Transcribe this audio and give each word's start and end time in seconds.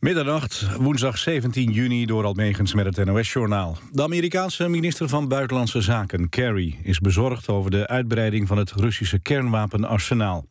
Middernacht, 0.00 0.76
woensdag 0.76 1.18
17 1.18 1.72
juni, 1.72 2.06
door 2.06 2.24
Almegens 2.24 2.74
met 2.74 2.96
het 2.96 3.06
NOS-journaal. 3.06 3.78
De 3.92 4.02
Amerikaanse 4.02 4.68
minister 4.68 5.08
van 5.08 5.28
Buitenlandse 5.28 5.80
Zaken, 5.80 6.28
Kerry... 6.28 6.78
is 6.82 6.98
bezorgd 6.98 7.48
over 7.48 7.70
de 7.70 7.86
uitbreiding 7.86 8.48
van 8.48 8.58
het 8.58 8.72
Russische 8.72 9.18
kernwapenarsenaal. 9.18 10.46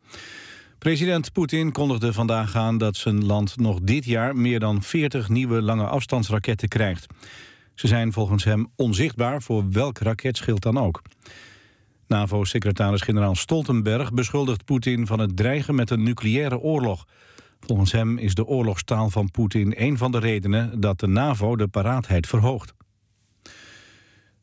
President 0.78 1.32
Poetin 1.32 1.72
kondigde 1.72 2.12
vandaag 2.12 2.56
aan 2.56 2.78
dat 2.78 2.96
zijn 2.96 3.26
land 3.26 3.56
nog 3.56 3.78
dit 3.82 4.04
jaar... 4.04 4.36
meer 4.36 4.60
dan 4.60 4.82
40 4.82 5.28
nieuwe 5.28 5.62
lange 5.62 5.86
afstandsraketten 5.86 6.68
krijgt. 6.68 7.06
Ze 7.74 7.86
zijn 7.86 8.12
volgens 8.12 8.44
hem 8.44 8.70
onzichtbaar 8.76 9.42
voor 9.42 9.70
welk 9.70 9.98
raketschild 9.98 10.62
dan 10.62 10.78
ook. 10.78 11.02
NAVO-secretaris-generaal 12.06 13.34
Stoltenberg 13.34 14.12
beschuldigt 14.12 14.64
Poetin 14.64 15.06
van 15.06 15.18
het 15.18 15.36
dreigen 15.36 15.74
met 15.74 15.90
een 15.90 16.02
nucleaire 16.02 16.58
oorlog... 16.58 17.06
Volgens 17.60 17.92
hem 17.92 18.18
is 18.18 18.34
de 18.34 18.46
oorlogstaal 18.46 19.10
van 19.10 19.30
Poetin 19.30 19.74
een 19.76 19.98
van 19.98 20.12
de 20.12 20.18
redenen 20.18 20.80
dat 20.80 21.00
de 21.00 21.06
NAVO 21.06 21.56
de 21.56 21.68
paraatheid 21.68 22.26
verhoogt. 22.26 22.74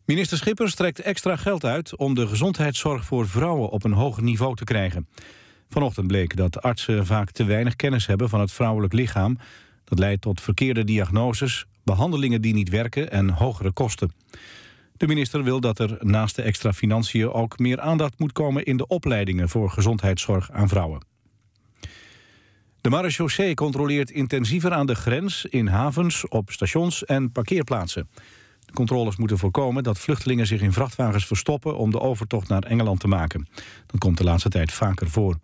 Minister 0.05 0.37
Schippers 0.37 0.75
trekt 0.75 0.99
extra 0.99 1.35
geld 1.35 1.65
uit 1.65 1.95
om 1.95 2.15
de 2.15 2.27
gezondheidszorg 2.27 3.05
voor 3.05 3.27
vrouwen 3.27 3.69
op 3.69 3.83
een 3.83 3.93
hoger 3.93 4.23
niveau 4.23 4.55
te 4.55 4.63
krijgen. 4.63 5.07
Vanochtend 5.69 6.07
bleek 6.07 6.35
dat 6.35 6.61
artsen 6.61 7.05
vaak 7.05 7.31
te 7.31 7.43
weinig 7.43 7.75
kennis 7.75 8.05
hebben 8.05 8.29
van 8.29 8.39
het 8.39 8.51
vrouwelijk 8.51 8.93
lichaam. 8.93 9.37
Dat 9.83 9.99
leidt 9.99 10.21
tot 10.21 10.41
verkeerde 10.41 10.83
diagnoses, 10.83 11.65
behandelingen 11.83 12.41
die 12.41 12.53
niet 12.53 12.69
werken 12.69 13.11
en 13.11 13.29
hogere 13.29 13.71
kosten. 13.71 14.11
De 14.97 15.07
minister 15.07 15.43
wil 15.43 15.59
dat 15.59 15.79
er 15.79 15.97
naast 15.99 16.35
de 16.35 16.41
extra 16.41 16.73
financiën 16.73 17.31
ook 17.31 17.59
meer 17.59 17.79
aandacht 17.79 18.19
moet 18.19 18.31
komen 18.31 18.65
in 18.65 18.77
de 18.77 18.87
opleidingen 18.87 19.49
voor 19.49 19.69
gezondheidszorg 19.69 20.51
aan 20.51 20.67
vrouwen. 20.67 21.16
De 22.87 22.93
marechaussee 22.93 23.53
controleert 23.53 24.11
intensiever 24.11 24.71
aan 24.71 24.85
de 24.85 24.95
grens, 24.95 25.45
in 25.45 25.67
havens, 25.67 26.27
op 26.27 26.51
stations 26.51 27.05
en 27.05 27.31
parkeerplaatsen. 27.31 28.09
De 28.65 28.73
controles 28.73 29.15
moeten 29.15 29.37
voorkomen 29.37 29.83
dat 29.83 29.99
vluchtelingen 29.99 30.47
zich 30.47 30.61
in 30.61 30.73
vrachtwagens 30.73 31.25
verstoppen 31.25 31.77
om 31.77 31.91
de 31.91 31.99
overtocht 31.99 32.47
naar 32.47 32.63
Engeland 32.63 32.99
te 32.99 33.07
maken. 33.07 33.47
Dat 33.85 33.99
komt 33.99 34.17
de 34.17 34.23
laatste 34.23 34.49
tijd 34.49 34.71
vaker 34.71 35.09
voor. 35.09 35.39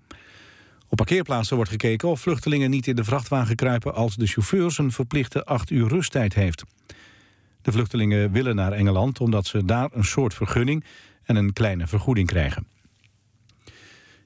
Op 0.88 0.97
parkeerplaatsen 0.97 1.55
wordt 1.55 1.71
gekeken 1.71 2.09
of 2.09 2.21
vluchtelingen 2.21 2.69
niet 2.69 2.88
in 2.88 2.95
de 2.95 3.03
vrachtwagen 3.03 3.55
kruipen 3.55 3.95
als 3.95 4.16
de 4.16 4.27
chauffeur 4.27 4.75
een 4.77 4.91
verplichte 4.91 5.45
acht 5.45 5.69
uur 5.69 5.88
rusttijd 5.88 6.33
heeft. 6.33 6.64
De 7.61 7.71
vluchtelingen 7.71 8.31
willen 8.31 8.55
naar 8.55 8.71
Engeland 8.71 9.19
omdat 9.19 9.45
ze 9.45 9.66
daar 9.66 9.89
een 9.94 10.05
soort 10.05 10.33
vergunning 10.33 10.83
en 11.23 11.36
een 11.36 11.53
kleine 11.53 11.88
vergoeding 11.88 12.27
krijgen. 12.27 12.72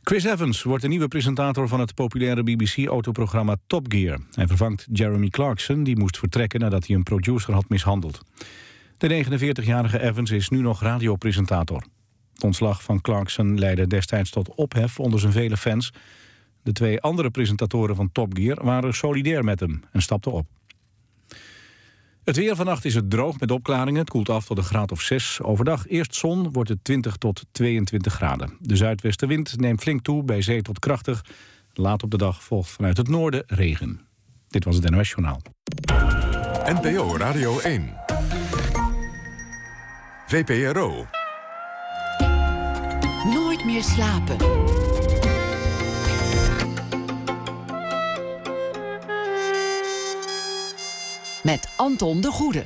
Chris 0.08 0.24
Evans 0.24 0.64
wordt 0.64 0.82
de 0.82 0.88
nieuwe 0.88 1.08
presentator 1.08 1.68
van 1.68 1.80
het 1.80 1.94
populaire 1.94 2.44
BBC-autoprogramma 2.44 3.56
Top 3.68 3.86
Gear. 3.90 4.20
Hij 4.32 4.48
vervangt 4.48 4.88
Jeremy 4.92 5.30
Clarkson, 5.30 5.84
die 5.84 5.98
moest 5.98 6.18
vertrekken 6.18 6.60
nadat 6.60 6.88
hij 6.88 6.96
een 6.96 7.04
producer 7.04 7.54
had 7.54 7.70
mishandeld. 7.70 8.22
De 8.98 9.26
49-jarige 9.26 10.02
Evans 10.02 10.32
is 10.32 10.50
nu 10.50 10.62
nog 10.62 10.82
radiopresentator. 10.82 11.84
Het 12.34 12.44
ontslag 12.44 12.84
van 12.84 13.02
Clarkson 13.02 13.60
leidde 13.60 13.88
destijds 13.88 14.30
tot 14.30 14.56
ophef 14.56 15.00
onder 15.00 15.20
zijn 15.20 15.32
vele 15.32 15.58
fans. 15.58 15.94
De 16.64 16.72
twee 16.72 17.02
andere 17.02 17.30
presentatoren 17.30 17.96
van 17.96 18.12
Top 18.12 18.38
Gear 18.38 18.64
waren 18.64 18.94
solidair 18.94 19.44
met 19.44 19.60
hem 19.60 19.84
en 19.92 20.02
stapten 20.02 20.32
op. 20.32 20.46
Het 22.28 22.36
weer 22.36 22.56
vannacht 22.56 22.86
is 22.86 22.96
het 22.96 23.10
droog 23.10 23.40
met 23.40 23.52
opklaringen. 23.52 24.00
Het 24.00 24.10
koelt 24.10 24.30
af 24.30 24.46
tot 24.46 24.58
een 24.58 24.64
graad 24.64 24.92
of 24.92 25.02
6. 25.02 25.42
Overdag 25.42 25.88
eerst 25.88 26.16
zon, 26.16 26.52
wordt 26.52 26.70
het 26.70 26.84
20 26.84 27.16
tot 27.16 27.46
22 27.52 28.14
graden. 28.14 28.58
De 28.60 28.76
zuidwestenwind 28.76 29.60
neemt 29.60 29.82
flink 29.82 30.02
toe, 30.02 30.24
bij 30.24 30.42
zee 30.42 30.62
tot 30.62 30.80
krachtig. 30.80 31.26
Laat 31.74 32.04
op 32.04 32.12
de 32.12 32.18
dag 32.18 32.44
volgt 32.44 32.70
vanuit 32.70 32.98
het 32.98 33.08
noorden 33.08 33.44
regen. 33.46 34.02
Dit 34.48 34.64
was 34.64 34.76
het 34.76 34.90
NOS 34.90 35.10
Journaal. 35.10 35.42
NPO 36.66 37.18
Radio 37.18 37.60
1. 37.60 37.94
VPRO. 40.28 41.06
Nooit 43.34 43.66
meer 43.66 43.84
slapen. 43.84 44.38
Met 51.48 51.70
Anton 51.76 52.22
de 52.22 52.32
Goede. 52.32 52.66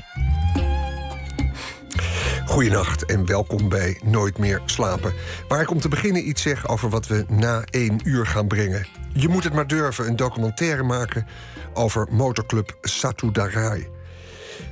Goedenacht 2.46 3.06
en 3.06 3.26
welkom 3.26 3.70
bij 3.70 4.00
Nooit 4.04 4.38
meer 4.38 4.62
slapen. 4.66 5.14
Waar 5.48 5.62
ik 5.62 5.72
om 5.72 5.80
te 5.80 5.88
beginnen 5.88 6.28
iets 6.28 6.42
zeg 6.42 6.68
over 6.68 6.90
wat 6.90 7.08
we 7.08 7.26
na 7.30 7.64
één 7.70 8.00
uur 8.04 8.26
gaan 8.26 8.48
brengen. 8.48 8.88
Je 9.14 9.28
moet 9.28 9.44
het 9.44 9.54
maar 9.54 9.68
durven, 9.68 10.08
een 10.08 10.16
documentaire 10.16 10.84
maken 10.84 11.28
over 11.74 12.08
motorclub 12.12 12.78
Satudarai. 12.82 13.88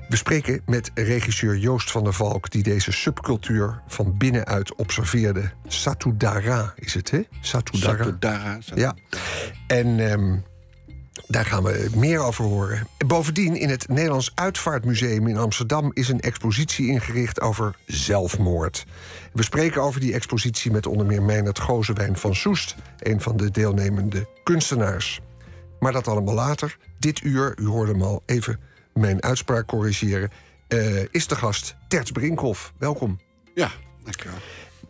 We 0.07 0.15
spreken 0.15 0.61
met 0.65 0.91
regisseur 0.93 1.57
Joost 1.57 1.91
van 1.91 2.03
der 2.03 2.13
Valk... 2.13 2.51
die 2.51 2.63
deze 2.63 2.91
subcultuur 2.91 3.81
van 3.87 4.17
binnenuit 4.17 4.75
observeerde. 4.75 5.51
Satudara 5.67 6.73
is 6.75 6.93
het, 6.93 7.11
hè? 7.11 7.21
Satudara. 7.41 8.03
Satudara. 8.03 8.57
Ja. 8.75 8.95
En 9.67 9.99
um, 10.11 10.43
daar 11.27 11.45
gaan 11.45 11.63
we 11.63 11.89
meer 11.95 12.19
over 12.19 12.45
horen. 12.45 12.87
Bovendien, 13.07 13.55
in 13.55 13.69
het 13.69 13.87
Nederlands 13.87 14.31
Uitvaartmuseum 14.35 15.27
in 15.27 15.37
Amsterdam 15.37 15.91
is 15.93 16.09
een 16.09 16.19
expositie 16.19 16.87
ingericht 16.87 17.41
over 17.41 17.75
zelfmoord. 17.85 18.85
We 19.33 19.43
spreken 19.43 19.81
over 19.81 19.99
die 19.99 20.13
expositie 20.13 20.71
met 20.71 20.85
onder 20.85 21.05
meer 21.05 21.23
Meijnerd 21.23 21.59
Gozewijn 21.59 22.17
van 22.17 22.35
Soest, 22.35 22.75
een 22.99 23.21
van 23.21 23.37
de 23.37 23.51
deelnemende 23.51 24.27
kunstenaars. 24.43 25.21
Maar 25.79 25.91
dat 25.91 26.07
allemaal 26.07 26.35
later. 26.35 26.77
Dit 26.99 27.23
uur, 27.23 27.53
u 27.59 27.67
hoorde 27.67 27.91
hem 27.91 28.01
al 28.01 28.23
even 28.25 28.59
mijn 28.93 29.23
uitspraak 29.23 29.67
corrigeren, 29.67 30.29
uh, 30.67 31.03
is 31.11 31.27
de 31.27 31.35
gast 31.35 31.75
Terts 31.87 32.11
Brinkhoff. 32.11 32.73
Welkom. 32.77 33.19
Ja, 33.53 33.71
dankjewel. 34.03 34.37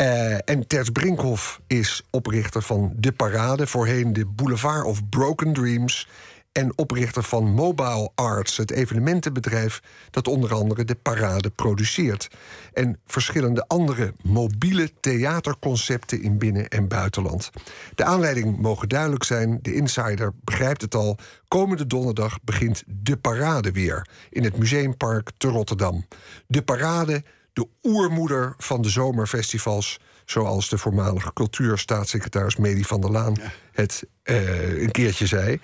Uh, 0.01 0.33
en 0.33 0.67
Terts 0.67 0.89
Brinkhoff 0.89 1.61
is 1.67 2.03
oprichter 2.09 2.61
van 2.61 2.93
De 2.95 3.11
Parade, 3.11 3.67
voorheen 3.67 4.13
de 4.13 4.25
Boulevard 4.25 4.85
of 4.85 5.09
Broken 5.09 5.53
Dreams. 5.53 6.07
En 6.51 6.77
oprichter 6.77 7.23
van 7.23 7.53
Mobile 7.53 8.11
Arts, 8.15 8.57
het 8.57 8.71
evenementenbedrijf 8.71 9.81
dat 10.11 10.27
onder 10.27 10.53
andere 10.53 10.85
de 10.85 10.95
parade 10.95 11.49
produceert. 11.49 12.27
En 12.73 12.99
verschillende 13.05 13.67
andere 13.67 14.13
mobiele 14.21 14.91
theaterconcepten 14.99 16.21
in 16.21 16.37
binnen- 16.37 16.67
en 16.67 16.87
buitenland. 16.87 17.49
De 17.95 18.03
aanleiding 18.03 18.57
mogen 18.57 18.89
duidelijk 18.89 19.23
zijn, 19.23 19.59
de 19.61 19.73
insider 19.73 20.33
begrijpt 20.43 20.81
het 20.81 20.95
al. 20.95 21.17
Komende 21.47 21.87
donderdag 21.87 22.39
begint 22.43 22.83
de 22.87 23.17
parade 23.17 23.71
weer 23.71 24.07
in 24.29 24.43
het 24.43 24.57
Museumpark 24.57 25.31
te 25.37 25.47
Rotterdam. 25.47 26.05
De 26.47 26.61
parade 26.61 27.23
de 27.59 27.67
oermoeder 27.83 28.53
van 28.57 28.81
de 28.81 28.89
zomerfestivals. 28.89 29.99
Zoals 30.25 30.69
de 30.69 30.77
voormalige 30.77 31.33
cultuurstaatssecretaris 31.33 32.55
Medi 32.55 32.83
van 32.83 33.01
der 33.01 33.11
Laan 33.11 33.35
het 33.71 34.03
uh, 34.23 34.81
een 34.81 34.91
keertje 34.91 35.25
zei. 35.25 35.59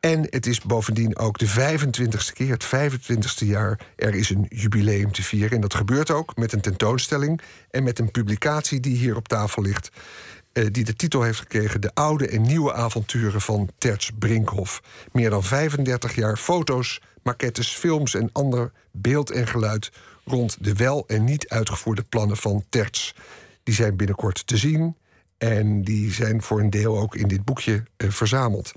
En 0.00 0.26
het 0.30 0.46
is 0.46 0.60
bovendien 0.60 1.18
ook 1.18 1.38
de 1.38 1.48
25ste 1.48 2.32
keer, 2.32 2.50
het 2.50 2.66
25ste 2.66 3.46
jaar. 3.46 3.80
Er 3.96 4.14
is 4.14 4.30
een 4.30 4.46
jubileum 4.48 5.12
te 5.12 5.22
vieren. 5.22 5.50
En 5.50 5.60
dat 5.60 5.74
gebeurt 5.74 6.10
ook 6.10 6.36
met 6.36 6.52
een 6.52 6.60
tentoonstelling 6.60 7.40
en 7.70 7.82
met 7.82 7.98
een 7.98 8.10
publicatie 8.10 8.80
die 8.80 8.96
hier 8.96 9.16
op 9.16 9.28
tafel 9.28 9.62
ligt. 9.62 9.90
Uh, 10.52 10.66
die 10.70 10.84
de 10.84 10.94
titel 10.94 11.22
heeft 11.22 11.38
gekregen: 11.38 11.80
De 11.80 11.90
oude 11.94 12.28
en 12.28 12.42
nieuwe 12.42 12.72
avonturen 12.72 13.40
van 13.40 13.70
Terts 13.78 14.10
Brinkhoff. 14.18 14.82
Meer 15.12 15.30
dan 15.30 15.44
35 15.44 16.14
jaar 16.14 16.36
foto's, 16.36 17.00
maquettes, 17.22 17.68
films 17.68 18.14
en 18.14 18.30
ander 18.32 18.72
beeld 18.92 19.30
en 19.30 19.46
geluid 19.46 19.90
rond 20.26 20.56
de 20.60 20.72
wel 20.72 21.04
en 21.06 21.24
niet 21.24 21.48
uitgevoerde 21.48 22.02
plannen 22.02 22.36
van 22.36 22.64
Terts. 22.68 23.14
Die 23.62 23.74
zijn 23.74 23.96
binnenkort 23.96 24.46
te 24.46 24.56
zien 24.56 24.96
en 25.38 25.82
die 25.82 26.12
zijn 26.12 26.42
voor 26.42 26.60
een 26.60 26.70
deel 26.70 26.98
ook 26.98 27.14
in 27.14 27.28
dit 27.28 27.44
boekje 27.44 27.84
uh, 27.96 28.10
verzameld. 28.10 28.72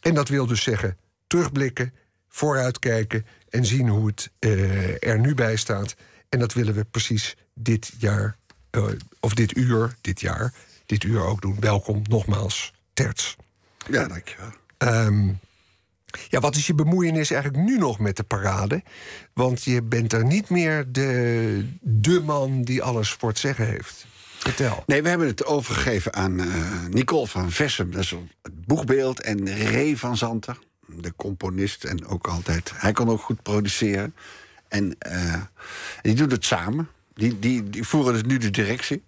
En 0.00 0.14
dat 0.14 0.28
wil 0.28 0.46
dus 0.46 0.62
zeggen 0.62 0.96
terugblikken, 1.26 1.94
vooruitkijken 2.28 3.26
en 3.48 3.64
zien 3.64 3.88
hoe 3.88 4.06
het 4.06 4.30
uh, 4.40 5.08
er 5.08 5.18
nu 5.18 5.34
bij 5.34 5.56
staat. 5.56 5.96
En 6.28 6.38
dat 6.38 6.52
willen 6.52 6.74
we 6.74 6.84
precies 6.84 7.36
dit 7.54 7.92
jaar, 7.98 8.36
uh, 8.70 8.84
of 9.20 9.34
dit 9.34 9.56
uur, 9.56 9.96
dit 10.00 10.20
jaar, 10.20 10.54
dit 10.86 11.04
uur 11.04 11.20
ook 11.20 11.40
doen. 11.40 11.56
Welkom 11.60 12.02
nogmaals, 12.08 12.72
Terts. 12.92 13.36
Ja, 13.90 14.08
dankjewel. 14.08 14.52
Um, 14.78 15.38
ja, 16.28 16.40
wat 16.40 16.56
is 16.56 16.66
je 16.66 16.74
bemoeienis 16.74 17.30
eigenlijk 17.30 17.64
nu 17.64 17.78
nog 17.78 17.98
met 17.98 18.16
de 18.16 18.22
parade? 18.22 18.82
Want 19.32 19.64
je 19.64 19.82
bent 19.82 20.12
er 20.12 20.24
niet 20.24 20.50
meer 20.50 20.92
de, 20.92 21.68
de 21.80 22.20
man 22.20 22.62
die 22.62 22.82
alles 22.82 23.10
voor 23.10 23.28
het 23.28 23.38
zeggen 23.38 23.66
heeft. 23.66 24.06
Vertel. 24.38 24.82
Nee, 24.86 25.02
we 25.02 25.08
hebben 25.08 25.26
het 25.26 25.44
overgegeven 25.44 26.14
aan 26.14 26.40
uh, 26.40 26.84
Nicole 26.90 27.26
van 27.26 27.50
Vessem. 27.50 27.90
Dat 27.90 28.02
is 28.02 28.10
het 28.10 28.64
boegbeeld. 28.66 29.20
En 29.20 29.70
Ray 29.70 29.96
van 29.96 30.16
Zanter, 30.16 30.58
de 30.86 31.12
componist. 31.16 31.84
En 31.84 32.06
ook 32.06 32.26
altijd. 32.26 32.72
Hij 32.74 32.92
kon 32.92 33.08
ook 33.08 33.20
goed 33.20 33.42
produceren. 33.42 34.14
En 34.68 34.96
uh, 35.12 35.34
die 36.02 36.14
doen 36.14 36.30
het 36.30 36.44
samen. 36.44 36.88
Die, 37.14 37.38
die, 37.38 37.70
die 37.70 37.84
voeren 37.84 38.12
dus 38.12 38.22
nu 38.22 38.38
de 38.38 38.50
directie. 38.50 39.04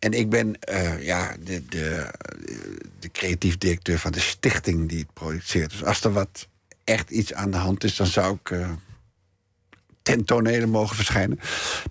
En 0.00 0.12
ik 0.12 0.30
ben 0.30 0.56
uh, 0.72 1.02
ja, 1.02 1.36
de, 1.44 1.64
de, 1.66 2.10
de 2.98 3.10
creatief 3.10 3.58
directeur 3.58 3.98
van 3.98 4.12
de 4.12 4.20
stichting 4.20 4.88
die 4.88 4.98
het 4.98 5.12
produceert. 5.12 5.70
Dus 5.70 5.84
als 5.84 6.04
er 6.04 6.12
wat 6.12 6.48
echt 6.84 7.10
iets 7.10 7.34
aan 7.34 7.50
de 7.50 7.56
hand 7.56 7.84
is, 7.84 7.96
dan 7.96 8.06
zou 8.06 8.38
ik 8.42 8.50
uh, 8.50 8.70
ten 10.02 10.24
tonelen 10.24 10.68
mogen 10.68 10.96
verschijnen. 10.96 11.40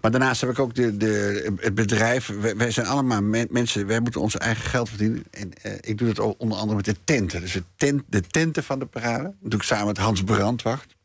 Maar 0.01 0.11
daarnaast 0.11 0.41
heb 0.41 0.49
ik 0.49 0.59
ook 0.59 0.75
de, 0.75 0.97
de, 0.97 1.53
het 1.59 1.75
bedrijf. 1.75 2.31
Wij, 2.55 2.71
zijn 2.71 2.87
allemaal 2.87 3.21
mensen, 3.49 3.87
wij 3.87 3.99
moeten 3.99 4.21
ons 4.21 4.37
eigen 4.37 4.69
geld 4.69 4.89
verdienen. 4.89 5.23
En 5.31 5.51
uh, 5.65 5.73
ik 5.81 5.97
doe 5.97 6.13
dat 6.13 6.37
onder 6.37 6.57
andere 6.57 6.75
met 6.75 6.85
de 6.85 6.95
tenten. 7.03 7.41
Dus 7.41 7.51
de, 7.51 7.63
tent, 7.75 8.03
de 8.07 8.21
tenten 8.21 8.63
van 8.63 8.79
de 8.79 8.85
parade. 8.85 9.23
Dat 9.23 9.51
doe 9.51 9.59
ik 9.59 9.65
samen 9.65 9.87
met 9.87 9.97
Hans 9.97 10.23
Brandwacht. 10.23 10.95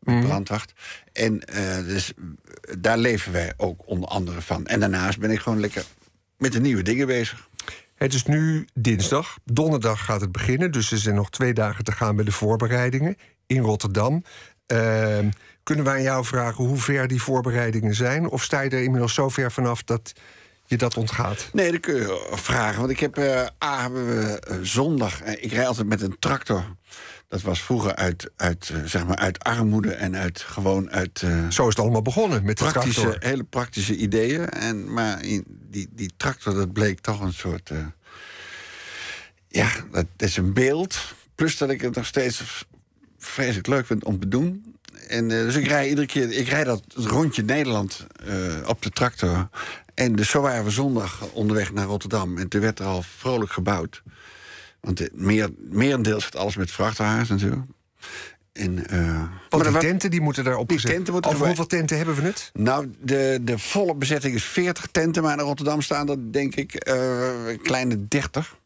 Mm. 0.00 0.22
Brandwacht. 0.24 0.72
En 1.12 1.42
uh, 1.54 1.76
dus 1.76 2.12
daar 2.78 2.98
leven 2.98 3.32
wij 3.32 3.52
ook 3.56 3.80
onder 3.84 4.08
andere 4.08 4.40
van. 4.40 4.66
En 4.66 4.80
daarnaast 4.80 5.18
ben 5.18 5.30
ik 5.30 5.38
gewoon 5.38 5.60
lekker 5.60 5.84
met 6.38 6.52
de 6.52 6.60
nieuwe 6.60 6.82
dingen 6.82 7.06
bezig. 7.06 7.48
Het 7.94 8.14
is 8.14 8.24
nu 8.24 8.66
dinsdag. 8.74 9.38
Donderdag 9.44 10.04
gaat 10.04 10.20
het 10.20 10.32
beginnen. 10.32 10.70
Dus 10.70 10.90
er 10.90 10.98
zijn 10.98 11.14
nog 11.14 11.30
twee 11.30 11.52
dagen 11.52 11.84
te 11.84 11.92
gaan 11.92 12.16
bij 12.16 12.24
de 12.24 12.32
voorbereidingen 12.32 13.16
in 13.46 13.62
Rotterdam. 13.62 14.24
Uh, 14.72 15.18
kunnen 15.62 15.84
wij 15.84 15.94
aan 15.94 16.02
jou 16.02 16.24
vragen 16.24 16.64
hoe 16.64 16.76
ver 16.76 17.08
die 17.08 17.22
voorbereidingen 17.22 17.94
zijn? 17.94 18.28
Of 18.28 18.42
sta 18.42 18.60
je 18.60 18.70
er 18.70 18.82
inmiddels 18.82 19.14
zo 19.14 19.28
ver 19.28 19.52
vanaf 19.52 19.82
dat 19.82 20.12
je 20.66 20.76
dat 20.76 20.96
ontgaat? 20.96 21.48
Nee, 21.52 21.70
dat 21.70 21.80
kun 21.80 21.94
je 21.94 22.28
vragen. 22.30 22.78
Want 22.78 22.90
ik 22.90 23.00
heb 23.00 23.18
uh, 23.18 23.46
A, 23.64 23.88
uh, 23.88 24.34
zondag. 24.62 25.22
ik 25.22 25.52
rij 25.52 25.66
altijd 25.66 25.86
met 25.86 26.02
een 26.02 26.16
tractor. 26.18 26.64
Dat 27.34 27.42
was 27.42 27.62
vroeger 27.62 27.94
uit, 27.94 28.30
uit, 28.36 28.70
uh, 28.72 28.84
zeg 28.84 29.06
maar 29.06 29.16
uit 29.16 29.44
armoede 29.44 29.92
en 29.94 30.16
uit 30.16 30.40
gewoon 30.40 30.90
uit. 30.90 31.18
Zo 31.48 31.62
is 31.62 31.68
het 31.68 31.78
allemaal 31.78 32.02
begonnen 32.02 32.44
met 32.44 32.58
de 32.58 32.64
praktische, 32.64 33.00
tractor. 33.00 33.28
Hele 33.28 33.44
praktische 33.44 33.96
ideeën. 33.96 34.48
En, 34.48 34.92
maar 34.92 35.24
in, 35.24 35.44
die, 35.46 35.88
die 35.92 36.10
tractor, 36.16 36.54
dat 36.54 36.72
bleek 36.72 37.00
toch 37.00 37.20
een 37.20 37.32
soort. 37.32 37.70
ja, 39.48 39.68
dat 39.90 40.06
is 40.16 40.36
een 40.36 40.52
beeld. 40.52 41.14
Plus 41.34 41.58
dat 41.58 41.70
ik 41.70 41.80
het 41.80 41.94
nog 41.94 42.06
steeds 42.06 42.64
vreselijk 43.18 43.66
leuk 43.66 43.86
vind 43.86 44.04
om 44.04 44.20
te 44.20 44.28
doen. 44.28 44.76
En, 45.08 45.24
uh, 45.24 45.30
dus 45.30 45.54
ik 45.56 45.66
rij 45.66 45.88
iedere 45.88 46.06
keer, 46.06 46.32
ik 46.32 46.48
rijd 46.48 46.66
dat 46.66 46.82
rondje 46.94 47.42
Nederland 47.42 48.06
op 48.66 48.82
de 48.82 48.90
tractor. 48.90 49.48
En 49.94 50.16
dus 50.16 50.30
zo 50.30 50.40
waren 50.40 50.64
we 50.64 50.70
zondag 50.70 51.30
onderweg 51.32 51.72
naar 51.72 51.86
Rotterdam. 51.86 52.38
En 52.38 52.48
toen 52.48 52.60
werd 52.60 52.78
er 52.78 52.86
al 52.86 53.02
vrolijk 53.02 53.52
gebouwd. 53.52 54.02
Want 54.84 55.08
meer, 55.12 55.50
meerendeels 55.70 56.24
gaat 56.24 56.36
alles 56.36 56.56
met 56.56 56.70
vrachtwagens 56.70 57.28
natuurlijk. 57.28 57.62
En, 58.52 58.84
uh, 58.92 59.22
die 59.48 59.78
tenten 59.78 60.10
die 60.10 60.20
moeten 60.20 60.44
daar 60.44 60.56
opgezet 60.56 60.90
tenten 60.90 61.12
moeten 61.12 61.30
Over 61.30 61.46
hoeveel 61.46 61.66
tenten 61.66 61.96
hebben 61.96 62.14
we 62.14 62.22
het? 62.22 62.50
Nou, 62.52 62.90
de, 63.00 63.38
de 63.42 63.58
volle 63.58 63.94
bezetting 63.94 64.34
is 64.34 64.44
40 64.44 64.86
tenten. 64.86 65.22
Maar 65.22 65.38
in 65.38 65.44
Rotterdam 65.44 65.82
staan 65.82 66.08
er 66.08 66.32
denk 66.32 66.54
ik 66.54 66.88
een 66.88 67.60
kleine 67.62 68.08
30. 68.08 68.56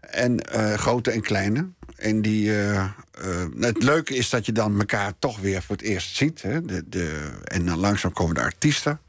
En 0.00 0.44
grote 0.76 1.10
en 1.10 1.20
kleine. 1.20 1.68
En 2.02 2.22
die, 2.22 2.46
uh, 2.46 2.74
uh, 2.74 3.44
het 3.60 3.82
leuke 3.82 4.14
is 4.14 4.30
dat 4.30 4.46
je 4.46 4.52
dan 4.52 4.78
elkaar 4.78 5.12
toch 5.18 5.38
weer 5.38 5.62
voor 5.62 5.76
het 5.76 5.84
eerst 5.84 6.16
ziet. 6.16 6.42
Hè? 6.42 6.62
De, 6.64 6.82
de, 6.86 7.30
en 7.44 7.66
dan 7.66 7.78
langzaam 7.78 8.12
komen 8.12 8.34
de 8.34 8.40
artiesten. 8.40 9.00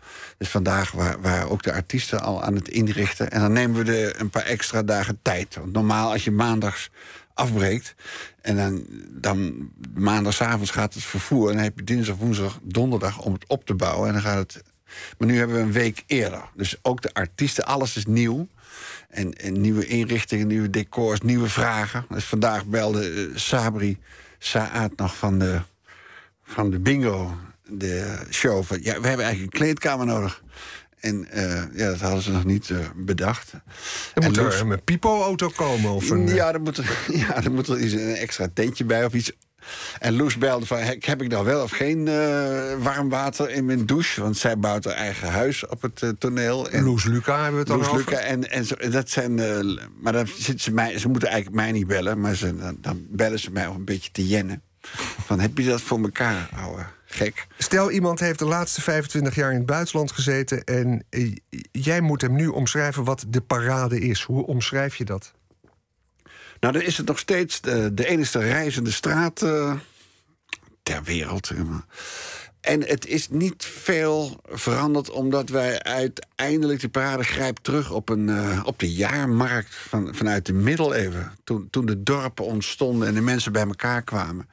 Dus 0.43 0.51
vandaag 0.51 0.91
waren 1.21 1.49
ook 1.49 1.63
de 1.63 1.73
artiesten 1.73 2.21
al 2.21 2.43
aan 2.43 2.55
het 2.55 2.67
inrichten. 2.67 3.31
En 3.31 3.39
dan 3.39 3.51
nemen 3.51 3.77
we 3.77 3.83
de, 3.83 4.13
een 4.17 4.29
paar 4.29 4.45
extra 4.45 4.83
dagen 4.83 5.19
tijd. 5.21 5.55
Want 5.55 5.73
normaal 5.73 6.11
als 6.11 6.23
je 6.23 6.31
maandags 6.31 6.89
afbreekt... 7.33 7.95
en 8.41 8.55
dan, 8.55 8.85
dan 9.09 9.69
maandagavond 9.93 10.69
gaat 10.69 10.93
het 10.93 11.03
vervoer... 11.03 11.49
en 11.49 11.55
dan 11.55 11.63
heb 11.63 11.77
je 11.77 11.83
dinsdag, 11.83 12.15
woensdag, 12.15 12.59
donderdag 12.61 13.19
om 13.19 13.33
het 13.33 13.47
op 13.47 13.65
te 13.65 13.73
bouwen. 13.73 14.07
En 14.07 14.13
dan 14.13 14.21
gaat 14.21 14.37
het... 14.37 14.63
Maar 15.17 15.27
nu 15.27 15.37
hebben 15.37 15.55
we 15.55 15.61
een 15.61 15.71
week 15.71 16.03
eerder. 16.07 16.49
Dus 16.55 16.75
ook 16.81 17.01
de 17.01 17.13
artiesten, 17.13 17.65
alles 17.65 17.95
is 17.95 18.05
nieuw. 18.05 18.47
En, 19.09 19.33
en, 19.33 19.61
nieuwe 19.61 19.85
inrichtingen, 19.85 20.47
nieuwe 20.47 20.69
decors, 20.69 21.21
nieuwe 21.21 21.49
vragen. 21.49 22.05
Dus 22.09 22.25
vandaag 22.25 22.65
belde 22.65 23.11
uh, 23.11 23.37
Sabri 23.37 23.97
Saad 24.39 24.95
nog 24.95 25.17
van 25.17 25.39
de, 25.39 25.61
van 26.43 26.69
de 26.69 26.79
bingo, 26.79 27.37
de 27.77 28.17
show. 28.29 28.63
Van, 28.63 28.77
ja, 28.81 29.01
we 29.01 29.07
hebben 29.07 29.25
eigenlijk 29.25 29.53
een 29.53 29.59
kleedkamer 29.59 30.05
nodig. 30.05 30.43
En 30.99 31.27
uh, 31.33 31.63
ja, 31.73 31.89
dat 31.89 31.99
hadden 31.99 32.21
ze 32.21 32.31
nog 32.31 32.45
niet 32.45 32.69
uh, 32.69 32.77
bedacht. 32.95 33.51
Er 34.13 34.23
moet 34.23 34.37
er 34.37 34.71
een 34.71 34.83
pipo-auto 34.83 35.49
komen? 35.55 35.91
Of 35.91 36.09
een, 36.09 36.27
ja, 36.27 36.53
er 36.53 36.61
moet 36.61 36.77
er, 36.77 36.97
ja, 37.27 37.43
er 37.43 37.51
moet 37.51 37.67
er 37.67 37.79
iets, 37.79 37.93
een 37.93 38.15
extra 38.15 38.47
tentje 38.53 38.85
bij 38.85 39.05
of 39.05 39.13
iets 39.13 39.31
en 39.99 40.15
Loes 40.15 40.37
belde 40.37 40.65
van, 40.65 40.77
heb 40.77 41.21
ik 41.21 41.27
nou 41.27 41.45
wel 41.45 41.63
of 41.63 41.71
geen 41.71 42.07
uh, 42.07 42.73
warm 42.79 43.09
water 43.09 43.49
in 43.49 43.65
mijn 43.65 43.85
douche? 43.85 44.21
Want 44.21 44.37
zij 44.37 44.57
bouwt 44.57 44.85
haar 44.85 44.93
eigen 44.93 45.29
huis 45.29 45.67
op 45.67 45.81
het 45.81 46.13
toneel. 46.19 46.69
En 46.69 46.83
Loes 46.83 47.03
Luca 47.03 47.33
hebben 47.43 47.53
we 47.53 47.59
het 47.59 47.67
dan 47.67 47.79
Loes? 47.79 48.05
Luca 48.05 48.17
en, 48.19 48.51
en 48.51 48.65
zo, 48.65 48.75
dat 48.89 49.09
zijn... 49.09 49.35
Maar 50.01 50.13
dan 50.13 50.27
zitten 50.27 50.59
ze, 50.59 50.71
mij, 50.71 50.97
ze 50.99 51.09
moeten 51.09 51.29
eigenlijk 51.29 51.61
mij 51.61 51.71
niet 51.71 51.87
bellen... 51.87 52.19
maar 52.19 52.35
ze, 52.35 52.55
dan, 52.55 52.77
dan 52.81 53.05
bellen 53.09 53.39
ze 53.39 53.51
mij 53.51 53.67
om 53.67 53.75
een 53.75 53.85
beetje 53.85 54.11
te 54.11 54.27
jennen. 54.27 54.61
Van, 55.25 55.39
heb 55.39 55.57
je 55.57 55.65
dat 55.65 55.81
voor 55.81 55.99
elkaar, 56.01 56.49
ouwe 56.55 56.85
gek? 57.05 57.47
Stel, 57.57 57.91
iemand 57.91 58.19
heeft 58.19 58.39
de 58.39 58.45
laatste 58.45 58.81
25 58.81 59.35
jaar 59.35 59.51
in 59.51 59.57
het 59.57 59.65
buitenland 59.65 60.11
gezeten... 60.11 60.63
en 60.63 61.05
jij 61.71 62.01
moet 62.01 62.21
hem 62.21 62.35
nu 62.35 62.47
omschrijven 62.47 63.03
wat 63.03 63.25
de 63.27 63.41
parade 63.41 63.99
is. 63.99 64.21
Hoe 64.21 64.45
omschrijf 64.45 64.95
je 64.95 65.05
dat? 65.05 65.33
Nou, 66.59 66.73
dan 66.73 66.81
is 66.81 66.97
het 66.97 67.07
nog 67.07 67.19
steeds 67.19 67.61
de, 67.61 67.93
de 67.93 68.07
enige 68.07 68.39
reizende 68.39 68.91
straat 68.91 69.41
uh, 69.41 69.73
ter 70.83 71.03
wereld. 71.03 71.51
En 72.63 72.85
het 72.85 73.07
is 73.07 73.29
niet 73.29 73.65
veel 73.65 74.41
veranderd, 74.49 75.09
omdat 75.09 75.49
wij 75.49 75.81
uiteindelijk 75.81 76.79
de 76.79 76.89
parade 76.89 77.23
grijpt 77.23 77.63
terug 77.63 77.91
op, 77.91 78.09
een, 78.09 78.27
uh, 78.27 78.61
op 78.65 78.79
de 78.79 78.93
jaarmarkt 78.93 79.75
van, 79.75 80.15
vanuit 80.15 80.45
de 80.45 80.53
middeleeuwen. 80.53 81.31
Toen, 81.43 81.67
toen 81.69 81.85
de 81.85 82.03
dorpen 82.03 82.45
ontstonden 82.45 83.07
en 83.07 83.13
de 83.13 83.21
mensen 83.21 83.51
bij 83.51 83.65
elkaar 83.65 84.01
kwamen. 84.01 84.49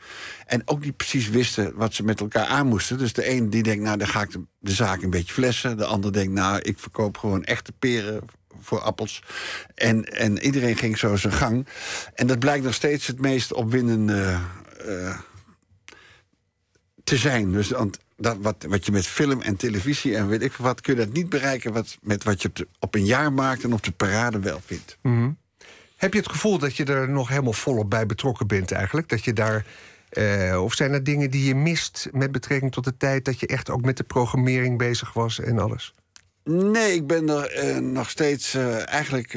En 0.46 0.62
ook 0.64 0.84
niet 0.84 0.96
precies 0.96 1.28
wisten 1.28 1.72
wat 1.74 1.94
ze 1.94 2.02
met 2.02 2.20
elkaar 2.20 2.46
aan 2.46 2.66
moesten. 2.66 2.98
Dus 2.98 3.12
de 3.12 3.30
een 3.30 3.50
die 3.50 3.62
denkt, 3.62 3.84
nou, 3.84 3.98
dan 3.98 4.08
ga 4.08 4.22
ik 4.22 4.30
de, 4.30 4.40
de 4.58 4.72
zaak 4.72 5.02
een 5.02 5.10
beetje 5.10 5.32
flessen. 5.32 5.76
De 5.76 5.84
ander 5.84 6.12
denkt, 6.12 6.32
nou, 6.32 6.58
ik 6.58 6.78
verkoop 6.78 7.18
gewoon 7.18 7.44
echte 7.44 7.72
peren 7.78 8.20
voor 8.60 8.80
appels. 8.80 9.22
En, 9.74 10.04
en 10.04 10.38
iedereen 10.38 10.76
ging 10.76 10.98
zo 10.98 11.16
zijn 11.16 11.32
gang. 11.32 11.66
En 12.14 12.26
dat 12.26 12.38
blijkt 12.38 12.64
nog 12.64 12.74
steeds 12.74 13.06
het 13.06 13.20
meest 13.20 13.52
opwindende 13.52 14.38
uh, 14.86 15.18
te 17.10 17.16
zijn. 17.16 17.52
Dus 17.52 17.70
want 17.70 17.98
dat, 18.16 18.36
wat, 18.40 18.64
wat 18.68 18.86
je 18.86 18.92
met 18.92 19.06
film 19.06 19.40
en 19.40 19.56
televisie 19.56 20.16
en 20.16 20.28
weet 20.28 20.42
ik 20.42 20.52
wat... 20.52 20.80
kun 20.80 20.94
je 20.94 21.04
dat 21.04 21.12
niet 21.12 21.28
bereiken 21.28 21.72
wat, 21.72 21.96
met 22.02 22.24
wat 22.24 22.42
je 22.42 22.48
op, 22.48 22.56
de, 22.56 22.66
op 22.78 22.94
een 22.94 23.04
jaarmarkt 23.04 23.64
en 23.64 23.72
op 23.72 23.82
de 23.82 23.90
parade 23.92 24.38
wel 24.38 24.60
vindt. 24.64 24.96
Mm 25.02 25.16
-hmm. 25.16 25.36
Heb 25.96 26.12
je 26.12 26.18
het 26.18 26.28
gevoel 26.28 26.58
dat 26.58 26.76
je 26.76 26.84
er 26.84 27.08
nog 27.08 27.28
helemaal 27.28 27.52
volop 27.52 27.90
bij 27.90 28.06
betrokken 28.06 28.46
bent 28.46 28.72
eigenlijk? 28.72 29.08
Dat 29.08 29.24
je 29.24 29.32
daar... 29.32 29.66
Uh, 30.12 30.62
of 30.62 30.74
zijn 30.74 30.92
er 30.92 31.04
dingen 31.04 31.30
die 31.30 31.44
je 31.44 31.54
mist 31.54 32.08
met 32.12 32.32
betrekking 32.32 32.72
tot 32.72 32.84
de 32.84 32.96
tijd 32.96 33.24
dat 33.24 33.40
je 33.40 33.46
echt 33.46 33.70
ook 33.70 33.84
met 33.84 33.96
de 33.96 34.04
programmering 34.04 34.78
bezig 34.78 35.12
was 35.12 35.40
en 35.40 35.58
alles? 35.58 35.94
Nee, 36.44 36.94
ik 36.94 37.06
ben 37.06 37.28
er 37.28 37.64
uh, 37.64 37.78
nog 37.78 38.10
steeds 38.10 38.54
uh, 38.54 38.88
eigenlijk 38.88 39.34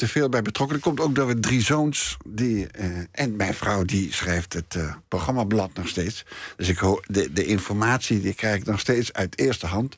te 0.00 0.08
veel 0.08 0.28
bij 0.28 0.42
betrokken. 0.42 0.76
Dat 0.76 0.86
komt 0.86 1.00
ook 1.00 1.14
door 1.14 1.26
we 1.26 1.40
drie 1.40 1.62
zoons 1.62 2.16
die, 2.26 2.66
en 3.12 3.36
mijn 3.36 3.54
vrouw 3.54 3.84
die 3.84 4.12
schrijft 4.12 4.52
het 4.52 4.76
programmablad 5.08 5.70
nog 5.74 5.88
steeds. 5.88 6.24
Dus 6.56 6.68
ik 6.68 6.78
hoor 6.78 7.04
de, 7.06 7.32
de 7.32 7.44
informatie 7.44 8.20
die 8.20 8.34
krijg 8.34 8.56
ik 8.56 8.66
nog 8.66 8.80
steeds 8.80 9.12
uit 9.12 9.38
eerste 9.38 9.66
hand. 9.66 9.96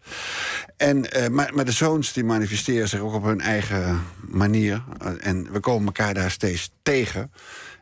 En, 0.76 1.06
maar, 1.30 1.54
maar 1.54 1.64
de 1.64 1.72
zoons 1.72 2.12
die 2.12 2.24
manifesteren 2.24 2.88
zich 2.88 3.00
ook 3.00 3.14
op 3.14 3.24
hun 3.24 3.40
eigen 3.40 4.02
manier. 4.28 4.82
en 5.18 5.52
we 5.52 5.60
komen 5.60 5.86
elkaar 5.86 6.14
daar 6.14 6.30
steeds 6.30 6.70
tegen. 6.82 7.32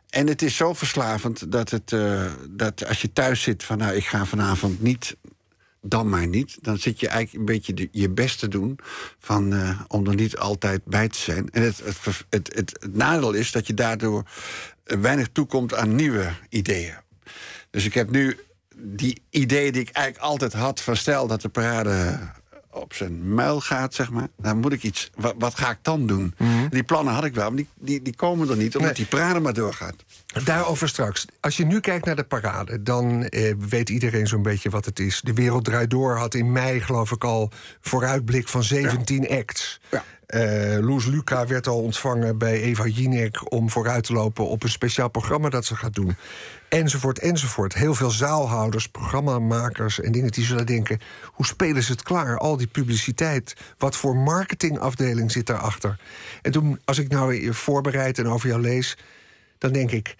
En 0.09 0.27
het 0.27 0.41
is 0.41 0.55
zo 0.55 0.73
verslavend 0.73 1.51
dat, 1.51 1.69
het, 1.69 1.95
dat 2.49 2.87
als 2.87 3.01
je 3.01 3.13
thuis 3.13 3.41
zit 3.41 3.63
van 3.63 3.77
nou, 3.77 3.95
ik 3.95 4.05
ga 4.05 4.25
vanavond 4.25 4.81
niet 4.81 5.15
dan 5.81 6.09
maar 6.09 6.27
niet. 6.27 6.57
Dan 6.61 6.77
zit 6.77 6.99
je 6.99 7.07
eigenlijk 7.07 7.39
een 7.39 7.55
beetje 7.55 7.89
je 7.91 8.09
best 8.09 8.39
te 8.39 8.47
doen 8.47 8.79
van, 9.19 9.53
uh, 9.53 9.81
om 9.87 10.07
er 10.07 10.15
niet 10.15 10.37
altijd 10.37 10.85
bij 10.85 11.07
te 11.07 11.19
zijn. 11.19 11.49
En 11.49 11.61
het, 11.61 11.81
het, 11.83 11.97
het, 12.29 12.53
het, 12.55 12.77
het 12.79 12.95
nadeel 12.95 13.33
is 13.33 13.51
dat 13.51 13.67
je 13.67 13.73
daardoor 13.73 14.23
weinig 14.83 15.27
toekomt 15.31 15.73
aan 15.73 15.95
nieuwe 15.95 16.33
ideeën. 16.49 16.95
Dus 17.69 17.85
ik 17.85 17.93
heb 17.93 18.09
nu 18.09 18.39
die 18.77 19.21
idee 19.29 19.71
die 19.71 19.81
ik 19.81 19.89
eigenlijk 19.89 20.25
altijd 20.25 20.53
had 20.53 20.81
van 20.81 20.95
stel 20.95 21.27
dat 21.27 21.41
de 21.41 21.49
parade 21.49 22.19
op 22.71 22.93
zijn 22.93 23.33
muil 23.33 23.61
gaat, 23.61 23.93
zeg 23.93 24.09
maar. 24.09 24.27
Dan 24.37 24.57
moet 24.57 24.73
ik 24.73 24.83
iets. 24.83 25.11
Wat, 25.15 25.35
wat 25.37 25.55
ga 25.55 25.69
ik 25.69 25.77
dan 25.81 26.07
doen? 26.07 26.33
Mm 26.37 26.47
-hmm. 26.47 26.69
Die 26.69 26.83
plannen 26.83 27.13
had 27.13 27.23
ik 27.23 27.33
wel, 27.33 27.47
maar 27.47 27.55
die, 27.57 27.67
die, 27.79 28.01
die 28.01 28.15
komen 28.15 28.49
er 28.49 28.57
niet, 28.57 28.75
omdat 28.75 28.97
nee. 28.97 29.05
die 29.05 29.17
parade 29.17 29.39
maar 29.39 29.53
doorgaat. 29.53 29.95
Daarover 30.43 30.89
straks. 30.89 31.25
Als 31.39 31.57
je 31.57 31.65
nu 31.65 31.79
kijkt 31.79 32.05
naar 32.05 32.15
de 32.15 32.23
parade, 32.23 32.83
dan 32.83 33.23
eh, 33.23 33.53
weet 33.69 33.89
iedereen 33.89 34.27
zo'n 34.27 34.41
beetje 34.41 34.69
wat 34.69 34.85
het 34.85 34.99
is. 34.99 35.21
De 35.21 35.33
Wereld 35.33 35.65
Draait 35.65 35.89
Door 35.89 36.17
had 36.17 36.33
in 36.33 36.51
mei, 36.51 36.81
geloof 36.81 37.11
ik, 37.11 37.23
al 37.23 37.51
vooruitblik 37.81 38.47
van 38.47 38.63
17 38.63 39.21
ja. 39.21 39.37
acts. 39.37 39.79
Ja. 39.89 40.03
Uh, 40.27 40.77
Loes 40.85 41.05
Luca 41.05 41.47
werd 41.47 41.67
al 41.67 41.81
ontvangen 41.81 42.37
bij 42.37 42.61
Eva 42.61 42.87
Jinek 42.87 43.51
om 43.51 43.69
vooruit 43.69 44.03
te 44.03 44.13
lopen 44.13 44.47
op 44.47 44.63
een 44.63 44.69
speciaal 44.69 45.09
programma 45.09 45.49
dat 45.49 45.65
ze 45.65 45.75
gaat 45.75 45.93
doen. 45.93 46.15
Enzovoort, 46.71 47.19
enzovoort. 47.19 47.73
Heel 47.73 47.95
veel 47.95 48.09
zaalhouders, 48.09 48.87
programmamakers 48.87 49.99
en 49.99 50.11
dingen 50.11 50.31
die 50.31 50.45
zullen 50.45 50.65
denken: 50.65 50.99
hoe 51.25 51.45
spelen 51.45 51.83
ze 51.83 51.91
het 51.91 52.03
klaar? 52.03 52.37
Al 52.37 52.57
die 52.57 52.67
publiciteit. 52.67 53.55
Wat 53.77 53.95
voor 53.95 54.15
marketingafdeling 54.15 55.31
zit 55.31 55.45
daarachter? 55.45 55.99
En 56.41 56.51
toen, 56.51 56.79
als 56.85 56.97
ik 56.97 57.09
nou 57.09 57.53
voorbereid 57.53 58.17
en 58.17 58.27
over 58.27 58.49
jou 58.49 58.61
lees, 58.61 58.97
dan 59.57 59.71
denk 59.71 59.91
ik: 59.91 60.15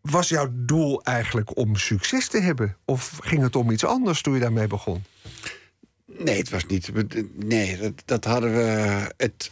was 0.00 0.28
jouw 0.28 0.48
doel 0.52 1.02
eigenlijk 1.02 1.56
om 1.56 1.76
succes 1.76 2.28
te 2.28 2.40
hebben? 2.40 2.76
Of 2.84 3.18
ging 3.22 3.42
het 3.42 3.56
om 3.56 3.70
iets 3.70 3.84
anders 3.84 4.22
toen 4.22 4.34
je 4.34 4.40
daarmee 4.40 4.66
begon? 4.66 5.04
Nee, 6.06 6.38
het 6.38 6.50
was 6.50 6.66
niet. 6.66 6.90
Nee, 7.32 7.76
dat, 7.76 7.92
dat 8.04 8.24
hadden 8.24 8.52
we. 8.52 9.12
Het, 9.16 9.50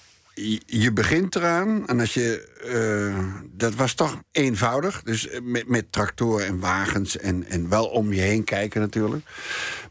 je 0.67 0.93
begint 0.93 1.37
eraan 1.37 1.87
en 1.87 2.01
als 2.01 2.15
je. 2.15 2.53
eh, 2.65 3.25
dat 3.53 3.75
was 3.75 3.95
toch 3.95 4.23
eenvoudig. 4.33 5.03
Dus 5.03 5.29
met, 5.43 5.69
met 5.69 5.93
tractoren 5.93 6.47
en 6.47 6.59
wagens 6.59 7.19
en, 7.19 7.45
en 7.45 7.69
wel 7.69 7.87
om 7.87 8.13
je 8.13 8.21
heen 8.21 8.45
kijken 8.45 8.81
natuurlijk. 8.81 9.27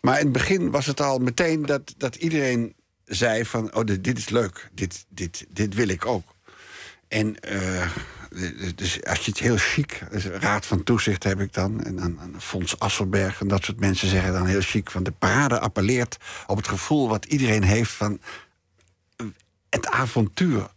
Maar 0.02 0.18
in 0.20 0.24
het 0.24 0.34
begin 0.34 0.72
was 0.72 0.86
het 0.86 1.02
al 1.02 1.20
meteen 1.20 1.66
dat, 1.66 1.94
dat 1.98 2.16
iedereen 2.16 2.74
zei: 3.06 3.46
van, 3.46 3.76
Oh, 3.76 3.86
dit, 3.86 4.04
dit 4.04 4.18
is 4.18 4.30
leuk. 4.30 4.70
Dit, 4.74 5.06
dit, 5.10 5.46
dit 5.50 5.74
wil 5.74 5.88
ik 5.88 6.06
ook. 6.06 6.34
En 7.08 7.40
eh, 7.40 7.88
dus 8.76 9.06
als 9.06 9.20
je 9.20 9.32
het 9.32 9.40
heel 9.40 9.58
chic, 9.58 10.02
dus 10.12 10.26
raad 10.26 10.66
van 10.66 10.84
toezicht 10.84 11.24
heb 11.24 11.40
ik 11.40 11.54
dan, 11.54 11.84
en 11.84 11.96
dan 11.96 12.20
en 12.20 12.36
Fons 12.42 12.80
Asselberg 12.80 13.42
en 13.42 13.48
dat 13.48 13.64
soort 13.64 13.80
mensen 13.80 14.08
zeggen 14.08 14.34
dan 14.34 14.46
heel 14.46 14.62
chic 14.62 14.92
van 14.92 15.04
de 15.04 15.12
parade 15.12 15.60
appelleert 15.60 16.18
op 16.48 16.58
het 16.58 16.68
gevoel 16.68 17.08
wat 17.10 17.26
iedereen 17.26 17.64
heeft 17.64 17.92
van 17.92 18.20
eh, 18.22 18.28
het 19.74 19.88
avontuur. 19.88 20.68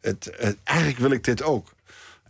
Het, 0.00 0.30
het- 0.36 0.56
eigenlijk 0.64 0.98
wil 0.98 1.10
ik 1.10 1.24
dit 1.24 1.42
ook. 1.42 1.74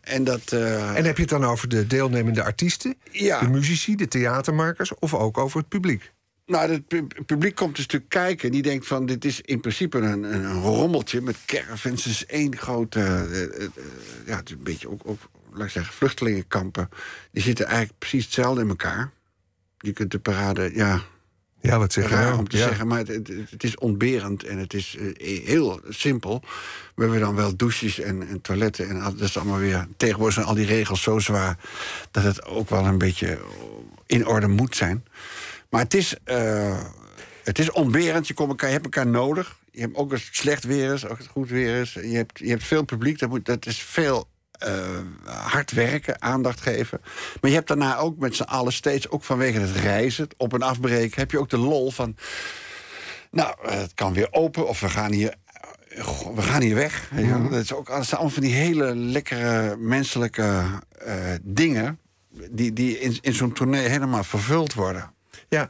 En 0.01 0.25
dat. 0.25 0.53
eh, 0.53 0.97
En 0.97 1.05
heb 1.05 1.15
je 1.17 1.23
het 1.23 1.31
dan 1.31 1.45
over 1.45 1.69
de 1.69 1.87
deelnemende 1.87 2.43
artiesten, 2.43 2.95
Ja. 3.11 3.41
de 3.41 3.49
muzici, 3.49 3.97
de 3.97 4.09
theatermakers 4.09 4.95
of 4.95 5.15
ook 5.15 5.39
over 5.39 5.59
het 5.61 5.69
publiek? 5.69 6.13
Nou, 6.47 6.71
het 6.73 6.87
pu- 6.87 7.07
publiek 7.27 7.55
komt 7.55 7.77
een 7.77 7.83
stuk 7.83 8.09
kijken. 8.09 8.47
en 8.47 8.53
Die 8.53 8.63
denkt 8.63 8.87
van, 8.87 9.07
dit 9.07 9.25
is 9.25 9.41
in 9.41 9.61
principe 9.61 9.99
een, 9.99 10.23
een, 10.23 10.61
rommeltje 10.61 11.21
met 11.21 11.37
caravans. 11.47 12.05
Het 12.05 12.13
is 12.13 12.27
één 12.27 12.57
grote, 12.57 13.01
eh, 13.01 13.43
eh, 13.43 13.69
ja, 14.27 14.37
het 14.37 14.49
is 14.49 14.55
een 14.55 14.63
beetje 14.63 14.91
ook, 14.91 15.01
ook, 15.05 15.21
laat 15.53 15.65
ik 15.67 15.71
zeggen, 15.71 15.95
vluchtelingenkampen. 15.95 16.89
Die 17.33 17.43
zitten 17.43 17.67
eigenlijk 17.67 17.99
precies 17.99 18.25
hetzelfde 18.25 18.61
in 18.63 18.69
elkaar. 18.69 19.11
Je 19.79 19.93
kunt 19.93 20.11
de 20.11 20.19
parade, 20.19 20.71
ja, 20.75 21.01
Ja, 21.61 21.79
wat 21.79 21.93
zeg 21.93 22.09
je 22.09 22.15
raar 22.15 22.25
nou? 22.25 22.39
om 22.39 22.49
te 22.49 22.57
Ja. 22.57 22.67
zeggen, 22.67 22.87
maar 22.87 22.99
het, 22.99 23.09
het, 23.09 23.29
het 23.51 23.65
is 23.65 23.77
ontberend 23.79 24.45
en 24.45 24.59
het 24.59 24.75
is 24.75 24.97
eh, 25.17 25.45
heel 25.45 25.81
simpel. 25.89 26.43
We 26.95 27.03
hebben 27.03 27.21
dan 27.21 27.35
wel 27.35 27.57
douches 27.57 27.99
en, 28.01 28.29
en 28.29 28.41
toiletten 28.41 28.89
en 28.89 29.01
dat 29.01 29.21
is 29.21 29.37
allemaal 29.37 29.59
weer... 29.59 29.87
Tegenwoordig 29.97 30.35
zijn 30.35 30.47
al 30.47 30.55
die 30.55 30.67
regels 30.67 31.03
zo 31.03 31.19
zwaar 31.19 31.59
dat 32.11 32.23
het 32.23 32.45
ook 32.45 32.69
wel 32.71 32.85
een 32.87 32.99
beetje 32.99 33.39
in 34.07 34.27
orde 34.27 34.49
moet 34.49 34.77
zijn. 34.77 35.05
Maar 35.71 35.81
het 35.81 35.95
is, 35.95 36.15
eh, 36.25 36.81
het 37.45 37.59
is 37.59 37.71
ontberend, 37.71 38.27
je, 38.29 38.35
komt 38.35 38.49
elkaar, 38.49 38.69
je 38.69 38.75
hebt 38.75 38.85
elkaar 38.85 39.07
nodig. 39.07 39.57
Je 39.71 39.81
hebt 39.81 39.97
ook 39.97 40.13
als 40.13 40.25
het 40.25 40.37
slecht 40.37 40.65
weer 40.65 40.93
is, 40.93 41.05
ook 41.05 41.11
als 41.11 41.19
het 41.19 41.29
goed 41.29 41.49
weer 41.49 41.81
is. 41.81 41.93
Je 41.93 42.01
hebt, 42.17 42.39
je 42.39 42.49
hebt 42.49 42.65
veel 42.65 42.85
publiek, 42.85 43.19
dat, 43.19 43.29
moet, 43.29 43.45
dat 43.45 43.67
is 43.67 43.79
veel 43.83 44.29
eh, 44.59 44.75
hard 45.25 45.71
werken, 45.73 46.23
aandacht 46.23 46.61
geven. 46.61 47.01
Maar 47.41 47.51
je 47.51 47.57
hebt 47.57 47.69
daarna 47.69 47.97
ook 47.97 48.19
met 48.19 48.37
z'n 48.37 48.43
allen 48.43 48.73
steeds, 48.73 49.09
ook 49.09 49.25
vanwege 49.25 49.61
het 49.61 49.77
reizen, 49.77 50.29
op- 50.37 50.55
en 50.55 50.63
afbreken, 50.63 51.21
heb 51.21 51.31
je 51.31 51.39
ook 51.39 51.51
de 51.51 51.59
lol 51.59 51.91
van. 51.91 52.17
Nou, 53.31 53.55
eh, 53.63 53.79
het 53.79 53.95
kan 53.95 54.13
weer 54.13 54.29
open 54.31 54.69
of 54.69 54.81
we 54.81 54.89
gaan 54.89 55.13
hier. 55.13 55.35
We 56.35 56.43
gaan 56.43 56.63
hier 56.63 56.75
weg. 56.75 57.09
wel. 57.13 57.49
Dat, 57.51 57.63
is 57.63 57.73
ook, 57.73 57.87
dat 57.87 58.05
zijn 58.05 58.21
allemaal 58.21 58.35
van 58.35 58.43
die 58.43 58.55
hele 58.55 58.95
lekkere 58.97 59.77
menselijke 59.77 60.63
eh, 60.99 61.15
dingen. 61.43 61.99
die, 62.51 62.73
die 62.73 62.99
in, 62.99 63.19
in 63.21 63.35
zo'n 63.35 63.53
tournee 63.53 63.89
helemaal 63.89 64.25
vervuld 64.25 64.75
worden. 64.75 65.13
Ja, 65.49 65.69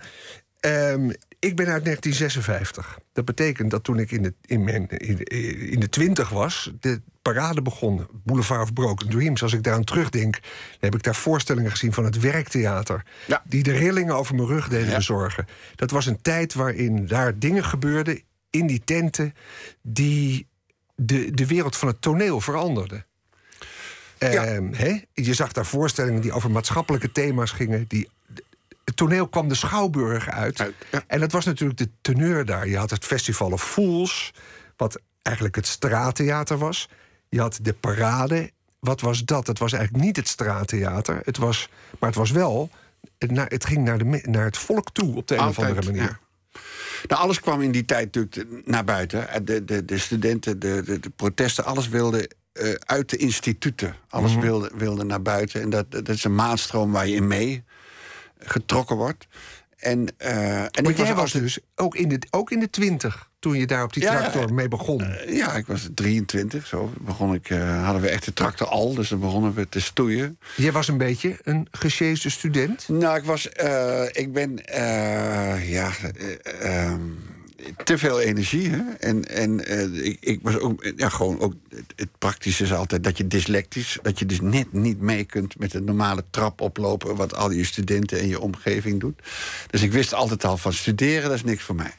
ehm, 0.61 1.11
ik 1.39 1.57
ben 1.57 1.67
uit 1.67 1.85
1956. 1.85 2.99
Dat 3.13 3.25
betekent 3.25 3.71
dat 3.71 3.85
toen 3.85 3.99
ik 3.99 4.11
in 4.11 4.23
de, 4.23 4.35
in 4.45 4.65
mijn, 4.65 4.89
in, 4.89 5.17
de- 5.17 5.25
in 5.71 5.81
de 5.81 5.89
twintig 5.89 6.29
was, 6.29 6.73
de 6.81 7.01
parade 7.23 7.63
begon. 7.63 8.07
Boulevard 8.25 8.63
of 8.63 8.73
Broken 8.73 9.09
Dreams. 9.09 9.43
Als 9.43 9.53
ik 9.53 9.63
daaraan 9.63 9.85
terugdenk, 9.85 10.33
dan 10.43 10.51
heb 10.81 10.95
ik 10.95 11.03
daar 11.03 11.15
voorstellingen 11.15 11.71
gezien 11.71 11.93
van 11.93 12.05
het 12.05 12.21
werktheater. 12.21 13.03
Ja. 13.27 13.43
Die 13.45 13.63
de 13.63 13.73
rillingen 13.73 14.15
over 14.15 14.35
mijn 14.35 14.49
rug 14.49 14.69
deden 14.69 14.89
Ja. 14.89 14.97
bezorgen. 14.97 15.47
Dat 15.75 15.91
was 15.91 16.07
een 16.07 16.23
tijd 16.23 16.55
waarin 16.55 17.07
daar 17.07 17.39
dingen 17.39 17.65
gebeurden 17.65 18.21
in 18.51 18.67
die 18.67 18.83
tenten 18.85 19.35
die 19.83 20.47
de, 20.95 21.31
de 21.31 21.47
wereld 21.47 21.77
van 21.77 21.89
het 21.89 22.01
toneel 22.01 22.41
veranderden. 22.41 23.07
Ja. 24.19 24.45
Ehm? 24.45 24.99
Je 25.15 25.35
zag 25.35 25.53
daar 25.53 25.67
voorstellingen 25.67 26.21
die 26.21 26.33
over 26.33 26.51
maatschappelijke 26.51 27.13
thema's 27.13 27.51
gingen. 27.51 27.85
Die, 27.89 28.09
het 28.87 28.97
toneel 28.97 29.29
kwam 29.29 29.49
de 29.49 29.55
Schouwburg 29.55 30.29
uit. 30.29 30.61
Uit, 30.61 30.75
ja. 30.93 31.05
En 31.07 31.21
dat 31.21 31.33
was 31.33 31.45
natuurlijk 31.45 31.79
de 31.79 31.91
teneur 32.01 32.45
daar. 32.45 32.69
Je 32.69 32.77
had 32.77 32.91
het 32.91 33.05
Festival 33.05 33.51
of 33.53 33.63
Fools, 33.63 34.33
wat 34.77 35.01
eigenlijk 35.23 35.57
het 35.57 35.67
straattheater 35.67 36.59
was. 36.59 36.89
Je 37.29 37.41
had 37.41 37.59
de 37.63 37.73
parade. 37.73 38.51
Wat 38.79 39.01
was 39.01 39.25
dat? 39.25 39.47
Het 39.47 39.59
was 39.59 39.73
eigenlijk 39.73 40.05
niet 40.05 40.17
het 40.17 40.29
straattheater. 40.29 41.21
Het 41.25 41.37
was, 41.37 41.69
maar 41.99 42.09
het 42.09 42.19
was 42.19 42.31
wel. 42.31 42.71
Het, 43.19 43.31
naar, 43.31 43.47
het 43.49 43.65
ging 43.67 43.85
naar, 43.85 43.99
de, 43.99 44.21
naar 44.23 44.45
het 44.45 44.59
volk 44.59 44.93
toe 44.93 45.17
op 45.17 45.27
de 45.29 45.35
een 45.35 45.47
of 45.49 45.59
andere 45.59 45.83
manier. 45.83 46.03
ja. 46.03 46.19
Nou, 47.09 47.23
alles 47.23 47.41
kwam 47.41 47.61
in 47.63 47.71
die 47.71 47.85
tijd 47.85 48.15
natuurlijk 48.15 48.67
naar 48.67 48.85
buiten. 48.85 49.45
De, 49.45 49.65
de, 49.65 49.85
de 49.85 49.99
studenten, 49.99 50.59
de, 50.59 50.83
de, 50.85 51.01
de 51.01 51.11
protesten, 51.11 51.65
alles 51.65 51.89
wilde 51.89 52.31
eh, 52.53 52.73
uit 52.73 53.11
de 53.11 53.17
instituten. 53.17 53.95
Alles 54.09 54.33
Mhm. 54.33 54.41
wilde, 54.41 54.71
wilde 54.75 55.05
naar 55.05 55.23
buiten. 55.23 55.61
En 55.61 55.71
dat, 55.71 55.91
dat 55.91 56.09
is 56.09 56.25
een 56.25 56.35
maatstroom 56.35 56.93
waar 56.93 57.07
je 57.09 57.15
in 57.15 57.27
mee 57.27 57.65
getrokken 58.39 58.97
wordt. 58.97 59.27
En, 59.77 60.09
eh, 60.19 60.63
en 60.63 60.71
Maar 60.83 60.91
ik 60.93 60.97
jij 60.97 61.15
was 61.15 61.33
dus 61.33 61.59
ook 61.75 61.97
in, 61.97 62.09
de, 62.09 62.19
ook 62.31 62.51
in 62.51 62.59
de 62.61 62.71
twintig 62.71 63.31
toen 63.39 63.59
je 63.59 63.67
daar 63.67 63.83
op 63.83 63.93
die 63.93 64.03
Ja, 64.03 64.19
tractor 64.19 64.55
mee 64.55 64.69
begon. 64.69 65.01
Eh, 65.03 65.37
Ja, 65.37 65.53
ik 65.55 65.67
was 65.67 65.89
23, 65.95 66.67
zo 66.67 66.93
begon 67.01 67.35
ik, 67.35 67.51
eh, 67.51 67.85
hadden 67.85 68.03
we 68.03 68.09
echt 68.09 68.25
de 68.25 68.33
tractor 68.33 68.67
al, 68.67 68.95
dus 68.95 69.09
dan 69.09 69.21
begonnen 69.21 69.55
we 69.55 69.69
te 69.69 69.81
stoeien. 69.81 70.39
Jij 70.57 70.73
was 70.73 70.89
een 70.89 70.99
beetje 70.99 71.37
een 71.43 71.69
gesjeesde 71.71 72.31
student. 72.31 72.89
Nou, 72.89 73.17
ik 73.17 73.25
was, 73.25 73.49
eh, 73.49 74.03
ik 74.13 74.33
ben, 74.33 74.65
eh, 74.65 75.71
ja, 75.71 75.91
eh, 76.15 76.85
ehm, 76.91 77.01
te 77.85 77.99
veel 77.99 78.21
energie. 78.21 78.71
Hè? 78.71 78.83
En, 79.01 79.25
en 79.25 79.67
eh, 79.67 80.05
ik, 80.05 80.17
ik 80.21 80.39
was 80.43 80.59
ook, 80.59 80.93
ja, 80.97 81.09
gewoon 81.09 81.41
ook, 81.41 81.55
het, 81.97 82.09
praktische 82.19 82.63
is 82.63 82.73
altijd 82.73 83.05
dat 83.05 83.17
je 83.17 83.27
dyslectisch, 83.27 83.99
dat 84.03 84.19
je 84.19 84.27
dus 84.27 84.41
net 84.41 84.73
niet 84.73 85.01
mee 85.01 85.25
kunt 85.25 85.59
met 85.59 85.71
de 85.71 85.81
normale 85.81 86.25
trap 86.31 86.61
oplopen, 86.61 87.17
wat 87.17 87.35
al 87.35 87.51
je 87.51 87.65
studenten 87.65 88.19
en 88.19 88.29
je 88.29 88.41
omgeving 88.41 89.01
doet. 89.01 89.21
Dus 89.71 89.83
ik 89.83 89.93
wist 89.93 90.15
altijd 90.15 90.45
al 90.45 90.57
van 90.57 90.73
studeren, 90.73 91.23
dat 91.23 91.39
is 91.39 91.45
niks 91.45 91.63
voor 91.63 91.75
mij. 91.75 91.95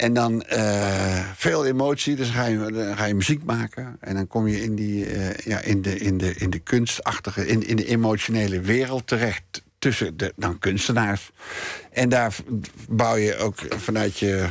En 0.00 0.14
dan 0.14 0.42
eh, 0.42 1.24
veel 1.36 1.66
emotie, 1.66 2.16
dus 2.16 2.28
ga 2.28 2.44
je, 2.44 2.58
dan 2.58 2.96
ga 2.96 3.04
je 3.04 3.14
muziek 3.14 3.44
maken. 3.44 3.96
En 4.00 4.14
dan 4.14 4.26
kom 4.26 4.48
je 4.48 4.62
in, 4.62 4.74
die, 4.74 5.06
eh, 5.06 5.46
ja, 5.46 5.58
in, 5.58 5.82
de, 5.82 5.98
in, 5.98 6.18
de, 6.18 6.34
in 6.34 6.50
de 6.50 6.58
kunstachtige, 6.58 7.46
in, 7.46 7.66
in 7.66 7.76
de 7.76 7.86
emotionele 7.86 8.60
wereld 8.60 9.06
terecht. 9.06 9.62
Tussen 9.80 10.16
de 10.16 10.32
dan 10.36 10.58
kunstenaars. 10.58 11.30
En 11.92 12.08
daar 12.08 12.36
bouw 12.88 13.16
je 13.16 13.36
ook 13.36 13.58
vanuit 13.76 14.18
je. 14.18 14.48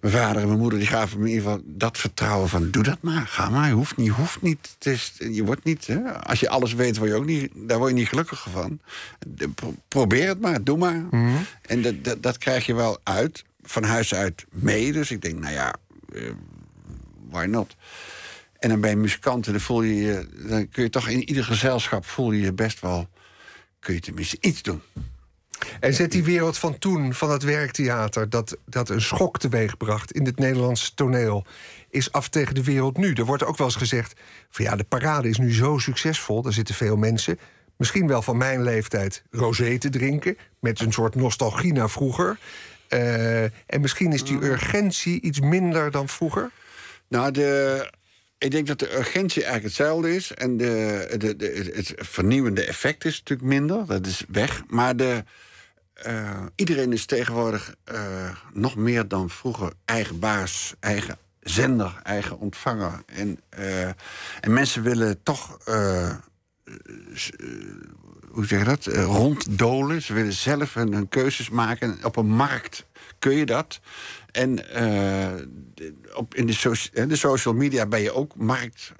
Mijn 0.00 0.16
vader 0.16 0.42
en 0.42 0.48
mijn 0.48 0.58
moeder 0.58 0.78
die 0.78 0.88
gaven 0.88 1.18
me 1.18 1.24
in 1.24 1.30
ieder 1.30 1.44
geval 1.44 1.62
dat 1.64 1.98
vertrouwen 1.98 2.48
van... 2.48 2.70
doe 2.70 2.82
dat 2.82 2.98
maar, 3.00 3.26
ga 3.26 3.48
maar, 3.48 3.68
je 3.68 3.74
hoeft 3.74 3.96
niet. 3.96 4.06
Je, 4.06 4.12
hoeft 4.12 4.42
niet 4.42 4.74
het 4.78 4.86
is, 4.86 5.12
je 5.18 5.44
wordt 5.44 5.64
niet 5.64 5.86
hè? 5.86 6.12
Als 6.12 6.40
je 6.40 6.48
alles 6.48 6.74
weet, 6.74 6.96
word 6.96 7.10
je 7.10 7.16
ook 7.16 7.24
niet, 7.24 7.50
daar 7.54 7.78
word 7.78 7.90
je 7.90 7.96
niet 7.96 8.08
gelukkiger 8.08 8.50
van. 8.50 8.80
Pro- 9.54 9.74
probeer 9.88 10.28
het 10.28 10.40
maar, 10.40 10.64
doe 10.64 10.78
maar. 10.78 11.02
En 11.62 11.82
dat, 11.82 12.04
dat, 12.04 12.22
dat 12.22 12.38
krijg 12.38 12.66
je 12.66 12.74
wel 12.74 12.98
uit, 13.02 13.44
van 13.62 13.84
huis 13.84 14.14
uit 14.14 14.44
mee. 14.50 14.92
Dus 14.92 15.10
ik 15.10 15.22
denk, 15.22 15.38
nou 15.38 15.52
ja, 15.52 15.74
eh, 16.12 16.22
why 17.30 17.44
not? 17.44 17.76
En 18.58 18.68
dan 18.68 18.80
ben 18.80 18.90
je 18.90 18.96
muzikant 18.96 19.46
en 19.46 19.52
dan 19.52 19.60
voel 19.60 19.82
je 19.82 19.94
je... 19.94 20.28
dan 20.48 20.68
kun 20.68 20.82
je 20.82 20.90
toch 20.90 21.08
in 21.08 21.28
ieder 21.28 21.44
gezelschap 21.44 22.06
voel 22.06 22.32
je 22.32 22.40
je 22.42 22.52
best 22.52 22.80
wel... 22.80 23.08
kun 23.84 23.94
je 23.94 24.00
tenminste 24.00 24.36
iets 24.40 24.62
doen. 24.62 24.82
En 25.80 25.94
zet 25.94 26.10
die 26.10 26.24
wereld 26.24 26.58
van 26.58 26.78
toen, 26.78 27.14
van 27.14 27.30
het 27.30 27.42
werktheater, 27.42 28.30
dat, 28.30 28.56
dat 28.66 28.88
een 28.88 29.00
schok 29.00 29.38
teweegbracht 29.38 30.12
in 30.12 30.26
het 30.26 30.38
Nederlandse 30.38 30.94
toneel, 30.94 31.44
is 31.90 32.12
af 32.12 32.28
tegen 32.28 32.54
de 32.54 32.62
wereld 32.62 32.96
nu. 32.96 33.12
Er 33.12 33.24
wordt 33.24 33.44
ook 33.44 33.56
wel 33.56 33.66
eens 33.66 33.76
gezegd: 33.76 34.20
van 34.50 34.64
ja, 34.64 34.76
de 34.76 34.84
parade 34.84 35.28
is 35.28 35.38
nu 35.38 35.52
zo 35.52 35.78
succesvol, 35.78 36.44
er 36.44 36.52
zitten 36.52 36.74
veel 36.74 36.96
mensen, 36.96 37.38
misschien 37.76 38.06
wel 38.06 38.22
van 38.22 38.36
mijn 38.36 38.62
leeftijd, 38.62 39.22
rosé 39.30 39.78
te 39.78 39.90
drinken, 39.90 40.36
met 40.60 40.80
een 40.80 40.92
soort 40.92 41.14
nostalgie 41.14 41.72
naar 41.72 41.90
vroeger. 41.90 42.38
Eh, 42.88 43.42
en 43.44 43.80
misschien 43.80 44.12
is 44.12 44.24
die 44.24 44.44
urgentie 44.44 45.20
iets 45.20 45.40
minder 45.40 45.90
dan 45.90 46.08
vroeger. 46.08 46.50
Nou, 47.08 47.30
de, 47.30 47.90
ik 48.44 48.50
denk 48.50 48.66
dat 48.66 48.78
de 48.78 48.96
urgentie 48.96 49.44
eigenlijk 49.44 49.76
hetzelfde 49.76 50.14
is. 50.14 50.32
En 50.32 50.56
de, 50.56 51.14
de, 51.18 51.36
de, 51.36 51.70
het 51.74 51.92
vernieuwende 51.96 52.64
effect 52.64 53.04
is 53.04 53.18
natuurlijk 53.18 53.48
minder. 53.48 53.86
Dat 53.86 54.06
is 54.06 54.24
weg. 54.28 54.62
Maar 54.66 54.96
de, 54.96 55.24
eh, 55.94 56.42
iedereen 56.54 56.92
is 56.92 57.06
tegenwoordig 57.06 57.74
eh, 57.84 58.36
nog 58.52 58.76
meer 58.76 59.08
dan 59.08 59.30
vroeger 59.30 59.72
eigen 59.84 60.18
baas, 60.18 60.74
eigen 60.80 61.18
zender, 61.40 62.00
eigen 62.02 62.38
ontvanger. 62.38 63.02
En, 63.06 63.40
eh, 63.48 63.86
en 64.40 64.52
mensen 64.52 64.82
willen 64.82 65.22
toch. 65.22 65.58
hoe 68.30 68.46
zeg 68.46 68.58
je 68.58 68.64
dat? 68.64 68.86
Ronddolen. 68.86 70.02
Ze 70.02 70.12
willen 70.12 70.32
zelf 70.32 70.74
hun, 70.74 71.08
keuzes 71.08 71.50
maken. 71.50 71.90
En 71.90 72.04
op 72.04 72.16
een 72.16 72.30
markt 72.30 72.86
kun 73.18 73.36
je 73.36 73.46
dat. 73.46 73.80
En 74.34 74.70
eh, 74.70 75.32
op, 76.14 76.34
in 76.34 76.46
de, 76.46 77.06
de 77.08 77.16
social 77.16 77.54
media 77.54 77.86
ben 77.86 78.00
je 78.00 78.12
ook 78.12 78.36
markt. 78.36 78.92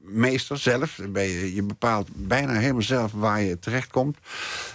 meester 0.00 0.58
zelf. 0.58 0.98
Ben 1.08 1.22
je, 1.22 1.54
je 1.54 1.62
bepaalt 1.62 2.08
bijna 2.14 2.52
helemaal 2.52 2.82
zelf 2.82 3.12
waar 3.12 3.40
je 3.42 3.58
terechtkomt. 3.58 4.18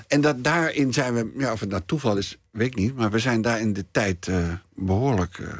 En 0.07 0.21
dat 0.21 0.43
daarin 0.43 0.93
zijn 0.93 1.13
we, 1.13 1.31
ja, 1.37 1.51
of 1.51 1.59
het 1.59 1.69
nou 1.69 1.81
toeval 1.85 2.17
is, 2.17 2.37
weet 2.51 2.67
ik 2.67 2.75
niet. 2.75 2.95
Maar 2.95 3.11
we 3.11 3.19
zijn 3.19 3.41
daar 3.41 3.59
in 3.59 3.73
de 3.73 3.85
tijd 3.91 4.27
eh, 4.27 4.53
behoorlijk 4.75 5.37
eh, 5.37 5.53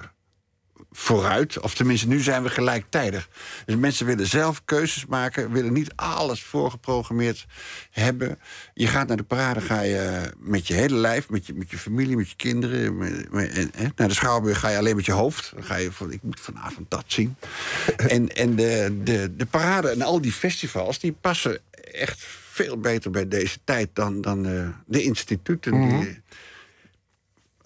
vooruit. 0.98 1.60
Of 1.60 1.74
tenminste, 1.76 2.08
nu 2.08 2.20
zijn 2.20 2.44
we 2.44 2.50
gelijktijdig. 2.50 3.30
Dus 3.66 3.76
mensen 3.76 4.06
willen 4.06 4.28
zelf 4.28 4.62
keuzes 4.66 5.06
maken, 5.06 5.52
willen 5.52 5.74
niet 5.74 5.92
alles 5.96 6.44
voorgeprogrammeerd 6.44 7.46
hebben. 7.92 8.40
Je 8.74 8.88
gaat 8.88 9.08
naar 9.08 9.18
de 9.18 9.24
parade, 9.24 9.62
ga 9.62 9.82
je 9.82 10.32
met 10.40 10.68
je 10.68 10.74
hele 10.74 10.96
lijf, 10.96 11.30
met 11.30 11.46
je, 11.46 11.54
met 11.54 11.70
je 11.72 11.78
familie, 11.78 12.16
met 12.18 12.30
je 12.30 12.36
kinderen. 12.36 12.98
Met, 12.98 13.32
met- 13.32 13.52
en, 13.52 13.72
hè, 13.76 13.88
naar 13.96 14.08
de 14.08 14.14
Schouwburg 14.14 14.60
ga 14.60 14.70
je 14.70 14.78
alleen 14.78 14.96
met 14.96 15.06
je 15.06 15.12
hoofd. 15.12 15.52
Dan 15.54 15.64
ga 15.64 15.76
je 15.76 15.92
van, 15.92 16.12
ik 16.12 16.24
moet 16.24 16.40
vanavond 16.40 16.90
dat 16.92 17.04
zien. 17.08 17.36
en 18.08 18.36
en 18.36 18.56
de, 18.56 19.00
de, 19.04 19.36
de 19.36 19.46
parade 19.46 19.90
en 19.90 20.02
al 20.02 20.22
die 20.22 20.32
festivals, 20.32 21.00
die 21.00 21.12
passen 21.22 21.60
echt 21.92 22.26
veel 22.52 22.78
beter 22.78 23.12
bij 23.12 23.28
deze 23.28 23.58
tijd 23.64 23.90
dan, 23.94 24.22
dan 24.22 24.46
eh, 24.46 24.68
de 24.86 25.04
instituten 25.04 25.72
die 25.90 26.22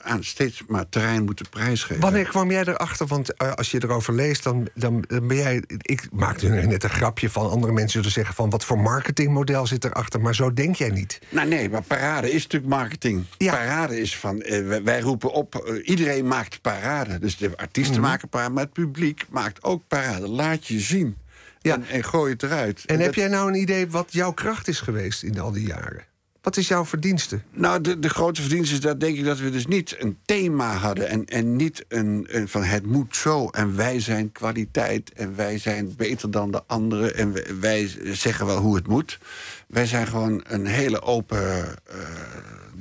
aan 0.01 0.24
steeds 0.24 0.63
maar 0.68 0.89
terrein 0.89 1.24
moeten 1.25 1.50
prijsgeven. 1.50 2.01
Wanneer 2.01 2.27
kwam 2.27 2.51
jij 2.51 2.63
erachter? 2.65 3.08
Want 3.08 3.34
eh, 3.34 3.51
als 3.53 3.72
je 3.72 3.84
erover 3.84 4.13
leest, 4.13 4.44
dan, 4.44 4.68
dan, 4.75 5.03
dan 5.08 5.27
ben 5.27 5.38
jij. 5.38 5.63
Ik 5.82 6.08
maakte 6.12 6.48
er 6.48 6.68
net 6.68 6.84
een 6.84 6.89
grapje 6.89 7.29
van. 7.29 7.50
Andere 7.50 7.74
mensen 7.74 7.91
zullen 7.91 8.12
zeggen 8.12 8.36
van 8.36 8.50
wat 8.50 8.65
voor 8.65 8.79
marketingmodel 8.79 9.68
zit 9.68 9.86
erachter. 9.86 10.22
Maar 10.22 10.36
zo 10.36 10.53
denk 10.53 10.75
jij 10.75 10.89
niet. 10.89 11.20
Nou 11.29 11.48
nee, 11.48 11.70
maar 11.70 11.82
parade 11.82 12.32
is 12.32 12.44
natuurlijk 12.44 12.72
marketing. 12.74 13.25
Ja. 13.38 13.51
Parade 13.56 14.00
is 14.01 14.18
van, 14.18 14.41
eh, 14.41 14.82
wij, 14.84 15.00
roepen 15.00 15.32
op, 15.32 15.56
eh, 15.56 15.89
iedereen 15.89 16.27
maakt 16.27 16.62
parade. 16.62 17.20
Dus 17.20 17.38
de 17.38 17.58
artiesten 17.58 18.00
Mhm. 18.00 18.10
maken 18.10 18.29
parade, 18.29 18.53
maar 18.53 18.63
het 18.63 18.74
publiek 18.74 19.25
maakt 19.29 19.63
ook 19.63 19.84
parade. 19.88 20.27
Laat 20.27 20.68
je 20.68 20.79
zien 20.79 21.18
Ja. 21.62 21.74
en, 21.74 21.86
en 21.88 22.03
gooi 22.03 22.32
het 22.34 22.44
eruit. 22.44 22.84
En 22.86 23.00
heb 23.00 23.13
jij 23.15 23.27
nou 23.27 23.48
een 23.48 23.60
idee 23.62 23.88
wat 23.89 24.13
jouw 24.13 24.32
kracht 24.32 24.68
is 24.68 24.79
geweest 24.79 25.24
in 25.24 25.39
al 25.39 25.51
die 25.51 25.68
jaren? 25.68 26.08
Wat 26.41 26.58
is 26.58 26.67
jouw 26.67 26.86
verdienste? 26.86 27.41
Nou, 27.51 27.81
de, 27.81 28.00
de 28.00 28.10
grote 28.10 28.41
verdienste 28.41 28.74
is 28.74 28.79
dat 28.79 29.00
denk 29.00 29.17
ik 29.17 29.25
dat 29.25 29.39
we 29.39 29.50
dus 29.50 29.67
niet 29.67 29.96
een 30.00 30.17
thema 30.25 30.74
hadden... 30.74 31.08
en, 31.08 31.25
en 31.25 31.55
niet 31.55 31.86
een, 31.88 32.27
van 32.46 32.63
het 32.63 32.86
moet 32.86 33.15
zo 33.15 33.48
en 33.48 33.75
wij 33.75 34.00
zijn 34.00 34.31
kwaliteit... 34.31 35.13
en 35.13 35.36
wij 35.36 35.58
zijn 35.58 35.96
beter 35.96 36.31
dan 36.31 36.51
de 36.51 36.63
anderen 36.67 37.15
en 37.15 37.60
wij, 37.60 37.91
zeggen 38.03 38.46
wel 38.46 38.58
hoe 38.58 38.75
het 38.75 38.88
moet. 38.88 39.19
Wij 39.67 39.86
zijn 39.86 40.08
gewoon 40.08 40.43
een 40.48 40.65
hele 40.65 41.01
open, 41.01 41.75
eh, 41.86 41.98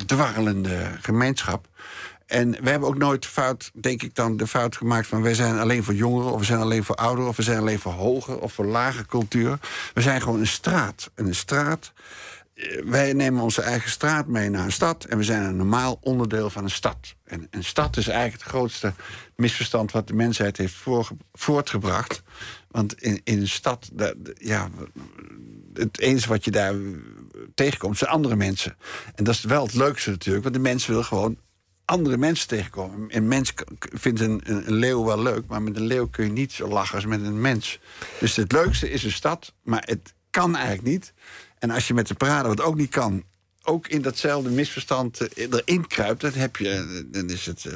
dwarrelende 0.06 0.78
gemeenschap. 1.00 1.68
En 2.26 2.50
we 2.50 2.70
hebben 2.70 2.88
ook 2.88 2.98
nooit 2.98 3.26
fout, 3.26 3.70
denk 3.74 4.02
ik 4.02 4.14
dan, 4.14 4.36
de 4.36 4.46
fout 4.46 4.76
gemaakt 4.76 5.06
van... 5.06 5.22
wij 5.22 5.34
zijn 5.34 5.58
alleen 5.58 5.84
voor 5.84 5.94
jongeren, 5.94 6.32
of 6.32 6.38
we 6.38 6.44
zijn 6.44 6.60
alleen 6.60 6.84
voor 6.84 6.96
ouderen... 6.96 7.30
of 7.30 7.36
we 7.36 7.42
zijn 7.42 7.58
alleen 7.58 7.78
voor 7.78 7.92
hoge 7.92 8.40
of 8.40 8.52
voor 8.52 8.66
lage 8.66 9.06
cultuur. 9.06 9.58
We 9.94 10.00
zijn 10.00 10.20
gewoon 10.22 10.40
een 10.40 10.46
straat. 10.46 11.10
En 11.14 11.26
een 11.26 11.34
straat 11.34 11.92
wij 12.84 13.12
nemen 13.12 13.42
onze 13.42 13.62
eigen 13.62 13.90
straat 13.90 14.26
mee 14.26 14.48
naar 14.50 14.64
een 14.64 14.72
stad 14.72 15.04
en 15.04 15.18
we 15.18 15.24
zijn 15.24 15.42
een 15.42 15.56
normaal 15.56 15.98
onderdeel 16.00 16.50
van 16.50 16.64
een 16.64 16.70
stad. 16.70 17.14
En 17.24 17.46
een 17.50 17.64
stad 17.64 17.96
is 17.96 18.08
eigenlijk 18.08 18.42
het 18.42 18.50
grootste 18.52 18.92
misverstand 19.36 19.92
wat 19.92 20.06
de 20.08 20.14
mensheid 20.14 20.56
heeft 20.56 20.74
voortgebracht. 21.32 22.22
Want 22.70 23.02
in, 23.02 23.20
in 23.24 23.40
een 23.40 23.48
stad, 23.48 23.88
daar- 23.92 24.14
ja, 24.34 24.68
het 25.74 25.98
enige 25.98 26.28
wat 26.28 26.44
je 26.44 26.50
daar 26.50 26.74
tegenkomt 27.54 27.98
zijn 27.98 28.10
andere 28.10 28.36
mensen. 28.36 28.76
En 29.14 29.24
dat 29.24 29.34
is 29.34 29.42
wel 29.44 29.64
het 29.64 29.74
leukste 29.74 30.10
natuurlijk, 30.10 30.42
want 30.44 30.56
de 30.56 30.60
mens 30.60 30.86
wil 30.86 31.02
gewoon 31.02 31.38
andere 31.84 32.16
mensen 32.16 32.48
tegenkomen. 32.48 33.16
Een 33.16 33.28
mens 33.28 33.52
vindt 33.78 34.20
een, 34.20 34.40
een 34.44 34.72
leeuw 34.72 35.04
wel 35.04 35.22
leuk, 35.22 35.46
maar 35.46 35.62
met 35.62 35.76
een 35.76 35.86
leeuw 35.86 36.08
kun 36.08 36.24
je 36.24 36.32
niet 36.32 36.52
zo 36.52 36.68
lachen 36.68 36.94
als 36.94 37.06
met 37.06 37.22
een 37.22 37.40
mens. 37.40 37.78
Dus 38.20 38.36
het 38.36 38.52
leukste 38.52 38.90
is 38.90 39.04
een 39.04 39.12
stad, 39.12 39.54
maar 39.62 39.82
het 39.86 40.14
kan 40.30 40.56
eigenlijk 40.56 40.86
niet. 40.86 41.12
En 41.58 41.70
als 41.70 41.86
je 41.88 41.94
met 41.94 42.08
de 42.08 42.14
parade, 42.14 42.48
wat 42.48 42.60
ook 42.60 42.76
niet 42.76 42.90
kan, 42.90 43.24
ook 43.62 43.88
in 43.88 44.02
datzelfde 44.02 44.50
misverstand 44.50 45.20
eh, 45.20 45.46
erin 45.50 45.86
kruipt, 45.86 46.20
dan, 46.20 46.32
heb 46.32 46.56
je, 46.56 46.70
eh, 46.70 47.04
dan 47.06 47.30
is 47.30 47.46
het 47.46 47.64
eh, 47.64 47.72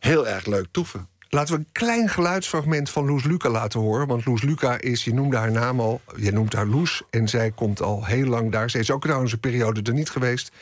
heel 0.00 0.28
erg 0.28 0.46
leuk 0.46 0.66
toeven. 0.70 1.08
Laten 1.28 1.54
we 1.54 1.60
een 1.60 1.72
klein 1.72 2.08
geluidsfragment 2.08 2.90
van 2.90 3.06
Loes 3.06 3.24
Luca 3.24 3.48
laten 3.48 3.80
horen. 3.80 4.06
Want 4.06 4.24
Loes 4.24 4.42
Luca 4.42 4.80
is, 4.80 5.04
je 5.04 5.14
noemde 5.14 5.36
haar 5.36 5.50
naam 5.50 5.80
al, 5.80 6.00
je 6.16 6.32
noemt 6.32 6.52
haar 6.52 6.66
Loes. 6.66 7.02
En 7.10 7.28
zij 7.28 7.50
komt 7.50 7.82
al 7.82 8.04
heel 8.04 8.26
lang 8.26 8.52
daar. 8.52 8.70
Ze 8.70 8.78
is 8.78 8.90
ook 8.90 9.02
trouwens 9.02 9.32
een 9.32 9.40
periode 9.40 9.82
er 9.82 9.92
niet 9.92 10.10
geweest. 10.10 10.52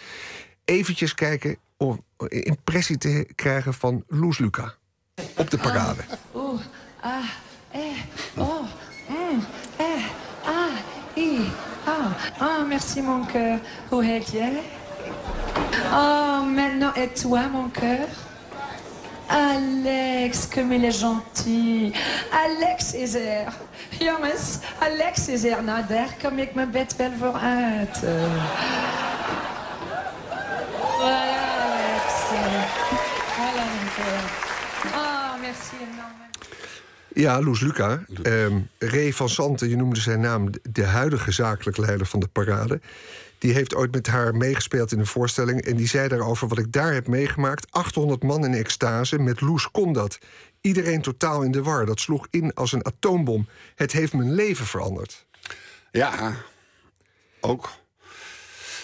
Eventjes 0.65 1.15
kijken 1.15 1.57
om 1.77 2.05
een 2.17 2.43
impressie 2.43 2.99
te 2.99 3.29
krijgen 3.35 3.75
van 3.75 4.05
Loes 4.07 4.39
Luca. 4.39 4.75
Op 5.37 5.51
de 5.51 5.59
parade. 5.59 6.03
Oeh, 6.35 6.61
ah, 7.01 7.25
eh, 7.71 7.81
oh, 8.37 8.60
ah, 12.41 12.65
merci 12.67 13.03
mon 13.03 13.25
cœur. 13.25 13.59
Jij? 14.33 14.63
Oh, 15.93 16.43
maintenant, 16.45 16.93
et 16.95 17.09
toi 17.09 17.49
mon 17.53 17.69
cœur? 17.69 18.07
Alex, 19.29 20.47
comme 20.47 20.73
il 20.73 20.85
est 20.85 21.01
gentil. 21.01 21.93
Alex 22.33 22.95
is 22.95 23.15
er. 23.15 23.53
Alex 24.81 25.29
is 25.29 25.45
er. 25.45 25.63
Nou, 25.63 25.85
daar 25.87 26.15
kom 26.23 26.39
ik 26.39 26.55
mijn 26.55 26.71
bed. 26.71 26.97
Voilà, 26.97 27.41
Alex. 27.43 28.01
Voilà, 33.37 33.65
mon 33.73 33.89
cœur. 33.97 34.23
Oh, 34.95 35.41
merci 35.41 35.77
énormément. 35.77 36.20
Ja, 37.15 37.41
Loes 37.41 37.61
Luca. 37.61 38.05
Ehm 38.23 38.59
Ray 38.79 39.13
van 39.13 39.29
Santen, 39.29 39.69
je 39.69 39.77
noemde 39.77 40.01
zijn 40.01 40.21
naam, 40.21 40.51
de 40.63 40.85
huidige 40.85 41.33
zakelijk 41.33 41.77
leider 41.77 42.07
van 42.07 42.21
de 42.21 42.29
parade. 42.29 42.81
Die 43.39 43.53
heeft 43.53 43.75
ooit 43.75 43.93
met 43.93 44.07
haar 44.07 44.37
meegespeeld 44.37 44.93
in 44.93 44.99
een 44.99 45.07
voorstelling. 45.07 45.61
En 45.61 45.77
die 45.77 45.89
zei 45.89 46.09
daarover 46.09 46.49
wat 46.49 46.59
ik 46.59 46.73
daar 46.73 46.93
heb 46.93 47.07
meegemaakt. 47.07 47.67
800 47.71 48.23
man 48.23 48.45
in 48.45 48.55
extase, 48.55 49.19
met 49.19 49.41
Loes 49.41 49.71
kon 49.71 49.93
dat. 49.93 50.19
Iedereen 50.61 51.03
totaal 51.03 51.43
in 51.43 51.53
de 51.53 51.63
war. 51.63 51.87
Dat 51.87 52.01
sloeg 52.01 52.27
in 52.31 52.55
als 52.55 52.73
een 52.73 52.87
atoombom. 52.87 53.49
Het 53.75 53.93
heeft 53.93 54.13
mijn 54.13 54.35
leven 54.35 54.67
veranderd. 54.67 55.27
Ja, 55.91 56.35
ook. 57.41 57.71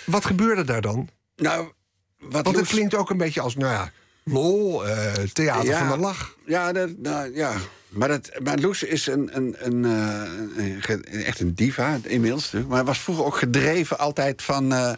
Wat 0.04 0.24
gebeurde 0.24 0.64
daar 0.64 0.80
dan? 0.80 1.08
Nou, 1.36 1.72
wat 2.18 2.44
Want 2.44 2.56
het 2.56 2.68
klinkt 2.68 2.94
ook 2.94 3.10
een 3.10 3.16
beetje 3.16 3.40
als, 3.40 3.56
nou 3.56 3.72
ja, 3.72 3.92
lol, 4.36 4.86
eh, 4.86 5.12
theater 5.32 5.64
Ja. 5.70 5.78
van 5.78 5.88
de 5.96 6.04
lach. 6.04 6.34
Ja, 6.46 6.72
dat, 6.72 6.90
nou, 6.98 7.34
ja. 7.34 7.52
Maar, 7.88 8.08
dat, 8.08 8.30
maar 8.42 8.58
Loes 8.58 8.82
is 8.82 9.06
een, 9.06 9.30
een, 9.36 9.56
een, 9.58 9.84
eh, 9.84 10.74
een- 10.86 11.04
echt 11.24 11.40
een 11.40 11.54
diva, 11.54 11.98
inmiddels. 12.02 12.52
Maar 12.68 12.84
was 12.84 12.98
vroeger 12.98 13.24
ook 13.24 13.36
gedreven 13.38 13.98
altijd 13.98 14.42
van... 14.42 14.72
eh, 14.72 14.92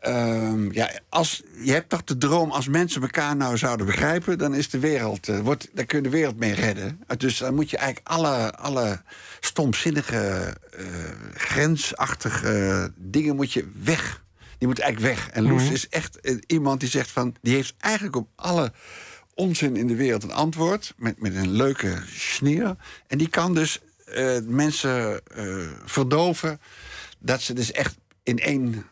ehm, 0.00 0.72
ja, 0.72 0.90
als, 1.08 1.42
je 1.62 1.72
hebt 1.72 1.88
toch 1.88 2.04
de 2.04 2.18
droom, 2.18 2.50
als 2.50 2.68
mensen 2.68 3.02
elkaar 3.02 3.36
nou 3.36 3.56
zouden 3.58 3.86
begrijpen... 3.86 4.38
dan 4.38 4.54
is 4.54 4.70
de 4.70 4.78
wereld, 4.78 5.28
eh, 5.28 5.38
wordt, 5.38 5.68
dan 5.72 5.86
kun 5.86 5.96
je 5.98 6.04
de 6.04 6.10
wereld 6.16 6.38
mee 6.38 6.54
redden. 6.54 7.00
Dus 7.16 7.38
dan 7.38 7.54
moet 7.54 7.70
je 7.70 7.76
eigenlijk 7.76 8.08
alle, 8.08 8.54
alle 8.56 9.00
stomzinnige, 9.40 10.54
grensachtige 11.34 12.92
dingen 12.96 13.36
moet 13.36 13.52
je 13.52 13.68
weg. 13.82 14.24
Die 14.58 14.68
moet 14.68 14.78
eigenlijk 14.78 15.14
weg. 15.14 15.28
En 15.30 15.42
Loes 15.48 15.70
is 15.70 15.88
echt 15.88 16.20
eh, 16.20 16.36
iemand 16.46 16.80
die 16.80 16.88
zegt 16.88 17.10
van... 17.10 17.34
die 17.42 17.54
heeft 17.54 17.74
eigenlijk 17.78 18.16
op 18.16 18.28
alle 18.34 18.72
onzin 19.34 19.76
in 19.76 19.86
de 19.86 19.94
wereld 19.96 20.22
een 20.22 20.32
antwoord. 20.32 20.94
Met, 20.96 21.20
met 21.20 21.34
een 21.34 21.50
leuke 21.50 22.02
sneer. 22.14 22.76
En 23.06 23.18
die 23.18 23.28
kan 23.28 23.54
dus 23.54 23.80
eh, 24.04 24.38
mensen 24.46 25.26
eh, 25.26 25.56
verdoven. 25.84 26.60
Dat 27.18 27.40
ze 27.42 27.52
dus 27.52 27.72
echt 27.72 27.96
in 28.22 28.38
één 28.38 28.84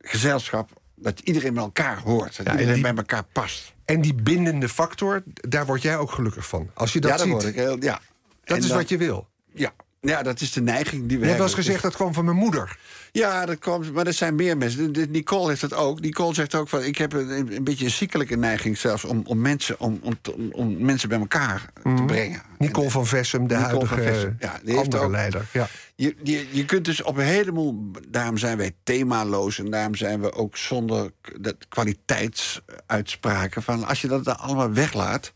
gezelschap. 0.00 0.80
dat 0.94 1.20
iedereen 1.20 1.52
met 1.52 1.62
elkaar 1.62 1.98
hoort. 1.98 2.36
Dat 2.36 2.46
en 2.46 2.52
iedereen 2.52 2.74
die- 2.74 2.82
bij 2.82 2.94
elkaar 2.94 3.24
past. 3.32 3.74
En 3.84 4.00
die 4.00 4.14
bindende 4.14 4.68
factor, 4.68 5.22
daar 5.26 5.66
word 5.66 5.82
jij 5.82 5.96
ook 5.98 6.10
gelukkig 6.10 6.46
van. 6.48 6.70
Als 6.74 6.92
je 6.92 7.00
dat 7.00 7.10
ja, 7.10 7.18
ziet, 7.18 7.30
word 7.32 7.44
ik 7.44 7.54
heel. 7.54 7.76
Ja. 7.82 8.00
dat 8.44 8.56
En 8.56 8.62
is 8.62 8.68
dan- 8.68 8.76
wat 8.76 8.88
je 8.88 8.96
wil. 8.96 9.28
Ja. 9.52 9.72
Ja, 10.00 10.22
dat 10.22 10.40
is 10.40 10.52
de 10.52 10.60
neiging 10.62 11.06
die 11.08 11.18
we 11.18 11.24
Je 11.24 11.28
hebt 11.28 11.38
wel 11.38 11.46
hebben. 11.46 11.46
eens 11.46 11.54
gezegd, 11.66 11.82
dat 11.82 11.94
kwam 11.94 12.14
van 12.14 12.24
mijn 12.24 12.36
moeder. 12.36 12.78
Ja, 13.12 13.46
dat 13.46 13.58
komt, 13.58 13.92
maar 13.92 14.06
er 14.06 14.12
zijn 14.12 14.34
meer 14.34 14.56
mensen. 14.56 14.94
Nicole 15.10 15.48
heeft 15.48 15.60
dat 15.60 15.74
ook. 15.74 16.00
Nicole 16.00 16.34
zegt 16.34 16.54
ook 16.54 16.68
van, 16.68 16.82
ik 16.82 16.98
heb 16.98 17.12
een, 17.12 17.30
een 17.56 17.64
beetje 17.64 17.84
een 17.84 17.90
ziekelijke 17.90 18.36
neiging 18.36 18.78
zelfs 18.78 19.04
om, 19.04 19.22
om 19.24 19.40
mensen, 19.40 19.80
om, 19.80 20.00
om, 20.02 20.18
om, 20.52 20.84
mensen 20.84 21.08
bij 21.08 21.18
elkaar 21.18 21.70
te 21.82 22.02
brengen. 22.06 22.42
Nicole 22.58 22.90
van 22.90 23.06
Vessem, 23.06 23.46
de 23.46 23.54
Nicole 23.54 23.68
huidige 23.86 24.02
Vessem, 24.02 24.36
ja, 24.38 24.58
die 24.64 24.72
heeft 24.74 24.84
andere 24.84 25.02
ook- 25.04 25.10
leider. 25.10 25.46
Ja. 25.52 25.68
Je, 25.94 26.16
je, 26.22 26.46
je 26.50 26.64
kunt 26.64 26.84
dus 26.84 27.02
op 27.02 27.16
een 27.16 27.24
heleboel. 27.24 27.90
Daarom 28.08 28.36
zijn 28.38 28.56
wij 28.58 28.72
themaloos 28.82 29.58
en 29.58 29.70
daarom 29.70 29.94
zijn 29.94 30.20
we 30.20 30.32
ook 30.32 30.56
zonder 30.56 31.10
dat 31.40 31.56
kwaliteitsuitspraken. 31.68 33.62
Van 33.62 33.84
als 33.86 34.00
je 34.00 34.08
dat 34.08 34.24
dan 34.24 34.38
allemaal 34.38 34.72
weglaat 34.72 35.32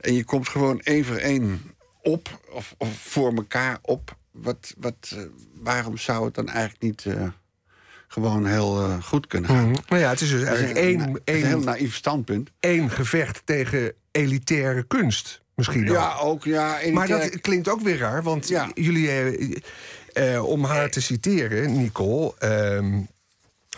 en 0.00 0.14
je 0.14 0.24
komt 0.24 0.48
gewoon 0.48 0.80
één 0.80 1.04
voor 1.04 1.16
één 1.16 1.60
op 2.06 2.40
of, 2.50 2.74
of 2.78 2.88
voor 2.98 3.34
elkaar 3.34 3.78
op. 3.82 4.16
Wat, 4.30 4.74
wat, 4.78 5.12
eh, 5.16 5.18
waarom 5.54 5.96
zou 5.98 6.24
het 6.24 6.34
dan 6.34 6.48
eigenlijk 6.48 6.82
niet 6.82 7.04
eh, 7.16 7.28
gewoon 8.08 8.46
heel 8.46 8.80
eh, 8.82 9.02
goed 9.02 9.26
kunnen 9.26 9.50
gaan? 9.50 9.70
Nou 9.88 10.00
ja, 10.02 10.08
het 10.10 10.20
is 10.20 10.30
dus 10.30 10.42
eigenlijk 10.42 10.78
een- 10.78 10.84
één, 10.84 11.00
is 11.00 11.34
een 11.40 11.46
heel 11.46 11.56
één, 11.56 11.64
naïef 11.64 11.94
standpunt. 11.94 12.50
één 12.60 12.90
gevecht 12.90 13.42
tegen 13.44 13.92
elitaire 14.10 14.82
kunst. 14.86 15.44
misschien. 15.54 15.84
Ja, 15.84 16.16
ook. 16.16 16.44
Ja, 16.44 16.78
Maar 16.92 17.08
dat 17.08 17.40
klinkt 17.40 17.68
ook 17.68 17.80
weer 17.80 17.98
raar, 17.98 18.22
want 18.22 18.48
Ja. 18.48 18.70
jullie, 18.74 19.62
om 20.42 20.64
haar 20.64 20.90
te 20.90 21.00
citeren, 21.00 21.76
Nicole. 21.76 22.34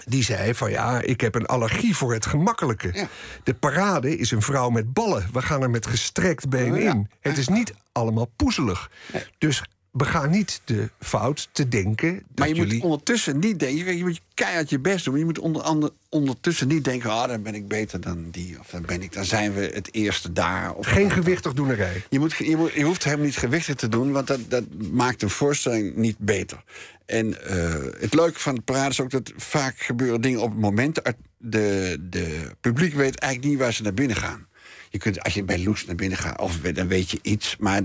Die 0.04 0.22
zei 0.24 0.54
van 0.54 0.70
ja, 0.70 1.00
ik 1.00 1.20
heb 1.20 1.34
een 1.34 1.46
allergie 1.46 1.96
voor 1.96 2.12
het 2.12 2.26
gemakkelijke. 2.26 2.90
Ja. 2.92 3.08
De 3.42 3.54
parade 3.54 4.16
is 4.16 4.30
een 4.30 4.42
vrouw 4.42 4.68
met 4.70 4.92
ballen. 4.92 5.26
We 5.32 5.42
gaan 5.42 5.62
er 5.62 5.70
met 5.70 5.86
gestrekt 5.86 6.48
been 6.48 6.72
Oh, 6.72 6.80
ja. 6.80 6.90
in. 6.90 7.10
Het 7.20 7.38
is 7.38 7.48
niet 7.48 7.74
allemaal 7.92 8.30
poezelig. 8.36 8.90
Dus 9.38 9.62
bega 9.98 10.26
niet 10.26 10.60
de 10.64 10.90
fout 11.00 11.48
te 11.52 11.68
denken 11.68 12.14
dat 12.14 12.22
Maar 12.38 12.48
je 12.48 12.54
jullie... 12.54 12.74
moet 12.74 12.82
ondertussen 12.82 13.38
niet 13.38 13.58
denken... 13.58 13.96
Je 13.96 14.04
moet 14.04 14.20
keihard 14.34 14.70
je 14.70 14.78
best 14.78 15.04
doen. 15.04 15.12
Maar 15.12 15.22
je 15.22 15.28
moet 15.28 15.38
onder, 15.38 15.62
ander- 15.62 15.90
ondertussen 16.08 16.68
niet 16.68 16.84
denken... 16.84 17.10
ah, 17.10 17.28
dan 17.28 17.42
ben 17.42 17.54
ik 17.54 17.68
beter 17.68 18.00
dan 18.00 18.30
die. 18.30 18.58
Of 18.60 18.66
dan, 18.70 18.82
ben 18.82 19.02
ik, 19.02 19.12
dan 19.12 19.24
zijn 19.24 19.54
we 19.54 19.70
het 19.74 19.94
eerste 19.94 20.32
daar. 20.32 20.74
Of 20.74 20.86
Geen 20.86 21.10
gewichtig 21.10 21.52
doenerij. 21.52 22.02
Je, 22.10 22.18
moet, 22.18 22.34
je, 22.36 22.56
moet, 22.56 22.72
je 22.72 22.82
hoeft 22.82 23.04
hem 23.04 23.20
niet 23.20 23.36
gewichtig 23.36 23.74
te 23.74 23.88
doen, 23.88 24.12
want 24.12 24.26
dat, 24.26 24.40
dat 24.48 24.64
maakt 24.90 25.22
een 25.22 25.30
voorstelling 25.30 25.96
niet 25.96 26.18
beter. 26.18 26.62
En 27.06 27.44
eh, 27.46 28.00
het 28.00 28.14
leuke 28.14 28.40
van 28.40 28.54
de 28.54 28.60
parade 28.60 28.90
is 28.90 29.00
ook 29.00 29.10
dat 29.10 29.32
vaak 29.36 29.78
gebeuren 29.78 30.20
dingen 30.20 30.40
op 30.40 30.50
het 30.50 30.60
moment. 30.60 31.00
De, 31.38 31.96
de 32.00 32.50
publiek 32.60 32.94
weet 32.94 33.18
eigenlijk 33.18 33.52
niet 33.52 33.62
waar 33.62 33.72
ze 33.72 33.82
naar 33.82 33.94
binnen 33.94 34.16
gaan. 34.16 34.46
Je 34.90 34.98
kunt, 34.98 35.22
als 35.22 35.34
je 35.34 35.44
bij 35.44 35.62
Loes 35.62 35.84
naar 35.84 35.94
binnen 35.94 36.18
gaat, 36.18 36.40
of 36.40 36.58
dan 36.58 36.88
weet 36.88 37.10
je 37.10 37.18
iets. 37.22 37.56
Maar 37.56 37.82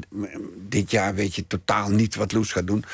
dit 0.67 0.91
jaar 0.91 1.15
weet 1.15 1.35
je 1.35 1.47
totaal 1.47 1.89
niet 1.89 2.15
wat 2.15 2.31
Loes 2.31 2.51
gaat 2.51 2.67
doen. 2.67 2.85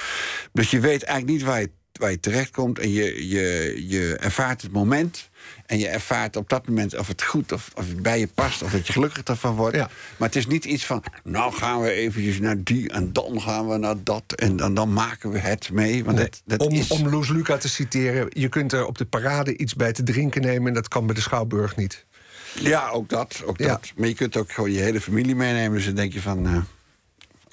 Dus 0.51 0.71
je 0.71 0.79
weet 0.79 1.03
eigenlijk 1.03 1.37
niet 1.37 1.47
waar 1.47 1.61
je, 1.61 1.69
waar 1.91 2.11
je 2.11 2.19
terechtkomt. 2.19 2.79
En 2.79 2.91
je, 2.91 3.27
je, 3.27 3.75
je 3.87 4.15
ervaart 4.15 4.61
het 4.61 4.71
moment. 4.71 5.29
En 5.65 5.79
je 5.79 5.87
ervaart 5.87 6.35
op 6.35 6.49
dat 6.49 6.67
moment 6.67 6.97
of 6.97 7.07
het 7.07 7.23
goed 7.23 7.51
of, 7.51 7.71
of 7.75 7.87
het 7.87 8.01
bij 8.01 8.19
je 8.19 8.27
past. 8.27 8.63
Of 8.63 8.71
dat 8.71 8.87
je 8.87 8.93
gelukkig 8.93 9.23
ervan 9.23 9.55
wordt. 9.55 9.75
Ja. 9.75 9.89
Maar 10.17 10.27
het 10.27 10.37
is 10.37 10.47
niet 10.47 10.65
iets 10.65 10.85
van, 10.85 11.03
nou 11.23 11.53
gaan 11.53 11.81
we 11.81 11.91
eventjes 11.91 12.39
naar 12.39 12.63
die 12.63 12.89
en 12.89 13.13
dan 13.13 13.41
gaan 13.41 13.67
we 13.67 13.77
naar 13.77 14.03
dat. 14.03 14.33
En 14.35 14.55
dan, 14.55 14.73
dan 14.73 14.93
maken 14.93 15.31
we 15.31 15.39
het 15.39 15.71
mee. 15.71 16.03
Want 16.03 16.17
dat, 16.17 16.41
dat 16.45 16.61
om, 16.61 16.73
is... 16.73 16.87
om 16.87 17.09
Loes 17.09 17.29
Luca 17.29 17.57
te 17.57 17.69
citeren, 17.69 18.27
je 18.29 18.49
kunt 18.49 18.73
er 18.73 18.85
op 18.85 18.97
de 18.97 19.05
parade 19.05 19.57
iets 19.57 19.75
bij 19.75 19.91
te 19.91 20.03
drinken 20.03 20.41
nemen... 20.41 20.67
en 20.67 20.73
dat 20.73 20.87
kan 20.87 21.05
bij 21.05 21.15
de 21.15 21.21
Schouwburg 21.21 21.75
niet. 21.75 22.05
Ja, 22.53 22.89
ook 22.89 23.09
dat. 23.09 23.41
Ook 23.45 23.57
Ja. 23.57 23.67
dat. 23.67 23.91
Maar 23.95 24.07
je 24.07 24.13
kunt 24.15 24.37
ook 24.37 24.51
gewoon 24.51 24.71
je 24.71 24.79
hele 24.79 25.01
familie 25.01 25.35
meenemen. 25.35 25.73
Dus 25.77 25.85
dan 25.85 25.95
denk 25.95 26.13
je 26.13 26.21
van... 26.21 26.45
eh, 26.45 26.61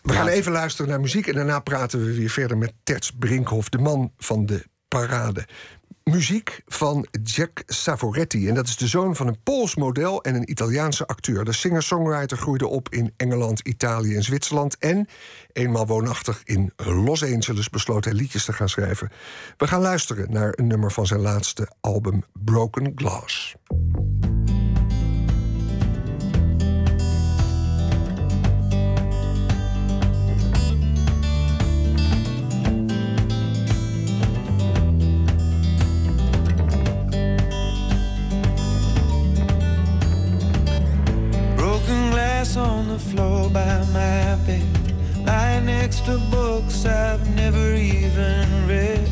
We 0.02 0.12
gaan 0.12 0.26
even 0.28 0.52
luisteren 0.52 0.90
naar 0.90 1.00
muziek 1.00 1.26
en 1.26 1.35
daarna 1.35 1.59
praten 1.61 2.04
we 2.04 2.14
weer 2.14 2.30
verder 2.30 2.59
met 2.59 2.72
Terts 2.82 3.11
Brinkhoff, 3.18 3.68
de 3.68 3.78
man 3.78 4.12
van 4.18 4.46
de 4.46 4.64
parade. 4.88 5.46
Muziek 6.04 6.62
van 6.66 7.06
Jack 7.22 7.62
Savoretti. 7.66 8.48
En 8.48 8.54
dat 8.54 8.66
is 8.66 8.76
de 8.76 8.87
zoon 8.87 9.16
van 9.16 9.26
een 9.26 9.42
Pools 9.42 9.74
model 9.74 10.22
en 10.22 10.35
een 10.35 10.50
Italiaanse 10.50 11.06
acteur. 11.06 11.44
De 11.44 11.52
singer-songwriter 11.52 12.37
groeide 12.37 12.66
op 12.66 12.88
in 12.92 13.12
Engeland, 13.16 13.61
Italië 13.61 14.14
en 14.16 14.22
Zwitserland. 14.22 14.78
En, 14.78 15.09
eenmaal 15.52 15.87
woonachtig 15.87 16.40
in 16.44 16.72
Los 16.76 17.22
Angeles, 17.24 17.70
besloot 17.70 18.04
hij 18.04 18.14
liedjes 18.14 18.44
te 18.44 18.52
gaan 18.52 18.68
schrijven. 18.68 19.11
We 19.56 19.66
gaan 19.66 19.80
luisteren 19.80 20.32
naar 20.32 20.52
een 20.56 20.66
nummer 20.66 20.92
van 20.92 21.06
zijn 21.06 21.20
laatste 21.20 21.68
album, 21.80 22.22
Broken 22.32 22.92
Glass. 22.94 23.54
On 42.54 42.88
the 42.88 42.98
floor 42.98 43.50
by 43.50 43.85
my 43.92 44.37
bed. 44.46 44.62
Lying 45.26 45.66
next 45.66 46.06
to 46.06 46.18
books 46.30 46.87
I've 46.87 47.28
never 47.35 47.74
even 47.74 48.66
read. 48.66 49.11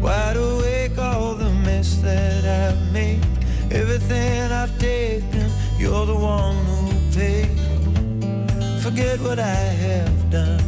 Wide 0.00 0.36
awake, 0.36 0.96
all 0.96 1.34
the 1.34 1.50
mess 1.50 1.96
that 2.02 2.44
I've 2.44 2.92
made. 2.92 3.24
Everything 3.72 4.52
I've 4.52 4.78
taken, 4.78 5.50
you're 5.76 6.06
the 6.06 6.14
one 6.14 6.54
who 6.66 6.92
paid. 7.10 7.58
Forget 8.80 9.18
what 9.20 9.40
I 9.40 9.62
have 9.86 10.30
done. 10.30 10.62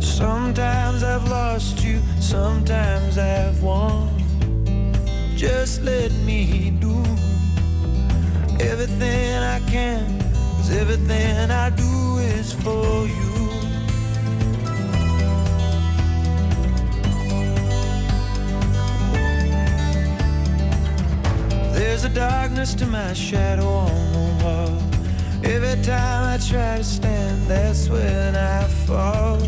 Sometimes 0.00 1.04
I've 1.04 1.28
lost 1.28 1.84
you, 1.84 2.00
sometimes 2.18 3.18
I've 3.18 3.62
won. 3.62 4.10
Just 5.36 5.82
let 5.82 6.10
me 6.24 6.70
do 6.80 6.96
everything 8.58 9.34
I 9.34 9.60
can, 9.68 10.18
'cause 10.66 10.76
everything 10.78 11.50
I 11.50 11.70
do 11.70 12.18
is 12.18 12.52
for 12.52 13.06
you. 13.06 13.34
There's 21.72 22.04
a 22.04 22.08
darkness 22.08 22.74
to 22.74 22.86
my 22.86 23.12
shadow 23.12 23.68
on 23.68 24.12
the 24.12 24.44
wall. 24.44 24.72
Every 25.44 25.80
time 25.82 26.34
I 26.34 26.38
try 26.38 26.78
to 26.78 26.84
stand, 26.84 27.46
that's 27.46 27.88
when 27.88 28.34
I 28.34 28.64
fall. 28.86 29.38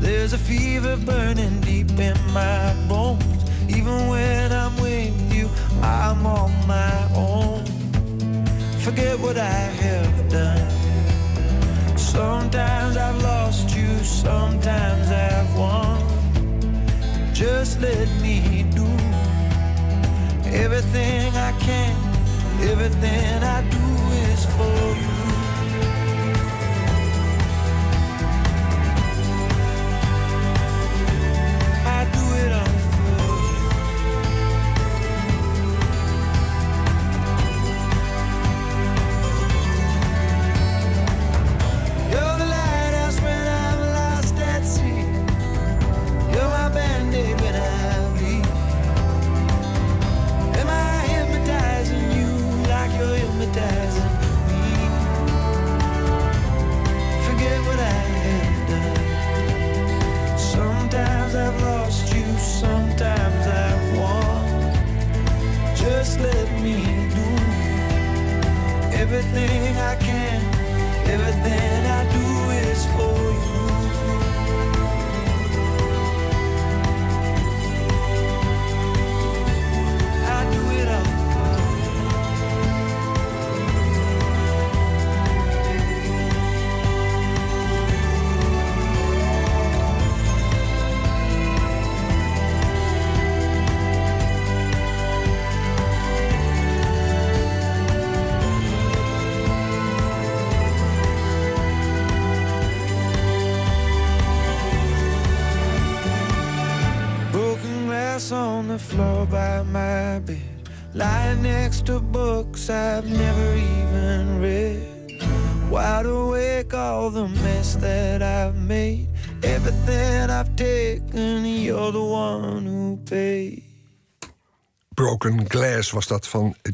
There's 0.00 0.32
a 0.34 0.38
fever 0.38 0.96
burning 0.96 1.60
deep 1.60 1.98
in 1.98 2.18
my 2.32 2.74
bones. 2.88 3.42
Even 3.68 4.08
when 4.08 4.52
I'm 4.52 4.76
with 4.80 5.16
you, 5.32 5.48
I'm 5.82 6.26
on 6.26 6.52
my 6.66 7.08
own. 7.14 7.71
Forget 8.82 9.16
what 9.20 9.38
I 9.38 9.62
have 9.84 10.28
done. 10.28 10.68
Sometimes 11.96 12.96
I've 12.96 13.22
lost 13.22 13.76
you, 13.76 13.86
sometimes 14.02 15.08
I've 15.08 15.56
won. 15.56 16.02
Just 17.32 17.80
let 17.80 18.08
me 18.20 18.64
do 18.74 18.88
everything 20.50 21.32
I 21.36 21.52
can. 21.60 21.94
Everything 22.70 23.44
I 23.44 23.62
do 23.70 23.86
is 24.32 24.44
for 24.56 24.96
you. 25.00 25.11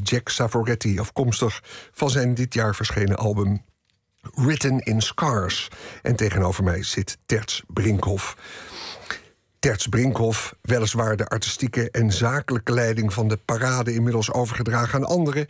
Jack 0.09 0.29
Savoretti, 0.29 0.99
afkomstig 0.99 1.63
van 1.91 2.09
zijn 2.09 2.33
dit 2.33 2.53
jaar 2.53 2.75
verschenen 2.75 3.17
album 3.17 3.61
Written 4.21 4.79
in 4.79 5.01
Scars. 5.01 5.67
En 6.01 6.15
tegenover 6.15 6.63
mij 6.63 6.83
zit 6.83 7.17
Terts 7.25 7.63
Brinkhoff. 7.67 8.37
Terts 9.59 9.87
Brinkhoff, 9.87 10.55
weliswaar 10.61 11.15
de 11.15 11.27
artistieke 11.27 11.91
en 11.91 12.11
zakelijke 12.11 12.73
leiding 12.73 13.13
van 13.13 13.27
de 13.27 13.37
parade 13.37 13.93
inmiddels 13.93 14.31
overgedragen 14.31 14.99
aan 14.99 15.07
anderen. 15.07 15.45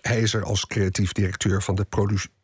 Hij 0.00 0.20
is 0.20 0.34
er 0.34 0.44
als 0.44 0.66
creatief 0.66 1.12
directeur 1.12 1.62
van 1.62 1.74
de 1.74 1.84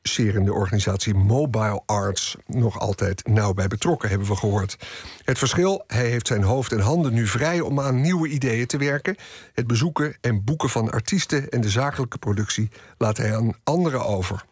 producerende 0.03 0.53
organisatie 0.53 1.15
Mobile 1.15 1.83
Arts 1.87 2.37
nog 2.47 2.79
altijd 2.79 3.27
nauw 3.27 3.53
bij 3.53 3.69
betrokken, 3.69 4.09
hebben 4.09 4.29
we 4.29 4.37
gehoord. 4.37 4.77
Het 5.25 5.39
verschil, 5.39 5.85
hij 5.87 6.09
heeft 6.09 6.27
zijn 6.27 6.43
hoofd 6.43 6.73
en 6.73 6.81
handen 6.81 7.13
nu 7.13 7.27
vrij 7.27 7.61
om 7.61 7.81
aan 7.81 8.01
nieuwe 8.01 8.29
ideeën 8.29 8.67
te 8.67 8.77
werken. 8.77 9.17
Het 9.53 9.67
bezoeken 9.67 10.17
en 10.21 10.45
boeken 10.45 10.69
van 10.69 10.91
artiesten 10.91 11.49
en 11.49 11.61
de 11.61 11.71
zakelijke 11.71 12.19
productie 12.19 12.71
laat 12.99 13.17
hij 13.17 13.37
aan 13.37 13.55
anderen 13.65 14.05
over. 14.05 14.45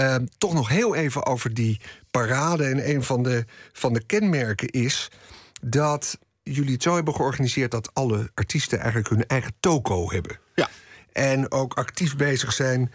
Uh, 0.00 0.14
toch 0.38 0.54
nog 0.54 0.68
heel 0.68 0.94
even 0.94 1.26
over 1.26 1.54
die 1.54 1.80
parade. 2.10 2.64
En 2.64 2.90
een 2.90 3.02
van 3.02 3.22
de, 3.22 3.44
van 3.72 3.92
de 3.92 4.04
kenmerken 4.04 4.68
is 4.68 5.10
dat 5.60 6.18
jullie 6.42 6.72
het 6.72 6.82
zo 6.82 6.94
hebben 6.94 7.14
georganiseerd 7.14 7.70
dat 7.70 7.94
alle 7.94 8.30
artiesten 8.34 8.78
eigenlijk 8.78 9.08
hun 9.08 9.26
eigen 9.26 9.52
toko 9.60 10.10
hebben. 10.10 10.38
Ja. 10.54 10.68
En 11.12 11.52
ook 11.52 11.74
actief 11.74 12.16
bezig 12.16 12.52
zijn 12.52 12.92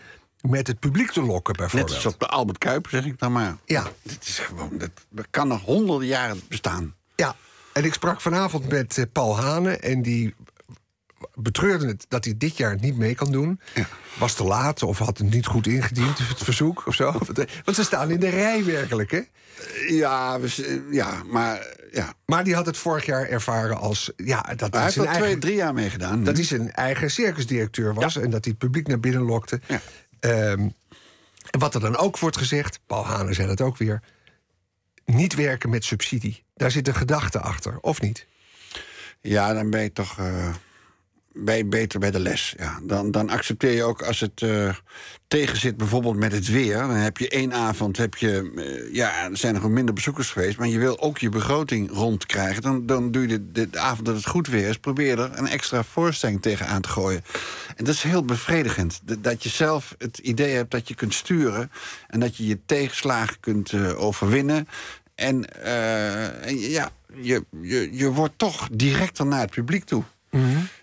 met 0.50 0.68
het 0.68 0.80
publiek 0.80 1.12
te 1.12 1.22
lokken, 1.22 1.56
bijvoorbeeld. 1.56 1.92
Net 1.96 2.06
als 2.06 2.14
op 2.14 2.20
de 2.20 2.28
Albert 2.28 2.58
Kuip, 2.58 2.88
zeg 2.90 3.06
ik 3.06 3.20
dan 3.20 3.32
maar. 3.32 3.58
Ja. 3.66 3.84
Dit 4.02 4.28
is 4.28 4.40
gewoon, 4.40 4.72
dat 5.10 5.28
kan 5.30 5.48
nog 5.48 5.62
honderden 5.62 6.08
jaren 6.08 6.42
bestaan. 6.48 6.96
Ja, 7.16 7.36
en 7.74 7.84
ik 7.84 7.94
sprak 7.94 8.22
vanavond 8.22 8.70
met 8.70 8.98
eh, 8.98 9.06
Paul 9.12 9.40
Hane 9.40 9.78
en 9.78 10.02
die 10.02 10.36
betreurde 11.34 11.88
het 11.88 12.06
dat 12.10 12.26
hij 12.26 12.34
dit 12.38 12.58
jaar 12.58 12.78
niet 12.80 12.98
mee 12.98 13.16
kan 13.16 13.32
doen. 13.32 13.60
Ja. 13.74 13.88
Was 14.18 14.34
te 14.34 14.44
laat 14.44 14.84
of 14.84 14.98
had 14.98 15.18
het 15.18 15.30
niet 15.32 15.46
goed 15.46 15.68
ingediend, 15.68 16.18
het 16.18 16.44
verzoek 16.44 16.88
of 16.88 16.96
zo. 16.96 17.12
Want 17.64 17.78
ze 17.78 17.84
staan 17.84 18.12
in 18.12 18.20
de 18.20 18.30
rij 18.30 18.66
werkelijk, 18.66 19.12
hè? 19.12 19.22
Ja, 19.88 20.40
we, 20.40 20.84
ja 20.92 21.24
maar 21.24 21.76
ja. 21.96 22.14
Maar 22.26 22.44
die 22.44 22.56
had 22.56 22.66
het 22.66 22.78
vorig 22.78 23.06
jaar 23.06 23.28
ervaren 23.28 23.78
als... 23.78 24.12
Ja, 24.16 24.42
dat 24.56 24.74
hij 24.74 24.82
heeft 24.82 24.94
zijn 24.94 25.06
er 25.06 25.12
twee, 25.12 25.24
eigen, 25.24 25.40
drie 25.40 25.56
jaar 25.56 25.74
meegedaan. 25.74 26.24
dat 26.24 26.36
hij 26.36 26.46
zijn 26.46 26.72
eigen 26.72 27.12
circusdirecteur 27.12 27.94
was... 27.94 28.14
Ja. 28.14 28.22
en 28.22 28.30
dat 28.30 28.44
hij 28.44 28.54
het 28.58 28.58
publiek 28.58 28.88
naar 28.88 29.00
binnen 29.00 29.22
lokte. 29.22 29.62
Ja. 29.68 29.82
Ehm, 30.26 30.70
en 31.50 31.60
wat 31.60 31.76
er 31.76 31.82
dan 31.82 31.98
ook 31.98 32.20
wordt 32.20 32.38
gezegd... 32.38 32.80
Paul 32.86 33.06
Hane 33.06 33.34
zei 33.34 33.48
dat 33.48 33.62
ook 33.62 33.78
weer... 33.78 34.02
niet 35.06 35.36
werken 35.36 35.70
met 35.70 35.86
subsidie. 35.86 36.44
Daar 36.56 36.72
zit 36.72 36.88
een 36.88 36.96
gedachte 36.96 37.40
achter, 37.40 37.80
of 37.80 38.02
niet? 38.02 38.28
Ja, 39.22 39.54
dan 39.54 39.70
ben 39.70 39.82
je 39.82 39.94
toch 39.94 40.20
eh, 40.20 40.56
je 41.46 41.66
beter 41.66 42.00
bij 42.00 42.12
de 42.12 42.20
les. 42.20 42.54
Ja. 42.58 42.80
Dan, 42.84 43.12
dan 43.12 43.30
accepteer 43.30 43.72
je 43.72 43.84
ook 43.84 44.02
als 44.02 44.20
het 44.20 44.42
eh 44.42 44.76
tegen 45.28 45.58
zit, 45.58 45.78
bijvoorbeeld 45.78 46.16
met 46.16 46.32
het 46.32 46.48
weer. 46.48 46.78
Dan 46.78 46.90
heb 46.90 47.18
je 47.18 47.30
één 47.30 47.54
avond, 47.54 47.98
heb 47.98 48.16
je, 48.16 48.52
eh, 48.56 48.94
ja, 48.94 49.24
er 49.30 49.38
zijn 49.38 49.56
gewoon 49.56 49.74
minder 49.74 49.94
bezoekers 49.94 50.30
geweest. 50.30 50.58
Maar 50.58 50.68
je 50.68 50.80
wil 50.80 51.00
ook 51.00 51.18
je 51.18 51.30
begroting 51.30 51.92
rondkrijgen. 51.92 52.62
Dan, 52.62 52.86
dan 52.86 53.12
doe 53.12 53.28
je 53.28 53.52
de, 53.52 53.70
de, 53.70 53.80
avond 53.80 54.06
dat 54.06 54.16
het 54.16 54.28
goed 54.28 54.48
weer 54.48 54.68
is, 54.68 54.78
probeer 54.78 55.20
er 55.20 55.38
een 55.38 55.48
extra 55.48 55.84
voorstelling 55.84 56.42
tegen 56.42 56.68
aan 56.68 56.82
te 56.82 56.90
gooien. 56.90 57.24
En 57.76 57.86
dat 57.86 57.94
is 57.94 58.04
heel 58.04 58.26
bevredigend. 58.26 59.02
Dat- 59.04 59.44
je 59.44 59.50
zelf 59.50 59.96
het 59.98 60.18
idee 60.18 60.54
hebt 60.54 60.72
dat 60.72 60.88
je 60.88 60.96
kunt 60.96 61.14
sturen. 61.14 61.72
En 62.08 62.20
dat 62.20 62.36
je 62.38 62.48
je 62.48 62.60
tegenslagen 62.66 63.40
kunt 63.40 63.72
eh, 63.72 64.02
overwinnen. 64.02 64.68
En, 65.16 65.64
en 66.44 66.60
ja, 66.60 66.92
je, 67.14 67.46
je, 67.62 67.90
je 67.92 68.12
wordt 68.12 68.38
toch 68.38 68.68
directer 68.72 69.26
naar 69.26 69.40
het 69.40 69.50
publiek 69.50 69.84
toe. 69.84 70.04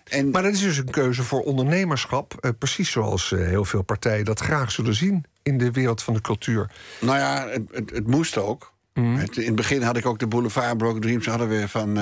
En, 0.03 0.29
Maar 0.29 0.43
dat 0.43 0.53
is 0.53 0.59
dus 0.61 0.77
een 0.77 0.89
keuze 0.89 1.23
voor 1.23 1.41
ondernemerschap. 1.41 2.33
eh, 2.39 2.51
precies 2.59 2.91
zoals 2.91 3.31
eh, 3.31 3.39
heel 3.39 3.65
veel 3.65 3.81
partijen 3.81 4.25
dat 4.25 4.39
graag 4.39 4.71
zullen 4.71 4.93
zien... 4.95 5.23
in 5.43 5.57
de 5.57 5.71
wereld 5.71 6.03
van 6.03 6.13
de 6.13 6.21
cultuur. 6.21 6.71
Nou 7.01 7.17
ja, 7.17 7.47
het, 7.49 7.61
het, 7.71 7.89
het 7.89 8.07
moest 8.07 8.37
ook. 8.37 8.71
Het- 8.93 9.37
in 9.37 9.45
het 9.45 9.55
begin 9.55 9.81
had 9.81 9.97
ik 9.97 10.05
ook 10.05 10.19
de 10.19 10.27
Boulevard 10.27 10.77
Broken 10.77 11.01
Dreams. 11.01 11.25
Hadden 11.25 11.49
we 11.49 11.67
van, 11.67 11.93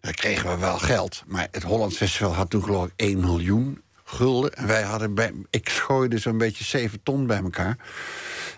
daar 0.00 0.14
kregen 0.14 0.50
we 0.50 0.56
wel 0.56 0.78
geld. 0.78 1.22
Maar 1.26 1.48
het 1.50 1.62
Holland 1.62 1.96
Festival 1.96 2.34
had 2.34 2.50
toen 2.50 2.62
geloof 2.64 2.86
ik 2.86 2.92
1 2.96 3.20
miljoen 3.20 3.82
gulden. 4.04 4.52
En 4.52 4.66
wij 4.66 4.82
hadden 4.82 5.14
bij, 5.14 5.32
ik 5.50 5.68
gooide 5.68 6.18
zo'n 6.18 6.38
beetje 6.38 6.64
7 6.64 7.02
ton 7.02 7.26
bij 7.26 7.42
elkaar. 7.42 7.76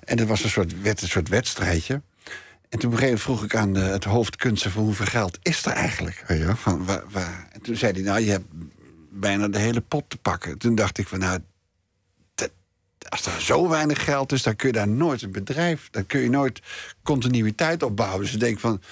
En 0.05 0.19
het 0.19 0.29
was 0.29 0.45
een 0.45 0.51
soort, 0.51 0.83
werd 0.83 1.03
een 1.03 1.09
soort 1.09 1.29
wedstrijdje. 1.29 2.03
En 2.69 2.79
toen 2.79 2.91
op 2.93 2.97
een 2.97 3.03
gegeven 3.03 3.23
moment 3.29 3.41
vroeg 3.41 3.45
ik 3.45 3.55
aan 3.57 3.73
de, 3.73 3.81
het 3.81 4.05
hoofdkunsten 4.05 4.71
van 4.71 4.83
hoeveel 4.83 5.07
geld 5.07 5.39
is 5.43 5.65
er 5.67 5.73
eigenlijk? 5.73 6.25
Weet 6.27 6.39
je 6.39 6.45
wel, 6.45 6.57
van, 6.57 6.85
waar, 6.85 7.03
waar? 7.11 7.49
En 7.63 7.69
toen 7.69 7.77
zei 7.77 7.93
hij, 7.93 8.03
nou, 8.03 8.21
je 8.21 8.31
hebt 8.31 8.47
bijna 9.11 9.49
de 9.49 9.59
hele 9.59 9.81
pot 9.81 10.05
te 10.09 10.17
pakken. 10.17 10.59
Toen 10.59 10.75
dacht 10.75 10.99
ik 10.99 11.09
van, 11.09 11.19
nou, 11.19 11.39
als 13.09 13.27
er 13.27 13.41
zo 13.41 13.69
weinig 13.69 14.05
geld 14.05 14.33
is, 14.33 14.43
dan 14.43 14.57
kun 14.57 14.67
je 14.67 14.75
daar 14.75 14.89
nooit 14.89 15.23
een 15.23 15.33
bedrijf, 15.33 15.89
dan 15.91 16.07
kun 16.07 16.21
je 16.21 16.31
nooit 16.31 16.61
continuïteit 17.03 17.83
opbouwen. 17.83 18.21
Dus 18.21 18.33
ik 18.33 18.41
denk 18.41 18.61
van, 18.61 18.83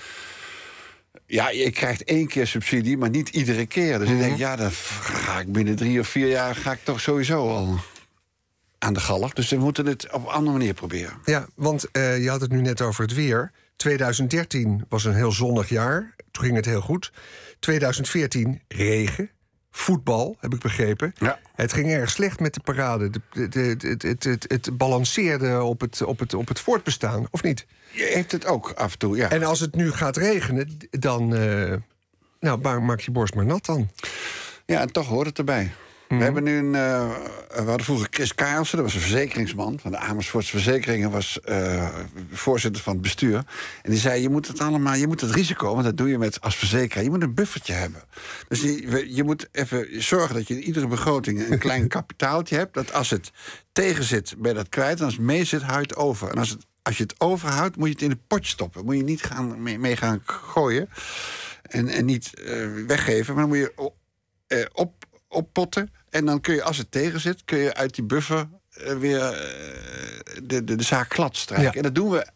ja, 1.27 1.51
je 1.51 1.71
krijgt 1.71 2.05
één 2.05 2.27
keer 2.27 2.47
subsidie, 2.47 2.97
maar 2.97 3.11
niet 3.11 3.29
iedere 3.29 3.67
keer. 3.67 3.99
Dus 3.99 4.09
ik 4.09 4.19
denk, 4.19 4.39
ja, 4.39 4.57
dan 4.57 4.71
ga 4.71 5.41
ik 5.41 5.53
binnen 5.53 5.77
drie 5.77 6.01
of 6.01 6.09
vier 6.09 6.29
jaar 6.29 6.55
ga 6.55 6.73
ik 6.73 6.85
toch 6.85 7.01
sowieso 7.01 7.49
al 7.49 7.79
aan 8.79 8.93
de 8.93 9.01
galg. 9.01 9.33
Dus 9.33 9.51
we 9.51 9.57
moeten 9.57 9.87
het 9.87 10.13
op 10.13 10.27
een 10.27 10.33
andere 10.33 10.57
manier 10.57 10.75
proberen. 10.75 11.19
Ja, 11.25 11.47
want 11.55 11.91
eh, 11.91 12.23
je 12.23 12.31
had 12.31 12.41
het 12.41 12.51
nu 12.51 12.61
net 12.61 12.81
over 12.81 13.03
het 13.03 13.15
weer. 13.15 13.53
2013 13.77 14.85
was 14.89 15.05
een 15.05 15.15
heel 15.15 15.33
zonnig 15.33 15.69
jaar. 15.69 16.15
Toen 16.31 16.45
ging 16.45 16.57
het 16.57 16.65
heel 16.65 16.81
goed. 16.81 17.13
2014 17.61 18.63
regen. 18.69 19.31
Voetbal, 19.73 20.37
heb 20.41 20.55
ik 20.55 20.61
begrepen. 20.61 21.13
Ja. 21.19 21.39
Het 21.55 21.73
ging 21.73 21.91
erg 21.91 22.11
slecht 22.11 22.41
met 22.41 22.55
de 22.55 22.61
parade. 22.61 23.11
De, 23.11 23.21
de, 23.33 23.49
de- 23.77 23.89
het, 23.89 24.03
het, 24.03 24.25
het, 24.25 24.45
het 24.49 24.77
balanceerde 24.77 25.63
op 25.63 25.81
het, 25.81 26.03
op, 26.03 26.19
het, 26.19 26.35
op 26.35 26.49
het 26.49 26.61
voortbestaan, 26.61 27.27
of 27.31 27.43
niet? 27.43 27.67
Je 27.93 28.05
heeft 28.05 28.33
het 28.33 28.47
ook 28.47 28.73
af 28.73 28.93
en 28.93 28.99
toe, 28.99 29.17
ja. 29.17 29.31
En 29.31 29.43
als 29.43 29.61
het 29.61 29.75
nu 29.75 29.93
gaat 29.93 30.17
regenen, 30.17 30.77
dan... 30.91 31.35
eh, 31.37 31.75
nou, 32.41 32.61
ma- 32.61 32.81
maak 32.81 33.01
je 33.01 33.11
borst 33.11 33.35
maar 33.35 33.47
nat 33.47 33.65
dan. 33.67 33.91
Ja, 34.67 34.81
en 34.81 34.93
toch 34.93 35.07
hoort 35.07 35.27
het 35.27 35.39
erbij. 35.39 35.73
We 36.19 36.25
hebben 36.25 36.43
nu 36.43 36.57
een. 36.59 36.75
eh, 36.75 37.11
we 37.49 37.63
hadden 37.69 37.85
vroeger 37.85 38.07
Chris 38.11 38.35
Karelsen, 38.35 38.77
dat 38.77 38.87
was 38.87 38.95
een 38.95 39.01
verzekeringsman 39.01 39.79
van 39.79 39.91
de 39.91 39.97
Amersfoortse 39.99 40.51
Verzekeringen, 40.51 41.11
was 41.11 41.41
eh, 41.41 41.89
voorzitter 42.33 42.83
van 42.83 42.93
het 42.93 43.03
bestuur. 43.03 43.35
En 43.83 43.91
die 43.91 43.99
zei: 44.01 44.23
Je 44.23 44.29
moet 44.29 44.47
het 44.47 44.61
allemaal, 44.61 44.95
je 44.95 45.07
moet 45.07 45.21
het 45.21 45.31
risico, 45.31 45.73
want 45.73 45.85
dat 45.85 45.97
doe 45.97 46.09
je 46.09 46.19
met 46.19 46.41
als 46.41 46.57
verzekeraar, 46.57 47.05
je 47.05 47.11
moet 47.11 47.23
een 47.23 47.35
buffertje 47.35 47.73
hebben. 47.73 48.03
Dus 48.49 48.61
je, 48.61 49.15
je 49.15 49.25
moet 49.25 49.49
even 49.53 50.03
zorgen 50.03 50.35
dat 50.35 50.49
je 50.49 50.55
in 50.55 50.63
iedere 50.63 50.87
begroting 50.87 51.51
een 51.51 51.59
klein 51.69 51.89
kapitaaltje 51.89 52.57
hebt. 52.57 52.75
Dat 52.75 52.93
als 52.93 53.11
het 53.11 53.31
tegen 53.73 54.05
zit, 54.05 54.35
ben 54.39 54.51
je 54.51 54.57
dat 54.57 54.69
kwijt. 54.69 54.99
En 54.99 55.05
als 55.05 55.15
het 55.15 55.23
mee 55.23 55.45
zit, 55.45 55.63
hou 55.63 55.75
je 55.75 55.83
het 55.83 55.97
over. 55.97 56.31
En 56.31 56.39
als, 56.39 56.51
het, 56.51 56.67
als 56.83 56.97
je 56.97 57.03
het 57.03 57.21
overhoudt, 57.21 57.77
moet 57.77 57.87
je 57.87 57.93
het 57.93 58.03
in 58.03 58.11
een 58.11 58.27
potje 58.27 58.51
stoppen. 58.51 58.85
Moet 58.85 58.97
je 58.97 59.03
niet 59.03 59.23
gaan, 59.23 59.63
mee, 59.63 59.79
mee 59.79 59.97
gaan 59.97 60.23
gooien. 60.25 60.89
En, 61.63 61.89
en 61.89 62.05
niet 62.05 62.35
eh, 62.35 62.67
weggeven, 62.87 63.35
maar 63.35 63.47
dan 63.47 63.59
moet 63.59 63.71
je 63.77 63.93
op, 64.73 64.95
oppotten. 65.29 65.91
En 66.11 66.25
dan 66.25 66.41
kun 66.41 66.55
je, 66.55 66.63
als 66.63 66.79
het 66.79 66.91
tegen 66.91 67.21
zit, 67.21 67.43
kun 67.45 67.59
je 67.59 67.75
uit 67.75 67.95
die 67.95 68.05
buffer 68.05 68.49
eh, 68.71 68.97
weer 68.97 69.21
eh, 69.21 70.43
de, 70.43 70.65
de, 70.65 70.75
de 70.75 70.83
zaak 70.83 71.13
glad 71.13 71.37
strijken. 71.37 71.67
Ja. 71.67 71.73
En 71.73 71.83
dat 71.83 71.95
doen 71.95 72.11
we. 72.11 72.27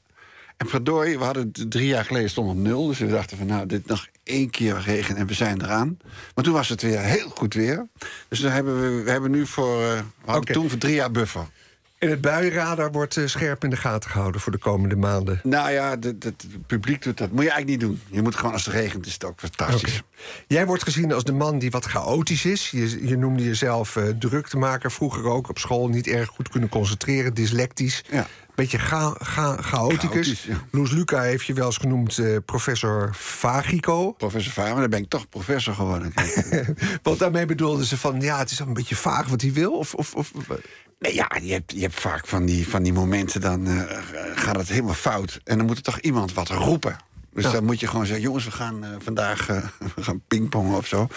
En 0.57 0.69
verdorie, 0.69 1.19
we 1.19 1.25
hadden 1.25 1.51
het 1.53 1.71
drie 1.71 1.87
jaar 1.87 2.05
geleden 2.05 2.31
stond 2.31 2.51
op 2.51 2.57
nul. 2.57 2.87
Dus 2.87 2.99
we 2.99 3.07
dachten 3.07 3.37
van 3.37 3.47
nou, 3.47 3.67
dit 3.67 3.87
nog 3.87 4.07
één 4.23 4.51
keer 4.51 4.81
regen 4.81 5.17
en 5.17 5.27
we 5.27 5.35
zijn 5.35 5.63
eraan. 5.63 5.99
Maar 6.35 6.45
toen 6.45 6.53
was 6.53 6.69
het 6.69 6.83
weer 6.83 7.01
heel 7.01 7.29
goed 7.29 7.55
weer. 7.55 7.87
Dus 8.29 8.41
dan 8.41 8.53
hebben 8.53 8.81
we, 8.81 9.03
we 9.03 9.11
hebben 9.11 9.31
nu 9.31 9.47
voor, 9.47 9.83
eh, 9.83 9.99
we 10.25 10.31
hadden 10.31 10.55
toen 10.55 10.69
voor 10.69 10.79
drie 10.79 10.95
jaar 10.95 11.11
buffer. 11.11 11.47
En 12.05 12.11
het 12.11 12.21
buienradar 12.21 12.93
wordt 12.93 13.17
eh, 13.17 13.27
scherp 13.27 13.65
in 13.65 13.71
de 13.71 13.77
gaten 13.77 14.11
gehouden 14.11 14.41
voor 14.41 14.53
de 14.53 14.59
komende 14.59 14.97
maanden. 14.97 15.41
Nou 15.43 15.71
ja, 15.71 15.91
het 16.01 16.47
publiek 16.67 17.03
doet 17.03 17.19
dat. 17.19 17.31
Moet 17.31 17.45
je 17.45 17.51
eigenlijk 17.51 17.81
niet 17.81 17.91
doen. 17.91 18.01
Je 18.11 18.23
moet 18.23 18.35
gewoon 18.35 18.53
als 18.53 18.65
het 18.65 18.75
regent, 18.75 19.07
is 19.07 19.13
het 19.13 19.25
ook 19.25 19.41
fantastisch. 19.41 20.03
Jij 20.47 20.67
wordt 20.67 20.83
gezien 20.83 21.13
als 21.13 21.25
de 21.25 21.33
man 21.33 21.59
die 21.59 21.71
wat 21.71 21.85
chaotisch 21.85 22.45
is. 22.45 22.71
Je, 22.71 23.07
je 23.07 23.17
noemde 23.17 23.45
jezelf 23.45 23.97
eh 23.97 24.05
druktemaker, 24.19 24.93
vroeger 24.93 25.25
ook 25.25 25.49
op 25.49 25.59
school 25.59 25.89
niet 25.89 26.07
erg 26.07 26.29
goed 26.29 26.49
kunnen 26.49 26.69
concentreren, 26.69 27.35
dyslectisch. 27.35 28.05
Ja. 28.11 28.27
Beetje 28.55 28.79
cha, 28.79 29.15
cha, 29.19 29.57
chaoticus. 29.57 30.09
Chaotisch, 30.09 30.45
ja. 30.45 30.67
Loes 30.71 30.91
Luca 30.91 31.21
heeft 31.21 31.47
je 31.47 31.53
wel 31.53 31.67
eens 31.67 31.77
genoemd 31.77 32.19
eh, 32.19 32.37
professor 32.45 33.11
Vagico. 33.15 34.13
Professor 34.13 34.53
Vaar, 34.53 34.75
dan 34.75 34.91
ben 34.91 35.03
ik 35.03 35.09
toch 35.09 35.29
professor 35.29 35.75
geworden. 35.75 36.13
Want 37.03 37.19
daarmee 37.19 37.47
bedoelden 37.47 37.85
ze 37.85 37.97
van, 37.97 38.21
ja, 38.21 38.39
het 38.39 38.51
is 38.51 38.59
een 38.59 38.73
beetje 38.73 38.97
vaag 38.97 39.29
wat 39.29 39.41
hij 39.41 39.53
wil. 39.53 39.73
Of, 39.73 39.95
of, 39.95 40.15
of, 40.15 40.33
Nee, 40.99 41.15
ja, 41.15 41.31
je 41.43 41.53
hebt, 41.53 41.73
je 41.73 41.81
hebt 41.81 42.01
vaak 42.01 42.27
van 42.27 42.45
die, 42.47 42.69
van 42.69 42.83
die 42.83 42.93
momenten, 42.93 43.41
dan 43.41 43.67
eh, 43.67 43.99
gaat 44.35 44.57
het 44.57 44.69
helemaal 44.69 44.95
fout. 44.95 45.41
En 45.45 45.57
dan 45.57 45.67
moet 45.67 45.77
er 45.77 45.83
toch 45.83 45.99
iemand 45.99 46.33
wat 46.35 46.49
roepen. 46.49 46.97
Dus 47.33 47.45
Ja. 47.45 47.51
dan 47.51 47.65
moet 47.65 47.81
je 47.81 47.87
gewoon 47.87 48.07
zeggen, 48.07 48.25
jongens, 48.25 48.45
we 48.45 48.51
gaan 48.51 48.85
eh, 48.85 48.91
vandaag 48.99 49.49
eh, 49.49 49.57
we 49.97 50.03
gaan 50.03 50.23
pingpongen 50.29 50.77
of 50.77 50.87
zo. 50.87 51.09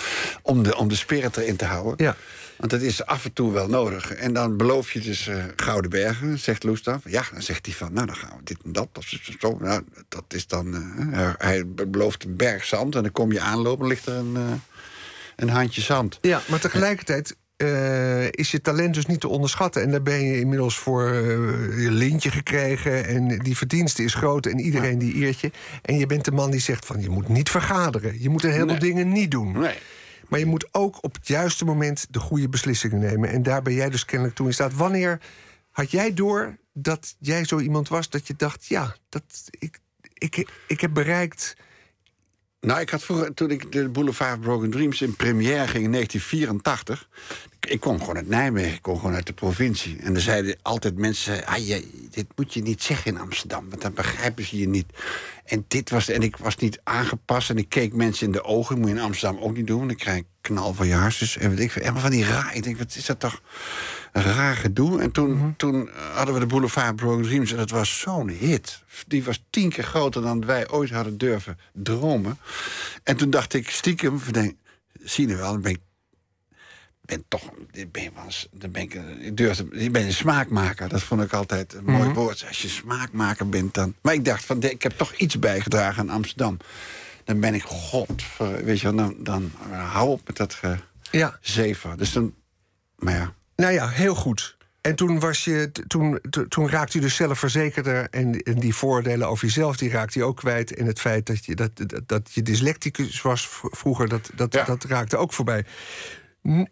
Om 0.42 0.64
de, 0.64 0.76
om 0.78 0.88
de 0.88 0.96
spirit 0.96 1.38
erin 1.38 1.56
te 1.56 1.66
houden. 1.66 2.06
Ja. 2.06 2.16
Want 2.58 2.72
dat 2.72 2.82
is 2.82 3.06
af 3.06 3.26
en 3.26 3.34
toe 3.34 3.52
wel 3.52 3.68
nodig. 3.68 4.14
En 4.14 4.34
dan 4.34 4.58
beloof 4.58 4.92
je 4.92 5.00
dus 5.00 5.30
Gouden 5.56 5.90
Bergen, 5.90 6.40
zegt 6.40 6.64
Loes 6.64 6.84
dan. 6.84 7.02
Ja, 7.06 7.24
dan 7.34 7.42
zegt 7.42 7.66
hij 7.66 7.76
van, 7.76 7.94
nou, 7.94 8.06
dan 8.06 8.16
gaan 8.16 8.38
we 8.38 8.44
dit 8.44 8.58
en 8.64 8.72
dat. 8.72 8.88
Of 8.98 9.06
zo. 9.40 9.58
Nou, 9.62 9.84
dat 10.10 10.24
is 10.28 10.48
dan... 10.48 10.74
hij 11.38 11.64
belooft 11.68 12.24
een 12.24 12.36
berg 12.36 12.66
zand 12.66 12.96
en 12.96 13.02
dan 13.02 13.12
kom 13.12 13.32
je 13.32 13.40
aanlopen, 13.40 13.88
ligt 13.88 14.06
er 14.06 14.16
een, 14.16 14.62
een 15.36 15.50
handje 15.50 15.82
zand. 15.82 16.18
ja, 16.22 16.42
maar 16.48 16.60
tegelijkertijd 16.60 17.36
eh, 17.58 18.26
is 18.32 18.52
je 18.52 18.62
talent 18.62 18.94
dus 18.94 19.06
niet 19.06 19.20
te 19.20 19.28
onderschatten. 19.28 19.82
En 19.82 19.92
daar 19.92 20.02
ben 20.02 20.22
je 20.24 20.40
inmiddels 20.40 20.78
voor 20.78 21.08
eh, 21.08 21.22
je 21.84 21.92
lintje 21.92 22.32
gekregen. 22.32 23.06
En 23.06 23.40
die 23.40 23.58
verdienste 23.58 24.04
is 24.04 24.14
groot 24.14 24.46
en 24.46 24.60
iedereen 24.60 24.98
die 25.00 25.14
eert 25.14 25.40
je. 25.40 25.52
En 25.82 25.98
je 25.98 26.06
bent 26.06 26.26
de 26.26 26.32
man 26.32 26.52
die 26.52 26.60
zegt 26.60 26.86
van 26.86 27.02
je 27.02 27.10
moet 27.10 27.28
niet 27.28 27.50
vergaderen. 27.50 28.22
Je 28.22 28.30
moet 28.30 28.44
een 28.44 28.52
heleboel 28.52 28.72
Nee. 28.78 28.94
dingen 28.94 29.12
niet 29.12 29.32
doen. 29.32 29.52
Nee. 29.60 29.76
Maar 30.28 30.40
je 30.40 30.46
moet 30.46 30.68
ook 30.72 31.04
op 31.04 31.14
het 31.14 31.28
juiste 31.28 31.66
moment 31.66 32.08
de 32.10 32.20
goede 32.20 32.50
beslissingen 32.50 33.00
nemen. 33.00 33.30
En 33.30 33.44
daar 33.44 33.62
ben 33.62 33.74
jij 33.74 33.90
dus 33.90 34.06
kennelijk 34.06 34.36
toe 34.36 34.48
in 34.48 34.54
staat. 34.54 34.74
Wanneer 34.74 35.20
had 35.72 35.92
jij 35.92 36.14
door 36.14 36.58
dat 36.74 37.16
jij 37.20 37.46
zo 37.46 37.60
iemand 37.60 37.88
was 37.88 38.10
dat 38.10 38.28
je 38.28 38.34
dacht: 38.38 38.66
ja, 38.66 38.96
dat, 39.10 39.24
ik, 39.60 39.80
ik, 40.14 40.48
ik 40.68 40.82
heb 40.82 40.94
bereikt. 40.94 41.56
Nou, 42.60 42.80
ik 42.80 42.90
had 42.90 43.04
vroeger, 43.04 43.34
toen 43.34 43.52
ik 43.52 43.72
de 43.72 43.90
Boulevard 43.90 44.42
Broken 44.42 44.70
Dreams 44.70 45.02
in 45.02 45.16
première 45.16 45.68
ging 45.68 45.84
in 45.84 45.92
1984... 45.92 47.08
ik- 47.72 47.80
kom 47.80 48.00
gewoon 48.00 48.16
uit 48.16 48.28
Nijmegen, 48.28 48.74
ik 48.74 48.82
kom 48.82 48.96
gewoon 48.96 49.14
uit 49.16 49.26
de 49.28 49.34
provincie. 49.34 49.98
En 50.00 50.16
er 50.16 50.22
zeiden 50.22 50.58
altijd 50.62 50.98
mensen, 50.98 51.46
ah, 51.46 51.68
je, 51.68 52.08
dit 52.12 52.26
moet 52.36 52.54
je 52.54 52.62
niet 52.62 52.84
zeggen 52.84 53.12
in 53.12 53.20
Amsterdam... 53.20 53.70
want 53.70 53.82
dan 53.82 53.94
begrijpen 53.94 54.46
ze 54.46 54.58
je 54.58 54.68
niet. 54.68 54.86
En 55.46 55.66
dit 55.68 55.90
was, 55.90 56.10
en 56.10 56.22
ik 56.22 56.38
was 56.38 56.56
niet 56.58 56.80
aangepast 56.84 57.50
en 57.50 57.58
ik 57.58 57.70
keek 57.70 57.94
mensen 57.94 58.26
in 58.26 58.32
de 58.32 58.44
ogen... 58.44 58.78
moet 58.80 58.88
je 58.90 58.96
in 58.96 59.02
Amsterdam 59.02 59.42
ook 59.42 59.56
niet 59.56 59.68
doen, 59.68 59.78
want 59.78 59.90
dan 59.90 59.98
krijg 60.00 60.18
ik 60.18 60.26
knal 60.42 60.74
van 60.74 60.88
je 60.88 60.94
hartjes. 60.94 61.38
En 61.38 61.50
weet 61.50 61.60
ik 61.60 61.72
helemaal 61.72 62.02
van 62.02 62.12
die 62.12 62.26
raar. 62.26 62.56
Ik 62.56 62.64
denk, 62.64 62.78
wat 62.78 62.96
is 62.96 63.06
dat 63.06 63.20
toch 63.20 63.42
een 64.12 64.24
raar 64.24 64.56
gedoe? 64.56 65.02
En 65.02 65.12
toen, 65.12 65.54
toen 65.58 65.90
hadden 66.14 66.34
we 66.34 66.40
de 66.40 66.46
Boulevard 66.46 66.96
Broken 66.96 67.24
Dreams 67.24 67.52
en 67.52 67.58
dat 67.58 67.70
was 67.70 68.00
zo'n 68.00 68.30
hit. 68.30 68.84
Die 69.08 69.24
was 69.24 69.44
tien 69.50 69.70
keer 69.70 69.84
groter 69.84 70.22
dan 70.22 70.46
wij 70.46 70.70
ooit 70.70 70.90
hadden 70.90 71.18
durven 71.18 71.58
dromen. 71.74 72.38
En 73.04 73.18
toen 73.18 73.30
dacht 73.30 73.54
ik 73.54 73.70
stiekem, 73.70 74.22
denk, 74.32 74.54
zie 75.04 75.28
je 75.28 75.36
wel, 75.36 75.52
dan 75.52 75.62
ben 75.62 75.72
ik 75.72 75.80
ben 77.08 77.24
toch, 77.28 77.52
ik 77.72 77.92
ben, 77.92 78.12
dan 78.52 78.72
ben 78.72 78.82
ik, 78.82 78.94
ik 79.20 79.38
durfde, 79.38 79.68
ik 79.72 79.92
ben 79.92 80.06
een 80.06 80.14
smaakmaker. 80.14 80.90
Dat 80.90 81.04
vond 81.04 81.22
ik 81.22 81.34
altijd 81.34 81.74
een 81.74 81.84
mooi 81.84 82.10
woord. 82.10 82.46
Als 82.48 82.62
je 82.62 82.68
smaakmaker 82.68 83.50
bent 83.50 83.74
dan. 83.74 83.96
Maar 84.02 84.14
ik 84.14 84.26
dacht 84.26 84.46
van, 84.46 84.64
ik 84.64 84.84
heb 84.84 84.92
toch 84.92 85.14
iets 85.14 85.40
bijgedragen 85.40 86.02
aan 86.02 86.16
Amsterdam. 86.16 86.58
Dan 87.24 87.40
ben 87.40 87.54
ik 87.54 87.64
god, 87.64 88.24
weet 88.64 88.80
je, 88.80 88.88
wel, 88.88 88.96
dan, 88.96 89.16
dan 89.24 89.52
eh, 89.72 89.92
hou 89.94 90.10
op 90.10 90.22
met 90.28 90.38
dat 90.38 90.60
Ja, 91.12 91.38
gezever. 91.42 91.98
Dus 91.98 92.12
dan, 92.12 92.34
maar 92.96 93.14
ja. 93.14 93.34
nou 93.56 93.74
ja, 93.74 93.90
heel 93.90 94.16
goed. 94.16 94.58
En 94.82 94.96
toen, 94.96 95.20
was 95.20 95.44
je, 95.44 95.72
toen, 95.88 96.20
toen 96.50 96.70
raakte 96.70 96.98
je 96.98 97.04
dus 97.04 97.16
zelfverzekerder. 97.16 98.08
En, 98.10 98.42
en 98.42 98.60
die 98.60 98.76
voordelen 98.76 99.28
over 99.28 99.46
jezelf, 99.46 99.78
die 99.78 99.90
raakte 99.90 100.20
je 100.20 100.26
ook 100.26 100.38
kwijt. 100.38 100.76
En 100.76 100.86
het 100.86 101.00
feit 101.00 101.26
dat 101.26 101.46
je, 101.46 101.56
dat, 101.56 101.72
dat, 101.76 102.02
dat 102.06 102.30
je 102.34 102.42
dyslecticus 102.42 103.22
was 103.22 103.48
vroeger, 103.52 104.08
dat, 104.08 104.30
dat, 104.36 104.54
Ja. 104.54 104.64
dat 104.64 104.84
raakte 104.84 105.18
ook 105.18 105.34
voorbij. 105.34 105.66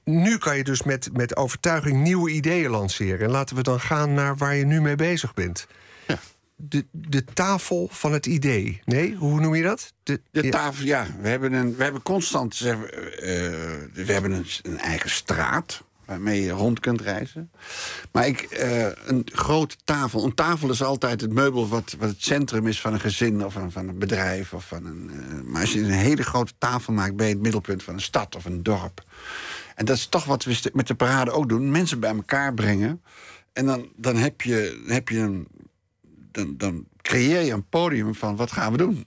Nu 0.04 0.38
kan 0.38 0.58
je 0.58 0.64
dus 0.64 0.84
met, 0.84 1.10
met 1.14 1.36
overtuiging 1.36 2.02
nieuwe 2.02 2.32
ideeën 2.32 2.70
lanceren. 2.70 3.26
En 3.26 3.32
laten 3.32 3.56
we 3.56 3.64
dan 3.64 3.80
gaan 3.80 4.14
naar 4.14 4.38
waar 4.38 4.56
je 4.56 4.66
nu 4.66 4.82
mee 4.82 4.96
bezig 4.96 5.34
bent. 5.34 5.68
Ja. 6.08 6.20
De, 6.56 6.86
de 6.92 7.24
tafel 7.24 7.88
van 7.92 8.14
het 8.14 8.26
idee. 8.26 8.82
Nee, 8.86 9.16
hoe 9.16 9.40
noem 9.40 9.56
je 9.56 9.64
dat? 9.64 9.94
De, 10.04 10.22
De 10.32 10.44
ja. 10.44 10.52
tafel, 10.52 10.86
ja. 10.86 11.08
We 11.22 11.28
hebben, 11.28 11.54
een, 11.54 11.76
we 11.76 11.84
hebben 11.84 12.02
constant 12.02 12.56
zeg, 12.56 12.76
eh, 12.76 12.82
we 13.94 14.04
hebben 14.06 14.32
een, 14.32 14.46
een 14.62 14.80
eigen 14.80 15.10
straat 15.10 15.84
waarmee 16.06 16.42
je 16.42 16.52
rond 16.52 16.80
kunt 16.80 17.02
reizen. 17.02 17.52
Maar 18.12 18.28
ik, 18.28 18.42
eh, 18.42 18.88
een 19.06 19.28
grote 19.34 19.76
tafel. 19.84 20.24
Een 20.24 20.34
tafel 20.34 20.70
is 20.70 20.84
altijd 20.84 21.22
het 21.22 21.34
meubel 21.34 21.68
wat, 21.68 21.96
wat 22.00 22.10
het 22.10 22.24
centrum 22.24 22.68
is 22.68 22.82
van 22.82 22.94
een 22.94 23.00
gezin 23.00 23.46
of 23.46 23.54
van, 23.54 23.72
van 23.72 23.88
een 23.88 24.00
bedrijf. 24.00 24.54
Of 24.54 24.66
van 24.66 24.86
een, 24.86 25.12
eh, 25.14 25.42
maar 25.44 25.62
als 25.62 25.74
je 25.74 25.80
een 25.80 25.90
hele 25.90 26.24
grote 26.24 26.54
tafel 26.58 26.94
maakt, 26.94 27.16
ben 27.16 27.28
je 27.28 27.34
het 27.34 27.42
middelpunt 27.42 27.84
van 27.84 27.94
een 27.94 28.02
stad 28.02 28.36
of 28.36 28.46
een 28.46 28.64
dorp. 28.64 29.04
En 29.76 29.86
dat 29.86 29.98
is 29.98 30.08
toch 30.08 30.26
wat 30.26 30.44
we 30.44 30.72
met 30.74 30.88
de 30.88 30.96
parade 30.96 31.32
ook 31.32 31.50
doen: 31.50 31.72
mensen 31.72 32.00
bij 32.00 32.16
elkaar 32.16 32.54
brengen. 32.54 33.02
En 33.54 33.66
dan, 33.66 33.90
dan 33.96 34.16
heb 34.16 34.42
je, 34.42 34.82
dan 34.86 34.94
heb 34.94 35.10
je 35.10 35.18
een. 35.18 35.48
Dan, 36.32 36.58
dan 36.58 36.86
creëer 37.02 37.42
je 37.42 37.52
een 37.52 37.70
podium 37.70 38.16
van 38.16 38.36
wat 38.36 38.52
gaan 38.52 38.72
we 38.72 38.78
doen 38.78 39.06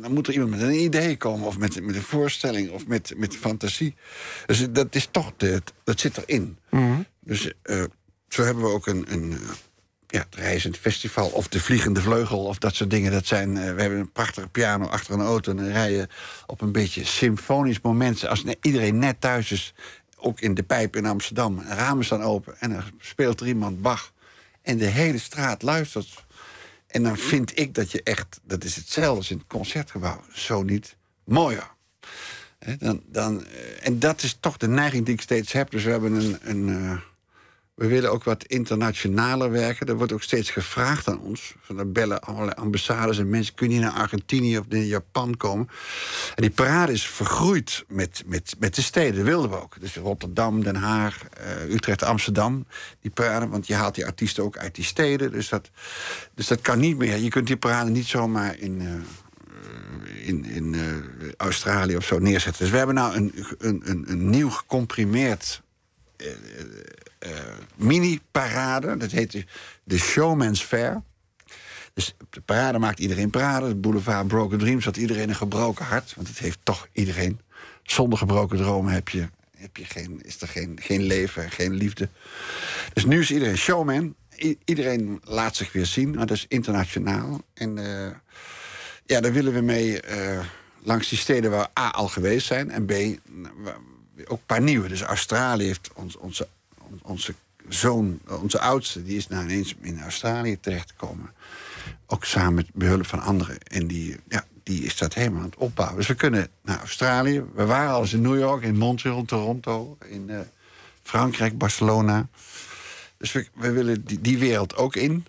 dan 0.00 0.12
moet 0.12 0.26
er 0.26 0.32
iemand 0.32 0.50
met 0.50 0.60
een 0.60 0.82
idee 0.82 1.16
komen, 1.16 1.46
of 1.46 1.58
met, 1.58 1.84
met 1.84 1.94
een 1.94 2.02
voorstelling, 2.02 2.70
of 2.70 2.86
met, 2.86 3.14
met 3.16 3.36
fantasie. 3.36 3.94
Dus 4.46 4.70
dat 4.70 4.94
is 4.94 5.08
toch, 5.10 5.32
de, 5.36 5.62
dat 5.84 6.00
zit 6.00 6.16
erin. 6.16 6.58
Dus 7.20 7.52
eh, 7.62 7.84
zo 8.28 8.42
hebben 8.42 8.64
we 8.64 8.70
ook 8.70 8.86
een, 8.86 9.12
een 9.12 9.38
ja, 10.10 10.18
het 10.18 10.34
reizend 10.34 10.76
festival, 10.76 11.28
of 11.28 11.48
de 11.48 11.60
vliegende 11.60 12.00
vleugel, 12.00 12.44
of 12.44 12.58
dat 12.58 12.74
soort 12.74 12.90
dingen. 12.90 13.12
Dat 13.12 13.26
zijn, 13.26 13.56
eh, 13.56 13.74
we 13.74 13.80
hebben 13.80 13.98
een 13.98 14.12
prachtige 14.12 14.48
piano 14.48 14.86
achter 14.86 15.14
een 15.14 15.20
auto, 15.20 15.50
en 15.50 15.56
dan 15.56 15.66
rij 15.66 15.92
je 15.92 16.08
op 16.46 16.60
een 16.60 16.72
beetje 16.72 17.04
symfonisch 17.04 17.80
moment. 17.80 18.26
Als 18.26 18.44
iedereen 18.60 18.98
net 18.98 19.20
thuis 19.20 19.52
is, 19.52 19.74
ook 20.16 20.40
in 20.40 20.54
de 20.54 20.62
pijp 20.62 20.96
in 20.96 21.06
Amsterdam, 21.06 21.62
ramen 21.68 22.04
staan 22.04 22.22
open, 22.22 22.60
en 22.60 22.70
dan 22.70 22.82
speelt 23.00 23.40
er 23.40 23.46
iemand 23.46 23.82
Bach. 23.82 24.12
En 24.62 24.76
de 24.76 24.84
hele 24.84 25.18
straat 25.18 25.62
luistert. 25.62 26.24
En 26.86 27.02
dan 27.02 27.16
vind 27.16 27.58
ik 27.58 27.74
dat 27.74 27.90
je 27.90 28.02
echt, 28.02 28.40
dat 28.42 28.64
is 28.64 28.76
hetzelfde 28.76 29.16
als 29.16 29.30
in 29.30 29.38
het 29.38 29.46
concertgebouw, 29.46 30.20
zo 30.32 30.62
niet 30.62 30.96
mooier. 31.24 31.76
Dan, 32.78 33.02
dan, 33.06 33.46
eh, 33.46 33.86
en 33.86 33.98
dat 33.98 34.22
is 34.22 34.36
toch 34.40 34.56
de 34.56 34.68
neiging 34.68 35.04
die 35.04 35.14
ik 35.14 35.20
steeds 35.20 35.52
heb. 35.52 35.70
Dus 35.70 35.84
we 35.84 35.90
hebben 35.90 36.12
een. 36.12 36.38
een 36.42 36.68
eh, 36.68 36.98
we 37.78 37.86
willen 37.86 38.12
ook 38.12 38.24
wat 38.24 38.44
internationaler 38.44 39.50
werken. 39.50 39.86
Er 39.86 39.96
wordt 39.96 40.12
ook 40.12 40.22
steeds 40.22 40.50
gevraagd 40.50 41.08
aan 41.08 41.20
ons. 41.20 41.54
Van 41.60 41.78
er 41.78 41.92
bellen 41.92 42.20
allerlei 42.20 42.56
ambassades 42.56 43.18
en 43.18 43.28
mensen. 43.28 43.54
Kun 43.54 43.70
je 43.70 43.80
naar 43.80 43.90
Argentinië 43.90 44.58
of 44.58 44.68
naar 44.68 44.80
Japan 44.80 45.36
komen? 45.36 45.68
En 46.34 46.42
die 46.42 46.50
parade 46.50 46.92
is 46.92 47.06
vergroeid 47.06 47.84
met, 47.88 48.22
met, 48.26 48.54
met 48.58 48.74
de 48.74 48.82
steden. 48.82 49.14
Dat 49.14 49.24
wilden 49.24 49.50
we 49.50 49.62
ook. 49.62 49.80
Dus 49.80 49.96
Rotterdam, 49.96 50.62
Den 50.62 50.76
Haag, 50.76 51.24
eh, 51.24 51.74
Utrecht, 51.74 52.02
Amsterdam. 52.02 52.66
Die 53.00 53.10
parade, 53.10 53.48
want 53.48 53.66
je 53.66 53.74
haalt 53.74 53.94
die 53.94 54.06
artiesten 54.06 54.44
ook 54.44 54.56
uit 54.56 54.74
die 54.74 54.84
steden. 54.84 55.32
Dus 55.32 55.48
dat, 55.48 55.70
dus 56.34 56.46
dat 56.46 56.60
kan 56.60 56.78
niet 56.78 56.96
meer. 56.96 57.16
Je 57.16 57.30
kunt 57.30 57.46
die 57.46 57.56
parade 57.56 57.90
niet 57.90 58.06
zomaar 58.06 58.58
in. 58.58 58.80
eh, 58.80 60.26
in, 60.26 60.44
in 60.44 60.74
eh, 60.74 60.80
Australië 61.36 61.96
of 61.96 62.04
zo 62.04 62.18
neerzetten. 62.18 62.62
Dus 62.62 62.70
we 62.70 62.76
hebben 62.76 62.94
nou 62.94 63.16
een, 63.16 63.32
een, 63.58 63.82
een, 63.84 64.04
een 64.08 64.30
nieuw 64.30 64.50
gecomprimeerd 64.50 65.62
mini-parade. 67.74 68.96
Dat 68.96 69.10
heet 69.10 69.44
de- 69.84 69.98
Showman's 69.98 70.62
Fair. 70.62 71.02
Dus 71.94 72.14
de 72.30 72.40
parade 72.40 72.78
maakt 72.78 72.98
iedereen 72.98 73.30
parade. 73.30 73.68
De 73.68 73.74
boulevard 73.74 74.26
Broken 74.28 74.58
Dreams 74.58 74.84
had 74.84 74.96
iedereen 74.96 75.28
een 75.28 75.34
gebroken 75.36 75.84
hart. 75.84 76.14
Want 76.14 76.28
het 76.28 76.38
heeft 76.38 76.58
toch 76.62 76.88
iedereen. 76.92 77.40
Zonder 77.82 78.18
gebroken 78.18 78.56
dromen 78.58 78.92
heb 78.92 79.08
je, 79.08 79.28
heb 79.56 79.76
je 79.76 79.84
geen, 79.84 80.20
is 80.22 80.40
er 80.40 80.48
geen, 80.48 80.78
geen 80.82 81.02
leven, 81.02 81.50
geen 81.50 81.72
liefde. 81.72 82.08
Dus 82.92 83.04
nu 83.04 83.20
is 83.20 83.30
iedereen 83.30 83.56
showman. 83.58 84.14
Iedereen 84.64 85.20
laat 85.24 85.56
zich 85.56 85.72
weer 85.72 85.86
zien. 85.86 86.14
Maar 86.14 86.26
dat 86.26 86.36
is 86.36 86.44
internationaal. 86.48 87.40
En 87.54 87.78
eh, 87.78 88.10
ja, 89.06 89.20
daar 89.20 89.32
willen 89.32 89.52
we 89.52 89.60
mee 89.60 90.00
eh, 90.00 90.40
langs 90.82 91.08
die 91.08 91.18
steden 91.18 91.50
waar 91.50 91.68
A 91.78 91.88
al 91.90 92.08
geweest 92.08 92.46
zijn. 92.46 92.70
En 92.70 92.84
B, 92.86 92.92
waar- 93.56 93.76
ook 94.24 94.38
een 94.38 94.46
paar 94.46 94.62
nieuwe. 94.62 94.88
Dus 94.88 95.02
Australië 95.02 95.66
heeft 95.66 95.90
ons, 95.94 96.16
onze, 96.16 96.42
on- 96.42 96.48
onze 97.02 97.34
zoon, 97.68 98.20
onze 98.40 98.60
oudste, 98.60 99.02
die 99.02 99.16
is 99.16 99.28
nou 99.28 99.44
ineens 99.44 99.74
in 99.80 100.00
Australië 100.00 100.60
terechtgekomen. 100.60 101.32
Ook 102.06 102.24
samen 102.24 102.54
met 102.54 102.70
behulp 102.74 103.06
van 103.06 103.20
anderen. 103.20 103.58
En 103.62 103.86
die, 103.86 104.16
ja, 104.28 104.44
die 104.62 104.82
is 104.82 104.96
dat 104.96 105.14
helemaal 105.14 105.40
aan 105.40 105.46
het 105.46 105.56
opbouwen. 105.56 105.96
Dus 105.96 106.06
we 106.06 106.14
kunnen 106.14 106.48
naar 106.62 106.78
Australië. 106.78 107.44
We 107.54 107.64
waren 107.64 107.92
al 107.92 108.06
in 108.12 108.20
New 108.20 108.38
York, 108.38 108.62
in 108.62 108.76
Montreal, 108.76 109.24
Toronto, 109.24 109.98
in 110.04 110.30
eh, 110.30 110.40
Frankrijk, 111.02 111.58
Barcelona. 111.58 112.28
Dus 113.16 113.32
we, 113.32 113.48
we 113.54 113.70
willen 113.70 114.04
die, 114.04 114.20
die 114.20 114.38
wereld 114.38 114.76
ook 114.76 114.96
in. 114.96 115.26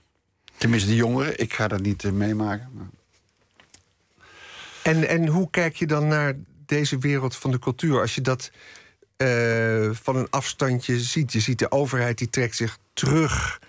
Tenminste, 0.57 0.89
de 0.89 0.95
jongeren. 0.95 1.39
Ik 1.39 1.53
ga 1.53 1.67
dat 1.67 1.81
niet 1.81 2.03
eh, 2.03 2.11
meemaken. 2.11 2.69
Maar... 2.73 2.87
En, 4.83 5.07
en 5.07 5.27
hoe 5.27 5.49
kijk 5.49 5.75
je 5.75 5.87
dan 5.87 6.07
naar 6.07 6.35
deze 6.65 6.97
wereld 6.97 7.35
van 7.35 7.51
de 7.51 7.59
cultuur 7.59 8.01
als 8.01 8.15
je 8.15 8.21
dat 8.21 8.51
eh, 9.19 9.89
van 9.91 10.15
een 10.15 10.29
afstandje 10.29 10.99
ziet? 10.99 11.33
Je 11.33 11.39
ziet 11.39 11.59
de 11.59 11.71
overheid 11.71 12.17
die 12.17 12.29
trekt 12.29 12.55
zich 12.55 12.77
terug 12.93 13.59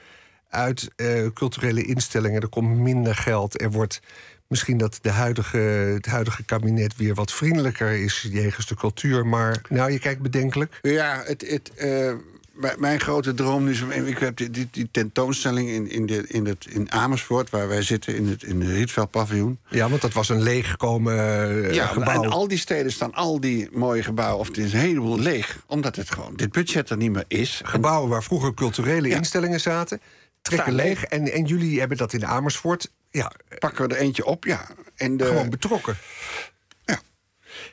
uit 0.48 0.90
eh, 0.96 1.26
culturele 1.34 1.82
instellingen. 1.82 2.40
Er 2.40 2.48
komt 2.48 2.78
minder 2.78 3.14
geld. 3.14 3.60
Er 3.60 3.70
wordt 3.70 4.00
misschien 4.46 4.78
dat 4.78 4.98
de 5.02 5.10
huidige, 5.10 5.58
het 5.58 6.06
huidige 6.06 6.44
kabinet 6.44 6.96
weer 6.96 7.14
wat 7.14 7.32
vriendelijker 7.32 7.90
is 7.90 8.28
jegens 8.30 8.66
de 8.66 8.74
cultuur. 8.74 9.26
Maar 9.26 9.60
nou, 9.68 9.92
je 9.92 9.98
kijkt 9.98 10.22
bedenkelijk. 10.22 10.78
Ja, 10.82 11.22
het, 11.24 11.50
het, 11.50 11.74
eh, 11.74 12.14
mijn- 12.78 13.00
grote 13.00 13.34
droom 13.34 13.64
nu 13.64 13.70
is... 13.70 13.80
Ik 13.80 14.18
heb 14.18 14.36
die, 14.36 14.50
die, 14.50 14.68
die 14.70 14.88
tentoonstelling 14.90 15.68
in, 15.68 15.90
in, 15.90 16.06
de, 16.06 16.24
in, 16.26 16.46
het, 16.46 16.66
in 16.68 16.92
Amersfoort... 16.92 17.50
waar 17.50 17.68
wij 17.68 17.82
zitten 17.82 18.16
in 18.16 18.28
het, 18.28 18.42
in 18.42 18.60
het 18.60 19.10
paviljoen. 19.10 19.58
Ja, 19.68 19.88
want 19.88 20.00
dat 20.00 20.12
was 20.12 20.28
een 20.28 20.42
leeggekomen 20.42 21.18
eh, 21.18 21.74
ja, 21.74 21.86
gebouw. 21.86 22.22
en 22.22 22.30
al 22.30 22.48
die 22.48 22.58
steden 22.58 22.92
staan 22.92 23.14
al 23.14 23.40
die 23.40 23.68
mooie 23.72 24.02
gebouwen... 24.02 24.38
of 24.38 24.46
het 24.46 24.58
is 24.58 24.72
een 24.72 24.78
heleboel 24.78 25.18
leeg, 25.18 25.62
omdat 25.66 25.96
het 25.96 26.10
gewoon 26.10 26.36
dit 26.36 26.52
budget 26.52 26.90
er 26.90 26.96
niet 26.96 27.12
meer 27.12 27.24
is. 27.28 27.60
Gebouwen 27.64 28.10
waar 28.10 28.22
vroeger 28.22 28.54
culturele 28.54 29.08
Ja. 29.08 29.16
instellingen 29.16 29.60
zaten, 29.60 30.00
trekken 30.42 30.72
Staan 30.72 30.86
leeg. 30.86 31.04
En, 31.04 31.32
en 31.32 31.44
jullie 31.44 31.78
hebben 31.78 31.96
dat 31.96 32.12
in 32.12 32.26
Amersfoort 32.26 32.90
ja, 33.10 33.32
Pakken 33.58 33.88
we 33.88 33.94
er 33.94 34.00
eentje 34.00 34.24
op, 34.24 34.44
ja. 34.44 34.66
En 34.96 35.16
de, 35.16 35.24
gewoon 35.24 35.50
betrokken. 35.50 35.96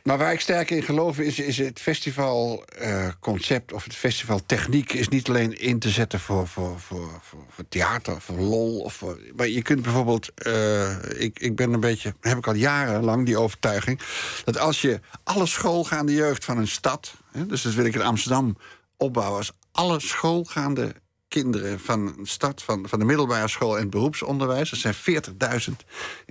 Maar 0.04 0.18
waar 0.18 0.34
ik 0.34 0.40
sterk 0.40 0.70
in 0.70 0.84
geloof 0.84 1.20
is, 1.20 1.40
is 1.40 1.58
het 1.58 1.80
festivalconcept 1.80 3.74
of 3.74 3.84
het 3.84 3.96
festivaltechniek 3.96 4.94
is 4.94 5.08
niet 5.08 5.30
alleen 5.30 5.60
in 5.60 5.80
te 5.80 5.90
zetten 5.90 6.20
voor, 6.20 6.48
voor, 6.48 6.80
voor, 6.80 7.20
voor, 7.22 7.46
voor 7.50 7.68
theater, 7.70 8.22
voor 8.22 8.38
lol. 8.38 8.80
Of 8.80 9.04
maar 9.36 9.48
je 9.48 9.62
kunt 9.62 9.82
bijvoorbeeld, 9.82 10.32
eh, 10.34 11.22
ik, 11.22 11.40
ik 11.40 11.56
ben 11.56 11.74
een 11.74 11.80
beetje, 11.80 12.14
heb 12.22 12.38
ik 12.38 12.48
al 12.48 12.54
jarenlang 12.54 13.26
die 13.26 13.38
overtuiging, 13.38 14.00
dat 14.44 14.58
als 14.58 14.82
je 14.82 15.00
alle 15.24 15.46
schoolgaande 15.46 16.14
jeugd 16.14 16.46
van 16.46 16.58
een 16.58 16.68
stad, 16.68 17.14
hè, 17.32 17.46
dus 17.46 17.62
dat 17.62 17.74
wil 17.74 17.86
ik 17.86 17.96
in 17.96 18.02
Amsterdam 18.02 18.58
opbouwen, 18.98 19.38
als 19.38 19.52
alle 19.72 20.00
schoolgaande 20.00 20.96
kinderen 21.28 21.80
van 21.80 22.16
een 22.18 22.28
stad, 22.28 22.64
van, 22.64 22.90
van 22.90 23.00
de 23.00 23.06
middelbare 23.06 23.48
school 23.48 23.76
en 23.76 23.82
het 23.82 23.90
beroepsonderwijs. 23.90 24.70
Dat 24.70 24.80
zijn 24.80 25.24
40.000 25.70 25.74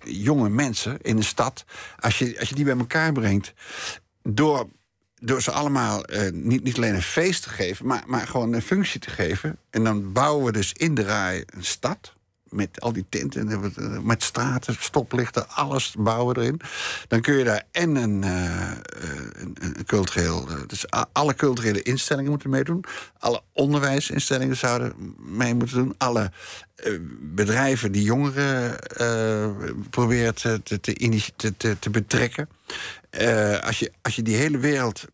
jonge 0.05 0.49
mensen 0.49 0.99
in 1.03 1.17
een 1.17 1.25
stad. 1.25 1.65
Als 1.99 2.19
je, 2.19 2.39
als 2.39 2.49
je 2.49 2.55
die 2.55 2.65
bij 2.65 2.77
elkaar 2.77 3.13
brengt, 3.13 3.53
door, 4.23 4.69
door 5.15 5.43
ze 5.43 5.51
allemaal 5.51 6.05
eh, 6.05 6.33
niet, 6.33 6.63
niet 6.63 6.77
alleen 6.77 6.95
een 6.95 7.03
feest 7.03 7.43
te 7.43 7.49
geven, 7.49 7.87
maar, 7.87 8.03
maar 8.07 8.27
gewoon 8.27 8.53
een 8.53 8.63
functie 8.63 9.01
te 9.01 9.11
geven. 9.11 9.59
En 9.71 9.85
dan 9.85 10.13
bouwen 10.13 10.45
we 10.45 10.53
dus 10.53 10.73
in 10.73 10.95
de 10.95 11.03
rij 11.03 11.45
een 11.47 11.65
stad 11.65 12.16
met 12.51 12.81
al 12.81 12.93
die 12.93 13.07
tenten, 13.09 13.49
eh, 13.49 13.99
met 13.99 14.23
straten, 14.23 14.77
stoplichten, 14.79 15.49
alles 15.49 15.95
bouwen 15.99 16.35
we 16.35 16.41
erin. 16.41 16.61
Dan 17.09 17.21
kun 17.21 17.35
je 17.35 17.45
daar 17.45 17.63
en 17.71 17.97
een, 17.97 18.23
uh, 18.25 18.71
een, 19.59 19.85
cultureel... 19.87 20.49
Dus 20.67 20.91
alle 21.13 21.35
culturele 21.35 21.83
instellingen 21.83 22.31
moeten 22.31 22.51
meedoen. 22.51 22.85
Alle 23.19 23.43
onderwijsinstellingen 23.53 24.57
zouden 24.57 25.15
mee 25.19 25.55
moeten 25.55 25.77
doen. 25.77 25.95
Alle 25.99 26.31
bedrijven 27.21 27.93
die 27.93 28.03
jongeren 28.03 28.77
uh, 29.01 29.49
proberen 29.91 30.35
te, 30.35 30.61
te, 30.63 30.81
te, 31.57 31.77
te 31.79 31.91
betrekken. 31.91 32.49
Uh, 33.21 33.59
als, 33.59 33.79
je, 33.79 33.93
als 34.03 34.17
je 34.17 34.23
die 34.23 34.37
hele 34.37 34.59
wereld 34.59 35.05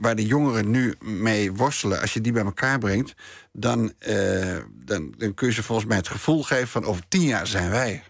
waar 0.00 0.16
de 0.16 0.26
jongeren 0.26 0.70
nu 0.70 0.94
mee 1.00 1.52
worstelen, 1.52 2.00
als 2.00 2.12
je 2.12 2.20
die 2.20 2.32
bij 2.32 2.44
elkaar 2.44 2.78
brengt, 2.78 3.14
dan, 3.52 3.92
uh, 4.08 4.56
dan, 4.84 5.14
dan 5.16 5.34
kun 5.34 5.46
je 5.46 5.52
ze 5.52 5.62
volgens 5.62 5.88
mij 5.88 5.96
het 5.96 6.08
gevoel 6.08 6.42
geven 6.42 6.68
van 6.68 6.84
over 6.84 7.02
tien 7.08 7.22
jaar 7.22 7.46
zijn 7.46 7.70
wij 7.70 8.02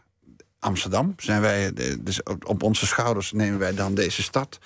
Amsterdam. 0.59 1.15
Zijn 1.17 1.41
wij, 1.41 1.73
dus 2.01 2.23
op 2.23 2.63
onze 2.63 2.87
schouders 2.87 3.33
nemen 3.33 3.59
wij 3.59 3.75
dan 3.75 3.95
deze 3.95 4.23
stad. 4.23 4.59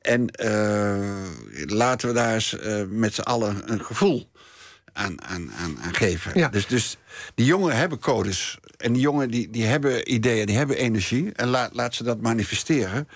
En 0.00 0.28
uh, 0.44 1.66
laten 1.66 2.08
we 2.08 2.14
daar 2.14 2.34
eens 2.34 2.56
met 2.88 3.14
z'n 3.14 3.20
allen 3.20 3.72
een 3.72 3.84
gevoel 3.84 4.30
aan, 4.92 5.22
aan, 5.22 5.52
aan, 5.52 5.78
aan 5.82 5.94
geven. 5.94 6.38
Ja. 6.38 6.48
Dus, 6.48 6.66
dus 6.66 6.96
die 7.34 7.46
jongeren 7.46 7.76
hebben 7.76 7.98
codes. 7.98 8.58
En 8.76 8.92
die 8.92 9.02
jongeren 9.02 9.30
die, 9.30 9.50
die 9.50 9.64
hebben 9.64 10.12
ideeën, 10.12 10.46
die 10.46 10.56
hebben 10.56 10.76
energie. 10.76 11.32
En 11.32 11.48
laat, 11.48 11.74
laat 11.74 11.94
ze 11.94 12.04
dat 12.04 12.20
manifesteren. 12.20 13.08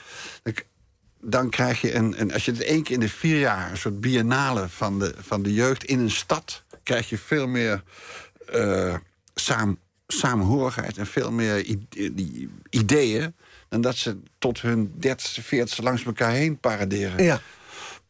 Dan 1.28 1.50
krijg 1.50 1.80
je 1.80 1.94
een, 1.94 2.20
een. 2.20 2.32
Als 2.32 2.44
je 2.44 2.50
het 2.50 2.62
één 2.62 2.82
keer 2.82 2.94
in 2.94 3.00
de 3.00 3.08
vier 3.08 3.38
jaar. 3.38 3.70
een 3.70 3.76
soort 3.76 4.00
biennale 4.00 4.68
van 4.68 4.98
de, 4.98 5.14
van 5.18 5.42
de 5.42 5.52
jeugd 5.52 5.84
in 5.84 5.98
een 5.98 6.10
stad. 6.10 6.62
krijg 6.82 7.08
je 7.08 7.18
veel 7.18 7.46
meer. 7.46 7.82
Uh, 8.54 8.94
samen, 9.34 9.78
samenhorigheid 10.06 10.98
en 10.98 11.06
veel 11.06 11.32
meer 11.32 11.76
ideeën. 12.70 13.34
dan 13.68 13.80
dat 13.80 13.96
ze 13.96 14.18
tot 14.38 14.60
hun 14.60 14.92
dertigste, 14.96 15.42
veertigste 15.42 15.82
langs 15.82 16.04
elkaar 16.04 16.32
heen 16.32 16.58
paraderen. 16.58 17.24
Ja. 17.24 17.40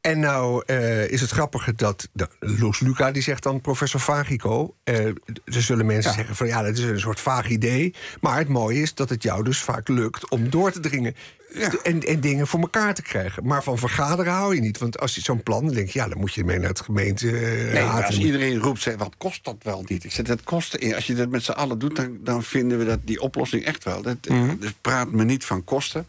En 0.06 0.20
nou 0.20 0.62
uh, 0.66 1.10
is 1.10 1.20
het 1.20 1.30
grappige 1.30 1.74
dat 1.74 2.08
de, 2.12 2.28
Loes 2.38 2.80
Luca 2.80 3.10
die 3.10 3.22
zegt 3.22 3.42
dan 3.42 3.60
professor 3.60 4.00
Vagico. 4.00 4.74
Uh, 4.84 5.06
er 5.06 5.16
zullen 5.44 5.86
mensen 5.86 6.10
ja. 6.10 6.16
zeggen 6.16 6.36
van 6.36 6.46
ja, 6.46 6.62
dat 6.62 6.78
is 6.78 6.84
een 6.84 7.00
soort 7.00 7.20
vaag 7.20 7.48
idee. 7.48 7.94
Maar 8.20 8.38
het 8.38 8.48
mooie 8.48 8.80
is 8.80 8.94
dat 8.94 9.08
het 9.08 9.22
jou 9.22 9.44
dus 9.44 9.58
vaak 9.58 9.88
lukt 9.88 10.28
om 10.28 10.50
door 10.50 10.72
te 10.72 10.80
dringen. 10.80 11.14
Ja. 11.59 11.72
En, 11.82 12.02
en 12.02 12.20
dingen 12.20 12.46
voor 12.46 12.61
elkaar 12.61 12.94
te 12.94 13.02
krijgen. 13.02 13.46
Maar 13.46 13.62
van 13.62 13.78
vergaderen 13.78 14.32
hou 14.32 14.54
je 14.54 14.61
niet. 14.61 14.78
Want 14.78 15.00
als 15.00 15.14
je 15.14 15.20
zo'n 15.20 15.42
plan 15.42 15.68
denkt, 15.68 15.92
ja, 15.92 16.09
dan 16.09 16.18
moet 16.18 16.34
je 16.34 16.44
mee 16.44 16.59
naar 16.59 16.68
het 16.68 16.80
gemeente. 16.80 17.26
Uh, 17.26 17.72
nee, 17.72 17.82
als 17.82 18.18
iedereen 18.18 18.59
roept, 18.59 18.82
zeg, 18.82 18.96
wat 18.96 19.14
kost 19.18 19.44
dat 19.44 19.57
wel 19.62 19.84
niet? 19.86 20.04
Ik 20.04 20.12
zeg, 20.12 20.26
dat 20.26 20.42
kost. 20.42 20.94
Als 20.94 21.07
je 21.07 21.14
dat 21.14 21.28
met 21.28 21.42
z'n 21.42 21.50
allen 21.50 21.78
doet, 21.78 21.96
dan, 21.96 22.18
dan 22.20 22.42
vinden 22.42 22.78
we 22.78 22.84
dat 22.84 22.98
die 23.04 23.20
oplossing 23.20 23.64
echt 23.64 23.84
wel. 23.84 24.02
Dat, 24.02 24.16
mm 24.28 24.48
-hmm. 24.48 24.57
Dus 24.61 24.72
praat 24.80 25.11
me 25.11 25.24
niet 25.24 25.44
van 25.44 25.64
kosten. 25.64 26.07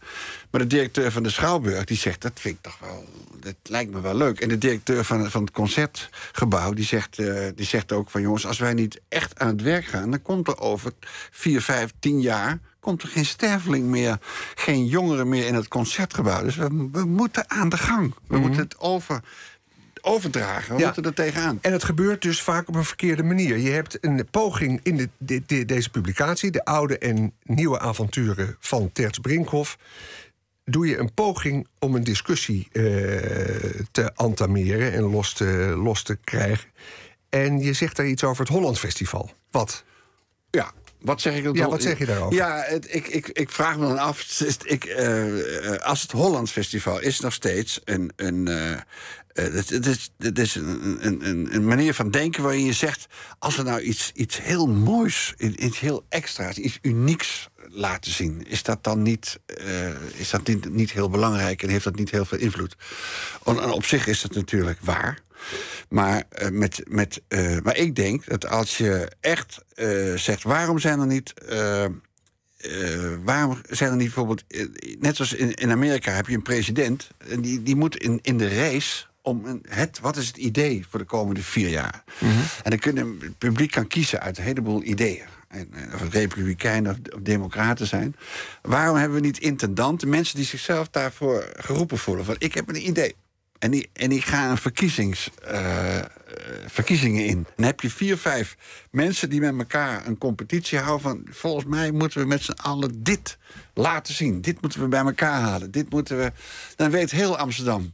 Maar 0.50 0.60
de 0.60 0.66
directeur 0.66 1.12
van 1.12 1.22
de 1.22 1.30
Schouwburg 1.30 1.84
die 1.84 1.96
zegt, 1.96 2.22
dat 2.22 2.32
vind 2.34 2.54
ik 2.54 2.62
toch 2.62 2.78
wel. 2.80 3.04
Dat 3.40 3.54
lijkt 3.62 3.92
me 3.92 4.00
wel 4.00 4.14
leuk. 4.14 4.40
En 4.40 4.48
de 4.48 4.58
directeur 4.58 5.04
van, 5.04 5.30
van 5.30 5.40
het 5.40 5.50
concertgebouw 5.50 6.72
die 6.72 6.84
zegt, 6.84 7.18
uh, 7.18 7.46
die 7.54 7.66
zegt 7.66 7.92
ook 7.92 8.10
van 8.10 8.20
jongens, 8.20 8.46
als 8.46 8.58
wij 8.58 8.74
niet 8.74 9.00
echt 9.08 9.38
aan 9.38 9.48
het 9.48 9.62
werk 9.62 9.84
gaan, 9.84 10.10
dan 10.10 10.22
komt 10.22 10.48
er 10.48 10.60
over 10.60 10.92
vier, 11.30 11.62
vijf, 11.62 11.92
tien 11.98 12.20
jaar 12.20 12.58
komt 12.80 13.02
er 13.02 13.08
geen 13.08 13.26
sterveling 13.26 13.86
meer, 13.86 14.18
geen 14.54 14.86
jongeren 14.86 15.28
meer 15.28 15.46
in 15.46 15.54
het 15.54 15.68
concertgebouw. 15.68 16.42
Dus 16.42 16.56
we, 16.56 16.88
we 16.92 17.04
moeten 17.04 17.50
aan 17.50 17.68
de 17.68 17.76
gang. 17.78 18.14
We 18.26 18.34
Mhm. 18.34 18.40
moeten 18.40 18.60
het 18.60 18.78
over, 18.78 19.20
overdragen. 20.00 20.74
We 20.74 20.78
Ja. 20.80 20.84
moeten 20.84 21.04
er 21.04 21.14
tegenaan. 21.14 21.58
En 21.62 21.72
het 21.72 21.84
gebeurt 21.84 22.22
dus 22.22 22.42
vaak 22.42 22.68
op 22.68 22.74
een 22.74 22.84
verkeerde 22.84 23.22
manier. 23.22 23.56
Je 23.58 23.70
hebt 23.70 23.98
een 24.04 24.26
poging 24.30 24.80
in 24.82 24.96
de, 24.96 25.08
de- 25.18 25.42
de- 25.46 25.64
deze 25.64 25.90
publicatie, 25.90 26.50
de 26.50 26.64
oude 26.64 26.98
en 26.98 27.32
nieuwe 27.42 27.78
avonturen 27.78 28.56
van 28.60 28.92
Terts 28.92 29.18
Brinkhoff. 29.18 29.78
Doe 30.64 30.86
je 30.86 30.98
een 30.98 31.14
poging 31.14 31.66
om 31.78 31.94
een 31.94 32.04
discussie 32.04 32.68
eh, 32.72 32.82
te 33.90 34.12
entameren 34.16 34.92
en 34.92 35.02
los 35.02 35.32
te, 35.32 35.44
los 35.82 36.02
te 36.02 36.16
krijgen. 36.24 36.68
En 37.28 37.58
je 37.60 37.72
zegt 37.72 37.96
daar 37.96 38.06
iets 38.06 38.24
over 38.24 38.44
het 38.44 38.52
Holland 38.54 38.78
Festival. 38.78 39.30
Wat? 39.50 39.84
Ja. 40.50 40.72
Wat 41.00 41.20
zeg 41.20 41.36
ik 41.36 41.44
dan 41.44 41.54
Ja, 41.54 41.62
toch? 41.62 41.70
wat 41.70 41.82
zeg 41.82 41.98
je 41.98 42.06
daarover? 42.06 42.34
Ja, 42.34 42.62
het, 42.66 42.94
ik, 42.94 43.06
ik, 43.06 43.28
ik 43.28 43.50
vraag 43.50 43.78
me 43.78 43.86
dan 43.86 43.98
af. 43.98 44.40
Ik, 44.64 44.84
eh, 44.84 45.72
eh, 45.72 45.80
als 45.80 46.02
het 46.02 46.10
Hollands 46.10 46.52
Festival 46.52 47.00
is 47.00 47.20
nog 47.20 47.32
steeds 47.32 47.80
een. 47.84 48.12
een 48.16 48.48
eh, 48.48 48.80
het, 49.32 49.70
het 49.70 49.86
is, 49.86 50.10
het 50.18 50.38
is 50.38 50.54
een, 50.54 51.06
een, 51.06 51.54
een, 51.54 51.66
manier 51.66 51.94
van 51.94 52.10
denken 52.10 52.42
waarin 52.42 52.64
je 52.64 52.72
zegt. 52.72 53.06
Als 53.38 53.56
we 53.56 53.62
nou 53.62 53.80
iets, 53.80 54.12
iets 54.14 54.42
heel 54.42 54.66
moois, 54.66 55.34
iets 55.38 55.80
heel 55.80 56.04
extra's, 56.08 56.56
iets 56.56 56.78
unieks 56.82 57.48
laten 57.70 58.12
zien, 58.12 58.46
is 58.46 58.62
dat 58.62 58.84
dan 58.84 59.02
niet, 59.02 59.40
eh, 59.46 59.88
is 60.14 60.30
dat 60.30 60.46
niet, 60.46 60.70
niet 60.70 60.92
heel 60.92 61.10
belangrijk 61.10 61.62
en 61.62 61.68
heeft 61.68 61.84
dat 61.84 61.96
niet 61.96 62.10
heel 62.10 62.24
veel 62.24 62.38
invloed? 62.38 62.76
En, 63.44 63.70
op 63.70 63.84
zich 63.84 64.06
is 64.06 64.20
dat 64.20 64.34
natuurlijk 64.34 64.78
waar. 64.80 65.18
Maar, 65.88 66.22
eh, 66.28 66.48
met, 66.48 66.82
met, 66.88 67.22
eh, 67.28 67.58
maar 67.62 67.76
ik 67.76 67.94
denk 67.94 68.26
dat 68.26 68.48
als 68.48 68.76
je 68.76 69.12
echt 69.20 69.58
zegt, 70.14 70.42
waarom 70.42 70.78
zijn 70.78 71.00
er 71.00 71.06
niet. 71.06 71.34
waarom 73.24 73.60
zijn 73.70 73.90
er 73.90 73.96
niet 73.96 74.14
bijvoorbeeld. 74.14 74.44
net 74.98 75.16
zoals 75.16 75.32
in, 75.32 75.54
in 75.54 75.70
Amerika 75.70 76.12
heb 76.12 76.26
je 76.26 76.34
een 76.34 76.42
president. 76.42 77.08
En 77.28 77.40
die, 77.40 77.62
die 77.62 77.76
moet 77.76 77.96
in, 77.96 78.18
in 78.22 78.38
de 78.38 78.48
race 78.48 79.04
om 79.22 79.44
een, 79.44 79.64
het. 79.68 80.00
Wat 80.00 80.16
is 80.16 80.26
het 80.26 80.36
idee 80.36 80.86
voor 80.90 80.98
de 80.98 81.04
komende 81.04 81.42
vier 81.42 81.68
jaar? 81.68 82.04
En 82.62 82.70
dan 82.70 82.78
kunnen 82.78 83.18
het 83.20 83.38
publiek 83.38 83.70
kan 83.70 83.86
kiezen 83.86 84.20
uit 84.20 84.38
een 84.38 84.44
heleboel 84.44 84.82
ideeën. 84.82 85.36
Eh, 85.48 85.60
of 85.94 86.00
het 86.00 86.12
republikeinen 86.12 86.92
of, 86.92 87.20
democraten 87.22 87.86
zijn. 87.86 88.16
Waarom 88.62 88.96
hebben 88.96 89.20
we 89.20 89.26
niet 89.26 89.38
intendanten, 89.38 90.08
mensen 90.08 90.36
die 90.36 90.44
zichzelf 90.44 90.88
daarvoor 90.88 91.52
geroepen 91.56 91.98
voelen? 91.98 92.24
Van 92.24 92.36
ik 92.38 92.54
heb 92.54 92.68
een 92.68 92.88
idee. 92.88 93.14
En 93.58 93.86
en 93.92 94.08
die 94.08 94.22
gaan 94.22 94.58
verkiezings, 94.58 95.30
eh, 95.44 95.98
eh, 95.98 96.06
verkiezingen 96.66 97.24
in. 97.24 97.46
Dan 97.56 97.66
heb 97.66 97.80
je 97.80 97.90
vier, 97.90 98.18
vijf 98.18 98.56
mensen 98.90 99.30
die 99.30 99.40
met 99.40 99.58
elkaar 99.58 100.06
een 100.06 100.18
competitie 100.18 100.78
houden 100.78 101.02
van... 101.02 101.26
volgens 101.30 101.64
mij 101.64 101.90
moeten 101.90 102.20
we 102.20 102.26
met 102.26 102.42
z'n 102.42 102.50
allen 102.50 103.02
dit 103.02 103.38
laten 103.74 104.14
zien. 104.14 104.40
Dit 104.40 104.60
moeten 104.60 104.80
we 104.80 104.88
bij 104.88 105.00
elkaar 105.00 105.40
halen. 105.40 105.70
Dit 105.70 105.90
moeten 105.90 106.18
we... 106.18 106.32
Dan 106.76 106.90
weet 106.90 107.10
heel 107.10 107.36
Amsterdam 107.36 107.92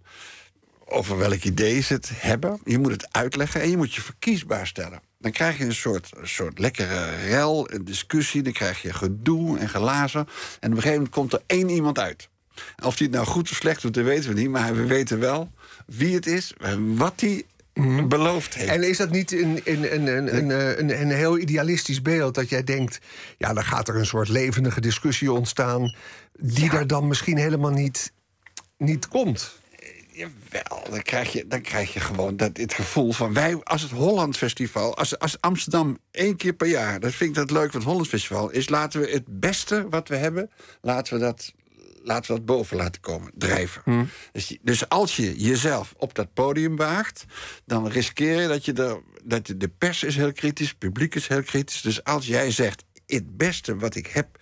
over 0.84 1.16
welk 1.16 1.42
idee 1.42 1.80
ze 1.80 1.92
het 1.92 2.10
hebben. 2.14 2.60
Je 2.64 2.78
moet 2.78 2.92
het 2.92 3.12
uitleggen 3.12 3.60
en 3.60 3.70
je 3.70 3.76
moet 3.76 3.94
je 3.94 4.00
verkiesbaar 4.00 4.66
stellen. 4.66 5.00
Dan 5.24 5.32
krijg 5.32 5.58
je 5.58 5.64
een 5.64 5.74
soort, 5.74 6.10
soort 6.22 6.58
lekkere 6.58 7.16
rel, 7.28 7.72
een 7.72 7.84
discussie. 7.84 8.42
Dan 8.42 8.52
krijg 8.52 8.82
je 8.82 8.92
gedoe 8.92 9.58
en 9.58 9.68
gelazen. 9.68 10.20
En 10.20 10.26
op 10.70 10.76
een 10.76 10.82
gegeven 10.82 10.92
moment 10.92 11.14
komt 11.14 11.32
er 11.32 11.42
één 11.46 11.68
iemand 11.68 11.98
uit. 11.98 12.28
Of 12.84 12.96
die 12.96 13.06
het 13.06 13.16
nou 13.16 13.26
goed 13.26 13.50
of 13.50 13.56
slecht 13.56 13.82
doet, 13.82 13.94
dat 13.94 14.04
weten 14.04 14.34
we 14.34 14.40
niet. 14.40 14.50
Maar 14.50 14.76
we 14.76 14.86
weten 14.86 15.18
wel 15.18 15.50
wie 15.86 16.14
het 16.14 16.26
is, 16.26 16.54
wat 16.78 17.20
hij 17.20 17.44
beloofd 18.08 18.54
heeft. 18.54 18.70
En 18.70 18.88
is 18.88 18.96
dat 18.96 19.10
niet 19.10 19.32
een, 19.32 19.60
een, 19.64 19.94
een, 19.94 20.06
een, 20.06 20.36
een, 20.36 20.50
eh, 20.50 20.78
een, 20.78 21.00
een 21.00 21.10
heel 21.10 21.38
idealistisch 21.38 22.02
beeld 22.02 22.34
dat 22.34 22.48
jij 22.48 22.64
denkt, 22.64 22.98
ja, 23.38 23.52
dan 23.52 23.64
gaat 23.64 23.88
er 23.88 23.96
een 23.96 24.06
soort 24.06 24.28
levendige 24.28 24.80
discussie 24.80 25.32
ontstaan, 25.32 25.94
die 26.38 26.70
er 26.70 26.86
dan 26.86 27.08
misschien 27.08 27.36
helemaal 27.36 27.70
niet, 27.70 28.12
niet 28.78 29.08
komt? 29.08 29.62
Jawel, 30.14 30.90
dan 30.90 31.02
krijg 31.02 31.32
je, 31.32 31.46
dan 31.46 31.60
krijg 31.60 31.92
je 31.92 32.00
gewoon 32.00 32.36
dat, 32.36 32.56
het 32.56 32.74
gevoel 32.74 33.12
van 33.12 33.32
wij, 33.32 33.56
als 33.62 33.82
het 33.82 33.90
Holland 33.90 34.36
Festival, 34.36 34.96
als, 34.96 35.18
als 35.18 35.40
Amsterdam 35.40 35.98
één 36.10 36.36
keer 36.36 36.52
per 36.52 36.66
jaar, 36.66 37.00
dat 37.00 37.12
vind 37.12 37.30
ik 37.30 37.36
dat 37.36 37.50
leuk 37.50 37.70
van 37.70 37.80
het 37.80 37.88
Holland 37.88 38.08
Festival, 38.08 38.50
is 38.50 38.68
laten 38.68 39.00
we 39.00 39.10
het 39.10 39.24
beste 39.40 39.86
wat 39.88 40.08
we 40.08 40.16
hebben, 40.16 40.50
laten 40.80 41.14
we 41.14 41.20
dat, 41.20 41.52
laten 42.02 42.30
we 42.32 42.36
dat 42.36 42.46
boven 42.46 42.76
laten 42.76 43.00
komen, 43.00 43.30
drijven. 43.34 43.82
Dus, 44.32 44.48
je- 44.48 44.58
dus 44.62 44.88
als 44.88 45.16
je 45.16 45.36
jezelf 45.40 45.94
op 45.96 46.14
dat 46.14 46.32
podium 46.34 46.76
waagt, 46.76 47.24
dan 47.66 47.88
riskeer 47.88 48.40
je 48.40 48.48
dat 48.48 48.64
je 48.64 48.72
er, 48.72 49.00
dat 49.24 49.46
de 49.56 49.68
pers 49.78 50.02
is 50.02 50.16
heel 50.16 50.32
kritisch, 50.32 50.68
het 50.68 50.78
publiek 50.78 51.14
is 51.14 51.28
heel 51.28 51.42
kritisch. 51.42 51.80
Dus 51.80 52.04
als 52.04 52.26
jij 52.26 52.50
zegt, 52.50 52.84
het 53.06 53.36
beste 53.36 53.76
wat 53.76 53.94
ik 53.94 54.06
heb 54.06 54.38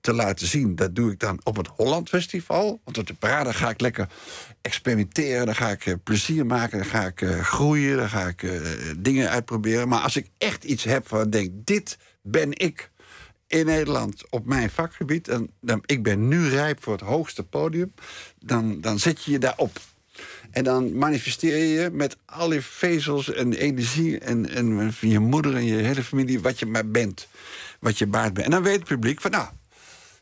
te 0.00 0.12
laten 0.12 0.46
zien. 0.46 0.76
Dat 0.76 0.94
doe 0.94 1.12
ik 1.12 1.20
dan 1.20 1.40
op 1.42 1.56
het 1.56 1.66
Holland 1.66 2.08
Festival. 2.08 2.80
Want 2.84 2.98
op 2.98 3.06
de 3.06 3.14
parade 3.14 3.52
ga 3.52 3.70
ik 3.70 3.80
lekker 3.80 4.08
experimenteren. 4.60 5.46
Dan 5.46 5.54
ga 5.54 5.70
ik 5.70 5.86
eh, 5.86 5.94
plezier 6.02 6.46
maken. 6.46 6.78
Dan 6.78 6.86
ga 6.86 7.06
ik 7.06 7.22
eh, 7.22 7.40
groeien. 7.40 7.96
Dan 7.96 8.08
ga 8.08 8.26
ik 8.26 8.42
eh, 8.42 8.60
dingen 8.96 9.30
uitproberen. 9.30 9.88
Maar 9.88 10.00
als 10.00 10.16
ik 10.16 10.28
echt 10.38 10.64
iets 10.64 10.84
heb 10.84 11.08
van 11.08 11.30
denk, 11.30 11.50
dit 11.54 11.98
ben 12.22 12.58
ik 12.58 12.90
in 13.46 13.66
Nederland 13.66 14.30
op 14.30 14.46
mijn 14.46 14.70
vakgebied. 14.70 15.28
En 15.28 15.50
dan, 15.60 15.82
ik 15.86 16.02
ben 16.02 16.28
nu 16.28 16.48
rijp 16.48 16.82
voor 16.82 16.92
het 16.92 17.02
hoogste 17.02 17.42
podium. 17.42 17.94
Dan, 18.38 18.80
dan 18.80 18.98
zet 18.98 19.24
je 19.24 19.30
je 19.30 19.38
daarop. 19.38 19.80
En 20.50 20.64
dan 20.64 20.98
manifesteer 20.98 21.56
je 21.56 21.90
met 21.90 22.16
al 22.24 22.52
je 22.52 22.62
vezels 22.62 23.32
en 23.32 23.52
energie... 23.52 24.18
En, 24.18 24.50
en 24.50 24.92
van 24.92 25.08
je 25.08 25.18
moeder 25.18 25.56
en 25.56 25.64
je 25.64 25.74
hele 25.74 26.02
familie 26.02 26.40
wat 26.40 26.58
je 26.58 26.66
maar 26.66 26.88
bent. 26.88 27.28
Wat 27.80 27.98
je 27.98 28.06
baard 28.06 28.34
bent. 28.34 28.46
En 28.46 28.52
dan 28.52 28.62
weet 28.62 28.78
het 28.78 28.88
publiek 28.88 29.20
van, 29.20 29.30
nou... 29.30 29.48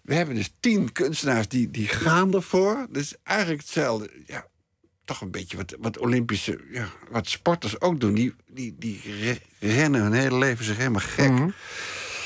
We 0.03 0.15
hebben 0.15 0.35
dus 0.35 0.55
tien 0.61 0.93
kunstenaars 0.93 1.49
die, 1.49 1.71
die 1.71 1.89
gaan 1.89 2.35
ervoor. 2.35 2.87
Dus 2.91 3.15
eigenlijk 3.23 3.61
hetzelfde. 3.61 4.11
Ja, 4.27 4.47
toch 5.05 5.21
een 5.21 5.31
beetje 5.31 5.57
wat, 5.57 5.77
wat 5.81 5.99
Olympische... 5.99 6.61
Ja, 6.71 6.89
wat 7.11 7.29
sporters 7.29 7.81
ook 7.81 8.01
doen. 8.01 8.15
Die, 8.15 8.35
die, 8.51 8.75
die 8.79 9.01
re- 9.21 9.41
rennen 9.59 10.03
hun 10.03 10.13
hele 10.13 10.39
leven 10.39 10.65
zich 10.65 10.77
helemaal 10.77 11.01
gek. 11.01 11.31
Mhm. 11.31 11.51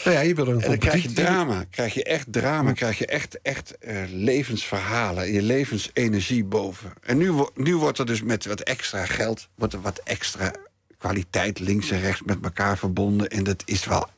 Nou 0.05 0.19
ja, 0.19 0.23
je 0.25 0.35
wil 0.35 0.47
een 0.49 0.61
En 0.63 0.69
dan 0.69 0.79
krijg 0.79 1.03
je 1.03 1.13
drama, 1.13 1.65
krijg 1.71 1.95
je 1.95 2.05
echt 2.05 2.33
drama, 2.33 2.73
krijg 2.73 2.99
je 2.99 3.07
echt, 3.07 3.43
echt 3.43 3.79
eh, 3.79 4.03
levensverhalen, 4.11 5.33
je 5.33 5.43
levensenergie 5.43 6.45
boven. 6.45 6.93
En 7.03 7.19
nu, 7.19 7.33
nu 7.55 7.77
wordt 7.77 7.99
er 7.99 8.07
dus 8.07 8.23
met 8.23 8.47
wat 8.47 8.61
extra 8.61 9.07
geld, 9.07 9.49
wordt 9.55 9.75
er 9.75 9.81
wat 9.81 10.01
extra 10.05 10.53
kwaliteit 10.99 11.59
links 11.59 11.91
en 11.91 12.01
rechts 12.01 12.23
met 12.23 12.39
elkaar 12.43 12.79
verbonden. 12.79 13.29
En 13.29 13.45
dat 13.45 13.63
is 13.65 13.85
wel 13.85 14.09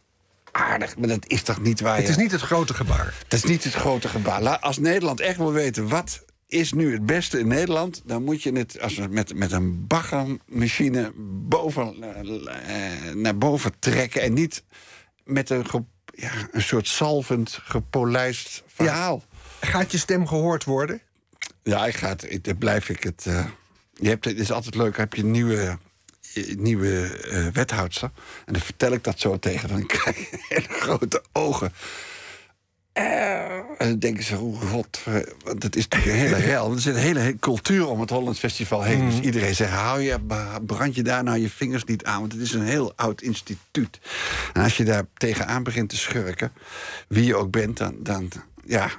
aardig, 0.58 0.96
maar 0.98 1.08
dat 1.08 1.24
is 1.26 1.42
toch 1.42 1.60
niet 1.60 1.80
waar 1.80 1.96
Het 1.96 2.04
je... 2.04 2.10
is 2.10 2.16
niet 2.16 2.32
het 2.32 2.40
grote 2.40 2.74
gebaar. 2.74 3.14
Dat 3.28 3.38
is 3.44 3.50
niet 3.50 3.64
het 3.64 3.74
grote 3.74 4.08
gebaar. 4.08 4.58
Als 4.58 4.78
Nederland 4.78 5.20
echt 5.20 5.36
wil 5.36 5.52
weten 5.52 5.88
wat 5.88 6.24
is 6.46 6.72
nu 6.72 6.92
het 6.92 7.06
beste 7.06 7.38
in 7.38 7.48
Nederland, 7.48 8.02
dan 8.04 8.22
moet 8.24 8.42
je 8.42 8.52
het 8.52 8.80
als 8.80 8.96
met, 9.10 9.34
met 9.34 9.52
een 9.52 9.86
baggermachine 9.86 11.12
boven, 11.48 12.02
eh, 12.02 13.08
eh, 13.08 13.14
naar 13.14 13.38
boven 13.38 13.72
trekken 13.78 14.22
en 14.22 14.32
niet 14.32 14.62
met 15.24 15.50
een, 15.50 15.66
ja, 16.14 16.30
een 16.50 16.62
soort 16.62 16.86
salvend, 16.88 17.58
gepolijst 17.62 18.62
verhaal. 18.66 19.22
Gaat 19.60 19.92
je 19.92 19.98
stem 19.98 20.26
gehoord 20.26 20.64
worden? 20.64 21.00
Ja, 21.62 21.86
ik 21.86 21.96
ga 21.96 22.08
het, 22.08 22.32
ik, 22.32 22.58
blijf 22.58 22.88
ik 22.88 23.02
het. 23.02 23.24
eh, 23.26 23.44
je 23.94 24.08
hebt, 24.08 24.24
het 24.24 24.38
is 24.38 24.52
altijd 24.52 24.74
leuk, 24.74 24.96
heb 24.96 25.14
je 25.14 25.24
nieuwe, 25.24 25.78
nieuwe 26.58 27.18
eh, 27.30 27.46
wethoudster. 27.46 28.10
En 28.44 28.52
dan 28.52 28.62
vertel 28.62 28.92
ik 28.92 29.04
dat 29.04 29.20
zo 29.20 29.38
tegen. 29.38 29.68
Dan 29.68 29.86
krijg 29.86 30.16
je 30.16 30.38
hele 30.54 30.68
grote 30.68 31.22
ogen. 31.32 31.72
Eh, 32.92 33.56
en 33.56 33.88
dan 33.88 33.98
denken 33.98 34.24
ze, 34.24 34.34
hoe 34.34 34.56
god, 34.56 35.00
want 35.44 35.62
het 35.62 35.76
is 35.76 35.88
natuurlijk 35.88 36.16
een 36.16 36.26
hele 36.26 36.46
rel. 36.46 36.72
Er 36.72 36.80
zit 36.80 36.94
een 36.94 37.00
hele, 37.00 37.36
cultuur 37.40 37.86
om 37.86 38.00
het 38.00 38.10
Hollands 38.10 38.38
Festival 38.38 38.82
heen. 38.82 39.10
Dus 39.10 39.20
iedereen 39.20 39.54
zegt, 39.54 39.72
hou 39.72 40.00
je, 40.00 40.18
brand 40.66 40.94
je 40.94 41.02
daar 41.02 41.24
nou 41.24 41.38
je 41.38 41.50
vingers 41.50 41.84
niet 41.84 42.04
aan. 42.04 42.20
Want 42.20 42.32
het 42.32 42.40
is 42.40 42.52
een 42.52 42.66
heel 42.66 42.92
oud 42.96 43.22
instituut. 43.22 43.98
En 44.52 44.62
als 44.62 44.76
je 44.76 44.84
daar 44.84 45.04
tegenaan 45.14 45.62
begint 45.62 45.88
te 45.88 45.96
schurken, 45.96 46.52
wie 47.08 47.24
je 47.24 47.36
ook 47.36 47.50
bent, 47.50 47.76
dan, 47.76 47.96
dan 47.98 48.30
ja. 48.64 48.90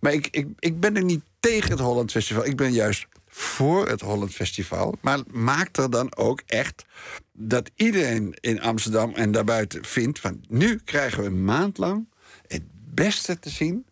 Maar 0.00 0.12
ik, 0.12 0.28
ik, 0.30 0.46
ik 0.58 0.80
ben 0.80 0.96
er 0.96 1.04
niet 1.04 1.22
tegen 1.40 1.70
het 1.70 1.80
Holland 1.80 2.10
Festival. 2.10 2.44
Ik 2.44 2.56
ben 2.56 2.72
juist 2.72 3.06
voor 3.38 3.88
het 3.88 4.00
Holland 4.00 4.34
Festival. 4.34 4.94
Maar 5.00 5.18
maak 5.30 5.76
er 5.76 5.90
dan 5.90 6.16
ook 6.16 6.42
echt 6.46 6.84
dat 7.32 7.70
iedereen 7.74 8.36
in 8.40 8.60
Amsterdam 8.60 9.14
en 9.14 9.32
daarbuiten 9.32 9.84
vindt... 9.84 10.20
van 10.20 10.44
nu 10.48 10.80
krijgen 10.84 11.20
we 11.20 11.26
een 11.26 11.44
maand 11.44 11.78
lang 11.78 12.08
het 12.46 12.62
beste 12.94 13.38
te 13.38 13.50
zien... 13.50 13.86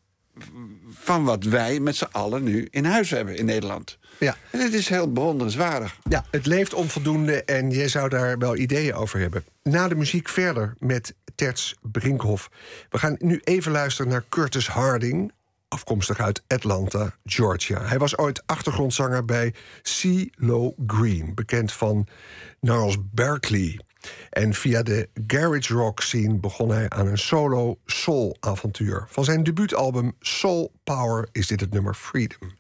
van 0.89 1.25
wat 1.25 1.45
wij 1.45 1.81
met 1.81 1.97
z'n 1.97 2.09
allen 2.11 2.43
nu 2.43 2.69
in 2.71 2.85
huis 2.85 3.11
hebben 3.11 3.37
in 3.37 3.45
Nederland. 3.45 3.99
Ja. 4.19 4.37
En 4.51 4.61
het 4.61 4.73
is 4.75 4.89
heel 4.89 5.13
bewonderenswaardig. 5.13 5.97
Ja, 6.09 6.25
het 6.31 6.47
leeft 6.47 6.75
onvoldoende 6.75 7.45
en 7.45 7.71
jij 7.71 7.89
zou 7.89 8.09
daar 8.09 8.39
wel 8.39 8.57
ideeën 8.57 8.95
over 8.95 9.21
hebben. 9.21 9.45
Na 9.63 9.89
de 9.89 9.95
muziek 9.95 10.29
verder 10.29 10.75
met 10.79 11.15
Terts 11.35 11.75
Brinkhoff. 11.83 12.51
We 12.91 12.99
gaan 12.99 13.17
nu 13.19 13.41
even 13.45 13.73
luisteren 13.73 14.11
naar 14.11 14.25
Curtis 14.29 14.69
Harding, 14.69 15.33
afkomstig 15.77 16.21
uit 16.21 16.43
Atlanta, 16.47 17.15
Georgia. 17.25 17.83
Hij 17.83 17.99
was 17.99 18.17
ooit 18.17 18.43
achtergrondzanger 18.47 19.25
bij 19.25 19.55
CeeLo 19.83 20.75
Green, 20.87 21.35
bekend 21.35 21.73
van 21.73 22.07
Gnarls 22.61 22.97
Berkeley. 23.11 23.81
En 24.31 24.55
via 24.55 24.83
de 24.83 25.09
garage 25.27 25.75
rock 25.75 26.01
scene 26.01 26.35
begon 26.35 26.71
hij 26.71 26.89
aan 26.89 27.07
een 27.07 27.19
solo 27.19 27.79
soul 27.85 28.37
avontuur. 28.41 29.05
Van 29.09 29.25
zijn 29.25 29.43
debuutalbum 29.43 30.13
Soul 30.21 30.73
Power 30.85 31.29
is 31.33 31.47
dit 31.47 31.61
het 31.61 31.73
nummer 31.73 31.95
Freedom. 31.95 32.51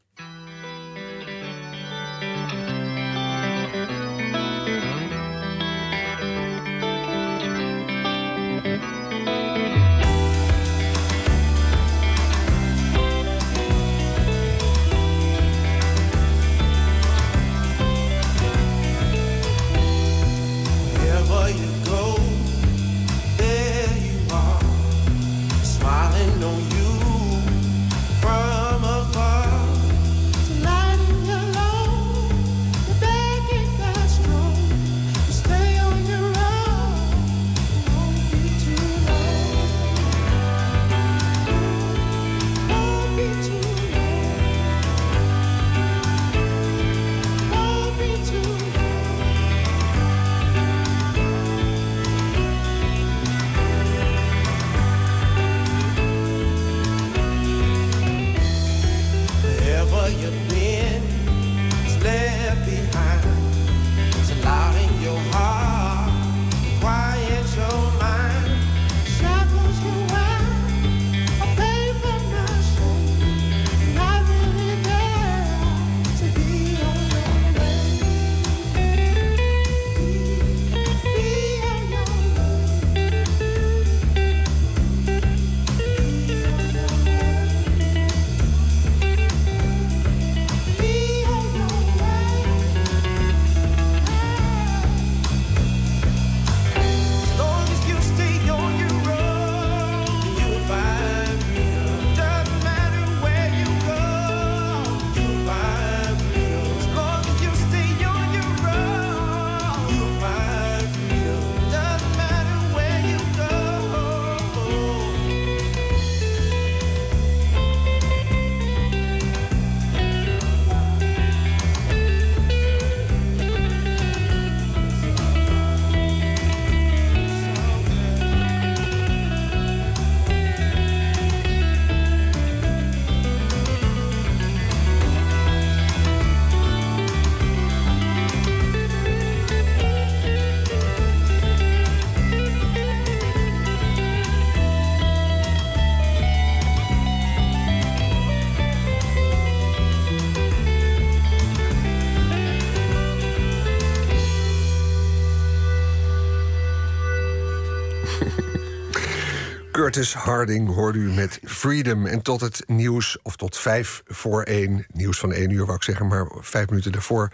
Curtis 159.96 160.14
Harding 160.14 160.74
hoorde 160.74 160.98
u 160.98 161.12
met 161.12 161.40
Freedom. 161.44 162.06
En 162.06 162.22
tot 162.22 162.40
het 162.40 162.62
nieuws, 162.66 163.18
of 163.22 163.36
tot 163.36 163.56
vijf 163.56 164.02
voor 164.06 164.42
één, 164.42 164.86
nieuws 164.92 165.18
van 165.18 165.32
één 165.32 165.50
uur 165.50 165.64
wou 165.64 165.76
ik 165.76 165.82
zeggen, 165.82 166.06
maar 166.06 166.26
vijf 166.40 166.68
minuten 166.68 166.92
daarvoor. 166.92 167.32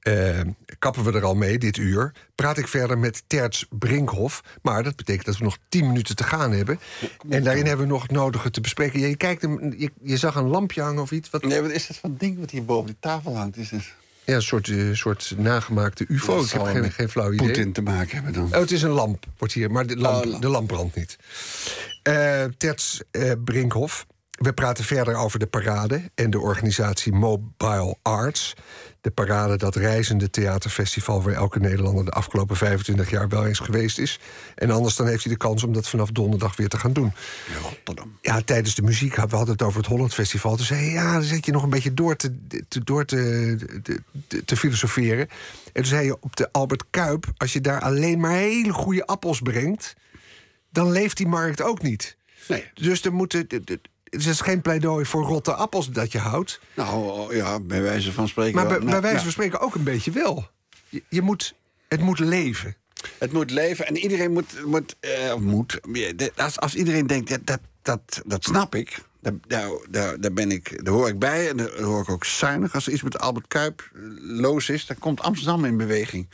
eh, 0.00 0.40
kappen 0.78 1.04
we 1.04 1.12
er 1.12 1.24
al 1.24 1.34
mee 1.34 1.58
dit 1.58 1.76
uur. 1.76 2.12
Praat 2.34 2.58
ik 2.58 2.68
verder 2.68 2.98
met 2.98 3.22
Terts 3.26 3.66
Brinkhoff. 3.70 4.42
Maar 4.62 4.82
dat 4.82 4.96
betekent 4.96 5.26
dat 5.26 5.36
we 5.36 5.44
nog 5.44 5.58
tien 5.68 5.86
minuten 5.86 6.16
te 6.16 6.24
gaan 6.24 6.52
hebben. 6.52 6.78
En 7.28 7.44
daarin 7.44 7.66
hebben 7.66 7.86
we 7.86 7.92
nog 7.92 8.02
het 8.02 8.10
nodige 8.10 8.50
te 8.50 8.60
bespreken. 8.60 9.00
Je, 9.00 9.16
kijkt 9.16 9.42
hem, 9.42 9.74
je, 9.78 9.90
je 10.02 10.16
zag 10.16 10.34
een 10.34 10.48
lampje 10.48 10.82
hangen 10.82 11.02
of 11.02 11.10
iets. 11.10 11.30
Wat, 11.30 11.42
Nee, 11.42 11.60
wat 11.60 11.70
is 11.70 11.86
dat 11.86 11.96
van 11.96 12.14
ding 12.18 12.38
wat 12.38 12.50
hier 12.50 12.64
boven 12.64 12.90
de 12.90 12.96
tafel 13.00 13.36
hangt? 13.36 13.56
Is 13.56 13.70
het 13.70 13.94
ja, 14.24 14.34
een 14.34 14.42
soort, 14.42 14.68
eh, 14.68 14.76
soort 14.92 15.32
nagemaakte 15.36 16.04
UFO. 16.08 16.36
Dat 16.36 16.44
Ik 16.44 16.50
heb 16.50 16.62
geen, 16.66 16.92
geen 16.92 17.08
flauw 17.08 17.32
idee. 17.32 17.46
Poetin 17.46 17.72
te 17.72 17.82
maken 17.82 18.14
hebben 18.14 18.32
dan? 18.32 18.44
Oh, 18.44 18.52
het 18.60 18.70
is 18.70 18.82
een 18.82 18.90
lamp, 18.90 19.26
wordt 19.38 19.54
hier, 19.54 19.70
maar 19.70 19.86
de 19.86 19.96
lamp, 19.96 20.24
Oh, 20.24 20.30
lamp. 20.30 20.42
de 20.42 20.48
lamp 20.48 20.68
brandt 20.68 20.96
niet. 20.96 21.16
Eh 22.02 22.44
Terts 22.56 23.02
eh, 23.10 23.32
Brinkhoff. 23.44 24.06
We 24.34 24.52
praten 24.52 24.84
verder 24.84 25.16
over 25.16 25.38
de 25.38 25.46
parade 25.46 26.10
en 26.14 26.30
de 26.30 26.40
organisatie 26.40 27.12
Mobile 27.12 27.96
Arts. 28.02 28.54
De 29.00 29.10
parade, 29.10 29.56
dat 29.56 29.76
reizende 29.76 30.30
theaterfestival... 30.30 31.22
waar 31.22 31.34
elke 31.34 31.58
Nederlander 31.58 32.04
de 32.04 32.10
afgelopen 32.10 32.56
25 32.56 33.10
jaar 33.10 33.28
wel 33.28 33.46
eens 33.46 33.58
geweest 33.58 33.98
is. 33.98 34.20
En 34.54 34.70
anders 34.70 34.96
dan 34.96 35.06
heeft 35.06 35.24
hij 35.24 35.32
de 35.32 35.38
kans 35.38 35.62
om 35.62 35.72
dat 35.72 35.88
vanaf 35.88 36.10
donderdag 36.10 36.56
weer 36.56 36.68
te 36.68 36.78
gaan 36.78 36.92
doen. 36.92 37.12
Rotterdam. 37.62 38.18
Ja, 38.20 38.40
tijdens 38.40 38.74
de 38.74 38.82
muziek, 38.82 39.14
we 39.14 39.20
hadden 39.20 39.48
het 39.54 39.62
over 39.62 39.78
het 39.78 39.88
Holland 39.88 40.14
Festival. 40.14 40.56
Toen 40.56 40.66
zei 40.66 40.80
hij, 40.80 40.92
ja, 40.92 41.12
dan 41.12 41.22
zit 41.22 41.46
je 41.46 41.52
nog 41.52 41.62
een 41.62 41.70
beetje 41.70 41.94
door 41.94 42.16
te, 42.16 42.38
te, 42.68 42.84
door 42.84 43.04
te, 43.04 43.56
te, 43.82 44.00
te- 44.28 44.44
te 44.44 44.56
filosoferen. 44.56 45.28
En 45.64 45.72
toen 45.72 45.84
zei 45.84 46.04
je, 46.04 46.16
op 46.20 46.36
de 46.36 46.52
Albert 46.52 46.84
Kuip... 46.90 47.32
als 47.36 47.52
je 47.52 47.60
daar 47.60 47.80
alleen 47.80 48.20
maar 48.20 48.32
hele 48.32 48.72
goede 48.72 49.06
appels 49.06 49.40
brengt... 49.40 49.94
dan 50.70 50.90
leeft 50.90 51.16
die 51.16 51.26
markt 51.28 51.62
ook 51.62 51.82
niet. 51.82 52.16
Nee. 52.48 52.64
Dus 52.74 53.04
er 53.04 53.12
moeten... 53.12 53.46
Het 54.14 54.26
is 54.26 54.40
geen 54.40 54.60
pleidooi 54.60 55.04
voor 55.04 55.22
rotte 55.22 55.54
appels 55.54 55.90
dat 55.90 56.12
je 56.12 56.18
houdt. 56.18 56.60
Nou, 56.74 57.36
ja, 57.36 57.60
bij 57.60 57.82
wijze 57.82 58.12
van 58.12 58.28
spreken. 58.28 58.54
Maar 58.54 58.68
wel. 58.68 58.78
bij, 58.78 58.86
Nou, 58.86 58.90
bij 58.90 59.00
wijze 59.00 59.24
nou, 59.24 59.24
van 59.24 59.32
spreken 59.32 59.60
ook 59.60 59.74
een 59.74 59.84
beetje 59.84 60.10
wel. 60.10 60.48
Je, 60.88 61.02
je 61.08 61.22
moet, 61.22 61.54
het 61.88 62.00
moet 62.00 62.18
leven. 62.18 62.76
Het 63.18 63.32
moet 63.32 63.50
leven 63.50 63.86
en 63.86 63.96
iedereen 63.96 64.32
moet. 64.32 64.64
moet, 64.64 64.96
eh, 65.00 65.34
moet 65.34 65.80
als, 66.36 66.60
als 66.60 66.74
iedereen 66.74 67.06
denkt, 67.06 67.28
ja, 67.28 67.38
dat, 67.44 67.60
dat, 67.82 68.22
dat 68.26 68.44
snap 68.44 68.74
ik. 68.74 68.98
Daar, 69.24 69.70
daar, 69.88 70.20
daar, 70.20 70.32
ben 70.32 70.50
ik, 70.50 70.84
daar 70.84 70.94
hoor 70.94 71.08
ik 71.08 71.18
bij 71.18 71.48
en 71.48 71.56
daar 71.56 71.80
hoor 71.82 72.00
ik 72.02 72.08
ook 72.08 72.24
zuinig. 72.24 72.74
Als 72.74 72.86
er 72.86 72.92
iets 72.92 73.02
met 73.02 73.18
Albert 73.18 73.46
Kuip 73.46 73.90
eh, 73.94 74.00
loos 74.18 74.68
is, 74.68 74.86
dan 74.86 74.98
komt 74.98 75.20
Amsterdam 75.20 75.64
in 75.64 75.76
beweging. 75.76 76.28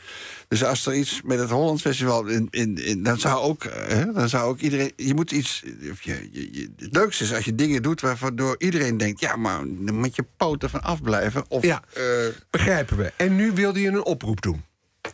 Dus 0.47 0.63
als 0.63 0.85
er 0.85 0.93
iets 0.93 1.21
met 1.23 1.39
het 1.39 1.49
Holland 1.49 1.81
Festival. 1.81 2.25
In, 2.25 2.47
in, 2.49 2.77
in, 2.85 3.03
dan, 3.03 3.19
zou 3.19 3.39
ook, 3.41 3.63
eh, 3.63 3.87
hè, 3.87 4.11
dan 4.13 4.29
zou 4.29 4.49
ook 4.49 4.59
iedereen. 4.59 4.91
Je 4.95 5.13
moet 5.13 5.31
iets. 5.31 5.63
Je, 6.01 6.29
je, 6.31 6.69
het 6.77 6.95
leukste 6.95 7.23
is 7.23 7.33
als 7.33 7.45
je 7.45 7.55
dingen 7.55 7.81
doet 7.81 8.01
waardoor 8.01 8.55
iedereen 8.57 8.97
denkt: 8.97 9.19
ja, 9.19 9.35
maar 9.35 9.59
dan 9.65 9.95
moet 9.95 10.15
je 10.15 10.25
poten 10.37 10.69
van 10.69 10.81
afblijven. 10.81 11.43
Of, 11.47 11.63
Ja. 11.63 11.83
eh, 11.93 12.03
Begrijpen 12.49 12.97
we. 12.97 13.11
En 13.17 13.35
nu 13.35 13.51
wilde 13.51 13.81
je 13.81 13.87
een 13.87 14.03
oproep 14.05 14.41
doen. 14.41 14.63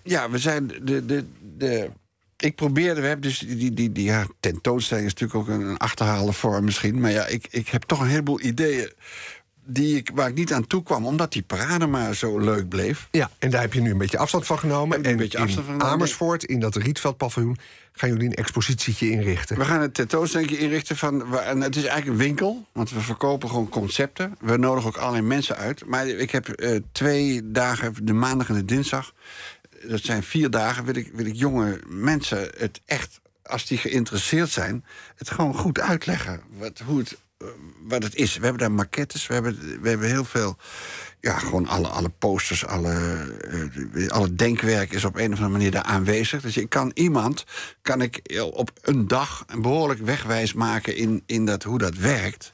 ja, 0.03 0.30
we 0.30 0.38
zijn 0.38 0.67
de. 0.82 1.05
de, 1.05 1.25
de 1.57 1.89
ik 2.38 2.55
probeerde, 2.55 3.01
we 3.01 3.07
hebben 3.07 3.29
dus 3.29 3.39
die, 3.39 3.73
die, 3.73 3.91
die, 3.91 4.03
ja, 4.03 4.25
tentoonstelling 4.39 5.07
is 5.07 5.13
natuurlijk 5.13 5.39
ook 5.39 5.55
een, 5.55 5.67
een 5.67 5.77
achterhalen 5.77 6.33
vorm 6.33 6.63
misschien. 6.63 6.99
Maar 6.99 7.11
ja, 7.11 7.25
ik, 7.25 7.47
ik 7.49 7.67
heb 7.67 7.83
toch 7.83 7.99
een 7.99 8.07
heleboel 8.07 8.41
ideeën 8.41 8.91
die 9.67 9.95
ik, 9.95 10.11
waar 10.13 10.29
ik 10.29 10.35
niet 10.35 10.53
aan 10.53 10.67
toe 10.67 10.83
kwam, 10.83 11.05
omdat 11.05 11.31
die 11.31 11.41
parade 11.41 11.88
maar 11.88 12.15
zo 12.15 12.39
leuk 12.39 12.69
bleef. 12.69 13.07
Ja, 13.11 13.29
en 13.39 13.49
daar 13.49 13.61
heb 13.61 13.73
je 13.73 13.81
nu 13.81 13.91
een 13.91 13.97
beetje 13.97 14.17
afstand 14.17 14.45
van 14.45 14.59
genomen. 14.59 14.97
Ik 14.97 15.05
een 15.05 15.11
en 15.11 15.17
beetje 15.17 15.38
in 15.38 15.43
afstand 15.43 15.65
van 15.65 15.75
genomen. 15.75 15.93
Amersfoort, 15.93 16.43
in 16.43 16.59
dat 16.59 16.75
Rietveldpaviljoen... 16.75 17.57
gaan 17.91 18.09
jullie 18.09 18.25
een 18.25 18.33
expositietje 18.33 19.09
inrichten. 19.09 19.57
We 19.57 19.65
gaan 19.65 19.81
een 19.81 19.91
tentoonstelling 19.91 20.51
inrichten 20.51 20.97
van. 20.97 21.38
En 21.38 21.61
het 21.61 21.75
is 21.75 21.85
eigenlijk 21.85 22.19
een 22.19 22.25
winkel, 22.25 22.65
want 22.71 22.89
we 22.91 22.99
verkopen 22.99 23.49
gewoon 23.49 23.69
concepten. 23.69 24.35
We 24.39 24.57
nodigen 24.57 24.89
ook 24.89 24.97
allerlei 24.97 25.25
mensen 25.25 25.55
uit. 25.55 25.85
Maar 25.85 26.07
ik 26.07 26.31
heb 26.31 26.47
eh, 26.47 26.79
twee 26.91 27.51
dagen, 27.51 27.93
de 28.05 28.13
maandag 28.13 28.49
en 28.49 28.55
de 28.55 28.65
dinsdag. 28.65 29.13
Dat 29.84 30.03
zijn 30.03 30.23
vier 30.23 30.49
dagen. 30.49 30.86
Wil 30.86 30.95
ik, 30.95 31.11
wil 31.13 31.25
ik 31.25 31.36
jonge 31.36 31.80
mensen 31.88 32.49
het 32.57 32.82
echt, 32.86 33.19
als 33.43 33.65
die 33.65 33.78
geïnteresseerd 33.78 34.49
zijn, 34.49 34.86
het 35.15 35.30
gewoon 35.30 35.55
goed 35.55 35.80
uitleggen. 35.80 36.41
Wat, 36.57 36.80
hoe 36.86 36.99
het, 36.99 37.17
eh, 37.38 37.47
wat 37.82 38.03
het 38.03 38.15
is. 38.15 38.38
We 38.38 38.43
hebben 38.43 38.61
daar 38.61 38.71
maquettes, 38.71 39.28
we 39.28 39.34
hebben, 39.34 39.82
we 39.82 39.89
hebben 39.89 40.07
heel 40.07 40.25
veel. 40.25 40.57
Ja, 41.19 41.38
gewoon 41.39 41.67
alle, 41.67 41.88
alle 41.88 42.09
posters, 42.09 42.65
alle, 42.65 42.93
eh, 43.93 44.07
alle 44.07 44.36
denkwerk 44.36 44.91
is 44.93 45.05
op 45.05 45.15
een 45.15 45.32
of 45.32 45.38
andere 45.38 45.49
manier 45.49 45.71
daar 45.71 45.84
aanwezig. 45.84 46.41
Dus 46.41 46.57
ik 46.57 46.69
kan 46.69 46.91
iemand, 46.93 47.45
kan 47.82 48.01
ik 48.01 48.41
op 48.51 48.71
een 48.82 49.07
dag 49.07 49.43
een 49.47 49.61
behoorlijk 49.61 49.99
wegwijs 49.99 50.53
maken 50.53 50.95
in, 50.95 51.23
in 51.25 51.45
dat, 51.45 51.63
hoe 51.63 51.78
dat 51.78 51.95
werkt. 51.95 52.53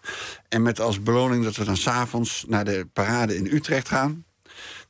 En 0.50 0.62
met 0.62 0.80
als 0.80 1.04
beloning 1.04 1.44
dat 1.44 1.56
we 1.56 1.64
dan 1.64 1.78
s'avonds 1.78 2.46
naar 2.48 2.66
de 2.66 2.88
parade 2.94 3.36
in 3.36 3.48
Utrecht 3.52 3.88
gaan. 3.88 4.26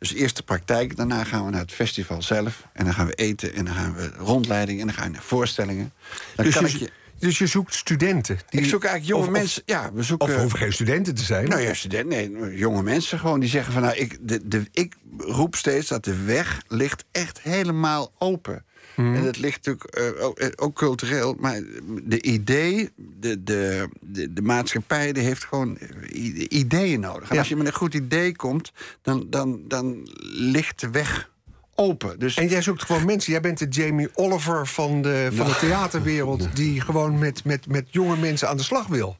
Dus 0.04 0.14
eerst 0.14 0.36
de 0.38 0.43
praktijk, 0.43 0.95
daarna 0.95 1.24
gaan 1.24 1.45
we 1.45 1.51
naar 1.51 1.60
het 1.62 1.72
festival 1.72 2.22
zelf. 2.22 2.68
En 2.74 2.86
dan 2.86 2.93
gaan 2.93 3.06
we 3.06 3.14
eten 3.14 3.54
en 3.54 3.66
dan 3.66 3.74
gaan 3.74 3.95
we 3.95 4.12
rondleiding 4.18 4.80
en 4.80 4.86
dan 4.86 4.95
gaan 4.95 5.06
we 5.06 5.12
naar 5.12 5.22
voorstellingen. 5.24 5.91
Dan 6.36 6.45
Dus 6.45 6.54
kan 6.56 6.64
je, 6.66 6.70
ik 6.74 6.80
je... 6.80 6.89
dus 7.20 7.38
je 7.38 7.47
zoekt 7.47 7.74
studenten. 7.76 8.39
die- 8.49 8.60
Ik 8.62 8.66
zoek 8.68 8.84
eigenlijk 8.84 9.06
jonge 9.14 9.22
of- 9.22 9.28
of- 9.28 9.39
mensen. 9.41 9.62
ja, 9.66 9.91
we 9.93 9.99
Of 9.99 10.06
zoeken. 10.06 10.28
we 10.28 10.39
hoeven 10.39 10.60
geen 10.60 10.74
studenten 10.74 11.16
te 11.16 11.24
zijn. 11.24 11.47
Nou 11.47 11.62
ja, 11.62 11.74
studenten, 11.74 12.32
nee, 12.32 12.58
jonge 12.58 12.84
mensen 12.84 13.20
gewoon 13.20 13.39
die 13.39 13.49
zeggen 13.49 13.74
van 13.74 13.82
nou, 13.82 13.95
ik, 13.95 14.18
de, 14.22 14.47
de, 14.47 14.64
ik 14.72 14.95
roep 15.18 15.56
steeds 15.56 15.88
dat 15.88 16.04
de 16.06 16.24
weg 16.24 16.62
ligt 16.68 17.04
echt 17.12 17.41
helemaal 17.41 18.12
open. 18.18 18.66
Mhm. 18.95 19.15
En 19.15 19.23
dat 19.23 19.37
ligt 19.37 19.65
natuurlijk 19.65 19.83
eh, 20.17 20.25
ook, 20.25 20.39
eh, 20.39 20.47
ook 20.55 20.75
cultureel, 20.75 21.35
maar 21.39 21.61
de 22.03 22.21
idee, 22.21 22.89
de, 22.95 23.43
de, 23.43 23.87
de, 24.01 24.33
de 24.33 24.41
maatschappij, 24.41 25.13
die 25.13 25.23
heeft 25.23 25.43
gewoon 25.45 25.77
i- 26.15 26.45
ideeën 26.49 26.99
nodig. 26.99 27.29
En 27.29 27.33
Ja. 27.33 27.39
als 27.39 27.49
je 27.49 27.55
met 27.55 27.67
een 27.67 27.73
goed 27.73 27.93
idee 27.93 28.35
komt, 28.35 28.71
dan, 29.01 29.25
dan, 29.29 29.61
dan 29.67 30.09
ligt 30.33 30.79
de 30.79 30.89
weg 30.89 31.31
open. 31.75 32.19
Dus 32.19 32.35
En 32.35 32.47
jij 32.47 32.61
zoekt 32.61 32.83
gewoon 32.83 33.05
mensen. 33.05 33.31
Jij 33.31 33.41
bent 33.41 33.57
de 33.59 33.67
Jamie 33.67 34.09
Oliver 34.13 34.67
van 34.67 35.01
de, 35.01 35.29
van 35.33 35.45
de 35.47 35.55
theaterwereld... 35.59 36.55
die 36.55 36.81
gewoon 36.81 37.19
met, 37.19 37.43
met, 37.43 37.67
met 37.67 37.87
jonge 37.91 38.17
mensen 38.17 38.49
aan 38.49 38.57
de 38.57 38.63
slag 38.63 38.87
wil. 38.87 39.17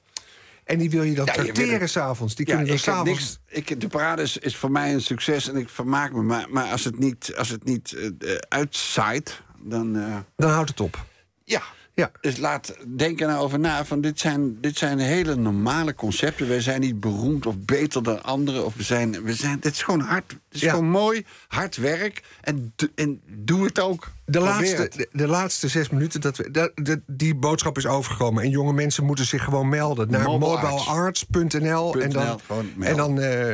En 0.64 0.78
die 0.78 0.90
wil 0.90 1.04
je 1.04 1.14
dan 1.14 1.26
Ja, 1.26 1.32
tracteren 1.34 1.90
s'avonds. 1.90 2.36
Die 2.36 2.48
Ja, 2.48 2.52
kunnen 2.54 2.70
dan 2.70 2.80
s'avonds... 2.80 3.40
Ik, 3.48 3.82
de 3.82 3.88
parade 3.88 4.22
is, 4.22 4.38
is 4.38 4.56
voor 4.56 4.72
mij 4.72 4.94
een 4.94 5.02
succes 5.02 5.50
en 5.50 5.56
ik 5.56 5.70
vermaak 5.70 6.12
me. 6.14 6.22
Maar, 6.22 6.46
maar 6.50 6.66
als 6.72 6.84
het 6.84 7.00
niet, 7.00 7.34
als 7.38 7.50
het 7.50 7.64
niet 7.64 7.94
eh, 7.94 8.06
eh, 8.06 8.38
uitzaait, 8.50 9.42
dan. 9.64 9.96
eh, 9.98 10.18
Dan 10.36 10.50
houdt 10.50 10.70
het 10.70 10.80
op. 10.80 11.06
ja. 11.44 11.62
Ja. 11.96 12.12
Dus 12.22 12.38
laat 12.38 12.76
denken 12.96 13.28
nou 13.28 13.44
over 13.44 13.60
na. 13.60 13.86
Van 13.86 14.02
dit, 14.02 14.20
zijn, 14.20 14.62
dit 14.62 14.78
zijn 14.78 15.00
hele 15.00 15.36
normale 15.36 15.94
concepten. 15.96 16.48
Wij 16.48 16.62
zijn 16.62 16.82
niet 16.82 17.00
beroemd 17.00 17.46
of 17.46 17.56
beter 17.60 18.04
dan 18.04 18.24
anderen. 18.24 18.66
Of 18.66 18.76
we 18.76 18.84
zijn, 18.84 19.24
we 19.24 19.34
zijn, 19.34 19.60
dit 19.60 19.74
is 19.74 19.82
gewoon 19.82 20.00
hard. 20.00 20.32
Het 20.32 20.40
is 20.50 20.62
Ja. 20.62 20.70
gewoon 20.70 20.90
mooi, 20.90 21.26
hard 21.48 21.76
werk. 21.78 22.24
En, 22.42 22.74
en 22.96 23.22
doe 23.38 23.66
het 23.66 23.80
ook. 23.80 24.12
De 24.26 24.40
Probeer 24.40 24.50
laatste, 24.50 24.90
de, 24.98 25.10
de 25.12 25.28
laatste 25.28 25.68
zes 25.68 25.90
minuten, 25.90 26.22
dat 26.22 26.38
we, 26.38 26.52
dat- 26.52 26.72
dat- 26.76 27.00
die 27.08 27.36
boodschap 27.36 27.78
is 27.78 27.86
overgekomen. 27.86 28.44
En 28.44 28.50
jonge 28.50 28.74
mensen 28.74 29.06
moeten 29.06 29.26
zich 29.26 29.44
gewoon 29.44 29.70
melden 29.70 30.12
naar 30.12 30.24
Mobile 30.24 30.62
mobilearts.nl. 30.62 31.94
En 32.02 32.10
dan, 32.10 32.40
en, 32.80 32.96
dan 32.98 33.20
eh, 33.20 33.54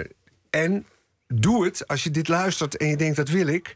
en 0.49 0.85
doe 1.27 1.65
het 1.65 1.87
als 1.87 2.03
je 2.03 2.11
dit 2.11 2.27
luistert 2.27 2.77
en 2.77 2.87
je 2.87 2.97
denkt 2.97 3.15
dat 3.15 3.29
wil 3.29 3.47
ik. 3.47 3.75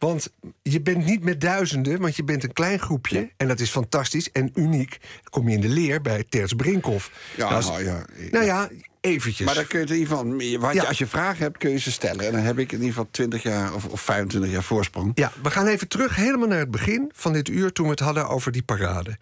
Want 0.00 0.32
je 0.62 0.80
bent 0.80 1.04
niet 1.04 1.24
met 1.24 1.40
duizenden, 1.40 2.00
want 2.00 2.16
je 2.16 2.24
bent 2.24 2.42
een 2.44 2.52
klein 2.52 2.78
groepje. 2.78 3.30
En 3.36 3.48
dat 3.48 3.60
is 3.60 3.70
fantastisch 3.70 4.32
en 4.32 4.50
uniek. 4.54 4.90
Dan 5.00 5.30
kom 5.30 5.48
je 5.48 5.54
in 5.54 5.60
de 5.60 5.68
leer 5.68 6.00
bij 6.00 6.24
Terts 6.28 6.52
Brinkhoff. 6.54 7.10
Ja, 7.36 7.42
Nou, 7.44 7.54
als- 7.54 7.66
nou 7.68 7.84
ja. 7.84 8.04
nou 8.30 8.44
ja, 8.44 8.68
eventjes. 9.00 9.46
Maar 9.46 9.54
dan 9.54 9.66
kun 9.66 9.80
je 9.80 9.86
in 9.86 9.92
ieder 9.92 10.08
geval, 10.16 10.32
wat 10.60 10.72
je, 10.74 10.80
Ja. 10.80 10.86
als 10.88 10.98
je 10.98 11.06
vragen 11.06 11.42
hebt, 11.42 11.58
kun 11.58 11.70
je 11.70 11.78
ze 11.78 11.92
stellen. 11.92 12.26
En 12.26 12.32
dan 12.32 12.40
heb 12.40 12.58
ik 12.58 12.72
in 12.72 12.78
ieder 12.78 12.92
geval 12.94 13.08
20 13.10 13.42
jaar 13.42 13.74
of, 13.74 13.84
of 13.84 14.00
25 14.00 14.50
jaar 14.50 14.62
voorsprong. 14.62 15.12
Ja, 15.14 15.32
we 15.42 15.50
gaan 15.50 15.66
even 15.66 15.88
terug 15.88 16.16
helemaal 16.16 16.48
naar 16.48 16.58
het 16.58 16.70
begin 16.70 17.10
van 17.14 17.32
dit 17.32 17.48
uur... 17.48 17.72
toen 17.72 17.84
we 17.84 17.90
het 17.90 18.00
hadden 18.00 18.28
over 18.28 18.52
die 18.52 18.62
parade. 18.62 19.18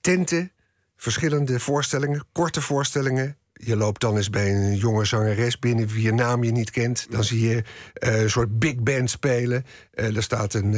Tenten, 0.00 0.52
verschillende 0.96 1.60
voorstellingen, 1.60 2.24
korte 2.32 2.60
voorstellingen. 2.60 3.36
Je 3.58 3.76
loopt 3.76 4.00
dan 4.00 4.16
eens 4.16 4.30
bij 4.30 4.50
een 4.54 4.76
jonge 4.76 5.04
zangeres 5.04 5.58
binnen... 5.58 5.88
wie 5.88 6.02
je 6.02 6.12
naam 6.12 6.44
je 6.44 6.52
niet 6.52 6.70
kent. 6.70 7.06
Dan 7.10 7.24
zie 7.24 7.48
je 7.48 7.64
eh, 7.92 8.22
een 8.22 8.30
soort 8.30 8.58
big 8.58 8.76
band 8.76 9.10
spelen. 9.10 9.64
Eh 9.94 10.16
er 10.16 10.22
staat 10.22 10.54
een... 10.54 10.74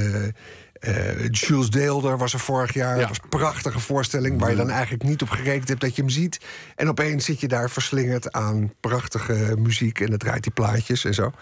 eh, 0.80 1.28
Jules 1.30 1.70
Deelder 1.70 2.18
was 2.18 2.32
er 2.32 2.40
vorig 2.40 2.74
jaar. 2.74 2.98
Dat 2.98 3.08
was 3.08 3.18
een 3.22 3.28
prachtige 3.28 3.80
voorstelling... 3.80 4.40
waar 4.40 4.50
je 4.50 4.56
dan 4.56 4.70
eigenlijk 4.70 5.02
niet 5.02 5.22
op 5.22 5.30
gerekend 5.30 5.68
hebt 5.68 5.80
dat 5.80 5.96
je 5.96 6.02
hem 6.02 6.10
ziet. 6.10 6.40
En 6.76 6.88
opeens 6.88 7.24
zit 7.24 7.40
je 7.40 7.48
daar 7.48 7.70
verslingerd 7.70 8.32
aan 8.32 8.72
prachtige 8.80 9.56
muziek... 9.58 10.00
en 10.00 10.06
dan 10.06 10.18
draait 10.18 10.42
die 10.42 10.52
plaatjes 10.52 11.04
en 11.04 11.14
zo. 11.14 11.32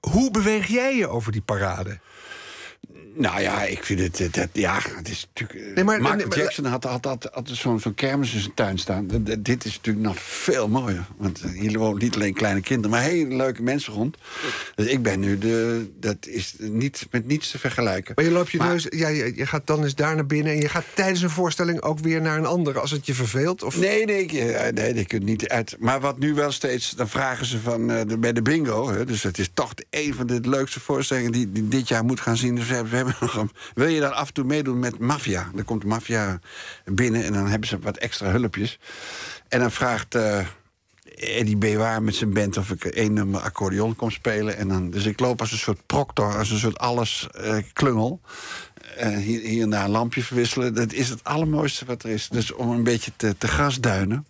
Hoe 0.00 0.30
beweeg 0.30 0.66
jij 0.66 0.96
je 0.96 1.08
over 1.08 1.32
die 1.32 1.42
parade? 1.42 1.98
Nou 3.18 3.40
ja, 3.40 3.62
ik 3.62 3.84
vind 3.84 4.18
het... 4.18 4.48
ja, 4.52 4.78
het 4.96 5.08
is 5.08 5.28
natuurlijk... 5.34 5.68
eh, 5.68 5.74
Nee, 5.74 5.84
maar- 5.84 6.00
Michael 6.00 6.28
nee, 6.28 6.38
Jackson 6.38 6.64
had, 6.64 6.84
had, 6.84 7.04
had, 7.04 7.28
had 7.32 7.48
zo'n 7.52 7.94
kermis 7.94 8.34
in 8.34 8.40
zijn 8.40 8.54
tuin 8.54 8.78
staan. 8.78 9.06
D- 9.06 9.44
dit 9.44 9.64
is 9.64 9.74
natuurlijk 9.76 10.06
nog 10.06 10.16
veel 10.22 10.68
mooier. 10.68 11.06
Want 11.16 11.40
eh, 11.40 11.50
hier 11.50 11.78
wonen 11.78 12.02
niet 12.02 12.14
alleen 12.14 12.34
kleine 12.34 12.60
kinderen... 12.60 12.90
maar 12.90 13.02
hele 13.02 13.34
leuke 13.36 13.62
mensen 13.62 13.92
rond. 13.92 14.16
Dus 14.74 14.86
ik 14.86 15.02
ben 15.02 15.20
nu 15.20 15.38
de... 15.38 15.86
Dat 16.00 16.16
is 16.26 16.54
niet, 16.58 17.06
met 17.10 17.26
niets 17.26 17.50
te 17.50 17.58
vergelijken. 17.58 18.12
Maar 18.16 18.24
je 18.24 18.30
loopt 18.30 18.50
je 18.50 18.58
Maar- 18.58 18.68
neus, 18.68 18.86
ja, 18.90 19.08
je, 19.08 19.32
je 19.36 19.46
gaat 19.46 19.66
dan 19.66 19.82
eens 19.84 19.94
daar 19.94 20.14
naar 20.14 20.26
binnen... 20.26 20.52
en 20.52 20.58
je 20.60 20.68
gaat 20.68 20.84
tijdens 20.94 21.22
een 21.22 21.30
voorstelling 21.30 21.80
ook 21.82 21.98
weer 21.98 22.20
naar 22.20 22.38
een 22.38 22.46
andere... 22.46 22.78
als 22.80 22.90
het 22.90 23.06
je 23.06 23.14
verveelt? 23.14 23.62
Of... 23.62 23.78
Nee, 23.78 24.04
nee, 24.04 24.22
ik- 24.22 24.32
eh, 24.32 24.72
nee, 24.72 24.94
je 24.94 25.04
kunt 25.06 25.24
niet 25.24 25.48
uit. 25.48 25.76
Maar 25.78 26.00
wat 26.00 26.18
nu 26.18 26.34
wel 26.34 26.52
steeds, 26.52 26.90
dan 26.90 27.08
vragen 27.08 27.46
ze 27.46 27.58
van 27.60 27.86
de, 27.88 28.18
bij 28.18 28.32
de 28.32 28.42
bingo. 28.42 28.90
Hè, 28.90 29.04
dus 29.04 29.22
het 29.22 29.38
is 29.38 29.50
toch 29.54 29.72
een 29.90 30.14
van 30.14 30.26
de 30.26 30.40
leukste 30.42 30.80
voorstellingen 30.80 31.32
die, 31.32 31.52
die 31.52 31.68
dit 31.68 31.88
jaar 31.88 32.04
moet 32.04 32.20
gaan 32.20 32.36
zien. 32.36 32.54
Dus 32.54 32.66
we 32.68 32.74
hebben, 32.74 33.05
wil 33.74 33.86
je 33.86 34.00
dan 34.00 34.14
af 34.14 34.28
en 34.28 34.34
toe 34.34 34.44
meedoen 34.44 34.78
met 34.78 34.98
maffia? 34.98 35.50
Dan 35.54 35.64
komt 35.64 35.80
de 35.80 35.86
maffia 35.86 36.40
binnen 36.84 37.24
en 37.24 37.32
dan 37.32 37.46
hebben 37.46 37.68
ze 37.68 37.78
wat 37.78 37.96
extra 37.96 38.30
hulpjes. 38.30 38.78
En 39.48 39.60
dan 39.60 39.70
vraagt 39.70 40.14
eh, 40.14 40.46
Eddie 41.16 41.56
Bewaar 41.56 42.02
met 42.02 42.14
zijn 42.14 42.32
band 42.32 42.56
of 42.56 42.70
ik 42.70 42.84
één 42.84 43.12
nummer 43.12 43.40
accordeon 43.40 43.96
kom 43.96 44.10
spelen. 44.10 44.56
En 44.56 44.68
dan, 44.68 44.90
dus 44.90 45.04
ik 45.04 45.20
loop 45.20 45.40
als 45.40 45.52
een 45.52 45.58
soort 45.58 45.86
proctor, 45.86 46.36
als 46.36 46.50
een 46.50 46.58
soort 46.58 46.78
alles 46.78 47.28
eh, 47.34 47.56
klungel. 47.72 48.20
Eh, 48.96 49.16
hier, 49.16 49.40
hier 49.40 49.62
en 49.62 49.70
daar 49.70 49.84
een 49.84 49.90
lampje 49.90 50.22
verwisselen. 50.22 50.74
Dat 50.74 50.92
is 50.92 51.08
het 51.08 51.24
allermooiste 51.24 51.84
wat 51.84 52.02
er 52.02 52.10
is. 52.10 52.28
Dus 52.28 52.52
om 52.52 52.70
een 52.70 52.84
beetje 52.84 53.12
te, 53.16 53.38
te 53.38 53.48
grasduinen. 53.48 54.26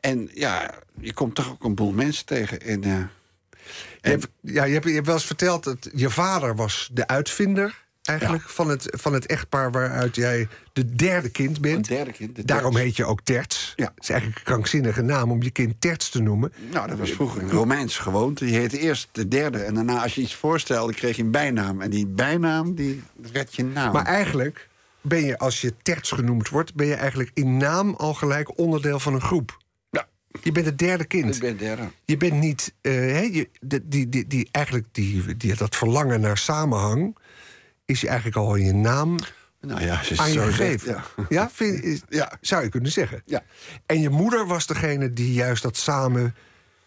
En 0.00 0.30
ja, 0.34 0.74
je 1.00 1.12
komt 1.12 1.34
toch 1.34 1.50
ook 1.50 1.64
een 1.64 1.74
boel 1.74 1.92
mensen 1.92 2.26
tegen. 2.26 2.80
Hebt, 4.00 4.28
ja, 4.40 4.64
je, 4.64 4.72
hebt, 4.72 4.84
je 4.84 4.92
hebt 4.92 5.06
wel 5.06 5.14
eens 5.14 5.24
verteld 5.24 5.64
dat 5.64 5.90
je 5.94 6.10
vader 6.10 6.56
was 6.56 6.90
de 6.92 7.06
uitvinder... 7.06 7.84
eigenlijk 8.06 8.48
van, 8.48 8.68
het, 8.68 8.86
van 8.90 9.12
het 9.12 9.26
echtpaar 9.26 9.70
waaruit 9.70 10.16
jij 10.16 10.48
de 10.72 10.94
derde 10.94 11.28
kind 11.28 11.60
bent. 11.60 11.90
Een 11.90 11.96
derde 11.96 12.12
kind, 12.12 12.36
de 12.36 12.44
Daarom 12.44 12.76
heet 12.76 12.96
je 12.96 13.04
ook 13.04 13.20
Terts. 13.20 13.72
Ja. 13.76 13.92
Het 13.94 14.02
is 14.02 14.08
eigenlijk 14.08 14.38
een 14.38 14.44
krankzinnige 14.44 15.02
naam 15.02 15.30
om 15.30 15.42
je 15.42 15.50
kind 15.50 15.74
Terts 15.78 16.08
te 16.10 16.22
noemen. 16.22 16.52
nou, 16.72 16.88
dat 16.88 16.98
was 16.98 17.10
vroeger 17.10 17.42
een 17.42 17.50
Romeins 17.50 17.98
gewoonte. 17.98 18.46
Je 18.46 18.58
heette 18.58 18.78
eerst 18.78 19.08
de 19.12 19.28
derde. 19.28 19.58
En 19.58 19.74
daarna, 19.74 20.02
als 20.02 20.14
je 20.14 20.20
iets 20.20 20.34
voorstelde, 20.34 20.94
kreeg 20.94 21.16
je 21.16 21.22
een 21.22 21.30
bijnaam. 21.30 21.80
En 21.80 21.90
die 21.90 22.06
bijnaam, 22.06 22.74
die 22.74 23.02
werd 23.32 23.54
je 23.54 23.64
naam. 23.64 23.92
Maar 23.92 24.04
eigenlijk 24.06 24.68
ben 25.00 25.24
je, 25.24 25.38
als 25.38 25.60
je 25.60 25.74
Terts 25.82 26.10
genoemd 26.10 26.48
wordt... 26.48 26.74
ben 26.74 26.86
je 26.86 26.94
eigenlijk 26.94 27.30
in 27.34 27.56
naam 27.56 27.94
al 27.94 28.14
gelijk 28.14 28.58
onderdeel 28.58 29.00
van 29.00 29.14
een 29.14 29.20
groep. 29.20 29.58
ja, 29.90 30.08
Je 30.42 30.52
bent 30.52 30.66
het 30.66 30.78
derde 30.78 31.04
kind. 31.04 31.34
ik 31.34 31.40
ben 31.40 31.56
derde. 31.56 31.82
Je 32.04 32.16
bent 32.16 32.32
niet, 32.32 32.74
eh, 32.80 32.92
hè, 32.92 33.20
je, 33.20 33.48
die, 33.60 34.08
die, 34.08 34.26
die, 34.26 34.48
eigenlijk 34.50 34.86
die, 34.92 35.36
die, 35.36 35.54
dat 35.54 35.76
verlangen 35.76 36.20
naar 36.20 36.38
samenhang 36.38 37.16
is 37.86 38.00
je 38.00 38.06
eigenlijk 38.06 38.36
al 38.36 38.54
je 38.56 38.72
naam 38.72 39.18
Nou 39.60 39.80
ja, 39.84 40.02
ze 40.02 40.16
aan 40.18 40.32
je 40.32 40.40
gegeven. 40.40 40.86
zegt, 40.88 41.14
Ja, 41.16 41.24
ja. 41.28 41.50
vind, 41.52 41.82
is- 41.84 42.02
Ja. 42.08 42.32
zou 42.40 42.62
je 42.62 42.68
kunnen 42.68 42.92
zeggen. 42.92 43.22
Ja. 43.24 43.42
En 43.86 44.00
je 44.00 44.10
moeder 44.10 44.46
was 44.46 44.66
degene 44.66 45.12
die 45.12 45.32
juist 45.32 45.62
dat 45.62 45.76
samen 45.76 46.34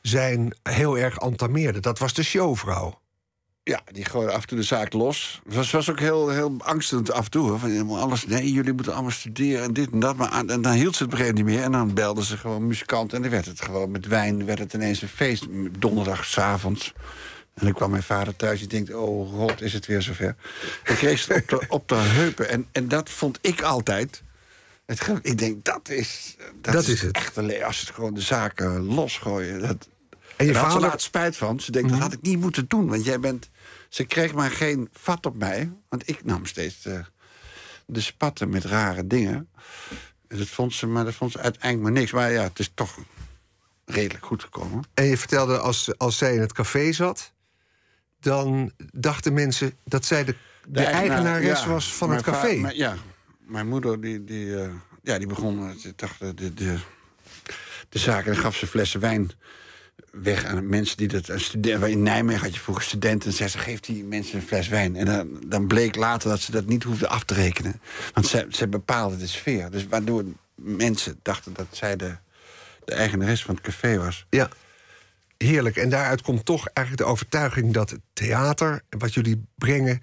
zijn 0.01 0.53
heel 0.63 0.97
erg 0.97 1.17
entameerde. 1.17 1.79
Dat 1.79 1.99
was 1.99 2.13
de 2.13 2.23
showvrouw. 2.23 2.99
Ja, 3.63 3.81
die 3.91 4.05
gooide 4.05 4.31
af 4.31 4.41
en 4.41 4.47
toe 4.47 4.57
de 4.57 4.63
zaak 4.63 4.93
los. 4.93 5.41
Het 5.45 5.55
was, 5.55 5.71
was 5.71 5.89
ook 5.89 5.99
heel, 5.99 6.29
heel 6.29 6.55
angstigend 6.57 7.11
af 7.11 7.25
en 7.25 7.31
toe. 7.31 7.49
Hoor. 7.49 7.59
Van, 7.59 7.89
alles, 7.99 8.25
nee, 8.25 8.51
jullie 8.53 8.73
moeten 8.73 8.93
allemaal 8.93 9.11
studeren 9.11 9.63
en 9.63 9.73
dit 9.73 9.91
en 9.91 9.99
dat. 9.99 10.15
Maar 10.17 10.31
en 10.31 10.61
dan 10.61 10.71
hield 10.71 10.95
ze 10.95 11.03
het 11.03 11.11
moment 11.11 11.35
niet 11.35 11.45
meer. 11.45 11.61
En 11.63 11.71
dan 11.71 11.93
belden 11.93 12.23
ze 12.23 12.37
gewoon 12.37 12.67
muzikant. 12.67 13.13
En 13.13 13.21
dan 13.21 13.31
werd 13.31 13.45
het 13.45 13.61
gewoon 13.61 13.91
met 13.91 14.07
wijn 14.07 14.45
werd 14.45 14.59
het 14.59 14.73
ineens 14.73 15.01
een 15.01 15.07
feest. 15.07 15.45
Donderdag 15.79 16.25
s'avonds. 16.25 16.93
En 17.59 17.65
dan 17.65 17.73
kwam 17.73 17.89
mijn 17.91 18.03
vader 18.03 18.35
thuis. 18.35 18.59
Die 18.59 18.67
denkt, 18.67 18.93
oh 18.93 19.33
god, 19.33 19.61
is 19.61 19.73
het 19.73 19.85
weer 19.85 20.01
zover. 20.01 20.35
Dan 20.83 20.95
kreeg 20.95 21.19
ze 21.19 21.33
op 21.33 21.47
de, 21.59 21.65
op 21.67 21.87
de 21.87 21.95
heupen. 21.95 22.49
En, 22.49 22.67
en 22.71 22.87
dat 22.87 23.09
vond 23.09 23.37
ik 23.41 23.61
altijd... 23.61 24.23
Het, 24.85 25.07
ik 25.21 25.37
denk, 25.37 25.65
dat 25.65 25.89
is, 25.89 26.35
dat 26.61 26.73
Dat 26.73 26.83
is, 26.83 26.89
is 26.89 27.01
het. 27.01 27.15
echt 27.15 27.35
le- 27.35 27.63
Als 27.65 27.79
het 27.79 27.89
gewoon 27.89 28.13
de 28.13 28.21
zaken 28.21 28.83
losgooien. 28.85 29.59
Dat, 29.61 29.87
En 30.35 30.45
je 30.45 30.51
had 30.53 30.55
ze 30.55 30.65
vader- 30.65 30.79
Mhm. 30.79 30.89
laat 30.89 31.01
spijt 31.01 31.37
van. 31.37 31.59
Ze 31.59 31.71
denkt, 31.71 31.89
dat 31.89 31.99
had 31.99 32.13
ik 32.13 32.21
niet 32.21 32.39
moeten 32.39 32.65
doen. 32.67 32.87
Want 32.87 33.05
jij 33.05 33.19
bent... 33.19 33.49
Ze 33.89 34.03
kreeg 34.03 34.33
maar 34.33 34.51
geen 34.51 34.89
vat 34.91 35.25
op 35.25 35.35
mij. 35.37 35.71
Want 35.89 36.09
ik 36.09 36.25
nam 36.25 36.45
steeds 36.45 36.81
de, 36.81 37.03
de 37.85 38.01
spatten 38.01 38.49
met 38.49 38.63
rare 38.65 39.07
dingen. 39.07 39.49
En 40.27 40.37
dat 40.37 40.47
vond 40.47 40.73
ze, 40.73 40.87
maar 40.87 41.05
dat 41.05 41.13
vond 41.13 41.31
ze 41.31 41.39
uiteindelijk 41.39 41.83
maar 41.83 41.99
niks. 42.01 42.11
Maar 42.11 42.31
ja, 42.31 42.43
het 42.43 42.59
is 42.59 42.71
toch 42.73 42.97
redelijk 43.85 44.25
goed 44.25 44.43
gekomen. 44.43 44.83
En 44.93 45.05
je 45.05 45.17
vertelde 45.17 45.59
als, 45.59 45.97
als 45.97 46.17
zij 46.17 46.33
in 46.33 46.41
het 46.41 46.53
café 46.53 46.91
zat... 46.91 47.31
dan 48.19 48.71
dachten 48.93 49.33
mensen 49.33 49.73
dat 49.83 50.05
zij 50.05 50.23
de, 50.23 50.35
de, 50.67 50.83
eigenares 50.83 51.63
ja, 51.63 51.67
was 51.67 51.93
van 51.93 52.11
het 52.11 52.23
café. 52.23 52.69
ja, 52.73 52.95
mijn 53.39 53.67
moeder 53.67 54.01
die, 54.01 54.23
die, 54.23 54.55
eh, 54.61 54.69
ja, 55.03 55.17
die 55.17 55.27
begon... 55.27 55.69
eh, 55.69 55.75
Ze 55.75 55.93
dacht, 55.95 56.19
de, 56.19 56.53
de, 56.53 56.77
de 57.89 57.99
zaak 57.99 58.25
en 58.25 58.31
dan 58.33 58.41
gaf 58.41 58.55
ze 58.55 58.67
flessen 58.67 58.99
wijn 58.99 59.31
weg 60.11 60.45
aan 60.45 60.69
mensen 60.69 60.97
die 60.97 61.07
dat... 61.07 61.27
Een 61.27 61.39
student, 61.39 61.83
in 61.83 62.03
Nijmegen 62.03 62.41
had 62.41 62.53
je 62.53 62.59
vroeger 62.59 62.83
studenten... 62.83 63.29
en 63.29 63.35
zei 63.35 63.49
ze, 63.49 63.57
geef 63.57 63.79
die 63.79 64.03
mensen 64.03 64.35
een 64.39 64.47
fles 64.47 64.67
wijn. 64.67 64.95
En 64.95 65.05
dan, 65.05 65.43
dan 65.47 65.67
bleek 65.67 65.95
later 65.95 66.29
dat 66.29 66.39
ze 66.39 66.51
dat 66.51 66.65
niet 66.65 66.83
hoefden 66.83 67.09
af 67.09 67.23
te 67.23 67.33
rekenen. 67.33 67.81
Want 68.13 68.27
ze, 68.27 68.47
ze 68.49 68.67
bepaalde 68.67 69.17
de 69.17 69.27
sfeer. 69.27 69.69
Dus 69.71 69.87
waardoor 69.87 70.23
mensen 70.55 71.19
dachten 71.21 71.53
dat 71.53 71.67
zij 71.71 71.95
de, 71.95 72.15
de 72.85 72.93
eigenares 72.93 73.43
van 73.43 73.55
het 73.55 73.63
café 73.63 73.97
was. 73.97 74.25
Ja, 74.29 74.49
heerlijk. 75.47 75.75
En 75.77 75.89
daaruit 75.89 76.21
komt 76.21 76.45
toch 76.45 76.67
eigenlijk 76.67 77.07
de 77.07 77.13
overtuiging 77.13 77.73
dat 77.73 77.89
het 77.89 77.99
theater, 78.13 78.81
wat 78.89 79.13
jullie 79.13 79.45
brengen, 79.55 80.01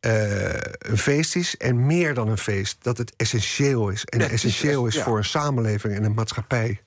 eh, 0.00 0.52
een 0.78 0.98
feest 0.98 1.36
is. 1.36 1.56
En 1.56 1.86
meer 1.86 2.14
dan 2.14 2.28
een 2.28 2.38
feest, 2.38 2.76
dat 2.80 2.98
het 2.98 3.12
essentieel 3.16 3.88
is. 3.88 4.04
En 4.04 4.18
Ja, 4.20 4.28
essentieel 4.28 4.86
is 4.86 4.94
ja. 4.94 5.02
voor 5.04 5.16
een 5.16 5.24
samenleving 5.24 5.94
en 5.94 6.04
een 6.04 6.14
maatschappij. 6.14 6.80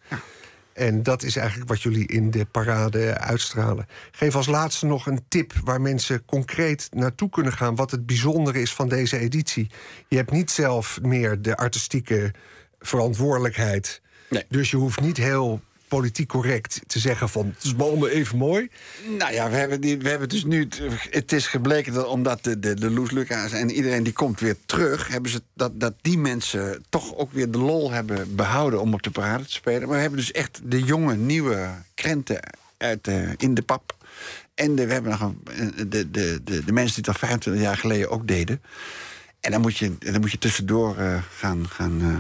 En 0.74 1.04
dat 1.04 1.24
is 1.24 1.36
eigenlijk 1.36 1.70
wat 1.70 1.82
jullie 1.82 2.08
in 2.08 2.32
de 2.32 2.46
parade 2.46 3.18
uitstralen. 3.18 3.88
Geef 4.12 4.36
als 4.36 4.48
laatste 4.48 4.86
nog 4.86 5.06
een 5.08 5.26
tip 5.28 5.54
waar 5.64 5.82
mensen 5.82 6.26
concreet 6.26 6.90
naartoe 6.94 7.30
kunnen 7.30 7.54
gaan. 7.54 7.76
Wat 7.76 7.92
het 7.92 8.06
bijzondere 8.06 8.62
is 8.62 8.74
van 8.74 8.90
deze 8.90 9.18
editie. 9.18 9.70
Je 10.08 10.16
hebt 10.16 10.32
niet 10.32 10.52
zelf 10.52 11.00
meer 11.02 11.42
de 11.42 11.58
artistieke 11.58 12.34
verantwoordelijkheid. 12.80 14.02
Nee. 14.30 14.46
Dus 14.50 14.72
je 14.72 14.78
hoeft 14.78 15.02
niet 15.02 15.18
heel 15.18 15.62
politiek 15.96 16.28
correct 16.28 16.82
te 16.88 17.00
zeggen 17.00 17.30
van... 17.30 17.46
het 17.56 17.64
is 17.64 17.78
allemaal 17.78 18.08
even 18.08 18.38
mooi. 18.38 18.70
Nou 19.18 19.34
ja, 19.34 19.50
we 19.50 19.56
hebben, 19.56 19.82
die, 19.82 19.98
we 19.98 20.10
hebben 20.10 20.30
dus 20.30 20.44
nu. 20.44 20.68
Het, 21.10 21.32
is 21.32 21.48
gebleken 21.48 21.94
dat 21.94 22.08
omdat 22.08 22.44
de, 22.44 22.60
de, 22.60 22.74
de 22.74 22.92
Loes 22.92 23.12
Lucas 23.12 23.52
en 23.52 23.72
iedereen 23.72 24.04
die 24.04 24.14
komt 24.14 24.40
weer 24.40 24.56
terug, 24.66 25.08
hebben 25.08 25.32
ze 25.32 25.42
dat, 25.54 25.80
dat 25.80 25.94
die 26.02 26.18
mensen 26.18 26.84
toch 26.90 27.16
ook 27.16 27.32
weer 27.32 27.52
de 27.52 27.58
lol 27.58 27.92
hebben 27.92 28.36
behouden 28.36 28.82
om 28.82 28.94
op 28.94 29.04
de 29.04 29.12
parade 29.12 29.44
te 29.44 29.52
spelen. 29.52 29.82
Maar 29.82 29.96
we 29.96 30.02
hebben 30.02 30.20
dus 30.20 30.32
echt 30.32 30.62
de 30.64 30.84
jonge, 30.84 31.16
nieuwe 31.16 31.70
krenten 31.94 32.40
uit, 32.78 33.08
in 33.38 33.54
de 33.54 33.62
pap. 33.62 33.96
En 34.56 34.76
de, 34.76 34.88
we 34.88 34.94
hebben 34.94 35.12
nog 35.20 35.34
de, 35.76 36.12
de, 36.12 36.42
de, 36.44 36.64
de 36.64 36.74
mensen 36.74 37.04
die 37.04 37.12
al 37.12 37.20
25 37.20 37.64
jaar 37.64 37.78
geleden 37.78 38.10
ook 38.10 38.28
deden. 38.28 38.62
En 39.40 39.52
dan 39.52 39.62
moet 39.62 39.78
je, 39.78 39.98
dan 40.00 40.22
moet 40.22 40.32
je 40.32 40.38
tussendoor 40.38 40.98
eh, 40.98 41.18
gaan, 41.38 41.70
gaan 41.70 42.02
eh, 42.02 42.16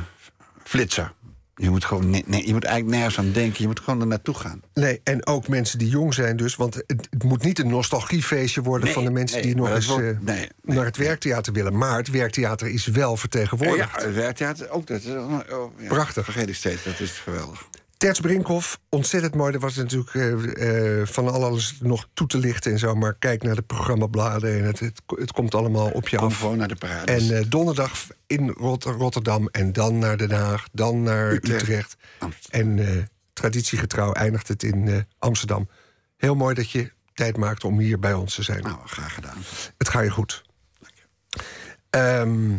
flitsen. 0.64 1.12
Je 1.56 1.70
moet, 1.70 1.86
gewoon, 1.86 2.10
ne- 2.10 2.24
ne- 2.26 2.45
je 2.47 2.53
moet 2.53 2.64
eigenlijk 2.64 2.95
nergens 2.97 3.20
aan 3.20 3.32
denken. 3.32 3.62
Je 3.62 3.68
moet 3.68 3.80
gewoon 3.80 4.01
er 4.01 4.08
naartoe 4.08 4.36
gaan. 4.36 4.62
Nee, 4.74 5.01
en 5.03 5.26
ook 5.28 5.47
mensen 5.47 5.80
die 5.80 5.88
jong 5.89 6.14
zijn 6.14 6.38
dus. 6.38 6.56
Want 6.56 6.76
het, 6.76 7.08
het 7.10 7.24
moet 7.24 7.43
niet 7.43 7.60
een 7.60 7.68
nostalgiefeestje 7.70 8.62
worden... 8.62 8.86
Nee, 8.86 8.93
van 8.93 9.03
de 9.03 9.12
mensen 9.12 9.38
nee, 9.38 9.45
die 9.45 9.56
nog 9.56 9.70
eens 9.70 9.86
wordt- 9.88 10.03
eh, 10.03 10.10
nee, 10.22 10.49
nee, 10.62 10.76
naar 10.76 10.86
het 10.86 10.97
werktheater 10.97 11.53
willen. 11.53 11.78
Maar 11.78 11.97
het 11.97 12.10
werktheater 12.10 12.68
is 12.68 12.86
wel 12.86 13.18
vertegenwoordigd. 13.18 13.99
Ja, 13.99 14.06
het 14.06 14.16
werktheater 14.16 14.70
ook. 14.70 14.88
Dat 14.88 14.99
is, 15.01 15.08
oh, 15.08 15.39
ja, 15.80 15.88
Prachtig. 15.88 16.24
Vergeet 16.26 16.49
ik 16.49 16.56
steeds, 16.56 16.84
dat 16.84 16.99
is 16.99 17.12
geweldig. 17.12 17.68
Terts 17.98 18.20
Brinkhoff, 18.20 18.80
ontzettend 18.89 19.36
mooi. 19.36 19.54
Er 19.54 19.60
was 19.60 19.76
natuurlijk 19.76 20.14
eh, 20.14 21.00
eh, 21.02 21.08
van 21.08 21.32
alles 21.32 21.78
nog 21.82 22.08
toe 22.14 22.28
te 22.28 22.38
lichten 22.38 22.72
en 22.72 22.80
zo. 22.80 22.96
Maar 22.96 23.14
kijk 23.14 23.43
naar 23.43 23.56
de 23.56 23.62
programmabladen 23.62 24.58
en 24.60 24.64
het, 24.66 24.80
het, 24.80 25.02
het 25.06 25.32
komt 25.32 25.56
allemaal 25.56 25.89
op 25.89 26.08
je 26.08 26.18
Kom 26.18 26.26
af. 26.26 26.39
gewoon 26.39 26.58
naar 26.58 26.68
de 26.68 26.76
parade. 26.76 27.12
En 27.12 27.38
eh, 27.38 27.46
donderdag 27.50 28.08
in 28.28 28.50
Rot- 28.50 28.84
Rotterdam 28.84 29.48
en 29.52 29.74
dan 29.74 30.00
naar 30.00 30.18
Den 30.18 30.32
Haag, 30.32 30.68
dan 30.72 31.04
naar 31.04 31.32
Utrecht. 31.32 31.96
En 32.50 32.80
traditiegetrouw 33.34 34.12
eindigt 34.14 34.48
het 34.48 34.64
in 34.64 35.06
Amsterdam. 35.20 35.70
Heel 36.18 36.36
mooi 36.36 36.56
dat 36.56 36.72
je 36.72 36.91
tijd 37.14 37.38
maakt 37.38 37.64
om 37.64 37.80
hier 37.80 38.00
bij 38.00 38.14
ons 38.14 38.36
te 38.36 38.43
zijn. 38.43 38.64
Nou, 38.64 38.78
graag 38.86 39.14
gedaan. 39.14 39.38
Het 39.78 39.89
gaat 39.89 40.04
je 40.04 40.10
goed. 40.10 40.43
Ehm, 41.89 42.52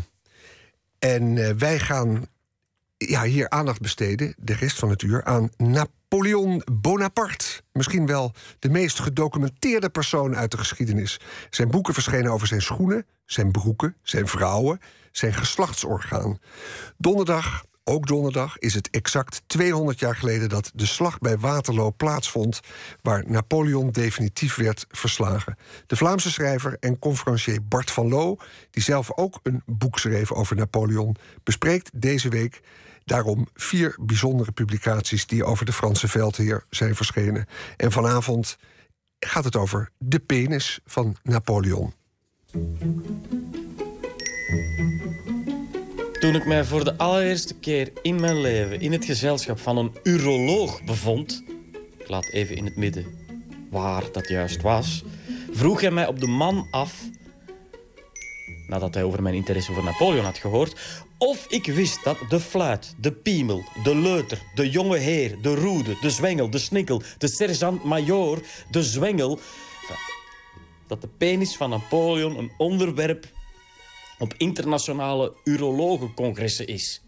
en 0.99 1.59
wij 1.59 1.79
gaan 1.79 2.27
ja, 2.99 3.23
hier 3.23 3.51
aandacht 3.51 3.81
besteden, 3.81 4.35
de 4.39 4.55
rest 4.55 4.79
van 4.79 4.91
het 4.91 5.03
uur, 5.03 5.25
aan 5.25 5.51
Napoleon 5.57 6.63
Bonaparte. 6.73 7.63
Misschien 7.73 8.07
wel 8.07 8.33
de 8.59 8.69
meest 8.69 9.01
gedocumenteerde 9.01 9.89
persoon 9.89 10.37
uit 10.37 10.51
de 10.51 10.59
geschiedenis. 10.59 11.21
Zijn 11.51 11.71
boeken 11.71 11.95
verschenen 11.95 12.33
over 12.33 12.47
zijn 12.47 12.63
schoenen, 12.63 13.07
zijn 13.25 13.51
broeken, 13.51 13.97
zijn 14.03 14.29
vrouwen, 14.29 14.81
zijn 15.13 15.35
geslachtsorgaan. 15.35 16.39
Donderdag 16.97 17.65
ook 17.89 18.07
donderdag, 18.07 18.59
is 18.59 18.75
het 18.75 18.91
exact 18.91 19.43
200 19.47 19.99
jaar 19.99 20.17
geleden 20.17 20.49
dat 20.49 20.71
de 20.75 20.87
slag 20.87 21.19
bij 21.19 21.39
Waterloo 21.39 21.93
plaatsvond, 21.97 22.61
waar 23.03 23.25
Napoleon 23.27 23.91
definitief 23.91 24.55
werd 24.57 24.87
verslagen. 24.89 25.57
De 25.87 25.97
Vlaamse 25.97 26.31
schrijver 26.31 26.77
en 26.81 26.99
conferencier 26.99 27.65
Bart 27.65 27.91
van 27.91 28.09
Loo, 28.09 28.37
die 28.71 28.83
zelf 28.83 29.17
ook 29.17 29.41
een 29.43 29.63
boek 29.67 29.99
schreef 29.99 30.33
over 30.33 30.57
Napoleon, 30.57 31.17
bespreekt 31.43 31.91
deze 31.95 32.29
week 32.29 32.61
daarom 33.07 33.47
vier 33.55 33.97
bijzondere 34.01 34.53
publicaties 34.53 35.27
die 35.27 35.45
over 35.45 35.67
de 35.67 35.73
Franse 35.73 36.09
veldheer 36.09 36.65
zijn 36.71 36.95
verschenen. 36.95 37.47
En 37.77 37.93
vanavond 37.93 38.57
gaat 39.19 39.45
het 39.45 39.57
over 39.57 39.91
de 39.99 40.19
penis 40.19 40.81
van 40.85 41.17
Napoleon. 41.23 41.95
Toen 46.21 46.35
ik 46.35 46.47
mij 46.47 46.65
voor 46.65 46.85
de 46.85 46.97
allereerste 46.97 47.55
keer 47.55 47.93
in 48.03 48.21
mijn 48.21 48.41
leven 48.41 48.81
in 48.81 48.93
het 48.93 49.05
gezelschap 49.05 49.59
van 49.59 49.77
een 49.77 49.97
uroloog 50.03 50.85
bevond, 50.85 51.43
ik 51.99 52.09
laat 52.09 52.29
even 52.29 52.57
in 52.57 52.65
het 52.65 52.77
midden 52.77 53.07
waar 53.71 54.05
dat 54.13 54.29
juist 54.29 54.63
was, 54.63 55.05
vroeg 55.51 55.81
hij 55.81 55.91
mij 55.91 56.07
op 56.07 56.21
de 56.21 56.27
man 56.27 56.67
af, 56.71 57.03
nadat 58.69 58.95
hij 58.95 59.03
over 59.03 59.23
mijn 59.23 59.35
interesse 59.35 59.73
voor 59.73 59.85
Napoleon 59.85 60.25
had 60.25 60.39
gehoord, 60.39 61.05
of 61.19 61.47
ik 61.49 61.67
wist 61.67 62.05
dat 62.05 62.19
de 62.29 62.41
fluit, 62.41 62.95
de 63.01 63.13
piemel, 63.13 63.65
de 63.83 63.95
leuter, 63.95 64.43
de 64.55 64.71
jonge 64.71 64.97
heer, 64.97 65.43
de 65.43 65.55
roede, 65.55 65.97
de 66.01 66.11
zwengel, 66.11 66.51
de 66.51 66.59
snikkel, 66.59 67.03
de 67.19 67.29
sergeant-majoor, 67.29 68.41
de 68.71 68.83
zwengel... 68.83 69.39
dat 70.87 71.01
de 71.01 71.09
penis 71.09 71.57
van 71.57 71.71
Napoleon 71.71 72.39
een 72.39 72.53
onderwerp 72.57 73.27
op 74.19 74.35
internationale 74.37 75.35
urologencongressen 75.45 76.67
is. 76.67 77.03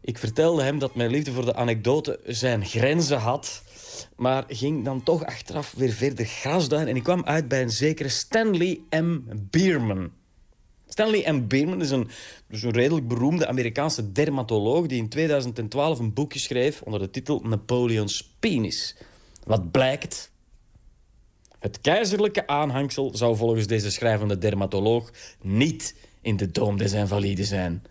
Ik 0.00 0.18
vertelde 0.18 0.62
hem 0.62 0.78
dat 0.78 0.94
mijn 0.94 1.10
liefde 1.10 1.32
voor 1.32 1.44
de 1.44 1.54
anekdote 1.54 2.20
zijn 2.24 2.64
grenzen 2.64 3.18
had... 3.18 3.62
maar 4.16 4.44
ging 4.48 4.84
dan 4.84 5.02
toch 5.02 5.24
achteraf 5.24 5.72
weer 5.76 5.92
verder 5.92 6.26
grasduin... 6.26 6.88
en 6.88 6.96
ik 6.96 7.02
kwam 7.02 7.24
uit 7.24 7.48
bij 7.48 7.62
een 7.62 7.70
zekere 7.70 8.08
Stanley 8.08 8.80
M. 8.90 9.20
Bierman... 9.50 10.10
Stanley 10.88 11.32
M. 11.32 11.46
Bierman 11.46 11.80
is 11.80 11.90
een, 11.90 12.08
dus 12.48 12.62
een 12.62 12.72
redelijk 12.72 13.08
beroemde 13.08 13.46
Amerikaanse 13.46 14.12
dermatoloog... 14.12 14.86
die 14.86 14.98
in 14.98 15.08
2012 15.08 15.98
een 15.98 16.12
boekje 16.12 16.38
schreef 16.38 16.82
onder 16.82 17.00
de 17.00 17.10
titel 17.10 17.40
Napoleon's 17.44 18.34
Penis. 18.38 18.96
Wat 19.44 19.70
blijkt? 19.70 20.32
Het 21.58 21.80
keizerlijke 21.80 22.46
aanhangsel 22.46 23.16
zou 23.16 23.36
volgens 23.36 23.66
deze 23.66 23.90
schrijvende 23.90 24.38
dermatoloog... 24.38 25.10
niet 25.42 25.94
in 26.20 26.36
de 26.36 26.50
Dome 26.50 26.78
des 26.78 26.92
Invalides 26.92 27.48
zijn. 27.48 27.82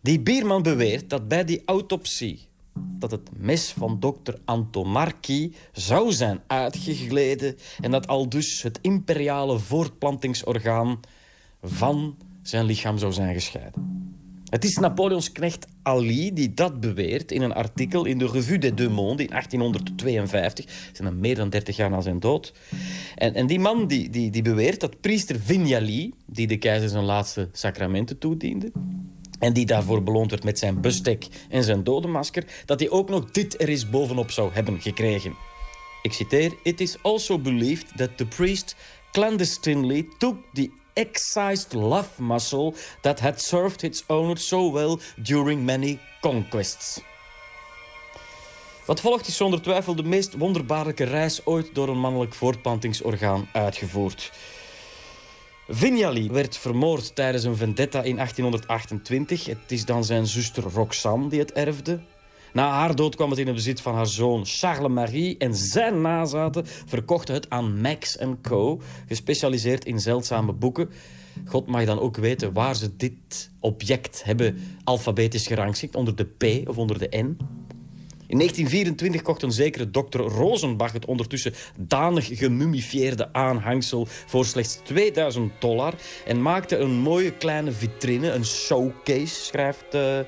Die 0.00 0.20
Bierman 0.20 0.62
beweert 0.62 1.10
dat 1.10 1.28
bij 1.28 1.44
die 1.44 1.62
autopsie... 1.64 2.46
dat 2.74 3.10
het 3.10 3.28
mes 3.36 3.70
van 3.70 4.00
dokter 4.00 4.38
Antomarchi 4.44 5.54
zou 5.72 6.12
zijn 6.12 6.40
uitgegleden... 6.46 7.56
en 7.80 7.90
dat 7.90 8.06
al 8.06 8.28
dus 8.28 8.62
het 8.62 8.78
imperiale 8.82 9.58
voortplantingsorgaan 9.58 11.00
van 11.62 12.16
zijn 12.42 12.64
lichaam 12.64 12.98
zou 12.98 13.12
zijn 13.12 13.34
gescheiden. 13.34 14.00
Het 14.48 14.64
is 14.64 14.76
Napoleons 14.76 15.32
knecht 15.32 15.66
Ali 15.82 16.32
die 16.32 16.54
dat 16.54 16.80
beweert 16.80 17.32
in 17.32 17.42
een 17.42 17.52
artikel 17.52 18.04
in 18.04 18.18
de 18.18 18.26
Revue 18.26 18.58
des 18.58 18.74
Deux 18.74 18.92
Mondes 18.92 19.26
in 19.26 19.32
1852. 19.32 20.64
zijn 20.92 21.08
dan 21.08 21.20
meer 21.20 21.34
dan 21.34 21.50
30 21.50 21.76
jaar 21.76 21.90
na 21.90 22.00
zijn 22.00 22.20
dood. 22.20 22.52
En, 23.14 23.34
en 23.34 23.46
die 23.46 23.60
man 23.60 23.86
die, 23.86 24.10
die, 24.10 24.30
die 24.30 24.42
beweert 24.42 24.80
dat 24.80 25.00
priester 25.00 25.40
Vignali, 25.40 26.14
die 26.26 26.46
de 26.46 26.56
keizer 26.56 26.88
zijn 26.88 27.04
laatste 27.04 27.48
sacramenten 27.52 28.18
toediende, 28.18 28.72
en 29.38 29.52
die 29.52 29.66
daarvoor 29.66 30.02
beloond 30.02 30.30
werd 30.30 30.44
met 30.44 30.58
zijn 30.58 30.80
bestek 30.80 31.26
en 31.48 31.64
zijn 31.64 31.84
dodenmasker, 31.84 32.44
dat 32.64 32.80
hij 32.80 32.90
ook 32.90 33.08
nog 33.08 33.30
dit 33.30 33.60
er 33.60 33.68
eens 33.68 33.90
bovenop 33.90 34.30
zou 34.30 34.52
hebben 34.52 34.80
gekregen. 34.80 35.34
Ik 36.02 36.12
citeer: 36.12 36.52
It 36.62 36.80
is 36.80 37.02
also 37.02 37.38
believed 37.38 37.96
that 37.96 38.16
the 38.16 38.26
priest 38.26 38.76
clandestinely 39.12 40.08
took 40.18 40.36
the 40.52 40.70
excised 40.92 41.72
love 41.72 42.22
muscle 42.22 42.74
that 43.00 43.20
had 43.20 43.40
served 43.40 43.82
its 43.82 44.04
owner 44.06 44.36
so 44.36 44.72
well 44.72 44.98
during 45.16 45.64
many 45.64 45.98
conquests. 46.20 47.00
Wat 48.86 49.00
volgt 49.00 49.26
is 49.26 49.36
zonder 49.36 49.62
twijfel 49.62 49.94
de 49.94 50.02
meest 50.02 50.36
wonderbaarlijke 50.36 51.04
reis 51.04 51.46
ooit 51.46 51.74
door 51.74 51.88
een 51.88 52.00
mannelijk 52.00 52.34
voortplantingsorgaan 52.34 53.48
uitgevoerd. 53.52 54.32
Vignali 55.68 56.30
werd 56.30 56.56
vermoord 56.56 57.14
tijdens 57.14 57.44
een 57.44 57.56
vendetta 57.56 58.02
in 58.02 58.16
1828. 58.16 59.44
Het 59.44 59.58
is 59.66 59.84
dan 59.84 60.04
zijn 60.04 60.26
zuster 60.26 60.62
Roxanne 60.62 61.28
die 61.28 61.38
het 61.38 61.52
erfde. 61.52 62.00
Na 62.52 62.70
haar 62.70 62.96
dood 62.96 63.14
kwam 63.14 63.30
het 63.30 63.38
in 63.38 63.46
het 63.46 63.54
bezit 63.54 63.80
van 63.80 63.94
haar 63.94 64.06
zoon 64.06 64.46
Charles-Marie... 64.46 65.36
en 65.38 65.54
zijn 65.54 66.00
nazaten 66.00 66.66
verkochten 66.66 67.34
het 67.34 67.50
aan 67.50 67.80
Max 67.80 68.18
Co., 68.42 68.80
gespecialiseerd 69.06 69.84
in 69.84 70.00
zeldzame 70.00 70.52
boeken. 70.52 70.90
God 71.46 71.66
mag 71.66 71.84
dan 71.84 72.00
ook 72.00 72.16
weten 72.16 72.52
waar 72.52 72.76
ze 72.76 72.96
dit 72.96 73.50
object 73.60 74.24
hebben 74.24 74.58
alfabetisch 74.84 75.46
gerangschikt, 75.46 75.94
onder 75.94 76.16
de 76.16 76.24
P 76.24 76.68
of 76.68 76.78
onder 76.78 76.98
de 76.98 77.16
N. 77.16 77.36
In 78.32 78.38
1924 78.38 79.22
kocht 79.22 79.42
een 79.42 79.52
zekere 79.52 79.90
dokter 79.90 80.20
Rosenbach 80.20 80.92
het 80.92 81.04
ondertussen 81.04 81.54
danig 81.76 82.38
gemumifieerde 82.38 83.32
aanhangsel 83.32 84.06
voor 84.26 84.44
slechts 84.44 84.80
2000 84.82 85.52
dollar 85.58 85.94
en 86.26 86.42
maakte 86.42 86.76
een 86.76 86.90
mooie 86.90 87.32
kleine 87.32 87.72
vitrine, 87.72 88.30
een 88.30 88.44
showcase, 88.44 89.26
schrijft 89.26 89.94
uh, 89.94 90.18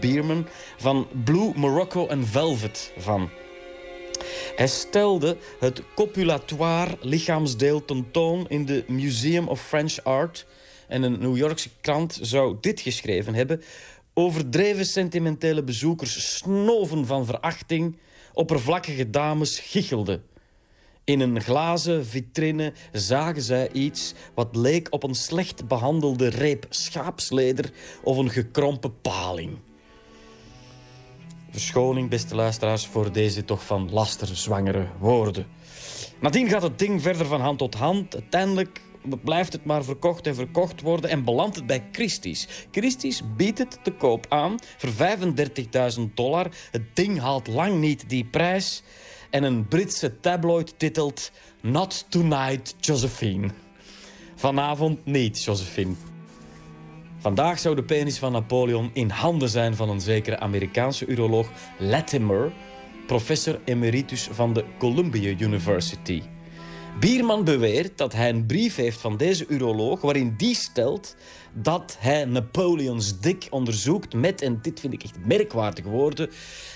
Bierman, 0.00 0.46
van 0.76 1.06
Blue 1.24 1.52
Morocco 1.54 2.06
en 2.06 2.26
Velvet 2.26 2.92
van. 2.96 3.30
Hij 4.56 4.68
stelde 4.68 5.36
het 5.60 5.82
copulatoire 5.94 6.96
lichaamsdeel 7.00 7.84
tentoon 7.84 8.48
in 8.48 8.64
de 8.64 8.84
Museum 8.86 9.48
of 9.48 9.66
French 9.66 9.98
Art 10.02 10.46
en 10.88 11.02
een 11.02 11.18
New 11.20 11.36
Yorkse 11.36 11.68
krant 11.80 12.18
zou 12.22 12.56
dit 12.60 12.80
geschreven 12.80 13.34
hebben 13.34 13.62
Overdreven 14.14 14.86
sentimentele 14.86 15.62
bezoekers 15.62 16.36
snoven 16.36 17.06
van 17.06 17.26
verachting. 17.26 17.96
Oppervlakkige 18.32 19.10
dames 19.10 19.58
gichelden. 19.58 20.22
In 21.04 21.20
een 21.20 21.40
glazen 21.40 22.06
vitrine 22.06 22.72
zagen 22.92 23.42
zij 23.42 23.72
iets 23.72 24.14
wat 24.34 24.56
leek 24.56 24.86
op 24.90 25.02
een 25.02 25.14
slecht 25.14 25.68
behandelde 25.68 26.28
reep 26.28 26.66
schaapsleder 26.68 27.70
of 28.02 28.16
een 28.16 28.30
gekrompen 28.30 29.00
paling. 29.00 29.58
Verschoning, 31.50 32.10
beste 32.10 32.34
luisteraars, 32.34 32.86
voor 32.86 33.12
deze 33.12 33.44
toch 33.44 33.64
van 33.64 33.90
laster 33.92 34.36
zwangere 34.36 34.88
woorden. 34.98 35.46
Nadien 36.20 36.48
gaat 36.48 36.62
het 36.62 36.78
ding 36.78 37.02
verder 37.02 37.26
van 37.26 37.40
hand 37.40 37.58
tot 37.58 37.74
hand. 37.74 38.14
Uiteindelijk 38.14 38.80
blijft 39.24 39.52
het 39.52 39.64
maar 39.64 39.84
verkocht 39.84 40.26
en 40.26 40.34
verkocht 40.34 40.80
worden 40.80 41.10
en 41.10 41.24
belandt 41.24 41.56
het 41.56 41.66
bij 41.66 41.84
Christie's. 41.92 42.48
Christie's 42.70 43.22
biedt 43.36 43.58
het 43.58 43.78
te 43.82 43.90
koop 43.90 44.26
aan 44.28 44.58
voor 44.76 44.90
35.000 44.90 46.02
dollar. 46.14 46.46
Het 46.70 46.82
ding 46.96 47.20
haalt 47.20 47.46
lang 47.46 47.80
niet 47.80 48.08
die 48.08 48.24
prijs. 48.24 48.82
En 49.30 49.42
een 49.42 49.68
Britse 49.68 50.20
tabloid 50.20 50.74
titelt 50.76 51.32
Not 51.60 52.06
Tonight, 52.08 52.74
Josephine. 52.80 53.48
Vanavond 54.34 55.04
niet, 55.04 55.44
Josephine. 55.44 55.94
Vandaag 57.18 57.58
zou 57.58 57.74
de 57.74 57.82
penis 57.82 58.18
van 58.18 58.32
Napoleon 58.32 58.90
in 58.92 59.10
handen 59.10 59.48
zijn 59.48 59.76
van 59.76 59.88
een 59.88 60.00
zekere 60.00 60.38
Amerikaanse 60.38 61.06
uroloog 61.06 61.50
Latimer, 61.78 62.52
professor 63.06 63.60
emeritus 63.64 64.28
van 64.32 64.52
de 64.52 64.64
Columbia 64.78 65.34
University. 65.38 66.22
Bierman 67.00 67.44
beweert 67.44 67.98
dat 67.98 68.12
hij 68.12 68.28
een 68.28 68.46
brief 68.46 68.76
heeft 68.76 69.00
van 69.00 69.16
deze 69.16 69.46
uroloog... 69.48 70.00
waarin 70.00 70.34
die 70.36 70.54
stelt 70.54 71.16
dat 71.52 71.96
hij 72.00 72.24
Napoleons 72.24 73.20
dik 73.20 73.46
onderzoekt 73.50 74.14
met... 74.14 74.42
en 74.42 74.58
dit 74.62 74.80
vind 74.80 74.92
ik 74.92 75.02
echt 75.02 75.26
merkwaardige 75.26 75.88
woorden... 75.88 76.30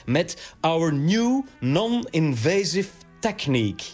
met 0.06 0.54
our 0.60 0.94
new 0.94 1.42
non-invasive 1.60 2.90
technique. 3.20 3.84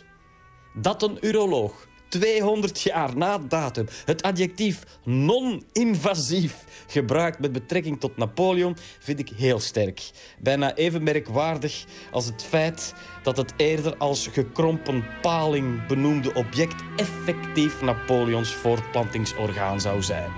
Dat 0.74 1.02
een 1.02 1.18
uroloog 1.20 1.86
200 2.18 2.80
jaar 2.80 3.16
na 3.16 3.38
datum 3.38 3.86
het 4.04 4.22
adjectief 4.22 4.82
non-invasief 5.04 6.64
gebruikt 6.86 7.38
met 7.38 7.52
betrekking 7.52 8.00
tot 8.00 8.16
Napoleon 8.16 8.76
vind 8.98 9.18
ik 9.18 9.28
heel 9.36 9.60
sterk. 9.60 10.10
Bijna 10.38 10.74
even 10.74 11.02
merkwaardig 11.02 11.84
als 12.10 12.26
het 12.26 12.42
feit 12.42 12.94
dat 13.22 13.36
het 13.36 13.54
eerder 13.56 13.96
als 13.96 14.28
gekrompen 14.32 15.04
paling 15.20 15.86
benoemde 15.86 16.34
object 16.34 16.82
effectief 16.96 17.80
Napoleons 17.80 18.54
voortplantingsorgaan 18.54 19.80
zou 19.80 20.02
zijn. 20.02 20.30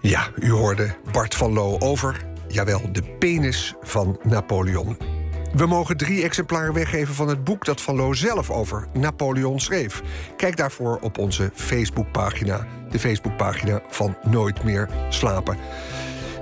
Ja, 0.00 0.30
u 0.34 0.50
hoorde 0.50 0.96
Bart 1.12 1.34
van 1.34 1.52
Loo 1.52 1.78
over 1.78 2.29
jawel, 2.52 2.92
de 2.92 3.02
penis 3.02 3.74
van 3.80 4.18
Napoleon. 4.22 4.96
We 5.52 5.66
mogen 5.66 5.96
drie 5.96 6.22
exemplaren 6.22 6.74
weggeven 6.74 7.14
van 7.14 7.28
het 7.28 7.44
boek 7.44 7.64
dat 7.64 7.80
Van 7.80 7.96
Loo 7.96 8.12
zelf 8.12 8.50
over 8.50 8.86
Napoleon 8.92 9.60
schreef. 9.60 10.02
Kijk 10.36 10.56
daarvoor 10.56 10.98
op 11.00 11.18
onze 11.18 11.50
Facebookpagina. 11.54 12.66
De 12.90 12.98
Facebookpagina 12.98 13.82
van 13.88 14.16
Nooit 14.22 14.64
meer 14.64 14.88
slapen. 15.08 15.56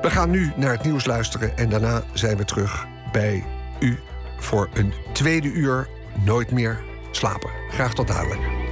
We 0.03 0.11
gaan 0.11 0.31
nu 0.31 0.53
naar 0.57 0.73
het 0.73 0.85
nieuws 0.85 1.05
luisteren 1.05 1.57
en 1.57 1.69
daarna 1.69 2.03
zijn 2.13 2.37
we 2.37 2.45
terug 2.45 2.87
bij 3.13 3.45
u 3.81 3.99
voor 4.39 4.69
een 4.75 4.93
tweede 5.13 5.49
uur 5.49 5.89
Nooit 6.25 6.51
meer 6.51 6.81
slapen. 7.11 7.51
Graag 7.71 7.95
tot 7.95 8.09
dadelijk. 8.09 8.68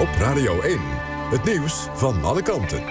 Op 0.00 0.08
Radio 0.18 0.60
1. 0.60 0.78
Het 1.30 1.44
nieuws 1.44 1.88
van 1.94 2.24
alle 2.24 2.42
kanten. 2.42 2.82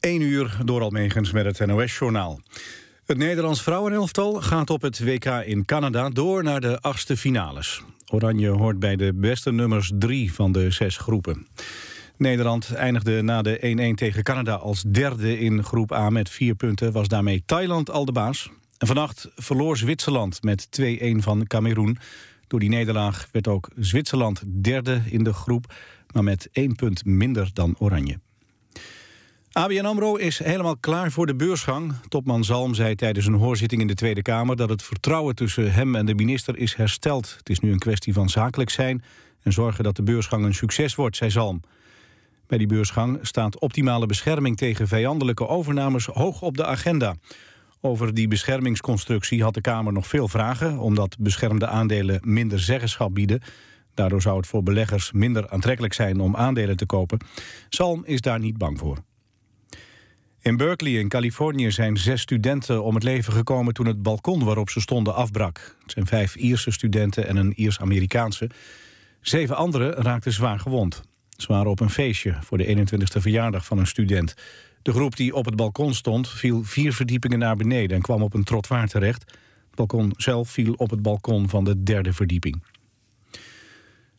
1 0.00 0.20
uur 0.20 0.58
door 0.64 0.80
Almegens 0.80 1.32
met 1.32 1.44
het 1.44 1.66
NOS-journaal. 1.66 2.40
Het 3.04 3.16
Nederlands 3.16 3.62
vrouwenelftal 3.62 4.42
gaat 4.42 4.70
op 4.70 4.82
het 4.82 5.04
WK 5.04 5.24
in 5.24 5.64
Canada 5.64 6.08
door 6.08 6.42
naar 6.42 6.60
de 6.60 6.80
achtste 6.80 7.16
finales. 7.16 7.82
Oranje 8.12 8.48
hoort 8.48 8.78
bij 8.78 8.96
de 8.96 9.14
beste 9.14 9.52
nummers 9.52 9.92
drie 9.98 10.32
van 10.32 10.52
de 10.52 10.70
zes 10.70 10.96
groepen. 10.96 11.46
Nederland 12.16 12.74
eindigde 12.74 13.22
na 13.22 13.42
de 13.42 13.92
1-1 13.92 13.94
tegen 13.94 14.22
Canada 14.22 14.54
als 14.54 14.82
derde 14.82 15.38
in 15.38 15.64
groep 15.64 15.92
A 15.92 16.10
met 16.10 16.30
vier 16.30 16.54
punten. 16.54 16.92
Was 16.92 17.08
daarmee 17.08 17.42
Thailand 17.46 17.90
al 17.90 18.04
de 18.04 18.12
baas. 18.12 18.50
En 18.78 18.86
vannacht 18.86 19.28
verloor 19.34 19.76
Zwitserland 19.76 20.42
met 20.42 20.68
2-1 20.80 20.84
van 21.16 21.46
Cameroen. 21.46 21.98
Door 22.46 22.60
die 22.60 22.68
nederlaag 22.68 23.28
werd 23.32 23.48
ook 23.48 23.70
Zwitserland 23.76 24.42
derde 24.46 25.02
in 25.10 25.24
de 25.24 25.32
groep... 25.32 25.74
maar 26.12 26.24
met 26.24 26.48
één 26.52 26.74
punt 26.74 27.04
minder 27.04 27.50
dan 27.52 27.74
Oranje. 27.78 28.18
ABN 29.52 29.84
AMRO 29.84 30.16
is 30.16 30.38
helemaal 30.38 30.76
klaar 30.76 31.10
voor 31.10 31.26
de 31.26 31.34
beursgang. 31.34 31.92
Topman 32.08 32.44
Zalm 32.44 32.74
zei 32.74 32.94
tijdens 32.94 33.26
een 33.26 33.34
hoorzitting 33.34 33.80
in 33.80 33.86
de 33.86 33.94
Tweede 33.94 34.22
Kamer... 34.22 34.56
dat 34.56 34.68
het 34.68 34.82
vertrouwen 34.82 35.34
tussen 35.34 35.72
hem 35.72 35.94
en 35.94 36.06
de 36.06 36.14
minister 36.14 36.56
is 36.56 36.74
hersteld. 36.74 37.34
Het 37.38 37.48
is 37.48 37.60
nu 37.60 37.72
een 37.72 37.78
kwestie 37.78 38.12
van 38.12 38.28
zakelijk 38.28 38.70
zijn... 38.70 39.04
en 39.42 39.52
zorgen 39.52 39.84
dat 39.84 39.96
de 39.96 40.02
beursgang 40.02 40.44
een 40.44 40.54
succes 40.54 40.94
wordt, 40.94 41.16
zei 41.16 41.30
Zalm. 41.30 41.60
Bij 42.46 42.58
die 42.58 42.66
beursgang 42.66 43.18
staat 43.22 43.60
optimale 43.60 44.06
bescherming 44.06 44.56
tegen 44.56 44.88
vijandelijke 44.88 45.48
overnames 45.48 46.06
hoog 46.06 46.42
op 46.42 46.56
de 46.56 46.66
agenda. 46.66 47.14
Over 47.86 48.14
die 48.14 48.28
beschermingsconstructie 48.28 49.42
had 49.42 49.54
de 49.54 49.60
Kamer 49.60 49.92
nog 49.92 50.06
veel 50.06 50.28
vragen... 50.28 50.78
omdat 50.78 51.16
beschermde 51.18 51.66
aandelen 51.66 52.20
minder 52.24 52.60
zeggenschap 52.60 53.14
bieden. 53.14 53.42
Daardoor 53.94 54.22
zou 54.22 54.36
het 54.36 54.46
voor 54.46 54.62
beleggers 54.62 55.12
minder 55.12 55.50
aantrekkelijk 55.50 55.94
zijn 55.94 56.20
om 56.20 56.36
aandelen 56.36 56.76
te 56.76 56.86
kopen. 56.86 57.18
Zalm 57.68 58.04
is 58.04 58.20
daar 58.20 58.38
niet 58.38 58.58
bang 58.58 58.78
voor. 58.78 58.98
In 60.40 60.56
Berkeley 60.56 60.92
in 60.92 61.08
Californië 61.08 61.70
zijn 61.70 61.96
zes 61.96 62.20
studenten 62.20 62.82
om 62.82 62.94
het 62.94 63.04
leven 63.04 63.32
gekomen... 63.32 63.74
toen 63.74 63.86
het 63.86 64.02
balkon 64.02 64.44
waarop 64.44 64.70
ze 64.70 64.80
stonden 64.80 65.14
afbrak. 65.14 65.76
Het 65.82 65.92
zijn 65.92 66.06
vijf 66.06 66.36
Ierse 66.36 66.70
studenten 66.70 67.28
en 67.28 67.36
een 67.36 67.52
Iers-Amerikaanse. 67.60 68.50
Zeven 69.20 69.56
anderen 69.56 69.92
raakten 69.92 70.32
zwaar 70.32 70.58
gewond. 70.58 71.02
Ze 71.36 71.46
waren 71.46 71.70
op 71.70 71.80
een 71.80 71.90
feestje 71.90 72.34
voor 72.40 72.58
de 72.58 72.76
21e 72.76 73.20
verjaardag 73.20 73.64
van 73.64 73.78
een 73.78 73.86
student. 73.86 74.34
De 74.86 74.92
groep 74.92 75.16
die 75.16 75.34
op 75.34 75.44
het 75.44 75.56
balkon 75.56 75.94
stond 75.94 76.28
viel 76.28 76.62
vier 76.64 76.92
verdiepingen 76.92 77.38
naar 77.38 77.56
beneden... 77.56 77.96
en 77.96 78.02
kwam 78.02 78.22
op 78.22 78.34
een 78.34 78.44
trottoir 78.44 78.88
terecht. 78.88 79.22
Het 79.66 79.74
balkon 79.74 80.12
zelf 80.16 80.50
viel 80.50 80.74
op 80.76 80.90
het 80.90 81.02
balkon 81.02 81.48
van 81.48 81.64
de 81.64 81.82
derde 81.82 82.12
verdieping. 82.12 82.62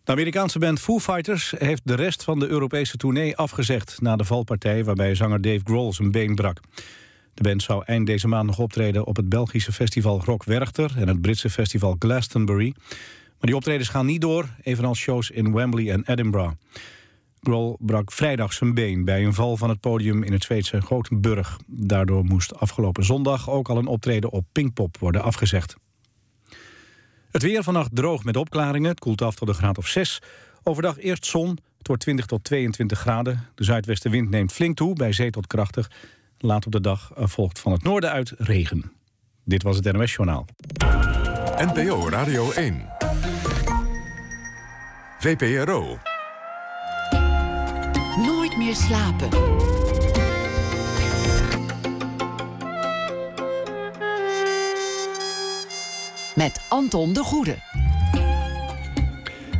De 0.03 0.11
Amerikaanse 0.11 0.59
band 0.59 0.79
Foo 0.79 0.99
Fighters 0.99 1.53
heeft 1.57 1.81
de 1.83 1.95
rest 1.95 2.23
van 2.23 2.39
de 2.39 2.47
Europese 2.47 2.97
tournee 2.97 3.37
afgezegd... 3.37 4.01
na 4.01 4.15
de 4.15 4.23
valpartij 4.23 4.83
waarbij 4.83 5.15
zanger 5.15 5.41
Dave 5.41 5.61
Grohl 5.63 5.93
zijn 5.93 6.11
been 6.11 6.35
brak. 6.35 6.59
De 7.33 7.43
band 7.43 7.63
zou 7.63 7.83
eind 7.85 8.05
deze 8.05 8.27
maand 8.27 8.47
nog 8.47 8.59
optreden 8.59 9.05
op 9.05 9.15
het 9.15 9.29
Belgische 9.29 9.71
festival 9.71 10.21
Rock 10.23 10.43
Werchter... 10.43 10.91
en 10.95 11.07
het 11.07 11.21
Britse 11.21 11.49
festival 11.49 11.95
Glastonbury. 11.99 12.73
Maar 12.75 13.37
die 13.39 13.55
optredens 13.55 13.89
gaan 13.89 14.05
niet 14.05 14.21
door, 14.21 14.49
evenals 14.63 14.99
shows 14.99 15.29
in 15.29 15.53
Wembley 15.53 15.91
en 15.91 16.03
Edinburgh. 16.05 16.51
Grohl 17.47 17.77
brak 17.79 18.11
vrijdag 18.11 18.53
zijn 18.53 18.73
been 18.73 19.05
bij 19.05 19.25
een 19.25 19.33
val 19.33 19.57
van 19.57 19.69
het 19.69 19.79
podium 19.79 20.23
in 20.23 20.33
het 20.33 20.43
Zweedse 20.43 20.81
Gothenburg. 20.81 21.59
Daardoor 21.67 22.23
moest 22.23 22.59
afgelopen 22.59 23.05
zondag 23.05 23.49
ook 23.49 23.69
al 23.69 23.77
een 23.77 23.87
optreden 23.87 24.29
op 24.29 24.45
Pinkpop 24.51 24.97
worden 24.97 25.23
afgezegd. 25.23 25.75
Het 27.31 27.41
weer 27.41 27.63
vannacht 27.63 27.95
droog 27.95 28.23
met 28.23 28.37
opklaringen. 28.37 28.89
Het 28.89 28.99
koelt 28.99 29.21
af 29.21 29.35
tot 29.35 29.47
een 29.47 29.53
graad 29.53 29.77
of 29.77 29.87
6. 29.87 30.21
Overdag 30.63 30.97
eerst 30.97 31.25
zon. 31.25 31.49
Het 31.77 31.87
wordt 31.87 32.01
20 32.01 32.25
tot 32.25 32.43
22 32.43 32.99
graden. 32.99 33.45
De 33.55 33.63
zuidwestenwind 33.63 34.29
neemt 34.29 34.51
flink 34.51 34.75
toe, 34.77 34.95
bij 34.95 35.11
zee 35.11 35.29
tot 35.29 35.47
krachtig. 35.47 35.91
Laat 36.37 36.65
op 36.65 36.71
de 36.71 36.81
dag 36.81 37.11
volgt 37.15 37.59
van 37.59 37.71
het 37.71 37.83
noorden 37.83 38.11
uit 38.11 38.33
regen. 38.37 38.91
Dit 39.43 39.63
was 39.63 39.75
het 39.75 39.91
NOS 39.91 40.13
Journaal. 40.13 40.45
NPO 41.57 42.09
Radio 42.09 42.51
1. 42.51 42.85
VPRO. 45.19 45.97
Meer 48.57 48.75
slapen. 48.75 49.29
Met 56.35 56.65
Anton 56.69 57.13
de 57.13 57.23
Goede. 57.23 57.57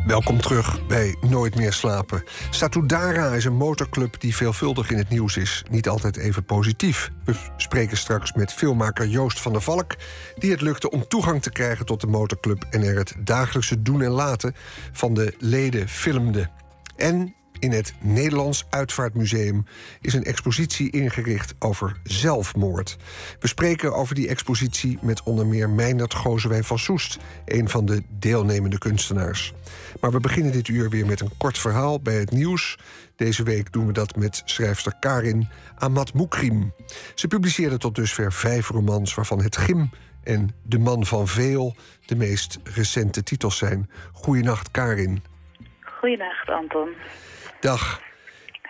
Welkom 0.06 0.42
terug 0.42 0.88
bij 0.88 1.16
Nooit 1.30 1.56
meer 1.56 1.74
slapen. 1.74 2.24
Satudara 2.50 3.34
is 3.34 3.46
een 3.46 3.56
motorclub 3.56 4.20
die 4.20 4.36
veelvuldig 4.36 4.92
in 4.92 4.98
het 4.98 5.10
nieuws 5.10 5.38
is. 5.38 5.64
Niet 5.70 5.90
altijd 5.90 6.18
even 6.18 6.46
positief. 6.46 7.12
We 7.26 7.36
spreken 7.58 7.98
straks 7.98 8.34
met 8.34 8.54
filmmaker 8.54 9.08
Joost 9.08 9.42
van 9.42 9.52
der 9.52 9.62
Valk... 9.62 9.96
die 10.36 10.52
het 10.52 10.62
lukte 10.62 10.92
om 10.92 11.08
toegang 11.08 11.42
te 11.42 11.52
krijgen 11.52 11.86
tot 11.86 12.02
de 12.02 12.08
motorclub... 12.08 12.66
en 12.70 12.84
er 12.84 12.96
het 12.96 13.16
dagelijkse 13.20 13.82
doen 13.82 14.02
en 14.02 14.12
laten 14.12 14.56
van 14.92 15.14
de 15.14 15.36
leden 15.40 15.90
filmde. 15.90 16.50
En 16.96 17.36
in 17.60 17.72
het 17.72 17.94
Nederlands 18.00 18.66
Uitvaartmuseum 18.70 19.66
is 20.02 20.14
een 20.14 20.24
expositie 20.24 20.92
ingericht 20.92 21.56
over 21.60 21.98
zelfmoord. 22.04 22.98
We 23.40 23.48
spreken 23.48 23.96
over 23.96 24.16
die 24.16 24.28
expositie 24.28 24.98
met 25.02 25.24
onder 25.24 25.48
meer 25.48 25.70
Meindert 25.70 26.14
Gozewijn 26.14 26.64
van 26.64 26.80
Soest, 26.80 27.18
een 27.46 27.70
van 27.70 27.86
de 27.86 28.04
deelnemende 28.10 28.78
kunstenaars. 28.78 29.54
Maar 30.00 30.12
we 30.12 30.20
beginnen 30.20 30.52
dit 30.52 30.68
uur 30.68 30.90
weer 30.90 31.06
met 31.06 31.22
een 31.22 31.38
kort 31.38 31.58
verhaal 31.58 32.02
bij 32.02 32.16
het 32.16 32.32
nieuws. 32.32 32.78
Deze 33.16 33.44
week 33.44 33.72
doen 33.72 33.86
we 33.86 33.94
dat 33.94 34.16
met 34.16 34.42
schrijfster 34.46 34.94
Karin 35.00 35.48
Amat 35.76 36.14
Moekrim. 36.14 36.74
Ze 37.16 37.28
publiceerde 37.28 37.78
tot 37.78 37.96
dusver 37.96 38.34
vijf 38.34 38.70
romans, 38.70 39.14
waarvan 39.14 39.42
Het 39.42 39.58
Gim 39.58 39.90
en 40.24 40.56
De 40.64 40.80
Man 40.80 41.06
van 41.06 41.28
Veel 41.28 41.76
de 42.06 42.16
meest 42.16 42.60
recente 42.64 43.24
titels 43.24 43.58
zijn. 43.58 43.90
Goeienacht, 44.12 44.72
Karin. 44.72 45.24
Goeienacht, 45.82 46.50
Anton. 46.50 46.90
Dag. 47.68 48.02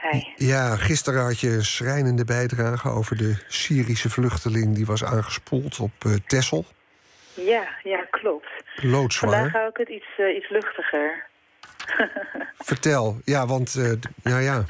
Hi. 0.01 0.19
Ja, 0.35 0.75
gisteren 0.75 1.21
had 1.21 1.39
je 1.39 1.47
een 1.47 1.63
schrijnende 1.63 2.25
bijdrage 2.25 2.89
over 2.89 3.17
de 3.17 3.43
Syrische 3.47 4.09
vluchteling 4.09 4.75
die 4.75 4.85
was 4.85 5.03
aangespoeld 5.03 5.79
op 5.79 5.91
uh, 6.07 6.13
Texel. 6.27 6.65
Ja, 7.33 7.67
ja, 7.83 8.07
klopt. 8.09 8.49
Loodzwaar. 8.75 9.31
Vandaag 9.31 9.51
hou 9.51 9.69
ik 9.69 9.77
het 9.77 9.89
iets, 9.89 10.07
uh, 10.17 10.35
iets 10.35 10.49
luchtiger. 10.49 11.25
Vertel, 12.71 13.17
ja, 13.25 13.45
want 13.45 13.75
uh, 13.75 13.91
ja, 14.23 14.39
ja. 14.39 14.63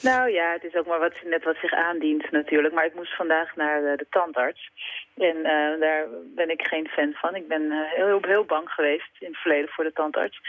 Nou 0.00 0.30
ja, 0.30 0.52
het 0.52 0.64
is 0.64 0.74
ook 0.74 0.86
maar 0.86 0.98
wat, 0.98 1.14
net 1.24 1.44
wat 1.44 1.56
zich 1.60 1.72
aandient 1.72 2.30
natuurlijk. 2.30 2.74
Maar 2.74 2.86
ik 2.86 2.94
moest 2.94 3.16
vandaag 3.16 3.56
naar 3.56 3.80
de, 3.80 3.94
de 3.96 4.06
tandarts. 4.10 4.70
En 5.16 5.36
uh, 5.36 5.80
daar 5.80 6.04
ben 6.34 6.50
ik 6.50 6.62
geen 6.62 6.88
fan 6.88 7.12
van. 7.12 7.34
Ik 7.34 7.48
ben 7.48 7.62
uh, 7.62 7.78
heel, 7.94 8.18
heel 8.22 8.44
bang 8.44 8.68
geweest 8.68 9.10
in 9.18 9.28
het 9.28 9.36
verleden 9.36 9.68
voor 9.68 9.84
de 9.84 9.92
tandarts. 9.92 10.40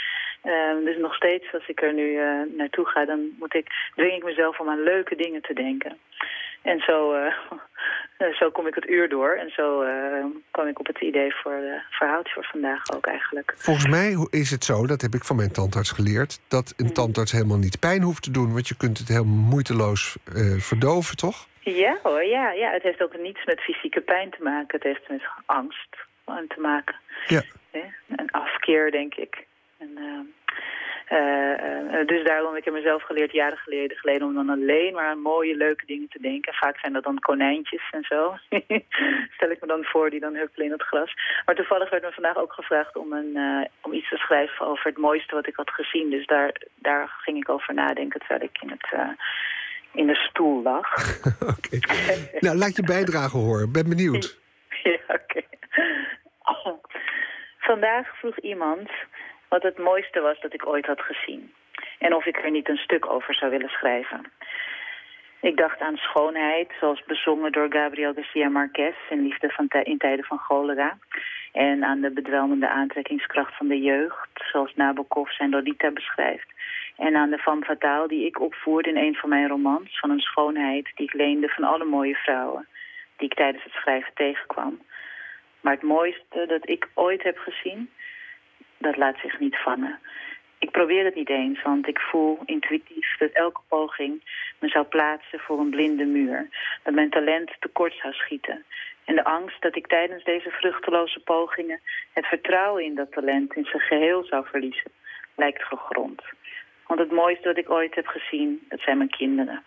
Uh, 0.48 0.86
dus 0.86 0.98
nog 0.98 1.16
steeds, 1.16 1.54
als 1.54 1.68
ik 1.68 1.82
er 1.82 1.93
nu 1.93 2.20
naartoe 2.58 2.86
ga, 2.86 3.06
dan 3.06 3.20
moet 3.39 3.56
ik, 3.56 3.68
dwing 3.95 4.14
ik 4.14 4.24
mezelf 4.24 4.60
om 4.60 4.70
aan 4.70 4.84
leuke 4.84 5.16
dingen 5.16 5.41
te 5.41 5.54
denken. 5.54 5.98
En 6.62 6.80
zo, 6.80 7.14
zo 8.39 8.52
kom 8.52 8.68
ik 8.68 8.76
het 8.76 8.89
uur 8.89 9.10
door. 9.10 9.30
En 9.30 9.50
zo 9.50 9.84
kwam 10.52 10.68
ik 10.68 10.80
op 10.80 10.88
het 10.88 11.02
idee 11.02 11.36
voor 11.36 11.52
het 11.52 11.82
verhaaltje 11.89 12.34
voor 12.34 12.48
vandaag 12.52 12.91
ook 12.91 13.06
eigenlijk. 13.06 13.54
Volgens 13.58 13.88
mij 13.88 14.28
is 14.30 14.52
het 14.52 14.64
zo, 14.64 14.88
dat 14.88 15.02
heb 15.02 15.14
ik 15.14 15.24
van 15.24 15.36
mijn 15.36 15.52
tandarts 15.52 15.91
geleerd... 15.91 16.39
dat 16.48 16.74
een 16.78 16.93
tandarts 16.93 17.32
helemaal 17.32 17.58
niet 17.58 17.80
pijn 17.80 18.02
hoeft 18.02 18.24
te 18.24 18.32
doen... 18.32 18.54
want 18.54 18.68
je 18.68 18.78
kunt 18.78 18.98
het 18.98 19.08
heel 19.08 19.26
moeiteloos 19.26 20.18
verdoven, 20.58 21.18
toch? 21.18 21.48
Ja 21.60 21.98
hoor, 22.04 22.24
ja, 22.24 22.52
ja. 22.52 22.72
Het 22.72 22.84
heeft 22.84 23.02
ook 23.02 23.18
niets 23.18 23.45
met 23.45 23.60
fysieke 23.60 24.02
pijn 24.02 24.30
te 24.30 24.43
maken. 24.43 24.76
Het 24.76 24.84
heeft 24.84 25.10
met 25.10 25.22
angst 25.45 25.98
te 26.26 26.60
maken. 26.60 26.95
Ja. 27.28 27.41
Een 28.16 28.32
afkeer, 28.32 28.91
denk 28.91 29.16
ik. 29.16 29.45
En, 29.78 29.89
uh, 29.98 30.04
Eh, 30.04 30.14
eh, 30.14 30.37
dus 32.05 32.24
daarom, 32.24 32.55
ik 32.55 32.66
heb 32.66 32.74
mezelf 32.74 33.03
geleerd 33.03 33.32
jaren 33.32 33.58
geleden, 33.58 33.97
geleden 33.97 34.28
om 34.28 34.34
dan 34.34 34.49
alleen 34.49 34.93
maar 34.93 35.05
aan 35.05 35.20
mooie, 35.20 35.55
leuke 35.55 35.86
dingen 35.86 36.08
te 36.10 36.22
denken. 36.22 36.53
Vaak 36.53 36.80
zijn 36.80 36.93
dat 36.93 37.03
dan 37.03 37.20
konijntjes 37.20 37.89
en 37.91 38.03
zo. 38.03 38.38
Stel 39.36 39.49
ik 39.49 39.62
me 39.62 39.68
dan 39.68 39.84
voor, 39.84 40.10
die 40.10 40.20
dan 40.20 40.36
huppelen 40.36 40.66
in 40.66 40.72
het 40.72 40.82
gras. 40.82 41.14
Maar 41.45 41.55
toevallig 41.55 41.89
werd 41.89 42.03
me 42.03 42.12
vandaag 42.12 42.38
ook 42.38 42.53
gevraagd 42.53 42.95
om, 42.95 43.14
een, 43.14 43.36
eh, 43.36 43.70
om 43.82 43.93
iets 43.93 44.10
te 44.10 44.18
schrijven 44.18 44.66
over 44.66 44.86
het 44.86 44.97
mooiste 44.97 45.36
wat 45.36 45.47
ik 45.47 45.55
had 45.55 45.70
gezien. 45.70 46.10
Dus 46.10 46.26
daar, 46.26 46.62
daar 46.76 47.16
ging 47.20 47.38
ik 47.38 47.49
over 47.49 47.74
nadenken 47.74 48.20
terwijl 48.20 48.41
ik 48.41 48.62
in, 48.62 48.70
het, 48.70 49.18
in 49.93 50.08
de 50.08 50.16
stoel 50.16 50.62
lag. 50.62 50.88
Oké. 51.58 51.80
nou, 52.39 52.58
laat 52.58 52.76
je 52.76 52.84
bijdrage 52.84 53.38
horen. 53.38 53.72
Ben 53.72 53.89
benieuwd. 53.89 54.39
ja, 54.84 54.99
oké. 55.08 55.41
Vandaag 57.60 58.18
vroeg 58.20 58.39
iemand 58.39 58.89
wat 59.48 59.64
het 59.64 59.78
mooiste 59.78 60.20
was 60.20 60.39
dat 60.39 60.54
ik 60.54 60.68
ooit 60.68 60.86
had 60.86 61.02
gezien. 61.02 61.54
En 62.00 62.16
of 62.16 62.26
ik 62.26 62.43
er 62.43 62.52
niet 62.52 62.70
een 62.70 62.78
stuk 62.78 63.10
over 63.10 63.36
zou 63.36 63.52
willen 63.52 63.70
schrijven. 63.70 64.32
Ik 65.41 65.58
dacht 65.58 65.80
aan 65.80 65.98
schoonheid, 65.98 66.72
zoals 66.80 67.04
bezongen 67.04 67.52
door 67.52 67.68
Gabriel 67.70 68.14
Garcia 68.14 68.50
Marquez 68.50 68.95
in 69.10 69.22
Liefde 69.22 69.50
van 69.50 69.68
in 69.84 69.98
tijden 69.98 70.26
van 70.26 70.38
cholera. 70.38 70.98
En 71.52 71.84
aan 71.84 72.02
de 72.02 72.12
bedwelmende 72.12 72.70
aantrekkingskracht 72.70 73.58
van 73.58 73.68
de 73.68 73.82
jeugd, 73.82 74.30
zoals 74.52 74.76
Nabokov 74.76 75.32
zijn 75.32 75.50
Lolita 75.50 75.91
beschrijft. 75.91 76.48
En 76.98 77.16
aan 77.16 77.30
de 77.30 77.38
femme 77.38 77.66
fatale 77.66 78.08
die 78.08 78.26
ik 78.26 78.41
opvoerde 78.41 78.89
in 78.89 78.98
een 78.98 79.16
van 79.16 79.30
mijn 79.30 79.48
romans, 79.48 80.00
van 80.00 80.10
een 80.10 80.20
schoonheid 80.20 80.91
die 80.95 81.06
ik 81.06 81.14
leende 81.14 81.50
van 81.50 81.64
alle 81.64 81.86
mooie 81.86 82.16
vrouwen, 82.16 82.68
die 83.18 83.30
ik 83.30 83.36
tijdens 83.36 83.64
het 83.64 83.74
schrijven 83.74 84.12
tegenkwam. 84.14 84.82
Maar 85.62 85.74
het 85.74 85.82
mooiste 85.82 86.45
dat 86.48 86.70
ik 86.70 86.88
ooit 86.93 87.24
heb 87.24 87.38
gezien, 87.38 87.89
dat 88.78 88.98
laat 88.98 89.18
zich 89.18 89.40
niet 89.40 89.58
vangen. 89.58 90.00
Ik 90.60 90.72
probeer 90.72 91.06
het 91.06 91.16
niet 91.16 91.30
eens, 91.30 91.62
want 91.62 91.88
ik 91.88 92.00
voel 92.00 92.40
intuïtief 92.46 93.18
dat 93.18 93.32
elke 93.32 93.62
poging 93.68 94.24
me 94.60 94.68
zou 94.70 94.86
plaatsen 94.86 95.40
voor 95.40 95.60
een 95.60 95.70
blinde 95.70 96.06
muur. 96.06 96.50
Dat 96.84 96.94
mijn 96.94 97.10
talent 97.10 97.52
tekort 97.60 97.94
zou 98.02 98.14
schieten. 98.14 98.66
En 99.06 99.16
de 99.16 99.24
angst 99.24 99.62
dat 99.62 99.76
ik 99.76 99.88
tijdens 99.88 100.24
deze 100.24 100.50
vruchteloze 100.50 101.20
pogingen 101.20 101.80
het 102.14 102.26
vertrouwen 102.26 102.84
in 102.84 102.96
dat 102.96 103.12
talent 103.12 103.56
in 103.56 103.66
zijn 103.66 103.82
geheel 103.82 104.24
zou 104.24 104.46
verliezen, 104.48 104.92
lijkt 105.36 105.64
gegrond. 105.64 106.22
Want 106.88 107.00
het 107.00 107.12
mooiste 107.12 107.48
dat 107.48 107.58
ik 107.58 107.70
ooit 107.70 107.96
heb 107.96 108.08
gezien, 108.08 108.66
dat 108.70 108.80
zijn 108.80 108.98
mijn 108.98 109.10
kinderen. 109.10 109.64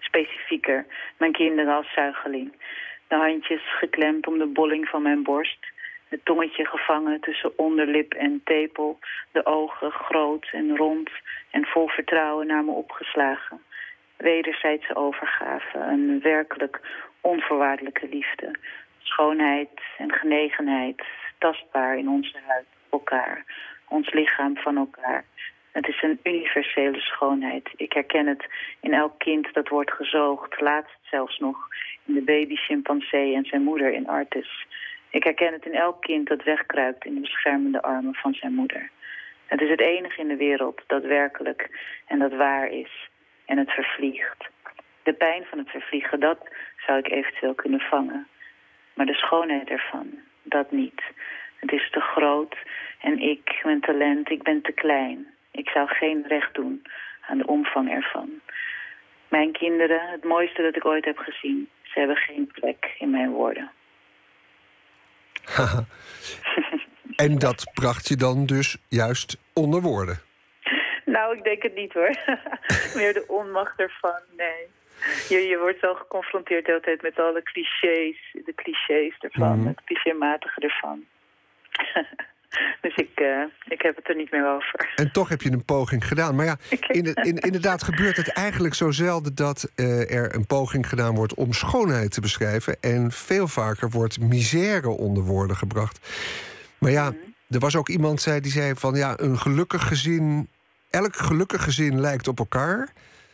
Specifieker, 0.00 0.86
mijn 1.16 1.32
kinderen 1.32 1.74
als 1.74 1.92
zuigeling. 1.92 2.52
De 3.08 3.14
handjes 3.14 3.62
geklemd 3.78 4.26
om 4.26 4.38
de 4.38 4.46
bolling 4.46 4.88
van 4.88 5.02
mijn 5.02 5.22
borst 5.22 5.66
het 6.10 6.24
tongetje 6.24 6.66
gevangen 6.66 7.20
tussen 7.20 7.58
onderlip 7.58 8.14
en 8.14 8.40
tepel, 8.44 8.98
de 9.32 9.46
ogen 9.46 9.90
groot 9.90 10.48
en 10.52 10.76
rond 10.76 11.10
en 11.50 11.64
vol 11.66 11.88
vertrouwen 11.88 12.46
naar 12.46 12.64
me 12.64 12.70
opgeslagen. 12.70 13.62
Wederzijdse 14.16 14.96
overgave, 14.96 15.78
een 15.78 16.20
werkelijk 16.22 16.80
onvoorwaardelijke 17.20 18.08
liefde. 18.08 18.54
Schoonheid 19.02 19.80
en 19.98 20.12
genegenheid, 20.12 21.02
tastbaar 21.38 21.98
in 21.98 22.08
onze 22.08 22.38
huid, 22.46 22.66
elkaar, 22.90 23.44
ons 23.88 24.12
lichaam 24.12 24.56
van 24.56 24.76
elkaar. 24.76 25.24
Het 25.72 25.88
is 25.88 26.02
een 26.02 26.20
universele 26.22 27.00
schoonheid. 27.00 27.70
Ik 27.76 27.92
herken 27.92 28.26
het 28.26 28.46
in 28.80 28.92
elk 28.94 29.18
kind 29.18 29.52
dat 29.52 29.68
wordt 29.68 29.92
gezoogd, 29.92 30.60
laatst 30.60 30.98
zelfs 31.02 31.38
nog 31.38 31.56
in 32.04 32.14
de 32.14 32.22
baby 32.22 32.56
chimpansee 32.56 33.34
en 33.34 33.44
zijn 33.44 33.62
moeder 33.62 33.92
in 33.92 34.08
Artis. 34.08 34.66
Ik 35.10 35.24
herken 35.24 35.52
het 35.52 35.66
in 35.66 35.74
elk 35.74 36.00
kind 36.00 36.28
dat 36.28 36.42
wegkruipt 36.42 37.04
in 37.04 37.14
de 37.14 37.20
beschermende 37.20 37.82
armen 37.82 38.14
van 38.14 38.34
zijn 38.34 38.54
moeder. 38.54 38.90
Het 39.46 39.60
is 39.60 39.70
het 39.70 39.80
enige 39.80 40.20
in 40.20 40.28
de 40.28 40.36
wereld 40.36 40.82
dat 40.86 41.02
werkelijk 41.02 41.70
en 42.06 42.18
dat 42.18 42.32
waar 42.32 42.68
is 42.68 43.08
en 43.44 43.58
het 43.58 43.70
vervliegt. 43.70 44.48
De 45.02 45.12
pijn 45.12 45.44
van 45.44 45.58
het 45.58 45.70
vervliegen, 45.70 46.20
dat 46.20 46.48
zou 46.86 46.98
ik 46.98 47.10
eventueel 47.10 47.54
kunnen 47.54 47.80
vangen. 47.80 48.28
Maar 48.94 49.06
de 49.06 49.14
schoonheid 49.14 49.68
ervan, 49.68 50.18
dat 50.42 50.70
niet. 50.70 51.02
Het 51.56 51.72
is 51.72 51.90
te 51.90 52.00
groot 52.00 52.56
en 53.00 53.18
ik, 53.18 53.60
mijn 53.64 53.80
talent, 53.80 54.30
ik 54.30 54.42
ben 54.42 54.62
te 54.62 54.72
klein. 54.72 55.26
Ik 55.50 55.68
zou 55.68 55.88
geen 55.88 56.24
recht 56.26 56.54
doen 56.54 56.82
aan 57.20 57.38
de 57.38 57.46
omvang 57.46 57.90
ervan. 57.90 58.40
Mijn 59.28 59.52
kinderen, 59.52 60.08
het 60.08 60.24
mooiste 60.24 60.62
dat 60.62 60.76
ik 60.76 60.84
ooit 60.84 61.04
heb 61.04 61.18
gezien, 61.18 61.68
ze 61.82 61.98
hebben 61.98 62.16
geen 62.16 62.50
plek 62.52 62.94
in 62.98 63.10
mijn 63.10 63.30
woorden. 63.30 63.70
en 67.26 67.38
dat 67.38 67.70
bracht 67.74 68.08
je 68.08 68.16
dan 68.16 68.46
dus 68.46 68.76
juist 68.88 69.38
onder 69.52 69.80
woorden? 69.80 70.20
Nou, 71.04 71.36
ik 71.36 71.44
denk 71.44 71.62
het 71.62 71.74
niet 71.74 71.92
hoor. 71.92 72.16
Meer 72.96 73.12
de 73.12 73.24
onmacht 73.26 73.80
ervan, 73.80 74.20
nee. 74.36 74.68
Je, 75.28 75.48
je 75.48 75.58
wordt 75.58 75.80
zo 75.80 75.94
geconfronteerd 75.94 76.64
de 76.64 76.70
hele 76.70 76.84
tijd 76.84 77.02
met 77.02 77.18
alle 77.18 77.42
clichés, 77.42 78.16
de 78.32 78.54
clichés 78.54 79.14
ervan, 79.18 79.58
mm. 79.58 79.66
het 79.66 79.84
clichématige 79.84 80.60
ervan. 80.60 81.04
Dus 82.80 82.96
ik, 82.96 83.20
uh, 83.20 83.44
ik 83.68 83.82
heb 83.82 83.96
het 83.96 84.08
er 84.08 84.16
niet 84.16 84.30
meer 84.30 84.48
over. 84.48 84.92
En 84.94 85.12
toch 85.12 85.28
heb 85.28 85.42
je 85.42 85.52
een 85.52 85.64
poging 85.64 86.06
gedaan. 86.06 86.34
Maar 86.34 86.44
ja, 86.44 86.56
in, 86.98 87.14
in, 87.14 87.38
inderdaad 87.38 87.82
gebeurt 87.82 88.16
het 88.16 88.32
eigenlijk 88.32 88.74
zo 88.74 88.90
zelden... 88.90 89.34
dat 89.34 89.72
uh, 89.76 90.14
er 90.14 90.34
een 90.34 90.46
poging 90.46 90.88
gedaan 90.88 91.14
wordt 91.14 91.34
om 91.34 91.52
schoonheid 91.52 92.10
te 92.10 92.20
beschrijven... 92.20 92.76
en 92.80 93.12
veel 93.12 93.48
vaker 93.48 93.90
wordt 93.90 94.20
misère 94.20 94.88
onder 94.88 95.22
woorden 95.22 95.56
gebracht. 95.56 96.08
Maar 96.78 96.90
ja, 96.90 97.10
mm. 97.10 97.34
er 97.48 97.58
was 97.58 97.76
ook 97.76 97.88
iemand 97.88 98.20
zei, 98.20 98.40
die 98.40 98.52
zei 98.52 98.74
van... 98.74 98.94
ja, 98.94 99.14
een 99.16 99.38
gelukkig 99.38 99.88
gezin... 99.88 100.48
elk 100.90 101.16
gelukkig 101.16 101.64
gezin 101.64 102.00
lijkt 102.00 102.28
op 102.28 102.38
elkaar... 102.38 102.92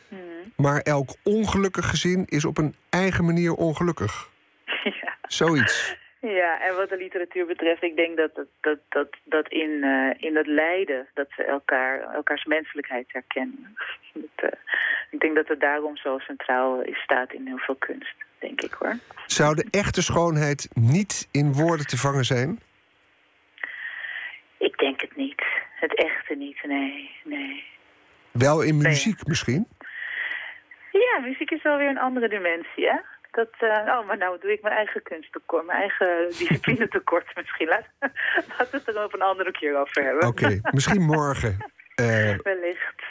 Mm. 0.08 0.18
maar 0.56 0.80
elk 0.80 1.16
ongelukkig 1.22 1.90
gezin 1.90 2.24
is 2.26 2.44
op 2.44 2.58
een 2.58 2.74
eigen 2.90 3.24
manier 3.24 3.52
ongelukkig. 3.52 4.28
Ja. 5.00 5.16
Zoiets. 5.28 5.96
Ja, 6.34 6.60
en 6.60 6.76
wat 6.76 6.88
de 6.88 6.96
literatuur 6.96 7.46
betreft, 7.46 7.82
ik 7.82 7.96
denk 7.96 8.16
dat, 8.16 8.34
dat, 8.34 8.46
dat, 8.60 8.78
dat, 8.88 9.08
dat 9.24 9.48
in, 9.48 9.70
uh, 9.70 10.10
in 10.16 10.36
het 10.36 10.46
lijden... 10.46 11.06
dat 11.14 11.26
ze 11.36 11.44
elkaar, 11.44 12.00
elkaars 12.00 12.44
menselijkheid 12.44 13.12
herkennen. 13.12 13.76
dat, 14.12 14.44
uh, 14.44 14.50
ik 15.10 15.20
denk 15.20 15.34
dat 15.34 15.48
het 15.48 15.60
daarom 15.60 15.96
zo 15.96 16.18
centraal 16.18 16.82
is, 16.82 16.98
staat 16.98 17.32
in 17.32 17.46
heel 17.46 17.58
veel 17.58 17.74
kunst, 17.74 18.14
denk 18.38 18.60
ik 18.60 18.72
hoor. 18.72 18.98
Zou 19.26 19.54
de 19.54 19.66
echte 19.70 20.02
schoonheid 20.02 20.68
niet 20.74 21.28
in 21.32 21.52
woorden 21.52 21.86
te 21.86 21.96
vangen 21.96 22.24
zijn? 22.24 22.60
Ik 24.58 24.78
denk 24.78 25.00
het 25.00 25.16
niet. 25.16 25.42
Het 25.74 25.94
echte 25.94 26.34
niet, 26.34 26.62
nee, 26.62 27.10
nee. 27.24 27.64
Wel 28.32 28.62
in 28.62 28.76
muziek 28.76 29.14
nee. 29.14 29.24
misschien? 29.24 29.66
Ja, 30.92 31.18
muziek 31.18 31.50
is 31.50 31.62
wel 31.62 31.76
weer 31.76 31.88
een 31.88 31.98
andere 31.98 32.28
dimensie, 32.28 32.86
hè? 32.86 32.98
Dat, 33.36 33.54
uh, 33.60 33.70
oh, 33.70 34.06
maar 34.06 34.16
nou 34.16 34.38
doe 34.40 34.52
ik 34.52 34.62
mijn 34.62 34.74
eigen 34.74 35.02
kunsttekort, 35.02 35.66
mijn 35.66 35.78
eigen 35.78 36.28
discipline 36.38 36.88
tekort 36.88 37.34
misschien. 37.34 37.68
Laat, 37.68 37.86
laten 38.48 38.70
we 38.70 38.76
het 38.84 38.88
er 38.88 39.04
op 39.04 39.14
een 39.14 39.22
andere 39.22 39.50
keer 39.50 39.80
over 39.80 40.02
hebben. 40.02 40.26
Oké, 40.26 40.44
okay, 40.44 40.60
misschien 40.70 41.02
morgen. 41.02 41.56
Uh, 42.00 42.38
Wellicht. 42.48 43.02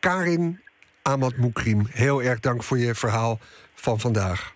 Karin 0.00 0.60
Ahmad 1.02 1.36
Moekrim, 1.36 1.86
heel 1.90 2.22
erg 2.22 2.40
dank 2.40 2.62
voor 2.62 2.78
je 2.78 2.94
verhaal 2.94 3.38
van 3.74 4.00
vandaag. 4.00 4.52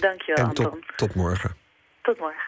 Dank 0.00 0.22
je 0.22 0.32
wel, 0.34 0.44
en. 0.44 0.54
Tot, 0.54 0.78
tot 0.96 1.14
morgen. 1.14 1.56
Tot 2.02 2.18
morgen. 2.18 2.46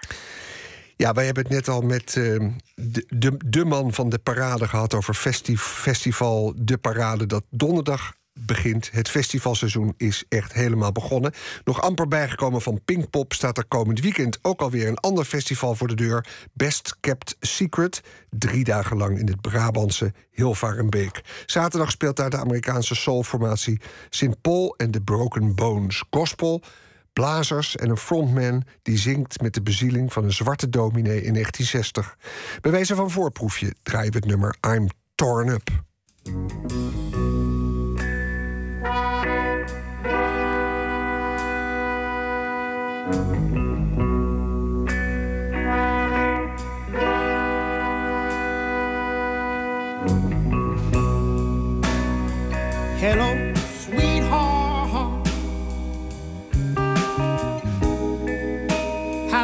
Ja, 0.97 1.13
wij 1.13 1.25
hebben 1.25 1.43
het 1.43 1.53
net 1.53 1.69
al 1.69 1.81
met 1.81 2.15
uh, 2.15 2.49
de, 2.75 3.05
de, 3.09 3.37
de, 3.47 3.65
man 3.65 3.93
van 3.93 4.09
de 4.09 4.19
parade 4.19 4.69
gehad 4.69 4.95
over 4.95 5.15
festiv 5.15 5.61
festival 5.61 6.53
De 6.57 6.79
Parade, 6.79 7.27
dat 7.27 7.45
donderdag 7.51 8.13
begint. 8.47 8.91
Het 8.93 9.09
festivalseizoen 9.09 9.95
is 9.97 10.25
echt 10.29 10.53
helemaal 10.53 10.93
begonnen. 10.93 11.33
Nog 11.65 11.81
amper 11.81 12.09
bijgekomen 12.09 12.63
van 12.63 12.81
Pinkpop 12.85 13.33
staat 13.33 13.59
er 13.59 13.65
komend 13.65 14.01
weekend 14.01 14.39
ook 14.43 14.61
alweer 14.61 14.89
een 14.89 14.99
ander 14.99 15.25
festival 15.25 15.75
voor 15.75 15.89
de 15.89 15.95
deur. 15.95 16.27
Best 16.53 16.97
Kept 17.01 17.37
Secret. 17.41 18.01
Drie 18.31 18.65
dagen 18.65 18.97
lang 18.97 19.19
in 19.19 19.27
het 19.27 19.41
Brabantse 19.41 20.13
Hilvarenbeek. 20.31 21.21
Zaterdag 21.47 21.91
speelt 21.91 22.17
daar 22.17 22.31
de 22.31 22.37
Amerikaanse 22.37 22.95
soulformatie 22.95 23.81
St. 24.09 24.41
Paul 24.41 24.75
en 24.77 24.91
the 24.91 25.01
Broken 25.01 25.55
Bones. 25.55 26.05
Gospel, 26.11 26.63
blazers 27.13 27.77
en 27.77 27.91
een 27.91 27.97
frontman 27.97 28.63
die 28.83 28.99
zingt 28.99 29.41
met 29.41 29.55
de 29.55 29.63
bezieling 29.63 30.13
van 30.13 30.25
een 30.25 30.33
zwarte 30.33 30.69
dominee 30.69 31.23
in 31.23 31.33
1960. 31.33 32.17
Bij 32.61 32.71
wijze 32.71 32.95
van 32.95 33.11
voorproefje 33.11 33.75
draaien 33.83 34.13
we 34.13 34.19
het 34.19 34.27
nummer 34.27 34.57
I'm 34.67 34.89
Torn 35.15 35.49
Up. 35.49 35.71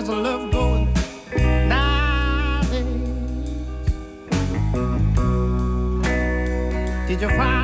How's 0.07 0.15
the 0.15 0.23
love 0.23 0.53
going 0.53 0.87
nowadays? 1.69 2.87
Did 7.09 7.21
you 7.23 7.29
find 7.31 7.56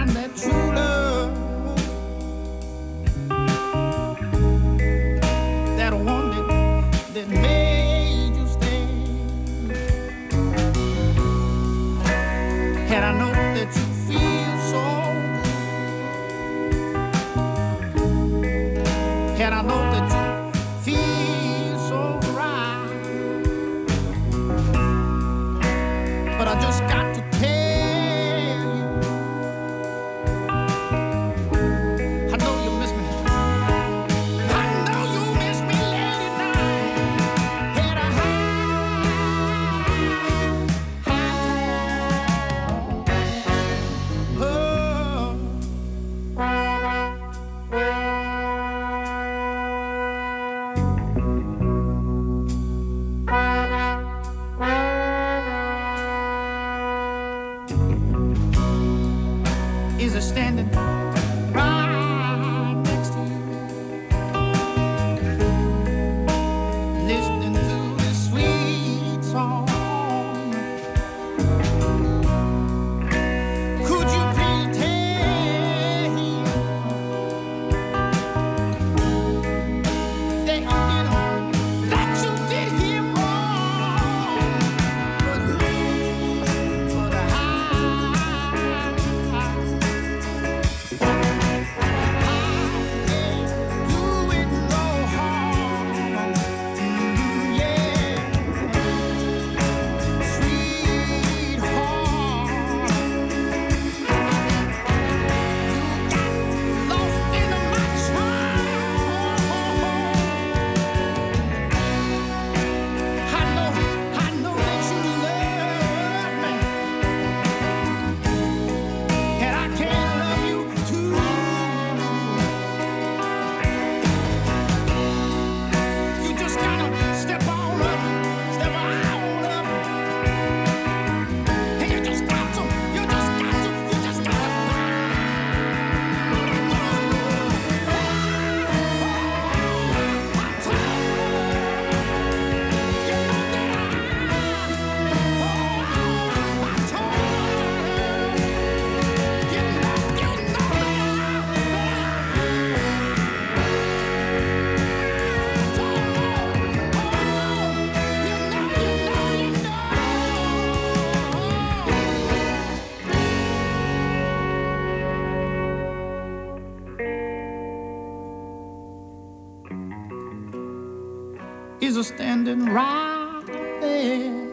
standing 172.42 172.72
right 172.72 173.42
there. 173.80 174.48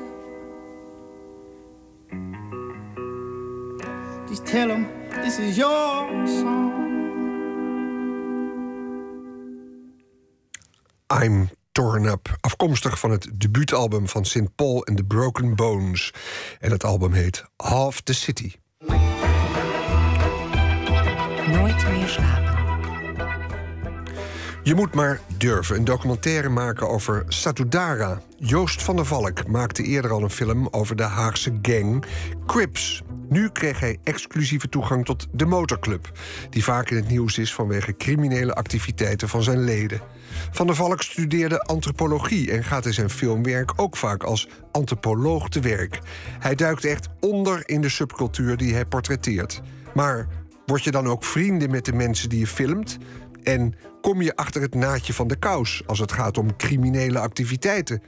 Just 4.28 4.46
tell 4.46 4.70
him 4.70 4.88
this 5.24 5.40
is 5.40 5.58
your 5.58 6.28
song. 6.28 6.78
I'm 11.10 11.50
Torn 11.72 12.06
Up, 12.06 12.38
afkomstig 12.42 13.00
van 13.00 13.12
het 13.12 13.30
debuutalbum 13.34 14.08
van 14.08 14.26
St. 14.26 14.56
Paul 14.56 14.86
and 14.86 14.98
the 14.98 15.04
Broken 15.04 15.56
Bones. 15.56 16.14
En 16.60 16.72
het 16.72 16.84
album 16.84 17.14
heet 17.14 17.46
Half 17.58 18.02
the 18.02 18.14
City. 18.14 18.52
Nooit 21.48 21.90
meer 21.90 22.08
slapen. 22.08 22.59
Je 24.64 24.76
moet 24.76 24.94
maar 24.94 25.20
durven 25.38 25.76
een 25.76 25.86
documentaire 25.86 26.50
maken 26.50 26.90
over 26.90 27.24
Satudara. 27.28 28.22
Joost 28.38 28.84
van 28.84 28.96
der 28.96 29.06
Valk 29.06 29.48
maakte 29.48 29.84
eerder 29.84 30.12
al 30.12 30.24
een 30.24 30.30
film 30.30 30.68
over 30.72 30.96
de 30.96 31.04
Haagse 31.04 31.60
gang 31.62 32.06
Crips. 32.46 33.02
Nu 33.30 33.50
kreeg 33.50 33.80
hij 33.80 33.98
exclusieve 34.04 34.70
toegang 34.70 35.06
tot 35.06 35.28
de 35.32 35.46
motorclub... 35.46 36.12
die 36.50 36.64
vaak 36.64 36.90
in 36.90 36.96
het 36.96 37.08
nieuws 37.08 37.38
is 37.38 37.54
vanwege 37.54 37.98
criminele 37.98 38.54
activiteiten 38.54 39.30
van 39.30 39.44
zijn 39.44 39.64
leden. 39.64 40.02
Van 40.52 40.68
der 40.68 40.76
Valk 40.76 41.02
studeerde 41.02 41.62
antropologie 41.62 42.52
en 42.52 42.64
gaat 42.64 42.86
in 42.86 42.94
zijn 42.94 43.10
filmwerk 43.10 43.72
ook 43.76 43.98
vaak 43.98 44.24
als 44.24 44.48
antropoloog 44.72 45.50
te 45.50 45.60
werk. 45.60 46.00
Hij 46.40 46.56
duikt 46.56 46.86
echt 46.86 47.08
onder 47.20 47.70
in 47.70 47.82
de 47.82 47.90
subcultuur 47.90 48.58
die 48.58 48.74
hij 48.74 48.86
portretteert. 48.86 49.62
Maar 49.94 50.28
word 50.66 50.84
je 50.84 50.92
dan 50.92 51.08
ook 51.08 51.24
vrienden 51.24 51.72
met 51.72 51.86
de 51.86 51.94
mensen 51.94 52.30
die 52.30 52.40
je 52.40 52.48
filmt? 52.48 52.98
En 53.44 53.74
kom 54.02 54.22
je 54.22 54.36
achter 54.36 54.62
het 54.62 54.76
naadje 54.76 55.14
van 55.14 55.28
de 55.28 55.36
kous 55.36 55.84
als 55.86 56.00
het 56.00 56.12
gaat 56.12 56.38
om 56.38 56.56
criminele 56.56 57.20
activiteiten? 57.20 58.02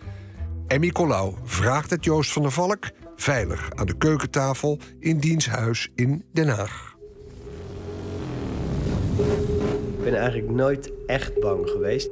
Emmy 0.68 0.90
Colau 0.90 1.34
vraagt 1.44 1.90
het 1.90 2.04
Joost 2.04 2.32
van 2.32 2.42
der 2.42 2.52
Valk 2.52 2.90
veilig 3.16 3.70
aan 3.76 3.86
de 3.86 3.98
keukentafel 3.98 4.80
in 5.00 5.18
diens 5.18 5.48
huis 5.48 5.92
in 5.96 6.24
Den 6.34 6.48
Haag. 6.48 6.96
Ik 9.98 10.04
ben 10.04 10.16
eigenlijk 10.16 10.50
nooit 10.50 10.92
echt 11.06 11.40
bang 11.40 11.70
geweest. 11.70 12.10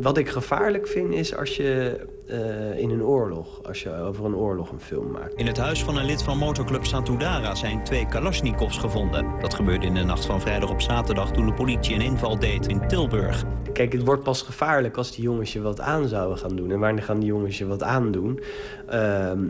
Wat 0.00 0.18
ik 0.18 0.28
gevaarlijk 0.28 0.86
vind 0.86 1.14
is 1.14 1.36
als 1.36 1.56
je 1.56 2.00
eh, 2.26 2.78
in 2.78 2.90
een 2.90 3.02
oorlog, 3.02 3.62
als 3.62 3.82
je 3.82 3.94
over 3.94 4.24
een 4.24 4.34
oorlog 4.34 4.70
een 4.70 4.80
film 4.80 5.10
maakt. 5.10 5.34
In 5.34 5.46
het 5.46 5.56
huis 5.56 5.84
van 5.84 5.96
een 5.96 6.04
lid 6.04 6.22
van 6.22 6.38
motorclub 6.38 6.84
Satudara 6.84 7.54
zijn 7.54 7.84
twee 7.84 8.06
Kalashnikovs 8.06 8.78
gevonden. 8.78 9.40
Dat 9.40 9.54
gebeurde 9.54 9.86
in 9.86 9.94
de 9.94 10.02
nacht 10.02 10.24
van 10.24 10.40
vrijdag 10.40 10.70
op 10.70 10.80
zaterdag 10.80 11.32
toen 11.32 11.46
de 11.46 11.54
politie 11.54 11.94
een 11.94 12.00
inval 12.00 12.38
deed 12.38 12.66
in 12.66 12.88
Tilburg. 12.88 13.44
Kijk, 13.72 13.92
het 13.92 14.04
wordt 14.04 14.22
pas 14.22 14.42
gevaarlijk 14.42 14.96
als 14.96 15.14
die 15.14 15.24
jongens 15.24 15.52
je 15.52 15.60
wat 15.60 15.80
aan 15.80 16.08
zouden 16.08 16.38
gaan 16.38 16.56
doen. 16.56 16.70
En 16.70 16.78
wanneer 16.78 17.02
gaan 17.02 17.18
die 17.18 17.28
jongens 17.28 17.58
je 17.58 17.66
wat 17.66 17.82
aandoen? 17.82 18.40
Ehm, 18.88 19.44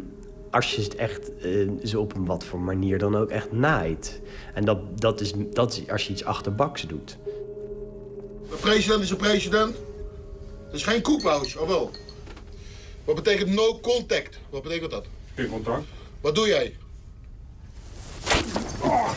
als 0.50 0.74
je 0.74 0.82
het 0.82 0.94
echt 0.94 1.36
eh, 1.38 1.70
ze 1.84 2.00
op 2.00 2.14
een 2.14 2.26
wat 2.26 2.44
voor 2.44 2.60
manier 2.60 2.98
dan 2.98 3.16
ook 3.16 3.30
echt 3.30 3.52
naait. 3.52 4.20
En 4.54 4.64
dat, 4.64 4.78
dat, 5.00 5.20
is, 5.20 5.32
dat 5.52 5.72
is 5.72 5.90
als 5.90 6.06
je 6.06 6.12
iets 6.12 6.24
achterbaks 6.24 6.86
doet. 6.86 7.16
Een 8.50 8.58
president 8.60 9.02
is 9.02 9.10
een 9.10 9.16
president. 9.16 9.74
Het 10.66 10.74
is 10.74 10.84
geen 10.84 11.02
koekpauze, 11.02 11.60
of 11.60 11.68
wel? 11.68 11.90
Wat 13.06 13.14
betekent 13.14 13.54
no 13.54 13.78
contact? 13.80 14.38
Wat 14.50 14.62
betekent 14.62 14.90
dat? 14.90 15.06
Geen 15.34 15.48
contact. 15.48 15.84
Wat 16.20 16.34
doe 16.34 16.46
jij? 16.46 16.76
Oh, 18.82 19.10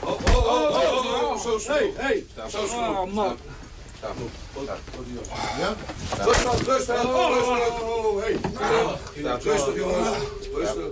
oh, 0.00 0.10
oh, 0.24 0.70
oh, 0.70 1.30
oh, 1.30 1.36
zo 1.38 1.58
snel. 1.58 1.76
Hey, 1.76 1.92
hey. 1.94 2.24
Zo 2.48 2.66
snel. 2.66 2.90
Oh, 2.90 3.12
man. 3.12 3.36
Ja? 5.58 5.74
Rustig, 6.24 6.66
rustig, 6.66 6.66
rustig. 6.66 7.04
Oh, 7.04 8.20
hey. 8.20 8.38
Rustig, 9.42 9.76
jongens. 9.76 10.16
Rustig. 10.54 10.84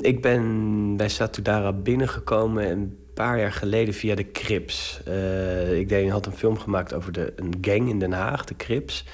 Ik 0.00 0.22
ben 0.22 0.96
bij 0.96 1.08
Satudara 1.08 1.72
binnengekomen 1.72 2.70
een 2.70 2.98
paar 3.20 3.38
jaar 3.38 3.52
geleden 3.52 3.94
via 3.94 4.14
de 4.14 4.32
Crips. 4.32 5.00
Uh, 5.08 5.78
ik 5.78 5.88
deed, 5.88 6.10
had 6.10 6.26
een 6.26 6.32
film 6.32 6.58
gemaakt 6.58 6.94
over 6.94 7.12
de, 7.12 7.32
een 7.36 7.54
gang 7.60 7.88
in 7.88 7.98
Den 7.98 8.12
Haag, 8.12 8.44
de 8.44 8.56
Crips. 8.56 9.04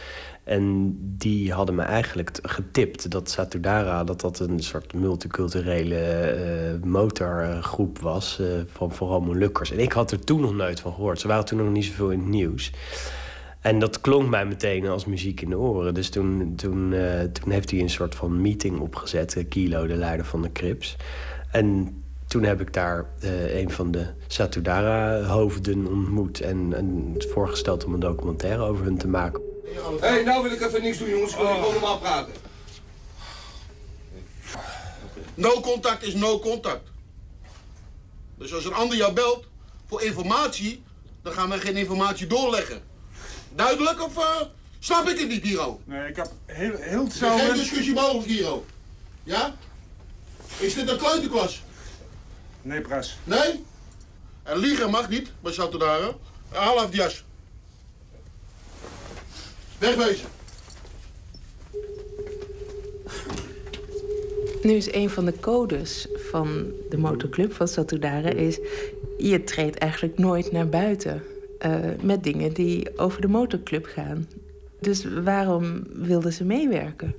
En 0.45 0.97
die 1.01 1.53
hadden 1.53 1.75
me 1.75 1.83
eigenlijk 1.83 2.39
getipt 2.43 3.11
dat 3.11 3.31
Satudara 3.31 4.05
dat 4.05 4.21
dat 4.21 4.39
een 4.39 4.61
soort 4.61 4.95
multiculturele 4.95 6.79
uh, 6.79 6.89
motorgroep 6.89 7.99
was. 7.99 8.39
Uh, 8.41 8.47
van 8.67 8.93
vooral 8.93 9.21
Molukkers. 9.21 9.71
En 9.71 9.79
ik 9.79 9.93
had 9.93 10.11
er 10.11 10.25
toen 10.25 10.41
nog 10.41 10.55
nooit 10.55 10.81
van 10.81 10.93
gehoord. 10.93 11.21
Ze 11.21 11.29
waren 11.29 11.45
toen 11.45 11.59
nog 11.59 11.71
niet 11.71 11.85
zoveel 11.85 12.11
in 12.11 12.19
het 12.19 12.29
nieuws. 12.29 12.73
En 13.61 13.79
dat 13.79 14.01
klonk 14.01 14.29
mij 14.29 14.47
meteen 14.47 14.87
als 14.87 15.05
muziek 15.05 15.41
in 15.41 15.51
de 15.51 15.59
oren. 15.59 15.95
Dus 15.95 16.11
toen, 16.11 16.53
toen, 16.57 16.95
toen 17.33 17.51
heeft 17.51 17.71
hij 17.71 17.81
een 17.81 17.91
soort 17.91 18.15
van 18.15 18.41
meeting 18.41 18.79
opgezet. 18.79 19.45
Kilo, 19.49 19.87
de 19.87 19.97
leider 19.97 20.27
van 20.27 20.43
de 20.43 20.53
Crips. 20.53 20.97
En 21.51 22.01
toen 22.37 22.45
heb 22.45 22.61
ik 22.61 22.73
daar 22.73 23.07
uh, 23.25 23.59
een 23.59 23.71
van 23.71 23.91
de 23.91 24.07
Satudara-hoofden 24.27 25.87
ontmoet... 25.87 26.41
En, 26.41 26.73
en 26.75 27.15
voorgesteld 27.19 27.85
om 27.85 27.95
een 27.95 28.01
documentaire 28.01 28.63
over 28.63 28.85
hun 28.85 28.99
te 28.99 29.09
maken. 29.09 29.43
Hé, 30.01 30.09
hey, 30.09 30.23
nou 30.23 30.43
wil 30.43 30.53
ik 30.53 30.61
even 30.61 30.83
niks 30.83 30.99
doen, 30.99 31.09
jongens. 31.09 31.33
Ik 31.33 31.39
wil 31.39 31.47
gewoon 31.47 31.73
normaal 31.73 31.99
praten. 31.99 32.33
No 35.35 35.61
contact 35.61 36.03
is 36.03 36.15
no 36.15 36.39
contact. 36.39 36.89
Dus 38.39 38.55
als 38.55 38.65
een 38.65 38.75
ander 38.75 38.97
jou 38.97 39.13
belt 39.13 39.45
voor 39.87 40.03
informatie... 40.03 40.83
dan 41.23 41.33
gaan 41.33 41.51
we 41.51 41.59
geen 41.59 41.77
informatie 41.77 42.27
doorleggen. 42.27 42.81
Duidelijk 43.55 44.03
of 44.03 44.17
uh, 44.17 44.41
snap 44.79 45.09
ik 45.09 45.19
het 45.19 45.29
niet, 45.29 45.43
Hiro? 45.43 45.81
Nee, 45.85 46.09
ik 46.09 46.17
heb 46.17 46.31
heel, 46.47 46.77
heel 46.77 47.07
is 47.07 47.19
geen 47.19 47.55
discussie 47.55 47.95
mogelijk, 47.95 48.27
Hiro. 48.27 48.65
Ja? 49.25 49.55
Is 50.59 50.75
dit 50.75 50.89
een 50.89 50.99
kleuterklas? 50.99 51.65
Nee, 52.67 52.81
pres. 52.81 53.19
Nee? 53.25 53.65
En 54.43 54.59
liegen 54.59 54.91
mag 54.91 55.09
niet 55.09 55.33
bij 55.41 55.53
Satudara. 55.53 56.11
Haal 56.49 56.79
af 56.79 56.91
die 56.91 57.01
jas. 57.01 57.25
Wegwezen. 59.79 60.29
Nu 64.63 64.73
is 64.73 64.93
een 64.93 65.11
van 65.11 65.25
de 65.25 65.41
codes 65.41 66.09
van 66.31 66.73
de 66.91 66.97
motorclub 66.97 67.53
van 67.53 67.69
Satudara 67.69 68.29
is... 68.29 68.59
je 69.19 69.45
treedt 69.45 69.79
eigenlijk 69.79 70.19
nooit 70.19 70.53
naar 70.53 70.69
buiten 70.69 71.23
uh, 71.67 71.79
met 72.03 72.25
dingen 72.25 72.53
die 72.53 72.99
over 72.99 73.21
de 73.21 73.29
motorclub 73.29 73.87
gaan. 73.87 74.29
Dus 74.81 75.05
waarom 75.05 75.83
wilden 75.93 76.33
ze 76.33 76.45
meewerken? 76.45 77.15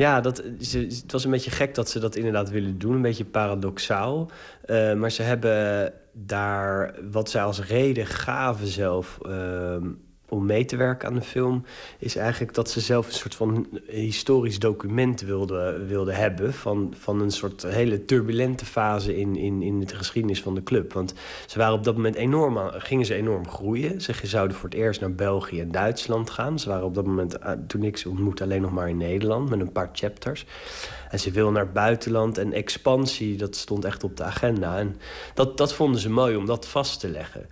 Ja, 0.00 0.20
dat, 0.20 0.42
ze, 0.60 0.78
het 0.78 1.12
was 1.12 1.24
een 1.24 1.30
beetje 1.30 1.50
gek 1.50 1.74
dat 1.74 1.90
ze 1.90 1.98
dat 1.98 2.16
inderdaad 2.16 2.50
willen 2.50 2.78
doen. 2.78 2.94
Een 2.94 3.02
beetje 3.02 3.24
paradoxaal. 3.24 4.30
Uh, 4.66 4.94
maar 4.94 5.10
ze 5.10 5.22
hebben 5.22 5.92
daar 6.12 6.94
wat 7.10 7.30
zij 7.30 7.42
als 7.42 7.66
reden 7.66 8.06
gaven 8.06 8.66
zelf... 8.66 9.18
Uh, 9.26 9.76
om 10.30 10.46
mee 10.46 10.64
te 10.64 10.76
werken 10.76 11.08
aan 11.08 11.14
de 11.14 11.20
film... 11.20 11.64
is 11.98 12.16
eigenlijk 12.16 12.54
dat 12.54 12.70
ze 12.70 12.80
zelf 12.80 13.06
een 13.06 13.12
soort 13.12 13.34
van 13.34 13.66
historisch 13.86 14.58
document 14.58 15.20
wilden 15.20 15.86
wilde 15.86 16.12
hebben... 16.12 16.54
Van, 16.54 16.94
van 16.98 17.20
een 17.20 17.30
soort 17.30 17.62
hele 17.62 18.04
turbulente 18.04 18.64
fase 18.64 19.16
in, 19.16 19.36
in, 19.36 19.62
in 19.62 19.80
de 19.80 19.94
geschiedenis 19.94 20.42
van 20.42 20.54
de 20.54 20.62
club. 20.62 20.92
Want 20.92 21.14
ze 21.46 21.58
waren 21.58 21.74
op 21.74 21.84
dat 21.84 21.96
moment 21.96 22.14
enorm 22.14 22.58
gingen 22.72 23.06
ze 23.06 23.14
enorm 23.14 23.48
groeien. 23.48 24.00
Ze 24.00 24.14
zouden 24.22 24.56
voor 24.56 24.68
het 24.68 24.78
eerst 24.78 25.00
naar 25.00 25.14
België 25.14 25.60
en 25.60 25.70
Duitsland 25.70 26.30
gaan. 26.30 26.58
Ze 26.58 26.68
waren 26.68 26.84
op 26.84 26.94
dat 26.94 27.06
moment, 27.06 27.38
eh, 27.38 27.52
toen 27.66 27.82
ik 27.82 27.96
ze 27.96 28.08
ontmoette, 28.08 28.42
alleen 28.42 28.62
nog 28.62 28.72
maar 28.72 28.88
in 28.88 28.96
Nederland... 28.96 29.50
met 29.50 29.60
een 29.60 29.72
paar 29.72 29.90
chapters. 29.92 30.46
En 31.10 31.20
ze 31.20 31.30
wilden 31.30 31.52
naar 31.52 31.62
het 31.62 31.72
buitenland 31.72 32.38
en 32.38 32.52
expansie, 32.52 33.36
dat 33.36 33.56
stond 33.56 33.84
echt 33.84 34.04
op 34.04 34.16
de 34.16 34.24
agenda. 34.24 34.78
En 34.78 34.96
dat, 35.34 35.56
dat 35.56 35.74
vonden 35.74 36.00
ze 36.00 36.10
mooi 36.10 36.36
om 36.36 36.46
dat 36.46 36.66
vast 36.66 37.00
te 37.00 37.08
leggen. 37.08 37.46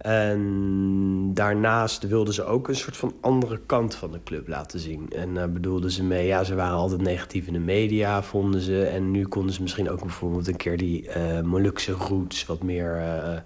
En 0.00 1.30
daarnaast 1.34 2.08
wilden 2.08 2.34
ze 2.34 2.44
ook 2.44 2.68
een 2.68 2.76
soort 2.76 2.96
van 2.96 3.14
andere 3.20 3.60
kant 3.66 3.94
van 3.94 4.12
de 4.12 4.20
club 4.24 4.48
laten 4.48 4.78
zien. 4.78 5.10
En 5.10 5.34
daar 5.34 5.48
uh, 5.48 5.52
bedoelden 5.52 5.90
ze 5.90 6.04
mee, 6.04 6.26
ja, 6.26 6.44
ze 6.44 6.54
waren 6.54 6.76
altijd 6.76 7.02
negatief 7.02 7.46
in 7.46 7.52
de 7.52 7.58
media, 7.58 8.22
vonden 8.22 8.60
ze. 8.60 8.84
En 8.84 9.10
nu 9.10 9.26
konden 9.26 9.54
ze 9.54 9.62
misschien 9.62 9.90
ook 9.90 10.00
bijvoorbeeld 10.00 10.48
een 10.48 10.56
keer 10.56 10.76
die 10.76 11.08
uh, 11.16 11.40
Molukse 11.40 11.92
roots 11.92 12.46
wat 12.46 12.62
meer 12.62 12.96
uh, 12.98 13.38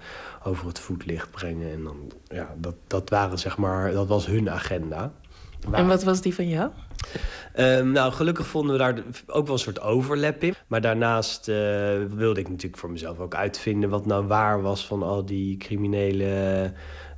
over 0.43 0.67
het 0.67 0.79
voetlicht 0.79 1.31
brengen. 1.31 1.73
En 1.73 1.83
dan, 1.83 1.97
ja, 2.29 2.55
dat, 2.59 2.75
dat 2.87 3.11
waren 3.11 3.39
zeg 3.39 3.57
maar, 3.57 3.93
dat 3.93 4.09
was 4.09 4.27
hun 4.27 4.51
agenda. 4.51 5.13
Maar... 5.69 5.81
En 5.81 5.87
wat 5.87 6.03
was 6.03 6.21
die 6.21 6.35
van 6.35 6.49
jou? 6.49 6.71
Um, 7.59 7.91
nou, 7.91 8.13
gelukkig 8.13 8.47
vonden 8.47 8.73
we 8.73 8.79
daar 8.79 9.03
ook 9.27 9.45
wel 9.45 9.55
een 9.55 9.61
soort 9.61 9.81
overlap 9.81 10.43
in. 10.43 10.55
Maar 10.67 10.81
daarnaast 10.81 11.49
uh, 11.49 11.57
wilde 12.15 12.41
ik 12.41 12.49
natuurlijk 12.49 12.81
voor 12.81 12.91
mezelf 12.91 13.19
ook 13.19 13.35
uitvinden... 13.35 13.91
wat 13.91 14.07
nou 14.07 14.27
waar 14.27 14.63
was 14.63 14.87
van 14.87 15.03
al 15.03 15.25
die 15.25 15.57
criminele... 15.57 16.73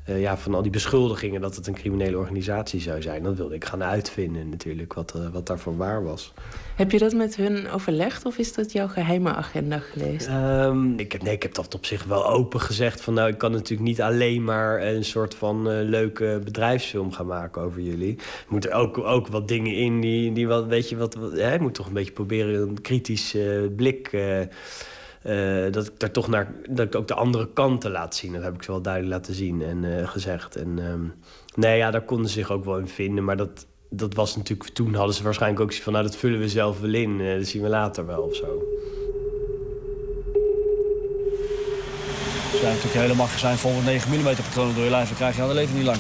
Uh, 0.09 0.21
ja, 0.21 0.37
van 0.37 0.55
al 0.55 0.63
die 0.63 0.71
beschuldigingen 0.71 1.41
dat 1.41 1.57
het 1.57 1.67
een 1.67 1.75
criminele 1.75 2.19
organisatie 2.19 2.81
zou 2.81 3.03
zijn. 3.03 3.23
Dat 3.23 3.37
wilde 3.37 3.55
ik 3.55 3.65
gaan 3.65 3.83
uitvinden 3.83 4.49
natuurlijk, 4.49 4.93
wat, 4.93 5.13
uh, 5.17 5.29
wat 5.33 5.47
daarvoor 5.47 5.77
waar 5.77 6.05
was. 6.05 6.33
Heb 6.77 6.91
je 6.91 6.99
dat 6.99 7.13
met 7.13 7.37
hun 7.37 7.71
overlegd 7.71 8.25
of 8.25 8.39
is 8.39 8.53
dat 8.53 8.73
jouw 8.73 8.89
geheime 8.89 9.35
agenda 9.35 9.79
geweest? 9.79 10.29
Um, 10.29 10.99
ik, 10.99 11.13
heb, 11.13 11.23
nee, 11.23 11.35
ik 11.35 11.43
heb 11.43 11.55
dat 11.55 11.75
op 11.75 11.87
zich 11.87 12.05
wel 12.05 12.27
open 12.27 12.61
gezegd. 12.61 13.01
Van, 13.01 13.15
nou, 13.15 13.29
ik 13.29 13.39
kan 13.39 13.53
natuurlijk 13.53 13.89
niet 13.89 14.03
alleen 14.03 14.45
maar 14.45 14.83
een 14.83 15.05
soort 15.05 15.35
van 15.35 15.71
uh, 15.71 15.89
leuke 15.89 16.41
bedrijfsfilm 16.45 17.13
gaan 17.13 17.27
maken 17.27 17.63
over 17.63 17.81
jullie. 17.81 18.17
Er 18.17 18.25
moeten 18.49 18.73
ook, 18.73 18.99
ook 18.99 19.27
wat 19.27 19.49
dingen 19.49 19.75
in 19.75 20.01
die, 20.01 20.33
die 20.33 20.49
wat, 20.49 20.67
weet 20.67 20.89
je, 20.89 20.97
wat, 20.97 21.15
wat 21.15 21.33
hè, 21.33 21.59
moet 21.59 21.75
toch 21.75 21.87
een 21.87 21.93
beetje 21.93 22.13
proberen 22.13 22.69
een 22.69 22.81
kritische 22.81 23.73
blik... 23.77 24.11
Uh, 25.27 25.73
dat 25.73 25.87
ik 25.87 25.99
daar 25.99 26.11
toch 26.11 26.29
naar 26.29 26.53
dat 26.69 26.87
ik 26.87 26.95
ook 26.95 27.09
de 27.09 27.15
andere 27.15 27.49
kanten 27.53 27.91
laat 27.91 28.15
zien. 28.15 28.33
Dat 28.33 28.43
heb 28.43 28.55
ik 28.55 28.63
ze 28.63 28.71
wel 28.71 28.83
duidelijk 28.83 29.15
laten 29.15 29.35
zien 29.35 29.63
en 29.63 29.83
uh, 29.83 30.09
gezegd. 30.09 30.57
En 30.57 30.79
um, 30.79 31.15
nee, 31.55 31.77
ja, 31.77 31.91
daar 31.91 32.05
konden 32.05 32.27
ze 32.29 32.33
zich 32.33 32.51
ook 32.51 32.65
wel 32.65 32.79
in 32.79 32.89
vinden. 32.89 33.25
Maar 33.25 33.37
dat, 33.37 33.67
dat 33.91 34.15
was 34.15 34.37
natuurlijk. 34.37 34.71
Toen 34.71 34.95
hadden 34.95 35.15
ze 35.15 35.23
waarschijnlijk 35.23 35.63
ook 35.63 35.69
zoiets 35.69 35.85
van. 35.85 35.93
Nou, 35.93 36.05
dat 36.05 36.17
vullen 36.17 36.39
we 36.39 36.49
zelf 36.49 36.81
wel 36.81 36.95
in. 36.95 37.21
Uh, 37.21 37.37
dat 37.37 37.47
zien 37.47 37.63
we 37.63 37.69
later 37.69 38.07
wel 38.07 38.23
of 38.23 38.35
zo. 38.35 38.63
Jij 42.53 42.69
natuurlijk 42.71 42.95
een 42.95 43.01
hele 43.01 43.15
magazijn 43.15 43.57
vol 43.57 43.75
met 43.75 43.85
9 43.85 44.11
mm 44.11 44.35
patronen 44.35 44.75
door 44.75 44.85
je 44.85 44.91
lijf, 44.91 45.09
dan 45.09 45.17
krijg 45.17 45.37
je 45.37 45.43
aan 45.43 45.49
de 45.49 45.55
leven 45.55 45.77
niet 45.77 45.85
lang. 45.85 45.99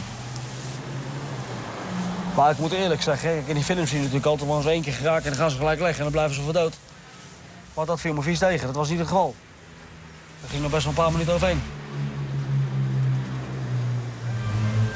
Maar 2.36 2.50
ik 2.50 2.58
moet 2.58 2.72
eerlijk 2.72 3.02
zeggen, 3.02 3.42
in 3.46 3.54
die 3.54 3.64
films 3.64 3.88
zie 3.88 3.96
je 3.96 4.04
natuurlijk 4.04 4.30
altijd 4.30 4.48
wel 4.48 4.58
eens 4.58 4.66
één 4.66 4.82
keer 4.82 4.92
geraakt 4.92 5.24
en 5.24 5.30
dan 5.30 5.38
gaan 5.38 5.50
ze 5.50 5.56
gelijk 5.56 5.80
leggen 5.80 5.96
en 5.96 6.02
dan 6.02 6.12
blijven 6.12 6.34
ze 6.34 6.42
voor 6.42 6.52
dood. 6.52 6.74
Maar 7.76 7.86
dat 7.86 8.00
viel 8.00 8.14
me 8.14 8.22
vies 8.22 8.38
tegen, 8.38 8.66
dat 8.66 8.76
was 8.76 8.88
niet 8.88 8.98
het 8.98 9.08
geval. 9.08 9.34
Er 10.42 10.48
ging 10.48 10.62
nog 10.62 10.70
best 10.70 10.84
wel 10.84 10.92
een 10.92 10.98
paar 10.98 11.12
minuten 11.12 11.34
overheen. 11.34 11.60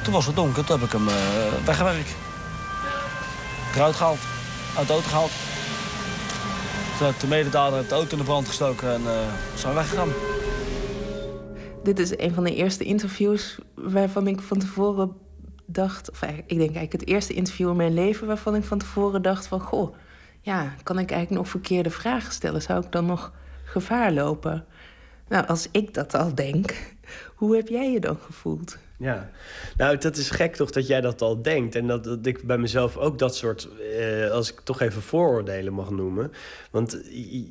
Toen 0.02 0.12
was 0.12 0.26
het 0.26 0.36
donker, 0.36 0.64
toen 0.64 0.78
heb 0.78 0.86
ik 0.86 0.92
hem 0.92 1.08
uh, 1.08 1.14
weggewerkt. 1.64 2.14
Eruit 3.74 3.94
gehaald, 3.94 4.18
uit 4.76 4.86
de 4.86 4.92
auto 4.92 5.08
gehaald. 5.08 5.30
Toen 6.98 7.06
heb 7.06 7.20
de 7.20 7.26
mededader 7.26 7.88
de 7.88 7.94
auto 7.94 8.12
in 8.12 8.18
de 8.18 8.24
brand 8.24 8.48
gestoken 8.48 8.92
en 8.92 9.02
uh, 9.02 9.10
zijn 9.54 9.74
weggegaan. 9.74 10.08
Dit 11.82 11.98
is 11.98 12.18
een 12.18 12.34
van 12.34 12.44
de 12.44 12.54
eerste 12.54 12.84
interviews 12.84 13.58
waarvan 13.74 14.26
ik 14.26 14.40
van 14.40 14.58
tevoren 14.58 15.12
dacht... 15.66 16.10
of 16.10 16.22
ik 16.22 16.58
denk 16.58 16.58
eigenlijk 16.58 16.92
het 16.92 17.06
eerste 17.06 17.32
interview 17.32 17.68
in 17.68 17.76
mijn 17.76 17.94
leven 17.94 18.26
waarvan 18.26 18.54
ik 18.54 18.64
van 18.64 18.78
tevoren 18.78 19.22
dacht 19.22 19.46
van... 19.46 19.60
goh, 19.60 19.94
ja, 20.40 20.74
kan 20.82 20.98
ik 20.98 21.10
eigenlijk 21.10 21.42
nog 21.42 21.50
verkeerde 21.50 21.90
vragen 21.90 22.32
stellen? 22.32 22.62
Zou 22.62 22.84
ik 22.84 22.92
dan 22.92 23.06
nog 23.06 23.32
gevaar 23.64 24.12
lopen? 24.12 24.64
Nou, 25.28 25.46
als 25.46 25.68
ik 25.70 25.94
dat 25.94 26.14
al 26.14 26.34
denk, 26.34 26.94
hoe 27.38 27.56
heb 27.56 27.68
jij 27.68 27.92
je 27.92 28.00
dan 28.00 28.16
gevoeld? 28.16 28.78
Ja, 29.00 29.30
nou, 29.76 29.98
dat 29.98 30.16
is 30.16 30.30
gek 30.30 30.56
toch 30.56 30.70
dat 30.70 30.86
jij 30.86 31.00
dat 31.00 31.22
al 31.22 31.42
denkt. 31.42 31.74
En 31.74 31.86
dat, 31.86 32.04
dat 32.04 32.26
ik 32.26 32.42
bij 32.42 32.58
mezelf 32.58 32.96
ook 32.96 33.18
dat 33.18 33.36
soort, 33.36 33.68
eh, 33.98 34.30
als 34.30 34.52
ik 34.52 34.60
toch 34.60 34.80
even 34.80 35.02
vooroordelen 35.02 35.72
mag 35.72 35.90
noemen. 35.90 36.32
Want 36.70 37.02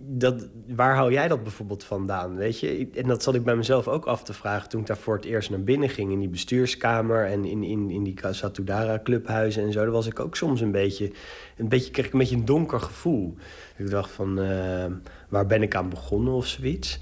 dat, 0.02 0.48
waar 0.68 0.96
hou 0.96 1.12
jij 1.12 1.28
dat 1.28 1.44
bijvoorbeeld 1.44 1.84
vandaan, 1.84 2.36
weet 2.36 2.60
je? 2.60 2.90
En 2.94 3.08
dat 3.08 3.24
zat 3.24 3.36
ik 3.36 3.44
bij 3.44 3.56
mezelf 3.56 3.88
ook 3.88 4.06
af 4.06 4.24
te 4.24 4.34
vragen 4.34 4.70
toen 4.70 4.82
ik 4.82 4.88
daar 4.88 4.98
voor 4.98 5.16
het 5.16 5.26
eerst 5.26 5.50
naar 5.50 5.64
binnen 5.64 5.90
ging... 5.90 6.12
in 6.12 6.20
die 6.20 6.30
bestuurskamer 6.30 7.26
en 7.26 7.46
in, 7.46 7.64
in, 7.64 7.90
in 7.90 8.04
die 8.04 8.20
Satudara-clubhuizen 8.32 9.64
en 9.64 9.72
zo. 9.72 9.80
Daar 9.80 9.92
was 9.92 10.08
ik 10.08 10.20
ook 10.20 10.36
soms 10.36 10.62
een 10.62 10.72
beetje, 10.72 11.12
een 11.58 11.70
beetje, 11.70 11.92
kreeg 11.92 12.06
ik 12.06 12.14
een 12.14 12.20
beetje 12.20 12.36
een 12.36 12.46
donker 12.46 12.80
gevoel. 12.80 13.36
Ik 13.78 13.90
dacht 13.90 14.12
van, 14.12 14.40
uh, 14.40 14.86
waar 15.30 15.46
ben 15.46 15.62
ik 15.62 15.76
aan 15.76 15.90
begonnen 15.90 16.34
of 16.34 16.48
zoiets? 16.48 17.00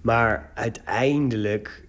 Maar 0.00 0.50
uiteindelijk 0.54 1.87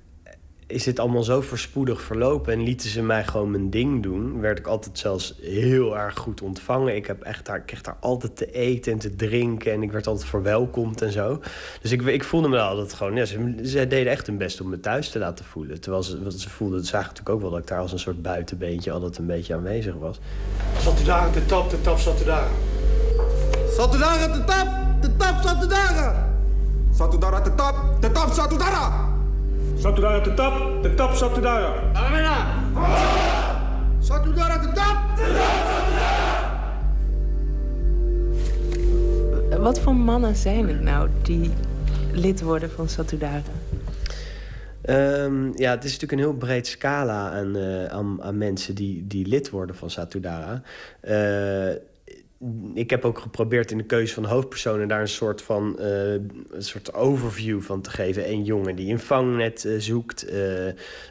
is 0.70 0.84
dit 0.84 1.00
allemaal 1.00 1.24
zo 1.24 1.42
verspoedig 1.42 2.02
verlopen 2.02 2.54
en 2.54 2.64
lieten 2.64 2.90
ze 2.90 3.02
mij 3.02 3.24
gewoon 3.24 3.52
mijn 3.52 3.70
ding 3.70 4.04
doen. 4.04 4.40
Werd 4.40 4.60
ik 4.60 4.68
altijd 4.68 4.98
zelfs 4.98 5.36
heel 5.42 5.98
erg 5.98 6.18
goed 6.18 6.42
ontvangen. 6.42 6.96
Ik, 6.96 7.08
heb 7.08 7.22
echt 7.22 7.46
daar, 7.46 7.56
ik 7.56 7.66
kreeg 7.66 7.82
daar 7.82 7.98
altijd 8.00 8.36
te 8.36 8.52
eten 8.52 8.92
en 8.92 9.00
te 9.00 9.16
drinken 9.16 9.72
en 9.72 9.84
ik 9.84 9.92
werd 9.92 10.08
altijd 10.08 10.28
verwelkomd 10.28 11.02
en 11.02 11.12
zo. 11.12 11.42
Dus 11.82 11.92
ik, 11.92 12.02
ik 12.02 12.24
voelde 12.24 12.48
me 12.48 12.60
altijd 12.60 12.94
gewoon, 12.94 13.16
ja, 13.16 13.26
ze, 13.26 13.56
ze 13.64 13.88
deden 13.88 14.12
echt 14.12 14.28
hun 14.28 14.38
best 14.38 14.62
om 14.62 14.70
me 14.70 14.80
thuis 14.80 15.10
te 15.10 15.20
laten 15.20 15.46
voelen. 15.46 15.82
Terwijl 15.82 16.04
ze, 16.04 16.32
ze 16.38 16.50
voelden, 16.50 16.80
ze 16.80 16.86
zagen 16.86 17.08
natuurlijk 17.08 17.36
ook 17.36 17.42
wel 17.42 17.52
dat 17.52 17.60
ik 17.60 17.68
daar 17.68 17.80
als 17.80 17.92
een 17.92 18.00
soort 18.00 18.22
buitenbeentje 18.22 18.92
altijd 18.92 19.18
een 19.18 19.26
beetje 19.26 19.54
aanwezig 19.54 19.96
was. 19.96 20.20
Zat 20.82 21.02
u 21.02 21.04
daar 21.04 21.22
aan 21.22 21.32
de 21.32 21.46
tap, 21.46 21.70
de 21.70 21.82
tap 21.82 21.98
zat 21.98 22.22
u 22.22 22.26
daar. 22.26 22.48
Zat 23.78 23.96
u 23.96 23.98
daar 23.98 24.24
aan 24.24 24.32
de 24.32 24.44
tap? 24.46 24.80
Satudara! 29.80 30.20
Satudara 30.20 30.22
tetap, 30.22 30.54
tetap 30.84 31.16
Satudara! 31.16 31.70
Satudara 31.72 31.80
tetap, 31.80 31.96
tetap 31.96 31.96
Satudara! 31.96 31.96
Alamena! 31.96 32.36
Satudara 34.00 34.60
tetap! 34.60 34.98
Wat 39.60 39.80
voor 39.80 39.96
mannen 39.96 40.36
zijn 40.36 40.68
het 40.68 40.82
nou 40.82 41.10
die 41.22 41.52
lid 42.12 42.42
worden 42.42 42.72
van 42.72 42.90
Satudara? 42.90 43.42
Ehm, 44.82 45.52
ja, 45.56 45.72
het 45.72 45.84
is 45.84 45.92
natuurlijk 45.92 46.12
een 46.12 46.18
heel 46.18 46.34
breed 46.34 46.68
scala 46.68 47.32
aan, 47.32 47.56
eh, 47.56 47.86
aan, 47.86 48.24
aan 48.24 48.38
mensen 48.38 48.76
die, 48.76 49.08
die 49.08 49.28
lid 49.28 49.50
worden 49.50 49.76
van 49.76 49.90
Satudara. 49.90 50.62
Eh, 51.02 51.70
ik 52.74 52.90
heb 52.90 53.06
ook 53.06 53.20
geprobeerd 53.20 53.72
in 53.72 53.78
de 53.78 53.84
keuze 53.84 54.14
van 54.14 54.26
hoofdpersonen 54.26 54.88
daar 54.88 55.02
een 55.02 55.08
soort 55.08 55.42
van 55.42 55.80
eh, 55.80 56.12
een 56.14 56.44
soort 56.58 56.94
overview 56.94 57.62
van 57.62 57.82
te 57.82 57.90
geven. 57.90 58.30
Een 58.30 58.44
jongen 58.44 58.76
die 58.76 58.92
een 58.92 59.00
vangnet 59.00 59.66
eh, 59.66 59.74
zoekt, 59.78 60.26
eh, 60.26 60.66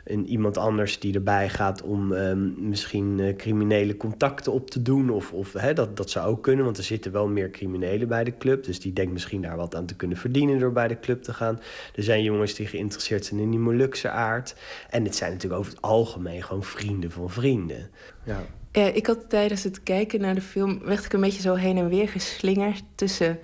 een 0.04 0.26
iemand 0.26 0.58
anders 0.58 0.98
die 0.98 1.14
erbij 1.14 1.48
gaat 1.48 1.82
om 1.82 2.12
ehm, 2.12 2.68
misschien 2.68 3.34
criminele 3.36 3.96
contacten 3.96 4.52
op 4.52 4.70
te 4.70 4.82
doen. 4.82 5.10
Of, 5.10 5.32
of 5.32 5.52
hè, 5.52 5.72
dat, 5.72 5.96
dat 5.96 6.10
zou 6.10 6.28
ook 6.28 6.42
kunnen, 6.42 6.64
want 6.64 6.78
er 6.78 6.84
zitten 6.84 7.12
wel 7.12 7.28
meer 7.28 7.50
criminelen 7.50 8.08
bij 8.08 8.24
de 8.24 8.36
club. 8.36 8.64
Dus 8.64 8.80
die 8.80 8.92
denkt 8.92 9.12
misschien 9.12 9.42
daar 9.42 9.56
wat 9.56 9.74
aan 9.74 9.86
te 9.86 9.96
kunnen 9.96 10.16
verdienen 10.16 10.58
door 10.58 10.72
bij 10.72 10.88
de 10.88 11.00
club 11.00 11.22
te 11.22 11.32
gaan. 11.32 11.60
Er 11.94 12.02
zijn 12.02 12.22
jongens 12.22 12.54
die 12.54 12.66
geïnteresseerd 12.66 13.24
zijn 13.24 13.40
in 13.40 13.50
die 13.50 13.60
Molukse 13.60 14.10
aard. 14.10 14.54
En 14.90 15.04
het 15.04 15.16
zijn 15.16 15.32
natuurlijk 15.32 15.60
over 15.60 15.72
het 15.72 15.82
algemeen 15.82 16.42
gewoon 16.42 16.64
vrienden 16.64 17.10
van 17.10 17.30
vrienden. 17.30 17.90
Ja. 18.24 18.44
Ja, 18.72 18.84
ik 18.84 19.06
had 19.06 19.28
tijdens 19.28 19.64
het 19.64 19.82
kijken 19.82 20.20
naar 20.20 20.34
de 20.34 20.40
film... 20.40 20.80
werd 20.84 21.04
ik 21.04 21.12
een 21.12 21.20
beetje 21.20 21.40
zo 21.40 21.54
heen 21.54 21.76
en 21.76 21.88
weer 21.88 22.08
geslingerd 22.08 22.82
tussen... 22.94 23.38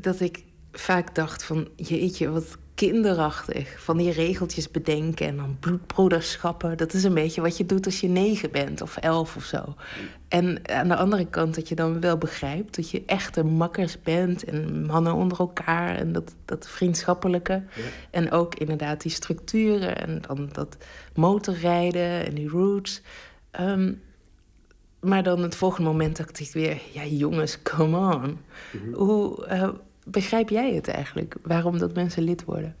dat 0.00 0.20
ik 0.20 0.44
vaak 0.72 1.14
dacht 1.14 1.44
van, 1.44 1.68
jeetje, 1.76 2.30
wat 2.30 2.56
kinderachtig. 2.74 3.82
Van 3.82 3.96
die 3.96 4.12
regeltjes 4.12 4.70
bedenken 4.70 5.26
en 5.26 5.36
dan 5.36 5.56
bloedbroederschappen. 5.60 6.76
Dat 6.76 6.92
is 6.92 7.04
een 7.04 7.14
beetje 7.14 7.40
wat 7.40 7.56
je 7.56 7.66
doet 7.66 7.86
als 7.86 8.00
je 8.00 8.08
negen 8.08 8.50
bent 8.50 8.80
of 8.80 8.96
elf 8.96 9.36
of 9.36 9.44
zo. 9.44 9.74
En 10.28 10.68
aan 10.68 10.88
de 10.88 10.96
andere 10.96 11.26
kant 11.26 11.54
dat 11.54 11.68
je 11.68 11.74
dan 11.74 12.00
wel 12.00 12.18
begrijpt... 12.18 12.76
dat 12.76 12.90
je 12.90 13.02
echte 13.06 13.44
makkers 13.44 14.02
bent 14.02 14.44
en 14.44 14.84
mannen 14.84 15.14
onder 15.14 15.38
elkaar... 15.38 15.96
en 15.96 16.12
dat, 16.12 16.34
dat 16.44 16.68
vriendschappelijke. 16.68 17.62
En 18.10 18.30
ook 18.30 18.54
inderdaad 18.54 19.02
die 19.02 19.12
structuren 19.12 19.96
en 19.96 20.22
dan 20.26 20.48
dat 20.52 20.76
motorrijden 21.14 22.26
en 22.26 22.34
die 22.34 22.48
routes... 22.48 23.02
Ehm, 23.50 23.92
maar 25.02 25.22
dan 25.22 25.42
het 25.42 25.54
volgende 25.54 25.90
moment 25.90 26.16
dacht 26.16 26.40
ik 26.40 26.50
weer... 26.52 26.80
ja, 26.92 27.04
jongens, 27.04 27.62
come 27.62 28.14
on. 28.14 28.38
Hoe 28.94 29.46
eh, 29.46 29.68
begrijp 30.04 30.48
jij 30.48 30.74
het 30.74 30.88
eigenlijk? 30.88 31.34
Waarom 31.42 31.78
dat 31.78 31.94
mensen 31.94 32.22
lid 32.22 32.44
worden? 32.44 32.76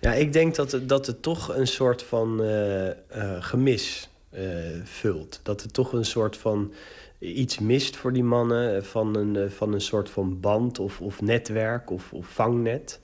Ja, 0.00 0.12
ik 0.12 0.32
denk 0.32 0.54
dat 0.54 0.72
het, 0.72 0.88
dat 0.88 1.06
het 1.06 1.22
toch 1.22 1.56
een 1.56 1.66
soort 1.66 2.02
van 2.02 2.42
eh, 2.42 2.88
eh, 2.88 2.96
gemis 3.38 4.08
vult. 4.84 5.40
Dat 5.42 5.62
het 5.62 5.72
toch 5.72 5.92
een 5.92 6.04
soort 6.04 6.36
van 6.36 6.72
iets 7.18 7.58
mist 7.58 7.96
voor 7.96 8.12
die 8.12 8.24
mannen... 8.24 8.84
van 8.84 9.16
een, 9.16 9.50
van 9.50 9.72
een 9.72 9.80
soort 9.80 10.10
van 10.10 10.40
band 10.40 10.78
of, 10.78 11.00
of 11.00 11.20
netwerk 11.22 11.90
of, 11.90 12.12
of 12.12 12.26
vangnet... 12.26 13.00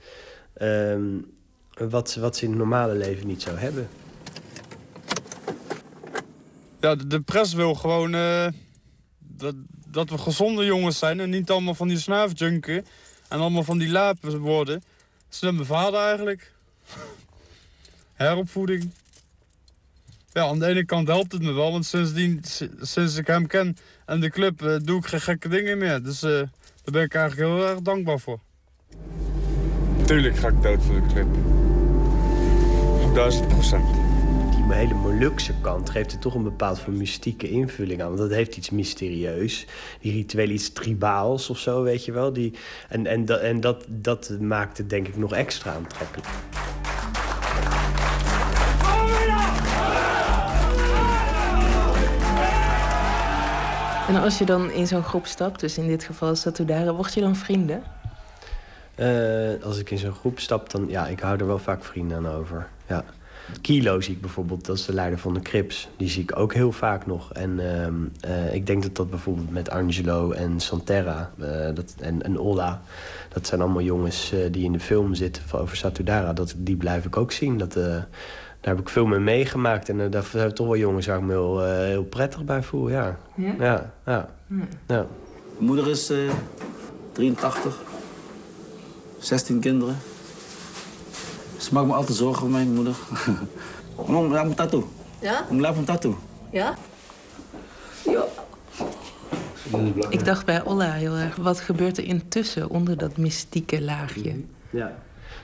Ehm, 0.55 1.03
wat, 1.89 2.11
ze- 2.11 2.21
wat 2.21 2.37
ze 2.37 2.45
in 2.45 2.51
het 2.51 2.59
normale 2.59 2.95
leven 2.95 3.27
niet 3.27 3.43
zou 3.43 3.57
hebben. 3.57 3.89
Ja, 6.85 6.95
de, 6.95 7.21
pres 7.21 7.53
wil 7.53 7.75
gewoon 7.75 8.15
eh, 8.15 8.47
dat, 9.19 9.55
dat 9.87 10.11
we 10.11 10.19
gezonde 10.19 10.65
jongens 10.65 10.99
zijn 10.99 11.21
en 11.21 11.31
niet 11.31 11.51
allemaal 11.51 11.75
van 11.75 11.89
die 11.89 11.99
snuifjunken 11.99 12.87
en 13.29 13.39
allemaal 13.39 13.63
van 13.63 13.79
die 13.79 13.89
lapen 13.89 14.39
worden. 14.39 14.83
Slimme 15.29 15.65
vader 15.65 16.01
eigenlijk. 16.01 16.53
Heropvoeding. 18.13 18.91
Ja, 20.33 20.47
aan 20.47 20.59
de 20.59 20.67
ene 20.67 20.85
kant 20.85 21.09
helpt 21.09 21.33
het 21.33 21.43
me 21.43 21.53
wel, 21.53 21.73
want 21.73 21.87
sindsdien, 21.87 22.41
si- 22.43 22.71
sinds 22.81 23.17
ik 23.17 23.27
hem 23.27 23.47
ken 23.47 23.77
en 24.07 24.21
de 24.21 24.31
club, 24.31 24.63
eh, 24.63 24.77
doe 24.83 24.99
ik 24.99 25.07
geen 25.07 25.21
gekke 25.21 25.49
dingen 25.49 25.79
meer. 25.79 26.03
Dus 26.03 26.23
eh, 26.23 26.31
daar 26.31 26.93
ben 26.93 27.03
ik 27.03 27.15
eigenlijk 27.15 27.51
heel 27.51 27.67
erg 27.69 27.81
dankbaar 27.81 28.19
voor. 28.19 28.39
Tuurlijk 30.07 30.37
ga 30.37 30.49
ik 30.49 30.63
dood 30.63 30.83
voor 30.83 30.95
de 30.95 31.07
club. 31.13 31.27
Duizend 33.15 33.49
procent. 33.49 34.04
Hele 34.75 34.95
Molukse 34.95 35.53
kant 35.61 35.91
geeft 35.91 36.13
er 36.13 36.19
toch 36.19 36.35
een 36.35 36.43
bepaald 36.43 36.79
van 36.79 36.97
mystieke 36.97 37.49
invulling 37.49 38.03
aan. 38.03 38.07
Want 38.07 38.19
dat 38.19 38.31
heeft 38.31 38.57
iets 38.57 38.71
mysterieus. 38.71 39.67
Die 40.01 40.13
ritueel 40.13 40.49
iets 40.49 40.73
tribaals 40.73 41.51
of 41.51 41.59
zo, 41.59 41.83
weet 41.83 42.05
je 42.05 42.13
wel. 42.13 42.33
Die, 42.33 42.53
en 42.89 43.07
en, 43.07 43.25
dat, 43.25 43.41
en 43.41 43.61
dat, 43.61 43.85
dat 43.89 44.37
maakt 44.41 44.79
het 44.79 44.91
denk 44.91 45.09
ik 45.09 45.17
nog 45.17 45.33
extra 45.33 45.73
aantrekkelijk. 45.73 46.29
En 54.09 54.23
als 54.23 54.39
je 54.39 54.45
dan 54.45 54.71
in 54.71 54.87
zo'n 54.87 55.03
groep 55.05 55.27
stapt, 55.27 55.61
dus 55.61 55.79
in 55.79 55.87
dit 55.87 56.05
geval 56.05 56.35
Satudara... 56.35 56.95
word 56.95 57.15
je 57.15 57.21
dan 57.21 57.37
vrienden? 57.37 57.83
Eh, 58.95 59.63
als 59.63 59.79
ik 59.79 59.91
in 59.91 59.99
zo'n 59.99 60.15
groep 60.15 60.39
stap, 60.39 60.71
dan 60.71 60.87
ja, 60.89 61.07
ik 61.07 61.21
hou 61.21 61.39
er 61.39 61.47
wel 61.47 61.59
vaak 61.59 61.85
vrienden 61.85 62.17
aan 62.17 62.29
over. 62.29 62.69
Ja. 62.87 63.05
Kilo 63.61 64.01
zie 64.01 64.15
ik 64.15 64.21
bijvoorbeeld, 64.21 64.67
dat 64.67 64.77
is 64.77 64.85
de 64.85 64.95
leider 64.95 65.19
van 65.19 65.35
de 65.35 65.41
Crips. 65.41 65.89
Die 65.97 66.09
zie 66.09 66.23
ik 66.23 66.39
ook 66.39 66.55
heel 66.55 66.73
vaak 66.73 67.07
nog. 67.07 67.33
En 67.33 67.81
ehm, 67.81 67.95
eh, 68.21 68.55
ik 68.55 68.67
denk 68.67 68.83
dat 68.83 68.97
dat 68.97 69.11
bijvoorbeeld 69.11 69.51
met 69.51 69.71
Angelo 69.71 70.31
en 70.33 70.61
Santerra 70.61 71.31
eh, 71.39 71.75
dat, 71.75 71.95
en, 71.99 72.23
en 72.23 72.39
Olla... 72.39 72.81
dat 73.33 73.47
zijn 73.47 73.61
allemaal 73.61 73.83
jongens 73.83 74.33
eh, 74.33 74.39
die 74.53 74.65
in 74.65 74.73
de 74.73 74.81
film 74.81 75.15
zitten 75.15 75.43
van- 75.47 75.61
over 75.61 75.77
Satudara. 75.77 76.33
Dat, 76.33 76.55
die 76.57 76.77
blijf 76.77 77.05
ik 77.05 77.17
ook 77.17 77.33
zien. 77.33 77.59
Dat, 77.59 77.77
eh, 77.77 77.85
daar 77.85 78.75
heb 78.75 78.81
ik 78.81 78.89
veel 78.89 79.07
mee 79.07 79.19
meegemaakt. 79.19 79.89
En 79.89 80.11
daar 80.11 80.25
zijn 80.25 80.55
toch 80.55 80.67
wel 80.67 80.77
jongens 80.77 81.07
waar 81.07 81.19
ik 81.19 81.23
me 81.25 81.33
heel, 81.33 81.63
heel 81.65 82.05
prettig 82.05 82.45
bij 82.45 82.63
voel, 82.63 82.89
ja. 82.89 83.19
Ja? 83.37 83.55
Ja, 83.59 83.93
ja. 84.07 84.29
ja. 84.87 85.07
Mijn 85.57 85.67
moeder 85.67 85.89
is 85.91 86.11
eh 86.11 86.19
83. 87.13 87.79
16 89.19 89.61
kinderen. 89.61 89.97
Ze 91.65 91.75
maakt 91.75 91.87
me 91.87 91.95
altijd 91.95 92.19
zorgen 92.19 92.41
voor 92.41 92.51
mijn 92.51 92.75
moeder. 92.75 92.97
Om, 93.95 94.33
laat 94.33 94.47
me 94.47 94.55
tattoo. 94.55 94.89
Ja? 95.19 95.47
Om, 95.51 95.61
laat 95.61 95.77
me 95.77 95.85
tattoo. 95.85 96.19
Ja? 96.51 96.75
Ja. 98.05 98.25
Ik 100.09 100.25
dacht 100.25 100.47
bij 100.47 100.65
Olla 100.65 100.93
heel 100.93 101.15
erg, 101.15 101.37
wat 101.37 101.61
gebeurt 101.61 101.99
er 101.99 102.05
intussen 102.05 102.71
onder 102.71 102.97
dat 102.97 103.17
mystieke 103.17 103.83
laagje? 103.83 104.45
Ja. 104.71 104.93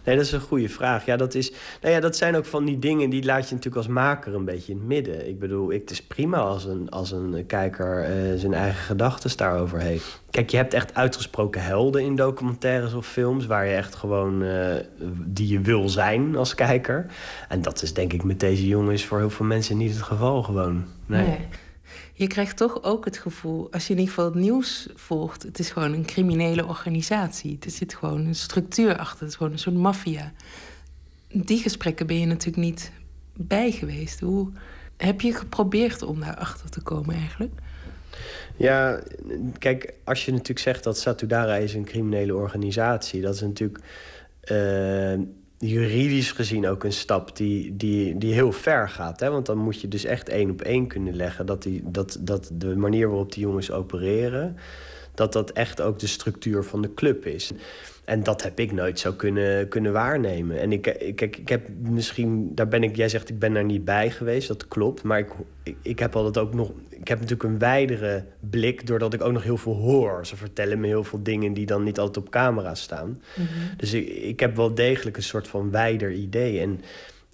Nee, 0.04 0.16
dat 0.16 0.24
is 0.24 0.32
een 0.32 0.40
goede 0.40 0.68
vraag. 0.68 1.04
Ja, 1.04 1.16
dat, 1.16 1.34
is, 1.34 1.52
nou 1.82 1.94
ja, 1.94 2.00
dat 2.00 2.16
zijn 2.16 2.36
ook 2.36 2.44
van 2.44 2.64
die 2.64 2.78
dingen 2.78 3.10
die 3.10 3.24
laat 3.24 3.48
je 3.48 3.54
natuurlijk 3.54 3.86
als 3.86 3.94
maker 3.94 4.34
een 4.34 4.44
beetje 4.44 4.72
in 4.72 4.78
het 4.78 4.86
midden. 4.86 5.28
Ik 5.28 5.38
bedoel, 5.38 5.72
ik, 5.72 5.80
het 5.80 5.90
is 5.90 6.02
prima 6.02 6.38
als 6.38 6.64
een, 6.64 6.88
als 6.88 7.10
een 7.10 7.44
kijker 7.46 8.04
eh, 8.04 8.38
zijn 8.38 8.54
eigen 8.54 8.82
gedachten 8.82 9.36
daarover 9.36 9.78
heeft. 9.78 10.22
Kijk, 10.30 10.50
je 10.50 10.56
hebt 10.56 10.74
echt 10.74 10.94
uitgesproken 10.94 11.62
helden 11.62 12.02
in 12.02 12.16
documentaires 12.16 12.92
of 12.94 13.06
films... 13.06 13.46
waar 13.46 13.66
je 13.66 13.74
echt 13.74 13.94
gewoon, 13.94 14.42
eh, 14.42 14.74
die 15.24 15.48
je 15.48 15.60
wil 15.60 15.88
zijn 15.88 16.36
als 16.36 16.54
kijker. 16.54 17.06
En 17.48 17.62
dat 17.62 17.82
is 17.82 17.94
denk 17.94 18.12
ik 18.12 18.24
met 18.24 18.40
deze 18.40 18.66
jongens 18.66 19.04
voor 19.04 19.18
heel 19.18 19.30
veel 19.30 19.46
mensen 19.46 19.76
niet 19.76 19.92
het 19.92 20.02
geval 20.02 20.42
gewoon. 20.42 20.84
Nee. 21.06 21.26
Nee. 21.26 21.38
Je 22.20 22.26
krijgt 22.26 22.56
toch 22.56 22.82
ook 22.82 23.04
het 23.04 23.18
gevoel, 23.18 23.68
als 23.70 23.86
je 23.86 23.92
in 23.92 23.98
ieder 23.98 24.14
geval 24.14 24.30
het 24.30 24.40
nieuws 24.40 24.88
volgt... 24.94 25.42
het 25.42 25.58
is 25.58 25.70
gewoon 25.70 25.92
een 25.92 26.04
criminele 26.04 26.66
organisatie. 26.66 27.58
Er 27.64 27.70
zit 27.70 27.94
gewoon 27.94 28.26
een 28.26 28.34
structuur 28.34 28.96
achter, 28.96 29.20
het 29.20 29.28
is 29.28 29.36
gewoon 29.36 29.52
een 29.52 29.58
soort 29.58 29.76
maffia. 29.76 30.32
Die 31.28 31.58
gesprekken 31.58 32.06
ben 32.06 32.18
je 32.18 32.26
natuurlijk 32.26 32.64
niet 32.64 32.92
bij 33.34 33.70
geweest. 33.70 34.20
Hoe 34.20 34.50
heb 34.96 35.20
je 35.20 35.34
geprobeerd 35.34 36.02
om 36.02 36.20
daarachter 36.20 36.70
te 36.70 36.82
komen 36.82 37.14
eigenlijk? 37.14 37.52
Ja, 38.56 39.00
kijk, 39.58 39.94
als 40.04 40.24
je 40.24 40.32
natuurlijk 40.32 40.58
zegt 40.58 40.84
dat 40.84 40.98
Satudara 40.98 41.56
is 41.56 41.74
een 41.74 41.84
criminele 41.84 42.34
organisatie, 42.34 43.20
dat 43.20 43.34
is 43.34 43.40
natuurlijk 43.40 43.80
eh, 44.40 45.18
juridisch 45.60 46.32
gezien 46.32 46.68
ook 46.68 46.84
een 46.84 46.92
stap 46.92 47.36
die, 47.36 47.76
die, 47.76 48.18
die 48.18 48.32
heel 48.32 48.52
ver 48.52 48.88
gaat. 48.88 49.20
Hè? 49.20 49.30
Want 49.30 49.46
dan 49.46 49.58
moet 49.58 49.80
je 49.80 49.88
dus 49.88 50.04
echt 50.04 50.28
één 50.28 50.50
op 50.50 50.62
één 50.62 50.86
kunnen 50.86 51.16
leggen 51.16 51.46
dat, 51.46 51.62
die, 51.62 51.82
dat, 51.84 52.18
dat 52.20 52.50
de 52.52 52.76
manier 52.76 53.08
waarop 53.08 53.32
die 53.32 53.42
jongens 53.42 53.70
opereren, 53.70 54.56
dat 55.14 55.32
dat 55.32 55.50
echt 55.50 55.80
ook 55.80 55.98
de 55.98 56.06
structuur 56.06 56.64
van 56.64 56.82
de 56.82 56.94
club 56.94 57.26
is. 57.26 57.50
En 58.10 58.22
dat 58.22 58.42
heb 58.42 58.58
ik 58.60 58.72
nooit 58.72 58.98
zo 58.98 59.12
kunnen, 59.12 59.68
kunnen 59.68 59.92
waarnemen. 59.92 60.60
En 60.60 60.72
ik, 60.72 60.86
ik, 60.86 61.20
ik, 61.20 61.36
ik 61.36 61.48
heb 61.48 61.68
misschien, 61.80 62.54
daar 62.54 62.68
ben 62.68 62.82
ik, 62.82 62.96
jij 62.96 63.08
zegt 63.08 63.28
ik 63.28 63.38
ben 63.38 63.52
daar 63.52 63.64
niet 63.64 63.84
bij 63.84 64.10
geweest, 64.10 64.48
dat 64.48 64.68
klopt. 64.68 65.02
Maar 65.02 65.18
ik, 65.18 65.28
ik, 65.62 65.76
ik 65.82 65.98
heb 65.98 66.16
altijd 66.16 66.38
ook 66.38 66.54
nog, 66.54 66.72
ik 66.88 67.08
heb 67.08 67.18
natuurlijk 67.18 67.48
een 67.48 67.58
wijdere 67.58 68.24
blik, 68.50 68.86
doordat 68.86 69.14
ik 69.14 69.22
ook 69.22 69.32
nog 69.32 69.42
heel 69.42 69.56
veel 69.56 69.74
hoor. 69.76 70.26
Ze 70.26 70.36
vertellen 70.36 70.80
me 70.80 70.86
heel 70.86 71.04
veel 71.04 71.22
dingen 71.22 71.52
die 71.52 71.66
dan 71.66 71.82
niet 71.82 71.98
altijd 71.98 72.26
op 72.26 72.30
camera 72.30 72.74
staan. 72.74 73.22
Dus 73.76 73.92
ik, 73.92 74.08
ik 74.08 74.40
heb 74.40 74.56
wel 74.56 74.74
degelijk 74.74 75.16
een 75.16 75.22
soort 75.22 75.48
van 75.48 75.70
wijder 75.70 76.12
idee. 76.12 76.60
En 76.60 76.80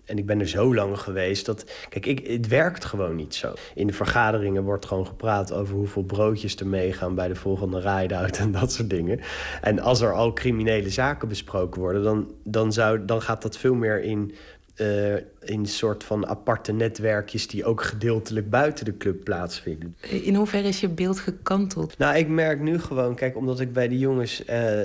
en 0.06 0.18
ik 0.18 0.26
ben 0.26 0.40
er 0.40 0.48
zo 0.48 0.74
lang 0.74 0.98
geweest 0.98 1.46
dat. 1.46 1.70
Kijk, 1.88 2.06
ik, 2.06 2.26
het 2.26 2.48
werkt 2.48 2.84
gewoon 2.84 3.16
niet 3.16 3.34
zo. 3.34 3.52
In 3.74 3.86
de 3.86 3.92
vergaderingen 3.92 4.62
wordt 4.62 4.86
gewoon 4.86 5.06
gepraat 5.06 5.52
over 5.52 5.74
hoeveel 5.74 6.02
broodjes 6.02 6.56
er 6.56 6.66
meegaan 6.66 7.14
bij 7.14 7.28
de 7.28 7.34
volgende 7.34 7.80
ride-out 7.80 8.38
en 8.38 8.52
dat 8.52 8.72
soort 8.72 8.90
dingen. 8.90 9.20
En 9.60 9.80
als 9.80 10.00
er 10.00 10.12
al 10.12 10.32
criminele 10.32 10.90
zaken 10.90 11.28
besproken 11.28 11.80
worden, 11.80 12.02
dan, 12.02 12.32
dan, 12.44 12.72
zou, 12.72 13.04
dan 13.04 13.22
gaat 13.22 13.42
dat 13.42 13.58
veel 13.58 13.74
meer 13.74 14.02
in 14.02 14.34
eh, 14.76 15.14
in 15.14 15.24
een 15.58 15.66
soort 15.66 16.04
van 16.04 16.26
aparte 16.26 16.72
netwerkjes 16.72 17.48
die 17.48 17.64
ook 17.64 17.82
gedeeltelijk 17.82 18.50
buiten 18.50 18.84
de 18.84 18.96
club 18.96 19.24
plaatsvinden. 19.24 19.96
In 20.00 20.34
hoeverre 20.34 20.68
is 20.68 20.80
je 20.80 20.88
beeld 20.88 21.18
gekanteld? 21.18 21.98
Nou, 21.98 22.16
ik 22.16 22.28
merk 22.28 22.60
nu 22.60 22.78
gewoon, 22.78 23.14
kijk, 23.14 23.36
omdat 23.36 23.60
ik 23.60 23.72
bij 23.72 23.88
de 23.88 23.98
jongens 23.98 24.44
eh, 24.44 24.80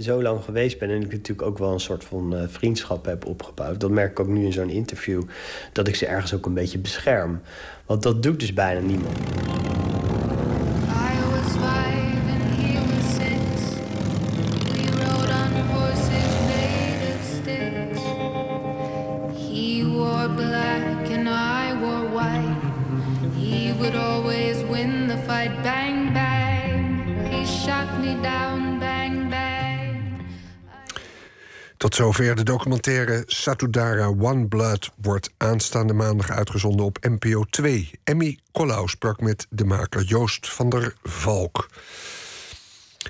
zo 0.00 0.22
lang 0.22 0.44
geweest 0.44 0.78
ben 0.78 0.90
en 0.90 1.02
ik 1.02 1.12
natuurlijk 1.12 1.48
ook 1.48 1.58
wel 1.58 1.72
een 1.72 1.80
soort 1.80 2.04
van 2.04 2.36
eh, 2.36 2.42
vriendschap 2.48 3.04
heb 3.04 3.26
opgebouwd, 3.26 3.80
dat 3.80 3.90
merk 3.90 4.10
ik 4.10 4.20
ook 4.20 4.28
nu 4.28 4.44
in 4.44 4.52
zo'n 4.52 4.70
interview, 4.70 5.22
dat 5.72 5.88
ik 5.88 5.94
ze 5.94 6.06
ergens 6.06 6.34
ook 6.34 6.46
een 6.46 6.54
beetje 6.54 6.78
bescherm. 6.78 7.40
Want 7.86 8.02
dat 8.02 8.22
doet 8.22 8.40
dus 8.40 8.52
bijna 8.52 8.80
niemand. 8.80 9.18
Tot 31.76 31.94
zover 31.94 32.36
de 32.36 32.42
documentaire 32.42 33.22
Satudara 33.26 34.06
One 34.06 34.46
Blood 34.46 34.90
wordt 35.00 35.30
aanstaande 35.36 35.92
maandag 35.92 36.30
uitgezonden 36.30 36.86
op 36.86 36.98
NPO 37.00 37.44
2. 37.44 37.90
Emmy 38.04 38.38
Collau 38.52 38.88
sprak 38.88 39.20
met 39.20 39.46
de 39.50 39.64
maker 39.64 40.02
Joost 40.02 40.52
van 40.52 40.68
der 40.68 40.94
Valk. 41.02 41.68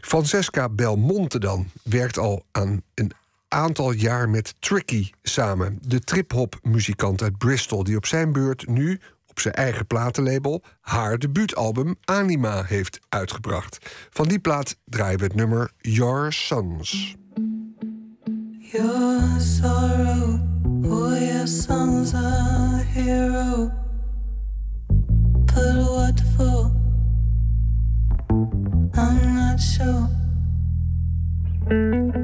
Francesca 0.02 0.68
Belmonte 0.68 1.38
dan 1.38 1.70
werkt 1.82 2.18
al 2.18 2.44
aan 2.52 2.82
een 2.94 3.12
aantal 3.48 3.90
jaar 3.90 4.28
met 4.28 4.54
Tricky 4.58 5.10
samen. 5.22 5.78
De 5.82 6.00
trip-hop 6.00 6.58
muzikant 6.62 7.22
uit 7.22 7.38
Bristol 7.38 7.84
die 7.84 7.96
op 7.96 8.06
zijn 8.06 8.32
beurt 8.32 8.68
nu 8.68 9.00
op 9.26 9.40
zijn 9.40 9.54
eigen 9.54 9.86
platenlabel 9.86 10.62
haar 10.80 11.18
debuutalbum 11.18 11.96
Anima 12.04 12.64
heeft 12.64 13.00
uitgebracht. 13.08 13.78
Van 14.10 14.28
die 14.28 14.38
plaat 14.38 14.76
draaien 14.84 15.18
we 15.18 15.24
het 15.24 15.34
nummer 15.34 15.70
Your 15.80 16.32
Sons. 16.32 17.16
Your 18.76 19.40
sorrow, 19.40 20.38
oh, 20.84 21.16
your 21.16 21.46
songs 21.46 22.12
are 22.14 22.82
hero. 22.92 23.72
But 25.46 25.76
what 25.94 26.20
for? 26.36 26.70
I'm 28.92 29.34
not 29.34 29.58
sure. 29.58 30.10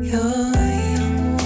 Your 0.02 0.52
young 0.92 1.41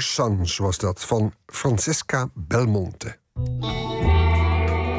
Sons 0.00 0.56
was 0.56 0.78
dat 0.78 1.04
van 1.04 1.34
Francesca 1.46 2.28
Belmonte. 2.34 3.18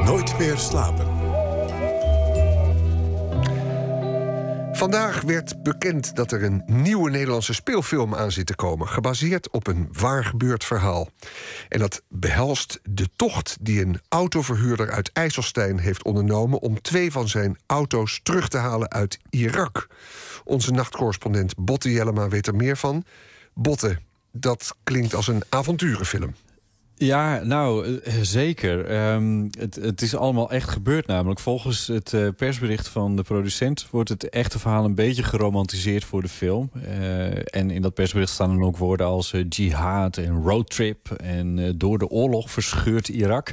Nooit 0.04 0.38
meer 0.38 0.58
slapen. 0.58 1.28
Vandaag 4.78 5.20
werd 5.20 5.62
bekend 5.62 6.16
dat 6.16 6.32
er 6.32 6.44
een 6.44 6.62
nieuwe 6.66 7.10
Nederlandse 7.10 7.54
speelfilm 7.54 8.14
aan 8.14 8.32
zit 8.32 8.46
te 8.46 8.54
komen, 8.54 8.88
gebaseerd 8.88 9.50
op 9.50 9.66
een 9.66 9.88
waar 9.92 10.24
gebeurd 10.24 10.64
verhaal. 10.64 11.08
En 11.68 11.78
dat 11.78 12.02
behelst 12.08 12.80
de 12.82 13.08
tocht 13.16 13.56
die 13.60 13.80
een 13.80 14.00
autoverhuurder 14.08 14.90
uit 14.90 15.10
IJsselstein 15.12 15.78
heeft 15.78 16.04
ondernomen 16.04 16.60
om 16.60 16.80
twee 16.80 17.12
van 17.12 17.28
zijn 17.28 17.58
auto's 17.66 18.20
terug 18.22 18.48
te 18.48 18.56
halen 18.56 18.90
uit 18.90 19.18
Irak. 19.30 19.86
Onze 20.44 20.70
nachtcorrespondent 20.70 21.54
Botte 21.56 21.92
Jellema 21.92 22.28
weet 22.28 22.46
er 22.46 22.54
meer 22.54 22.76
van. 22.76 23.04
Botte, 23.54 23.98
dat 24.32 24.74
klinkt 24.82 25.14
als 25.14 25.28
een 25.28 25.42
avonturenfilm. 25.48 26.34
Ja, 26.98 27.42
nou, 27.44 27.98
eh, 27.98 28.14
zeker. 28.22 28.86
Ehm, 28.86 29.48
het, 29.58 29.74
het 29.74 30.02
is 30.02 30.14
allemaal 30.16 30.50
echt 30.50 30.68
gebeurd 30.68 31.06
namelijk. 31.06 31.40
Volgens 31.40 31.86
het 31.86 32.12
eh, 32.12 32.28
persbericht 32.36 32.88
van 32.88 33.16
de 33.16 33.22
producent... 33.22 33.86
wordt 33.90 34.08
het 34.08 34.28
echte 34.28 34.58
verhaal 34.58 34.84
een 34.84 34.94
beetje 34.94 35.22
geromantiseerd 35.22 36.04
voor 36.04 36.22
de 36.22 36.28
film. 36.28 36.70
Eh, 36.84 37.56
en 37.56 37.70
in 37.70 37.82
dat 37.82 37.94
persbericht 37.94 38.32
staan 38.32 38.48
dan 38.48 38.66
ook 38.66 38.76
woorden 38.76 39.06
als 39.06 39.34
jihad 39.48 40.16
en 40.16 40.42
roadtrip... 40.42 41.10
en 41.10 41.74
door 41.78 41.98
de 41.98 42.08
oorlog 42.08 42.50
verscheurd 42.50 43.08
Irak... 43.08 43.52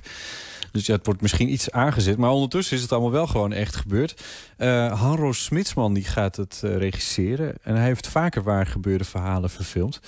Dus 0.76 0.85
ja, 0.85 0.93
het 0.95 1.06
wordt 1.06 1.22
misschien 1.22 1.52
iets 1.52 1.72
aangezet. 1.72 2.18
Maar 2.18 2.30
ondertussen 2.30 2.76
is 2.76 2.81
het 2.81 2.91
allemaal 2.91 3.11
wel 3.11 3.27
gewoon 3.27 3.53
echt 3.53 3.76
gebeurd. 3.76 4.23
Uh, 4.57 5.31
Smitsman 5.31 5.93
die 5.93 6.03
gaat 6.03 6.35
het 6.35 6.61
uh, 6.65 6.77
regisseren. 6.77 7.56
En 7.61 7.76
hij 7.76 7.85
heeft 7.85 8.07
vaker 8.07 8.43
waar 8.43 8.68
gebeurde 8.68 9.03
verhalen 9.03 9.49
verfilmd. 9.49 9.99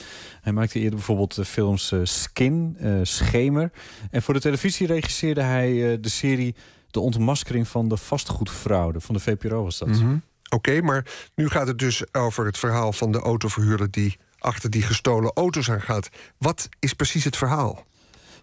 Hij 0.41 0.53
maakte 0.53 0.79
eerder 0.79 0.95
bijvoorbeeld 0.95 1.35
de 1.35 1.45
films 1.45 1.91
uh, 1.91 1.99
Skin, 2.03 2.77
Schemer. 3.03 3.71
En 4.11 4.21
voor 4.21 4.33
de 4.33 4.39
televisie 4.39 4.87
regisseerde 4.87 5.41
hij 5.41 5.99
de 5.99 6.09
serie 6.09 6.55
De 6.91 6.99
ontmaskering 6.99 7.67
van 7.67 7.87
de 7.87 7.97
vastgoedfraude. 7.97 8.99
Van 8.99 9.15
de 9.15 9.21
VPRO 9.21 9.63
was 9.63 9.77
dat. 9.77 9.89
-hmm. 9.89 10.21
Oké, 10.49 10.81
maar 10.81 11.05
nu 11.35 11.49
gaat 11.49 11.67
het 11.67 11.79
dus 11.79 12.13
over 12.13 12.45
het 12.45 12.57
verhaal 12.57 12.93
van 12.93 13.11
de 13.11 13.19
autoverhuurder... 13.19 13.91
die 13.91 14.17
achter 14.39 14.69
die 14.69 14.81
gestolen 14.81 15.31
auto's 15.33 15.71
aan 15.71 15.81
gaat. 15.81 16.09
Wat 16.37 16.69
is 16.79 16.93
precies 16.93 17.23
het 17.23 17.37
verhaal? 17.37 17.85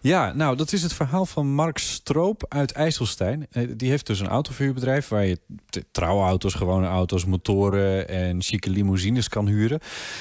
Ja, 0.05 0.33
nou, 0.33 0.55
dat 0.55 0.73
is 0.73 0.81
het 0.81 0.93
verhaal 0.93 1.25
van 1.25 1.47
Mark 1.47 1.77
Stroop 1.77 2.45
uit 2.49 2.71
IJsselstein. 2.71 3.47
Eh, 3.51 3.67
die 3.75 3.89
heeft 3.89 4.07
dus 4.07 4.19
een 4.19 4.27
autoverhuurbedrijf 4.27 5.07
waar 5.07 5.25
je 5.25 5.39
trouwauto's, 5.91 6.53
gewone 6.53 6.87
auto's, 6.87 7.25
motoren 7.25 8.09
en 8.09 8.41
chique 8.41 8.69
limousines 8.69 9.29
kan 9.29 9.47
huren. 9.47 9.79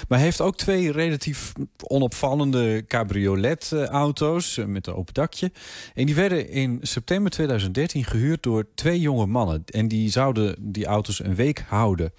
Maar 0.08 0.18
hij 0.18 0.26
heeft 0.26 0.40
ook 0.40 0.56
twee 0.56 0.92
relatief 0.92 1.52
onopvallende 1.86 2.84
cabriolet-auto's 2.86 4.58
eh, 4.58 4.64
met 4.64 4.86
een 4.86 4.94
open 4.94 5.14
dakje. 5.14 5.52
En 5.94 6.06
die 6.06 6.14
werden 6.14 6.48
in 6.48 6.78
september 6.82 7.30
2013 7.30 8.04
gehuurd 8.04 8.42
door 8.42 8.66
twee 8.74 9.00
jonge 9.00 9.26
mannen. 9.26 9.62
En 9.66 9.88
die 9.88 10.10
zouden 10.10 10.56
die 10.58 10.86
auto's 10.86 11.24
een 11.24 11.34
week 11.34 11.64
houden. 11.68 12.12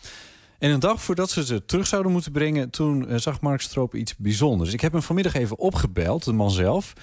En 0.59 0.71
een 0.71 0.79
dag 0.79 1.01
voordat 1.01 1.29
ze 1.29 1.45
ze 1.45 1.65
terug 1.65 1.87
zouden 1.87 2.11
moeten 2.11 2.31
brengen, 2.31 2.69
toen 2.69 3.07
eh, 3.07 3.17
zag 3.17 3.41
Mark 3.41 3.61
Stroop 3.61 3.95
iets 3.95 4.15
bijzonders. 4.17 4.73
Ik 4.73 4.81
heb 4.81 4.91
hem 4.91 5.01
vanmiddag 5.01 5.33
even 5.33 5.59
opgebeld, 5.59 6.23
de 6.23 6.33
man 6.33 6.51
zelf. 6.51 6.93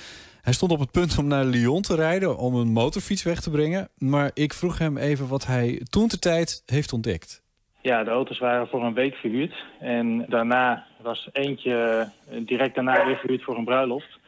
Hij 0.43 0.53
stond 0.53 0.73
op 0.73 0.79
het 0.79 0.91
punt 0.91 1.19
om 1.19 1.27
naar 1.27 1.45
Lyon 1.45 1.83
te 1.83 1.95
rijden 1.95 2.37
om 2.37 2.55
een 2.55 2.73
motorfiets 2.73 3.23
weg 3.23 3.41
te 3.41 3.51
brengen. 3.51 3.89
Maar 3.99 4.31
ik 4.35 4.53
vroeg 4.53 4.79
hem 4.79 4.97
even 4.97 5.29
wat 5.29 5.47
hij 5.47 5.81
toen 5.91 6.09
de 6.09 6.19
tijd 6.19 6.63
heeft 6.67 6.93
ontdekt. 6.93 7.43
Ja, 7.81 8.05
de 8.05 8.11
auto's 8.11 8.39
waren 8.39 8.69
voor 8.69 8.85
een 8.85 8.95
week 8.95 9.15
verhuurd. 9.15 9.55
En 9.81 10.25
daarna 10.29 10.87
was 11.03 11.29
eentje 11.33 12.09
direct 12.31 12.75
daarna 12.75 13.07
weer 13.07 13.17
verhuurd 13.17 13.43
voor 13.43 13.57
een 13.57 13.65
bruiloft. 13.65 14.19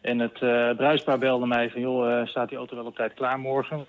En 0.00 0.18
het 0.18 0.40
uh, 0.40 0.70
bruispaar 0.76 1.18
belde 1.18 1.46
mij 1.46 1.70
van, 1.70 1.80
joh, 1.80 2.10
uh, 2.10 2.26
staat 2.26 2.48
die 2.48 2.58
auto 2.58 2.76
wel 2.76 2.86
op 2.86 2.96
tijd 2.96 3.14
klaar 3.14 3.38
morgen? 3.38 3.86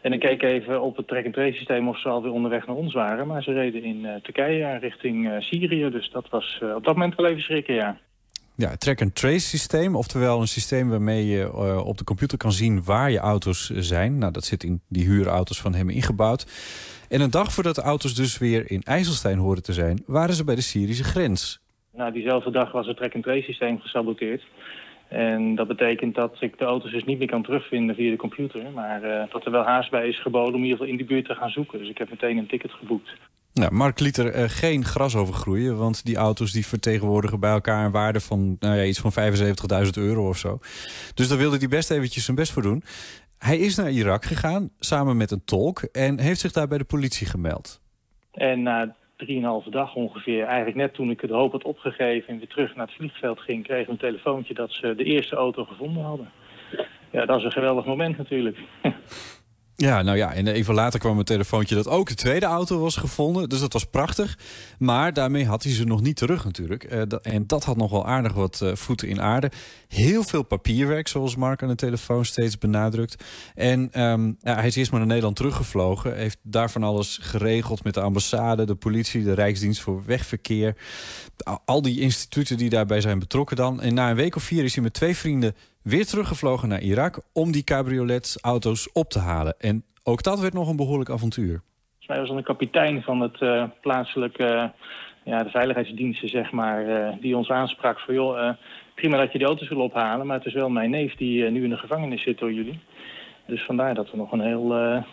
En 0.00 0.12
ik 0.12 0.20
keek 0.20 0.42
even 0.42 0.82
op 0.82 0.96
het 0.96 1.08
track-and-trace 1.08 1.56
systeem 1.56 1.88
of 1.88 2.00
ze 2.00 2.08
alweer 2.08 2.32
onderweg 2.32 2.66
naar 2.66 2.76
ons 2.76 2.94
waren. 2.94 3.26
Maar 3.26 3.42
ze 3.42 3.52
reden 3.52 3.82
in 3.82 4.20
Turkije 4.22 4.78
richting 4.78 5.36
Syrië. 5.38 5.90
Dus 5.90 6.10
dat 6.10 6.28
was 6.28 6.58
op 6.74 6.84
dat 6.84 6.94
moment 6.94 7.14
wel 7.14 7.26
even 7.26 7.42
schrikken, 7.42 7.74
ja. 7.74 7.98
Ja, 8.60 8.76
track-and-trace 8.76 9.46
systeem. 9.46 9.96
Oftewel 9.96 10.40
een 10.40 10.48
systeem 10.48 10.88
waarmee 10.88 11.26
je 11.26 11.50
uh, 11.54 11.86
op 11.86 11.98
de 11.98 12.04
computer 12.04 12.38
kan 12.38 12.52
zien 12.52 12.84
waar 12.84 13.10
je 13.10 13.18
auto's 13.18 13.70
zijn. 13.70 14.18
Nou, 14.18 14.32
dat 14.32 14.44
zit 14.44 14.64
in 14.64 14.80
die 14.88 15.06
huurauto's 15.06 15.60
van 15.60 15.74
hem 15.74 15.90
ingebouwd. 15.90 16.46
En 17.08 17.20
een 17.20 17.30
dag 17.30 17.52
voordat 17.52 17.74
de 17.74 17.82
auto's 17.82 18.14
dus 18.14 18.38
weer 18.38 18.70
in 18.70 18.82
IJsselstein 18.82 19.38
horen 19.38 19.62
te 19.62 19.72
zijn... 19.72 20.02
waren 20.06 20.34
ze 20.34 20.44
bij 20.44 20.54
de 20.54 20.60
Syrische 20.60 21.04
grens. 21.04 21.60
Nou, 21.92 22.12
diezelfde 22.12 22.50
dag 22.50 22.72
was 22.72 22.86
het 22.86 22.96
track-and-trace 22.96 23.42
systeem 23.42 23.78
gesaboteerd. 23.78 24.42
En 25.08 25.54
dat 25.54 25.68
betekent 25.68 26.14
dat 26.14 26.36
ik 26.40 26.58
de 26.58 26.64
auto's 26.64 26.90
dus 26.90 27.04
niet 27.04 27.18
meer 27.18 27.28
kan 27.28 27.42
terugvinden 27.42 27.94
via 27.94 28.10
de 28.10 28.16
computer. 28.16 28.62
Maar 28.74 29.04
uh, 29.04 29.22
dat 29.32 29.44
er 29.44 29.50
wel 29.50 29.64
haast 29.64 29.90
bij 29.90 30.08
is 30.08 30.22
geboden 30.22 30.54
om 30.54 30.60
in 30.60 30.62
ieder 30.62 30.76
geval 30.76 30.92
in 30.92 30.96
die 30.96 31.06
buurt 31.06 31.24
te 31.24 31.34
gaan 31.34 31.50
zoeken. 31.50 31.78
Dus 31.78 31.88
ik 31.88 31.98
heb 31.98 32.10
meteen 32.10 32.36
een 32.36 32.46
ticket 32.46 32.72
geboekt. 32.72 33.10
Nou, 33.52 33.72
Mark 33.72 34.00
liet 34.00 34.16
er 34.16 34.36
uh, 34.36 34.44
geen 34.46 34.84
gras 34.84 35.16
over 35.16 35.34
groeien, 35.34 35.76
want 35.76 36.04
die 36.04 36.16
auto's 36.16 36.52
die 36.52 36.66
vertegenwoordigen 36.66 37.40
bij 37.40 37.50
elkaar 37.50 37.84
een 37.84 37.90
waarde 37.90 38.20
van 38.20 38.56
nou 38.58 38.76
ja, 38.76 38.84
iets 38.84 39.00
van 39.00 39.12
75.000 39.84 39.90
euro 39.94 40.28
of 40.28 40.38
zo. 40.38 40.58
Dus 41.14 41.28
daar 41.28 41.38
wilde 41.38 41.56
hij 41.56 41.68
best 41.68 41.90
eventjes 41.90 42.24
zijn 42.24 42.36
best 42.36 42.52
voor 42.52 42.62
doen. 42.62 42.82
Hij 43.38 43.58
is 43.58 43.76
naar 43.76 43.90
Irak 43.90 44.24
gegaan, 44.24 44.70
samen 44.78 45.16
met 45.16 45.30
een 45.30 45.44
tolk, 45.44 45.82
en 45.82 46.20
heeft 46.20 46.40
zich 46.40 46.52
daar 46.52 46.68
bij 46.68 46.78
de 46.78 46.84
politie 46.84 47.26
gemeld. 47.26 47.80
En 48.32 48.62
na 48.62 48.96
drieënhalve 49.18 49.70
dag 49.70 49.94
ongeveer, 49.94 50.44
eigenlijk 50.44 50.76
net 50.76 50.94
toen 50.94 51.10
ik 51.10 51.26
de 51.26 51.34
hoop 51.34 51.52
had 51.52 51.64
opgegeven 51.64 52.28
en 52.28 52.38
weer 52.38 52.48
terug 52.48 52.74
naar 52.74 52.86
het 52.86 52.94
vliegveld 52.94 53.40
ging, 53.40 53.64
kreeg 53.64 53.82
ik 53.82 53.88
een 53.88 53.96
telefoontje 53.96 54.54
dat 54.54 54.72
ze 54.72 54.94
de 54.94 55.04
eerste 55.04 55.36
auto 55.36 55.64
gevonden 55.64 56.02
hadden. 56.02 56.30
Ja, 57.10 57.26
dat 57.26 57.38
is 57.38 57.44
een 57.44 57.52
geweldig 57.52 57.84
moment 57.84 58.16
natuurlijk. 58.16 58.58
Ja, 59.80 60.02
nou 60.02 60.16
ja, 60.16 60.34
en 60.34 60.46
even 60.46 60.74
later 60.74 61.00
kwam 61.00 61.18
een 61.18 61.24
telefoontje 61.24 61.74
dat 61.74 61.88
ook 61.88 62.08
de 62.08 62.14
tweede 62.14 62.46
auto 62.46 62.78
was 62.78 62.96
gevonden. 62.96 63.48
Dus 63.48 63.60
dat 63.60 63.72
was 63.72 63.84
prachtig. 63.84 64.38
Maar 64.78 65.12
daarmee 65.12 65.46
had 65.46 65.62
hij 65.62 65.72
ze 65.72 65.84
nog 65.84 66.00
niet 66.00 66.16
terug 66.16 66.44
natuurlijk. 66.44 66.92
Uh, 66.92 67.02
en 67.22 67.46
dat 67.46 67.64
had 67.64 67.76
nog 67.76 67.90
wel 67.90 68.06
aardig 68.06 68.32
wat 68.32 68.60
uh, 68.62 68.74
voeten 68.74 69.08
in 69.08 69.20
aarde. 69.20 69.50
Heel 69.88 70.22
veel 70.22 70.42
papierwerk, 70.42 71.08
zoals 71.08 71.36
Mark 71.36 71.62
aan 71.62 71.68
de 71.68 71.74
telefoon 71.74 72.24
steeds 72.24 72.58
benadrukt. 72.58 73.24
En 73.54 74.02
um, 74.02 74.36
ja, 74.40 74.54
hij 74.54 74.66
is 74.66 74.76
eerst 74.76 74.90
maar 74.90 75.00
naar 75.00 75.08
Nederland 75.08 75.36
teruggevlogen. 75.36 76.16
Heeft 76.16 76.38
daarvan 76.42 76.82
alles 76.82 77.18
geregeld 77.22 77.84
met 77.84 77.94
de 77.94 78.00
ambassade, 78.00 78.64
de 78.64 78.74
politie, 78.74 79.24
de 79.24 79.34
Rijksdienst 79.34 79.80
voor 79.80 80.02
Wegverkeer. 80.06 80.76
Al 81.64 81.82
die 81.82 82.00
instituten 82.00 82.56
die 82.56 82.70
daarbij 82.70 83.00
zijn 83.00 83.18
betrokken 83.18 83.56
dan. 83.56 83.80
En 83.80 83.94
na 83.94 84.10
een 84.10 84.16
week 84.16 84.36
of 84.36 84.42
vier 84.42 84.64
is 84.64 84.74
hij 84.74 84.82
met 84.82 84.92
twee 84.92 85.16
vrienden 85.16 85.54
weer 85.88 86.06
teruggevlogen 86.06 86.68
naar 86.68 86.80
Irak 86.80 87.20
om 87.32 87.52
die 87.52 87.64
cabriolet-auto's 87.64 88.92
op 88.92 89.08
te 89.10 89.18
halen. 89.18 89.54
En 89.58 89.84
ook 90.02 90.22
dat 90.22 90.40
werd 90.40 90.52
nog 90.52 90.68
een 90.68 90.76
behoorlijk 90.76 91.10
avontuur. 91.10 91.62
Volgens 91.88 92.06
mij 92.06 92.18
was 92.18 92.28
dan 92.28 92.36
de 92.36 92.42
kapitein 92.42 93.02
van 93.02 93.20
het 93.20 93.40
uh, 93.40 93.64
plaatselijke, 93.80 94.44
uh, 94.44 94.64
ja, 95.24 95.42
de 95.42 95.50
veiligheidsdiensten, 95.50 96.28
zeg 96.28 96.52
maar, 96.52 96.86
uh, 96.86 97.08
die 97.20 97.36
ons 97.36 97.50
aansprak 97.50 98.00
van, 98.00 98.14
joh, 98.14 98.50
prima 98.94 99.16
dat 99.16 99.32
je 99.32 99.38
die 99.38 99.46
auto's 99.46 99.68
wil 99.68 99.80
ophalen, 99.80 100.26
maar 100.26 100.36
het 100.36 100.46
is 100.46 100.54
wel 100.54 100.68
mijn 100.68 100.90
neef 100.90 101.14
die 101.14 101.50
nu 101.50 101.64
in 101.64 101.70
de 101.70 101.76
gevangenis 101.76 102.22
zit 102.22 102.38
door 102.38 102.52
jullie. 102.52 102.80
Dus 103.46 103.64
vandaar 103.64 103.94
dat 103.94 104.10
er 104.10 104.16
nog 104.16 104.32
een 104.32 104.40
heel 104.40 105.04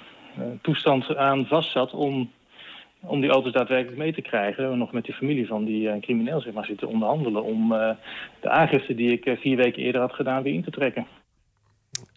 toestand 0.61 1.15
aan 1.15 1.45
vast 1.45 1.71
zat 1.71 1.93
om 1.93 2.31
om 3.07 3.21
die 3.21 3.29
auto's 3.29 3.53
daadwerkelijk 3.53 3.97
mee 3.97 4.13
te 4.13 4.21
krijgen. 4.21 4.69
We 4.69 4.75
nog 4.75 4.91
met 4.91 5.05
de 5.05 5.13
familie 5.13 5.47
van 5.47 5.65
die 5.65 5.87
uh, 5.87 6.01
crimineel 6.01 6.41
zeg 6.41 6.53
maar, 6.53 6.65
zitten 6.65 6.87
onderhandelen... 6.87 7.43
om 7.43 7.71
uh, 7.71 7.89
de 8.41 8.49
aangifte 8.49 8.95
die 8.95 9.11
ik 9.11 9.25
uh, 9.25 9.37
vier 9.37 9.57
weken 9.57 9.83
eerder 9.83 10.01
had 10.01 10.13
gedaan 10.13 10.43
weer 10.43 10.53
in 10.53 10.63
te 10.63 10.71
trekken. 10.71 11.07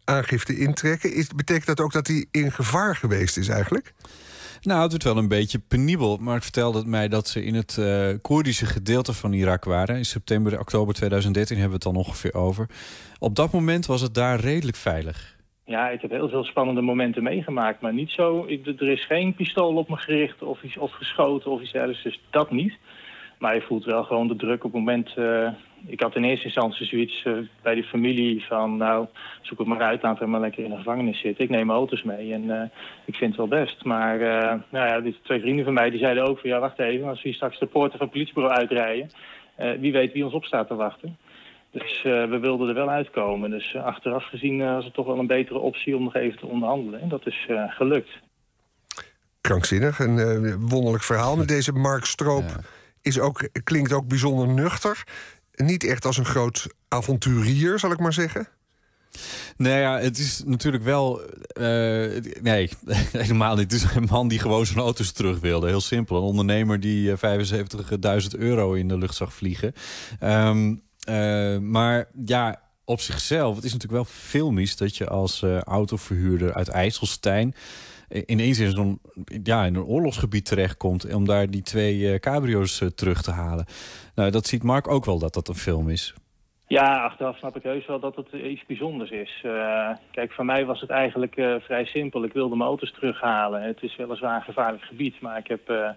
Aangifte 0.05 0.59
intrekken? 0.59 1.15
Is, 1.15 1.29
betekent 1.29 1.67
dat 1.67 1.81
ook 1.81 1.93
dat 1.93 2.07
hij 2.07 2.27
in 2.31 2.53
gevaar 2.53 2.97
geweest 2.97 3.37
is 3.37 3.49
eigenlijk? 3.49 3.95
Nou, 4.63 4.81
het 4.81 4.91
wordt 4.91 5.05
wel 5.05 5.17
een 5.17 5.29
beetje 5.29 5.59
penibel. 5.59 6.17
Maar 6.17 6.35
het 6.35 6.43
vertelde 6.43 6.79
het 6.79 6.87
mij 6.87 7.09
dat 7.09 7.29
ze 7.29 7.45
in 7.45 7.55
het 7.55 7.77
uh, 7.81 8.09
Koerdische 8.23 8.67
gedeelte 8.67 9.13
van 9.13 9.33
Irak 9.33 9.65
waren. 9.65 9.97
In 9.97 10.05
september, 10.05 10.61
oktober 10.61 10.95
2013 10.95 11.59
hebben 11.59 11.79
we 11.79 11.85
het 11.85 11.95
dan 11.95 12.05
ongeveer 12.05 12.35
over. 12.35 12.67
Op 13.19 13.37
dat 13.37 13.53
moment 13.53 13.87
was 13.87 14.01
het 14.01 14.15
daar 14.15 14.41
redelijk 14.41 14.77
veilig. 14.77 15.37
Ja, 15.69 15.89
ik 15.89 16.01
heb 16.01 16.11
heel 16.11 16.29
veel 16.29 16.45
spannende 16.45 16.81
momenten 16.81 17.23
meegemaakt, 17.23 17.81
maar 17.81 17.93
niet 17.93 18.11
zo... 18.11 18.45
Ik, 18.47 18.67
er 18.67 18.89
is 18.89 19.07
geen 19.07 19.35
pistool 19.35 19.77
op 19.77 19.89
me 19.89 19.97
gericht 19.97 20.43
of, 20.43 20.63
iets, 20.63 20.77
of 20.77 20.93
geschoten 20.93 21.51
of 21.51 21.61
iets 21.61 21.73
dergelijks, 21.73 22.03
dus 22.03 22.21
dat 22.31 22.51
niet. 22.51 22.79
Maar 23.39 23.55
je 23.55 23.61
voelt 23.61 23.85
wel 23.85 24.05
gewoon 24.05 24.29
de 24.29 24.37
druk 24.37 24.65
op 24.65 24.73
het 24.73 24.81
moment... 24.81 25.15
Uh, 25.19 25.49
ik 25.87 26.01
had 26.01 26.17
in 26.17 26.25
eerste 26.25 26.45
instantie 26.45 26.87
zoiets 26.87 27.25
uh, 27.25 27.39
bij 27.63 27.75
die 27.75 27.85
familie 27.85 28.45
van... 28.45 28.77
nou, 28.77 29.07
zoek 29.43 29.59
het 29.59 29.67
maar 29.67 29.83
uit, 29.83 30.03
laten 30.03 30.25
we 30.25 30.31
maar 30.31 30.41
lekker 30.41 30.65
in 30.65 30.71
de 30.71 30.77
gevangenis 30.77 31.21
zitten. 31.21 31.45
Ik 31.45 31.51
neem 31.51 31.71
auto's 31.71 32.03
mee 32.03 32.33
en 32.33 32.45
uh, 32.45 32.63
ik 33.05 33.17
vind 33.17 33.37
het 33.37 33.49
wel 33.49 33.61
best. 33.61 33.85
Maar 33.85 34.19
nou 34.69 34.89
ja, 34.89 35.01
die 35.01 35.17
twee 35.23 35.41
vrienden 35.41 35.65
van 35.65 35.75
mij 35.75 35.91
die 35.91 36.01
zeiden 36.01 36.29
ook 36.29 36.39
van... 36.39 36.51
ja, 36.51 36.59
wacht 36.59 36.79
even, 36.79 37.09
als 37.09 37.23
we 37.23 37.29
hier 37.29 37.37
straks 37.37 37.59
de 37.59 37.67
poorten 37.67 37.99
van 37.99 38.07
het 38.07 38.15
politiebureau 38.15 38.57
uitrijden... 38.57 39.11
wie 39.81 39.93
weet 39.93 40.13
wie 40.13 40.25
ons 40.25 40.35
op 40.35 40.45
staat 40.45 40.69
te 40.69 40.75
wachten. 40.75 41.17
Dus 41.71 42.03
uh, 42.07 42.31
we 42.31 42.39
wilden 42.41 42.69
er 42.69 42.75
wel 42.75 42.89
uitkomen. 42.91 43.51
Dus 43.51 43.75
uh, 43.75 43.85
achteraf 43.85 44.25
gezien 44.25 44.61
uh, 44.61 44.75
was 44.75 44.85
het 44.85 44.95
toch 44.95 45.07
wel 45.07 45.19
een 45.19 45.27
betere 45.27 45.59
optie 45.59 45.97
om 45.97 46.03
nog 46.03 46.15
even 46.15 46.39
te 46.39 46.47
onderhandelen. 46.47 47.01
En 47.01 47.09
dat 47.09 47.27
is 47.27 47.49
gelukt. 47.69 48.11
Krankzinnig, 49.41 49.99
een 49.99 50.69
wonderlijk 50.69 51.05
verhaal. 51.05 51.37
Met 51.39 51.49
deze 51.49 51.73
Mark 51.73 52.05
Stroop 52.05 52.49
ja. 52.49 52.61
is 53.03 53.21
ook, 53.21 53.49
klinkt 53.65 53.93
ook 53.93 54.09
bijzonder 54.09 54.49
nuchter. 54.49 55.05
Niet 55.55 55.85
echt 55.85 56.05
als 56.05 56.19
een 56.19 56.25
groot 56.25 56.75
avonturier, 56.89 57.79
zal 57.79 57.93
ik 57.93 57.99
maar 57.99 58.13
zeggen. 58.13 58.49
Nou 59.57 59.79
ja, 59.79 59.99
het 59.99 60.19
is 60.19 60.43
natuurlijk 60.47 60.85
wel... 60.85 61.21
Uh, 61.61 61.65
nee, 62.41 62.71
helemaal 63.13 63.57
niet. 63.57 63.73
Het 63.73 63.83
is 63.83 63.95
een 63.95 64.09
man 64.11 64.29
die 64.29 64.39
gewoon 64.39 64.67
zijn 64.67 64.79
auto's 64.79 65.13
terug 65.13 65.41
wilde. 65.41 65.67
Heel 65.67 65.81
simpel. 65.81 66.17
Een 66.17 66.23
ondernemer 66.23 66.81
die 66.81 67.11
75.000 67.11 68.39
euro 68.39 68.73
in 68.73 68.89
de 68.89 68.99
lucht 68.99 69.15
zag 69.15 69.33
vliegen. 69.33 69.73
Um, 70.23 70.83
uh, 71.09 71.59
maar 71.59 72.09
ja, 72.25 72.61
op 72.85 73.01
zichzelf, 73.01 73.55
het 73.55 73.65
is 73.65 73.73
natuurlijk 73.73 74.03
wel 74.03 74.15
filmisch... 74.15 74.77
dat 74.77 74.97
je 74.97 75.09
als 75.09 75.43
uh, 75.43 75.61
autoverhuurder 75.61 76.55
uit 76.55 76.69
IJsselstein... 76.69 77.55
ineens 78.27 78.59
in, 78.59 79.01
ja, 79.43 79.65
in 79.65 79.75
een 79.75 79.85
oorlogsgebied 79.85 80.45
terechtkomt... 80.45 81.15
om 81.15 81.25
daar 81.25 81.51
die 81.51 81.63
twee 81.63 81.99
uh, 81.99 82.15
cabrio's 82.15 82.83
terug 82.95 83.23
te 83.23 83.31
halen. 83.31 83.67
Nou, 84.15 84.31
dat 84.31 84.47
ziet 84.47 84.63
Mark 84.63 84.89
ook 84.89 85.05
wel 85.05 85.19
dat 85.19 85.35
dat 85.35 85.49
een 85.49 85.55
film 85.55 85.89
is. 85.89 86.15
Ja, 86.69 87.03
achteraf 87.03 87.37
snap 87.37 87.57
ik 87.57 87.63
heus 87.63 87.87
wel 87.87 88.01
dat 88.01 88.17
het 88.17 88.31
eh, 88.31 88.51
iets 88.51 88.67
bijzonders 88.67 89.11
is. 89.11 89.41
Eh, 89.43 89.91
kijk, 90.11 90.33
voor 90.33 90.45
mij 90.45 90.65
was 90.65 90.81
het 90.81 90.91
eigenlijk 90.91 91.37
eh, 91.37 91.55
vrij 91.61 91.85
simpel. 91.85 92.25
Ik 92.25 92.33
wilde 92.33 92.57
mijn 92.57 92.69
auto's 92.69 92.93
terughalen. 92.93 93.63
Het 93.63 93.83
is 93.83 93.97
weliswaar 93.97 94.37
een 94.37 94.43
gevaarlijk 94.43 94.85
gebied, 94.85 95.21
maar 95.21 95.39
ik 95.39 95.47
heb, 95.47 95.69
eh, 95.69 95.91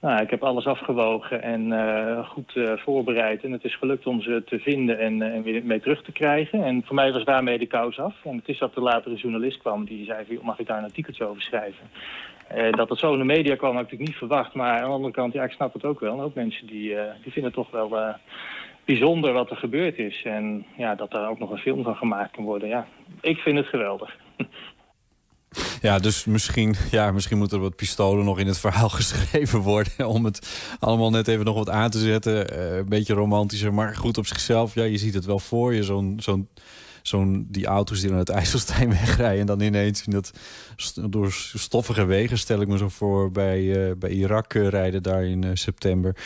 nou, 0.00 0.22
ik 0.22 0.30
heb 0.30 0.42
alles 0.42 0.66
afgewogen 0.66 1.42
en 1.42 1.72
eh, 1.72 2.28
goed 2.28 2.56
eh, 2.56 2.72
voorbereid. 2.76 3.44
En 3.44 3.52
het 3.52 3.64
is 3.64 3.76
gelukt 3.76 4.06
om 4.06 4.22
ze 4.22 4.42
te 4.46 4.58
vinden 4.58 4.98
en, 4.98 5.22
eh, 5.22 5.34
en 5.34 5.42
weer 5.42 5.64
mee 5.64 5.80
terug 5.80 6.02
te 6.02 6.12
krijgen. 6.12 6.64
En 6.64 6.82
voor 6.84 6.94
mij 6.94 7.12
was 7.12 7.24
daarmee 7.24 7.58
de 7.58 7.66
kous 7.66 7.98
af. 7.98 8.14
En 8.24 8.36
het 8.36 8.48
is 8.48 8.58
dat 8.58 8.76
er 8.76 8.82
later 8.82 9.10
een 9.10 9.16
journalist 9.16 9.58
kwam 9.58 9.84
die 9.84 10.04
zei, 10.04 10.24
van, 10.24 10.34
"Joh, 10.34 10.44
mag 10.44 10.58
ik 10.58 10.66
daar 10.66 10.78
een 10.78 10.84
artikeltje 10.84 11.24
over 11.24 11.42
schrijven? 11.42 11.90
Dat 12.70 12.88
het 12.88 12.98
zo 12.98 13.12
in 13.12 13.18
de 13.18 13.24
media 13.24 13.56
kwam, 13.56 13.76
had 13.76 13.92
ik 13.92 13.98
niet 13.98 14.16
verwacht. 14.16 14.54
Maar 14.54 14.78
aan 14.78 14.88
de 14.88 14.94
andere 14.94 15.12
kant, 15.12 15.32
ja, 15.32 15.44
ik 15.44 15.50
snap 15.50 15.72
het 15.72 15.84
ook 15.84 16.00
wel. 16.00 16.12
En 16.12 16.24
ook 16.24 16.34
mensen 16.34 16.66
die, 16.66 16.94
die 17.22 17.32
vinden 17.32 17.44
het 17.44 17.54
toch 17.54 17.70
wel 17.70 18.14
bijzonder 18.84 19.32
wat 19.32 19.50
er 19.50 19.56
gebeurd 19.56 19.98
is. 19.98 20.22
En 20.24 20.66
ja, 20.76 20.94
dat 20.94 21.10
daar 21.10 21.28
ook 21.28 21.38
nog 21.38 21.50
een 21.50 21.58
film 21.58 21.82
van 21.82 21.96
gemaakt 21.96 22.30
kan 22.30 22.44
worden. 22.44 22.68
Ja, 22.68 22.86
ik 23.20 23.38
vind 23.38 23.56
het 23.56 23.66
geweldig. 23.66 24.16
Ja, 25.80 25.98
dus 25.98 26.24
misschien, 26.24 26.74
ja, 26.90 27.12
misschien 27.12 27.38
moeten 27.38 27.56
er 27.56 27.62
wat 27.62 27.76
pistolen 27.76 28.24
nog 28.24 28.38
in 28.38 28.46
het 28.46 28.58
verhaal 28.58 28.88
geschreven 29.00 29.58
worden. 29.58 30.06
Om 30.06 30.24
het 30.24 30.48
allemaal 30.78 31.10
net 31.10 31.28
even 31.28 31.44
nog 31.44 31.54
wat 31.54 31.70
aan 31.70 31.90
te 31.90 31.98
zetten. 31.98 32.50
Eh, 32.50 32.76
een 32.76 32.88
beetje 32.88 33.14
romantischer, 33.14 33.74
maar 33.74 33.96
goed 33.96 34.18
op 34.18 34.26
zichzelf. 34.26 34.74
Ja, 34.74 34.84
je 34.84 34.98
ziet 34.98 35.14
het 35.14 35.24
wel 35.24 35.38
voor 35.38 35.74
je. 35.74 35.82
Zo'n, 35.82 36.16
zo'n, 36.20 36.48
zo'n, 37.02 37.46
die 37.48 37.66
auto's 37.66 38.00
die 38.00 38.10
naar 38.10 38.18
het 38.18 38.28
IJsselstein 38.38 38.88
wegrijden. 38.90 39.40
En 39.40 39.46
dan 39.46 39.60
ineens 39.60 40.04
in 40.06 40.12
dat 40.12 40.30
door 41.10 41.32
stoffige 41.54 42.04
wegen, 42.04 42.38
stel 42.38 42.60
ik 42.60 42.68
me 42.68 42.78
zo 42.78 42.88
voor, 42.88 43.30
bij, 43.30 43.88
eh, 43.88 43.96
bij 43.96 44.10
Irak 44.10 44.54
eh, 44.54 44.68
rijden 44.68 45.02
daar 45.02 45.24
in 45.24 45.58
september. 45.58 46.16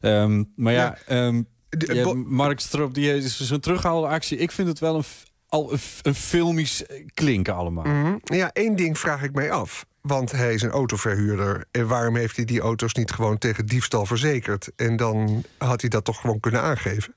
Ehm, 0.00 0.44
maar 0.56 0.72
ja, 0.72 0.98
ehm, 1.06 1.42
ja, 1.78 2.14
Mark 2.14 2.60
Stroop, 2.60 2.94
die 2.94 3.16
is 3.16 3.40
zo'n 3.40 3.60
terughaalde 3.60 4.06
actie. 4.06 4.38
Ik 4.38 4.50
vind 4.50 4.68
het 4.68 4.78
wel 4.78 4.96
een, 4.96 5.04
al 5.50 5.72
een, 6.02 6.14
filmisch 6.14 6.84
klinken 7.14 7.54
allemaal. 7.54 7.84
Mhm. 7.84 8.16
Ja, 8.24 8.50
één 8.52 8.76
ding 8.76 8.98
vraag 8.98 9.22
ik 9.22 9.32
mij 9.32 9.50
af. 9.50 9.86
Want 10.00 10.32
hij 10.32 10.54
is 10.54 10.62
een 10.62 10.70
autoverhuurder. 10.70 11.64
En 11.70 11.86
waarom 11.86 12.16
heeft 12.16 12.36
hij 12.36 12.44
die 12.44 12.60
auto's 12.60 12.94
niet 12.94 13.10
gewoon 13.10 13.38
tegen 13.38 13.66
diefstal 13.66 14.06
verzekerd? 14.06 14.70
En 14.76 14.96
dan 14.96 15.44
had 15.58 15.80
hij 15.80 15.90
dat 15.90 16.04
toch 16.04 16.20
gewoon 16.20 16.40
kunnen 16.40 16.60
aangeven? 16.60 17.14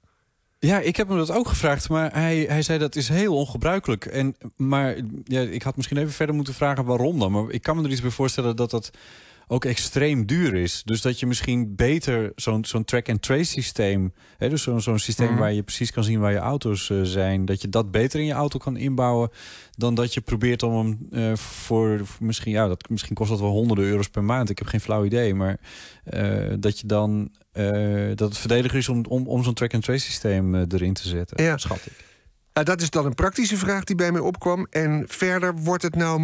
Ja, 0.59 0.79
ik 0.79 0.95
heb 0.95 1.07
hem 1.07 1.17
dat 1.17 1.31
ook 1.31 1.47
gevraagd, 1.47 1.89
maar 1.89 2.13
hij, 2.13 2.45
hij 2.49 2.61
zei 2.61 2.79
dat 2.79 2.95
is 2.95 3.09
heel 3.09 3.35
ongebruikelijk. 3.35 4.05
En, 4.05 4.35
maar 4.55 4.95
ja, 5.23 5.41
ik 5.41 5.63
had 5.63 5.75
misschien 5.75 5.97
even 5.97 6.11
verder 6.11 6.35
moeten 6.35 6.53
vragen 6.53 6.85
waarom 6.85 7.19
dan. 7.19 7.31
Maar 7.31 7.49
ik 7.49 7.61
kan 7.61 7.77
me 7.77 7.83
er 7.83 7.91
iets 7.91 8.01
bij 8.01 8.09
voorstellen 8.09 8.55
dat 8.55 8.69
dat 8.69 8.91
ook 9.47 9.65
extreem 9.65 10.25
duur 10.25 10.55
is. 10.55 10.81
Dus 10.85 11.01
dat 11.01 11.19
je 11.19 11.25
misschien 11.25 11.75
beter 11.75 12.31
zo'n 12.35 12.65
zo'n 12.65 12.83
track-and-trace 12.83 13.43
systeem... 13.51 14.13
Hè, 14.37 14.49
dus 14.49 14.61
zo'n 14.63 14.81
zo'n 14.81 14.99
systeem 14.99 15.27
Mhm. 15.29 15.37
waar 15.39 15.53
je 15.53 15.63
precies 15.63 15.91
kan 15.91 16.03
zien 16.03 16.19
waar 16.19 16.31
je 16.31 16.37
auto's 16.37 16.89
eh, 16.89 16.97
zijn... 17.03 17.45
dat 17.45 17.61
je 17.61 17.69
dat 17.69 17.91
beter 17.91 18.19
in 18.19 18.25
je 18.25 18.33
auto 18.33 18.59
kan 18.59 18.77
inbouwen... 18.77 19.29
dan 19.77 19.95
dat 19.95 20.13
je 20.13 20.21
probeert 20.21 20.63
om 20.63 20.75
hem 20.77 20.97
eh, 21.11 21.37
voor, 21.37 22.05
voor 22.05 22.25
misschien... 22.25 22.51
ja, 22.51 22.67
dat, 22.67 22.89
misschien 22.89 23.15
kost 23.15 23.29
dat 23.29 23.39
wel 23.39 23.49
honderden 23.49 23.85
euro's 23.85 24.09
per 24.09 24.23
maand. 24.23 24.49
Ik 24.49 24.57
heb 24.57 24.67
geen 24.67 24.79
flauw 24.81 25.05
idee, 25.05 25.33
maar 25.35 25.59
eh, 26.03 26.53
dat 26.59 26.79
je 26.79 26.87
dan... 26.87 27.29
dat 28.15 28.27
het 28.29 28.37
verdediger 28.37 28.77
is 28.77 28.89
om, 28.89 29.05
om, 29.09 29.27
om 29.27 29.43
zo'n 29.43 29.53
track-and-trace 29.53 30.05
systeem 30.05 30.55
erin 30.55 30.93
te 30.93 31.07
zetten, 31.07 31.43
Ja. 31.43 31.57
schat 31.57 31.85
ik. 31.85 32.11
Nou, 32.53 32.65
dat 32.65 32.81
is 32.81 32.89
dan 32.89 33.05
een 33.05 33.15
praktische 33.15 33.57
vraag 33.57 33.83
die 33.83 33.95
bij 33.95 34.11
mij 34.11 34.21
opkwam. 34.21 34.67
En 34.69 35.03
verder 35.07 35.55
wordt 35.55 35.83
het 35.83 35.95
nou. 35.95 36.21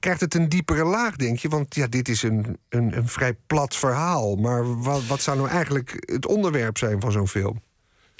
Krijgt 0.00 0.20
het 0.20 0.34
een 0.34 0.48
diepere 0.48 0.84
laag, 0.84 1.16
denk 1.16 1.38
je? 1.38 1.48
Want 1.48 1.74
ja, 1.74 1.86
dit 1.86 2.08
is 2.08 2.22
een, 2.22 2.58
een, 2.68 2.96
een 2.96 3.08
vrij 3.08 3.34
plat 3.46 3.76
verhaal. 3.76 4.36
Maar 4.36 4.82
wat, 4.82 5.06
wat 5.06 5.20
zou 5.20 5.36
nou 5.36 5.48
eigenlijk 5.48 6.12
het 6.12 6.26
onderwerp 6.26 6.78
zijn 6.78 7.00
van 7.00 7.12
zo'n 7.12 7.28
film? 7.28 7.62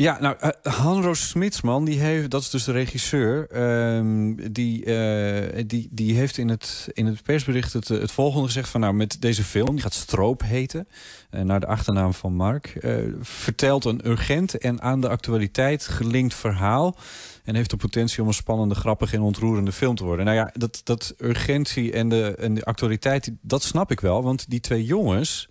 Ja, 0.01 0.21
nou, 0.21 0.37
eh, 0.41 0.73
Hanro 0.73 1.15
Smitsman, 1.15 1.85
die 1.85 1.99
heeft, 1.99 2.31
dat 2.31 2.41
is 2.41 2.51
dus 2.51 2.65
de 2.65 2.73
regisseur, 2.73 3.47
ehm, 3.51 4.35
die, 4.53 4.85
eh, 4.85 5.65
die, 5.67 5.89
die 5.91 6.15
heeft 6.15 6.39
in 6.39 6.49
het, 6.49 6.89
in 6.93 7.07
het 7.07 7.23
persbericht 7.23 7.73
het, 7.73 7.91
eh, 7.91 8.01
het 8.01 8.13
volgende 8.13 8.47
gezegd 8.47 8.69
van, 8.69 8.81
nou, 8.81 8.95
met 8.95 9.17
deze 9.21 9.45
film, 9.45 9.71
die 9.71 9.81
gaat 9.81 9.95
Stroop 9.95 10.43
heten, 10.43 10.89
eh, 11.31 11.41
naar 11.41 11.61
de 11.61 11.67
achternaam 11.67 12.15
van 12.15 12.35
Mark, 12.35 12.87
vertelt 13.21 13.85
een 13.85 14.09
urgent 14.09 14.59
en 14.59 14.83
aan 14.83 15.01
de 15.01 15.09
actualiteit 15.09 15.87
gelinkt 15.87 16.35
verhaal 16.35 16.97
en 17.45 17.55
heeft 17.55 17.71
de 17.71 17.77
potentie 17.77 18.23
om 18.23 18.29
een 18.29 18.35
spannende, 18.35 18.75
grappige 18.75 19.17
en 19.17 19.23
ontroerende 19.23 19.73
film 19.73 19.95
te 19.95 20.05
worden. 20.05 20.25
Nou 20.25 20.37
ja, 20.37 20.51
dat, 20.53 20.81
dat 20.85 21.15
urgentie 21.19 21.93
en 21.93 22.09
de, 22.09 22.35
en 22.39 22.55
de 22.55 22.65
actualiteit, 22.65 23.33
dat 23.41 23.63
snap 23.63 23.91
ik 23.91 24.01
wel, 24.01 24.23
want 24.23 24.51
die 24.51 24.61
twee 24.61 24.85
jongens, 24.85 25.49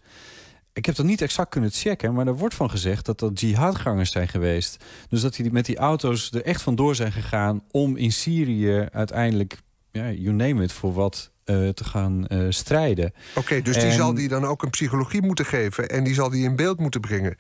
ik 0.77 0.85
heb 0.85 0.95
dat 0.95 1.05
niet 1.05 1.21
exact 1.21 1.49
kunnen 1.49 1.71
checken, 1.71 2.13
maar 2.13 2.27
er 2.27 2.35
wordt 2.37 2.55
van 2.55 2.69
gezegd 2.69 3.05
dat 3.05 3.19
dat 3.19 3.39
jihadgangers 3.39 4.11
zijn 4.11 4.27
geweest. 4.27 4.83
Dus 5.09 5.21
dat 5.21 5.35
die 5.35 5.51
met 5.51 5.65
die 5.65 5.77
auto's 5.77 6.31
er 6.31 6.43
echt 6.45 6.61
vandoor 6.61 6.95
zijn 6.95 7.11
gegaan 7.11 7.63
om 7.71 7.95
in 7.95 8.11
Syrië 8.11 8.87
uiteindelijk, 8.91 9.57
ja, 9.91 10.09
you 10.09 10.31
name 10.35 10.63
it, 10.63 10.71
voor 10.71 10.93
wat 10.93 11.31
eh, 11.43 11.69
te 11.69 11.83
gaan 11.83 12.27
eh, 12.27 12.45
strijden. 12.49 13.13
Oké, 13.35 13.61
dus 13.61 13.77
die 13.79 13.91
zal 13.91 14.13
die 14.13 14.27
dan 14.27 14.45
ook 14.45 14.63
een 14.63 14.69
psychologie 14.69 15.21
moeten 15.21 15.45
geven. 15.45 15.89
En 15.89 16.03
die 16.03 16.13
zal 16.13 16.29
die 16.29 16.43
in 16.43 16.55
beeld 16.55 16.79
moeten 16.79 17.01
brengen. 17.01 17.35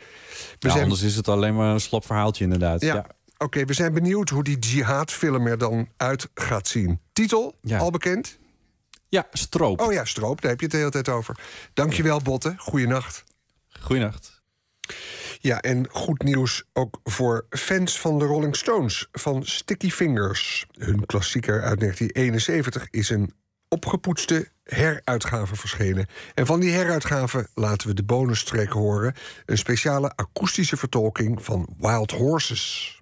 Ja, 0.59 0.69
zijn- 0.69 0.83
Anders 0.83 1.01
is 1.01 1.15
het 1.15 1.27
alleen 1.27 1.55
maar 1.55 1.73
een 1.73 1.79
slap 1.79 2.05
verhaaltje 2.05 2.43
inderdaad. 2.43 2.81
Ja. 2.81 2.93
Ja. 2.93 3.05
Oké, 3.37 3.65
we 3.65 3.73
zijn 3.73 3.93
benieuwd 3.93 4.29
hoe 4.29 4.43
die 4.43 4.59
jihadfilm 4.59 5.47
er 5.47 5.57
dan 5.57 5.87
uit 5.97 6.29
gaat 6.33 6.67
zien. 6.67 6.99
Titel, 7.13 7.55
al 7.79 7.91
bekend? 7.91 8.37
Ja, 9.09 9.27
Stroop. 9.31 9.81
Oh 9.81 9.93
ja, 9.93 10.05
Stroop, 10.05 10.41
daar 10.41 10.49
heb 10.51 10.59
je 10.59 10.65
het 10.65 10.73
de 10.73 10.79
hele 10.81 10.91
tijd 10.91 11.09
over. 11.09 11.39
Dankjewel, 11.73 12.21
Botte. 12.21 12.53
Goeienacht. 12.57 13.23
Goeienacht. 13.79 14.41
Ja, 15.39 15.61
en 15.61 15.87
goed 15.89 16.23
nieuws 16.23 16.63
ook 16.73 16.99
voor 17.03 17.45
fans 17.49 17.99
van 17.99 18.19
de 18.19 18.25
Rolling 18.25 18.55
Stones, 18.55 19.07
van 19.11 19.45
Sticky 19.45 19.89
Fingers. 19.89 20.65
Hun 20.71 21.05
klassieker 21.05 21.61
uit 21.61 21.79
1971 21.79 22.87
is 22.89 23.09
een 23.09 23.33
opgepoetste 23.69 24.47
heruitgave 24.63 25.55
verschenen. 25.55 26.05
En 26.33 26.45
van 26.45 26.59
die 26.59 26.71
heruitgave 26.71 27.47
laten 27.53 27.87
we 27.87 27.93
de 27.93 28.03
bonustrack 28.03 28.69
horen. 28.69 29.13
Een 29.45 29.57
speciale 29.57 30.15
akoestische 30.15 30.77
vertolking 30.77 31.45
van 31.45 31.67
Wild 31.77 32.11
Horses. 32.11 33.01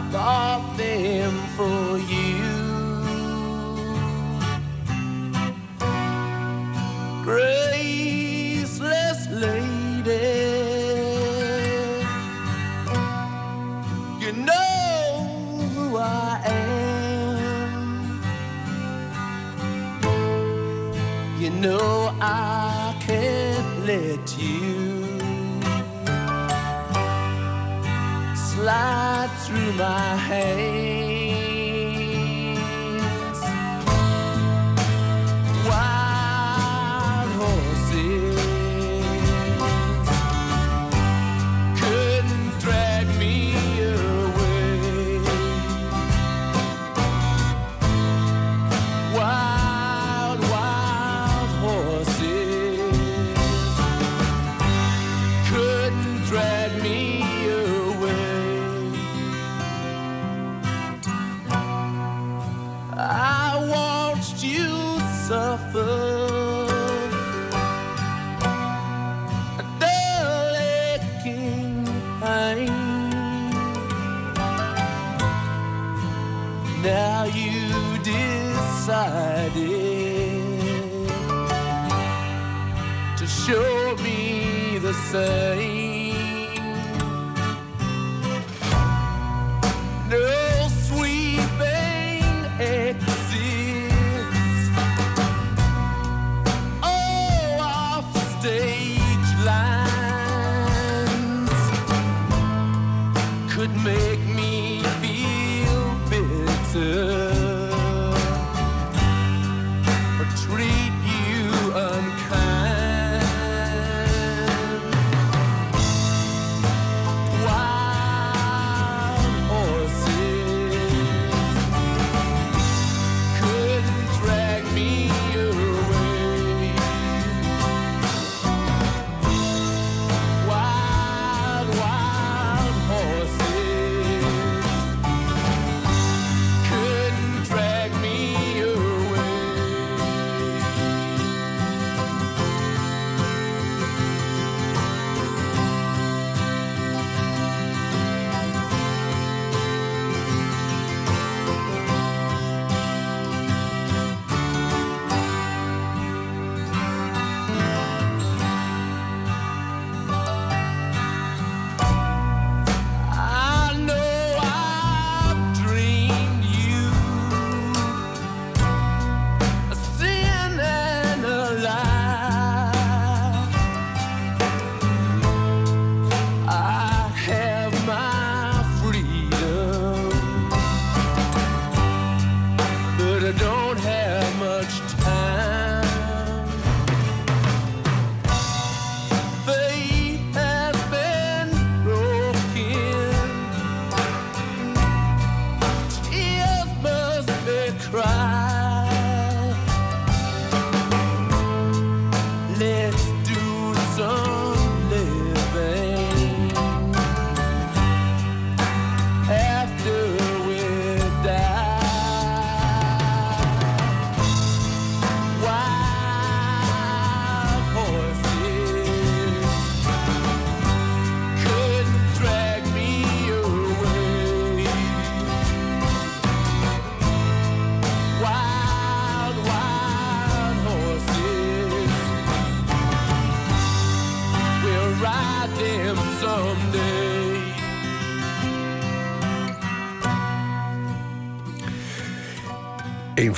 I 0.00 0.02
bought 0.12 0.78
them 0.78 1.32
for 1.56 1.89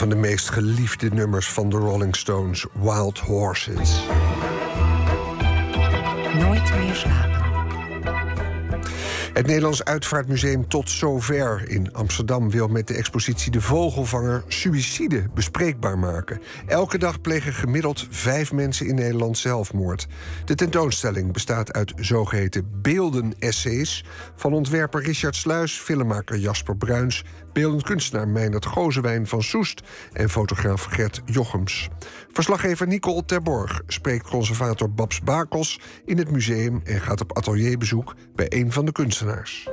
van 0.03 0.11
de 0.11 0.17
meest 0.17 0.51
geliefde 0.51 1.09
nummers 1.09 1.49
van 1.49 1.69
de 1.69 1.77
Rolling 1.77 2.17
Stones, 2.17 2.67
Wild 2.73 3.19
Horses. 3.19 4.01
Nooit 6.39 6.77
meer 6.77 6.95
slapen. 6.95 7.43
Het 9.33 9.47
Nederlands 9.47 9.85
Uitvaartmuseum 9.85 10.69
Tot 10.69 10.91
Zover 10.91 11.69
in 11.69 11.93
Amsterdam 11.93 12.51
wil 12.51 12.69
met 12.69 12.87
de 12.87 12.95
expositie 12.95 13.51
De 13.51 13.61
Vogelvanger 13.61 14.45
suïcide 14.49 15.27
bespreekbaar 15.35 15.99
maken. 15.99 16.41
Elke 16.67 16.99
dag 16.99 17.21
plegen 17.21 17.53
gemiddeld 17.53 18.07
vijf 18.11 18.53
mensen 18.53 18.87
in 18.87 18.95
Nederland 18.95 19.39
zelfmoord. 19.39 20.07
De 20.45 20.55
tentoonstelling 20.55 21.33
bestaat 21.33 21.73
uit 21.73 21.93
zogeheten 21.97 22.69
beelden-essays 22.83 24.05
van 24.37 24.53
ontwerper 24.53 25.03
Richard 25.03 25.37
Sluis, 25.37 25.73
filmmaker 25.73 26.39
Jasper 26.39 26.77
Bruins, 26.77 27.25
beeldend 27.53 27.83
kunstenaar 27.83 28.29
Meindert 28.29 28.67
Gozewijn 28.67 29.27
van 29.27 29.43
Soest 29.43 29.83
en 30.13 30.29
fotograaf 30.31 30.85
Gert 30.85 31.21
Jochems. 31.25 31.89
Verslaggever 32.33 32.87
Nicole 32.87 33.25
Terborg 33.25 33.83
spreekt 33.87 34.29
conservator 34.29 34.91
Babs 34.91 35.21
Bakels 35.21 35.81
in 36.05 36.19
het 36.19 36.31
museum 36.31 36.81
en 36.85 37.01
gaat 37.01 37.21
op 37.21 37.37
atelierbezoek 37.37 38.15
bij 38.35 38.47
een 38.49 38.73
van 38.73 38.85
de 38.85 38.93
kunstenaars. 38.93 39.69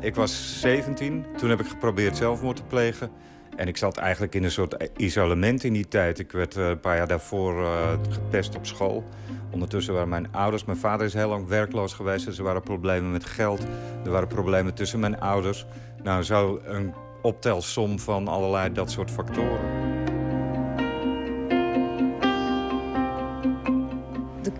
Ik 0.00 0.14
was 0.14 0.60
17, 0.60 1.24
toen 1.36 1.50
heb 1.50 1.60
ik 1.60 1.66
geprobeerd 1.66 2.16
zelfmoord 2.16 2.56
te 2.56 2.64
plegen. 2.64 3.10
En 3.56 3.68
ik 3.68 3.76
zat 3.76 3.96
eigenlijk 3.96 4.34
in 4.34 4.44
een 4.44 4.50
soort 4.50 4.88
isolement 4.96 5.64
in 5.64 5.72
die 5.72 5.88
tijd. 5.88 6.18
Ik 6.18 6.32
werd 6.32 6.56
eh, 6.56 6.68
een 6.68 6.80
paar 6.80 6.96
jaar 6.96 7.08
daarvoor 7.08 7.64
eh, 7.64 7.92
gepest 8.10 8.56
op 8.56 8.66
school. 8.66 9.04
Ondertussen 9.50 9.94
waren 9.94 10.08
mijn 10.08 10.32
ouders... 10.32 10.64
Mijn 10.64 10.78
vader 10.78 11.06
is 11.06 11.14
heel 11.14 11.28
lang 11.28 11.48
werkloos 11.48 11.92
geweest. 11.92 12.24
Dus 12.24 12.38
er 12.38 12.44
waren 12.44 12.62
problemen 12.62 13.10
met 13.10 13.24
geld. 13.24 13.66
Er 14.04 14.10
waren 14.10 14.28
problemen 14.28 14.74
tussen 14.74 15.00
mijn 15.00 15.20
ouders. 15.20 15.66
Nou, 16.02 16.22
zo 16.22 16.60
een 16.64 16.94
optelsom 17.22 17.98
van 17.98 18.28
allerlei 18.28 18.72
dat 18.72 18.90
soort 18.90 19.10
factoren. 19.10 20.03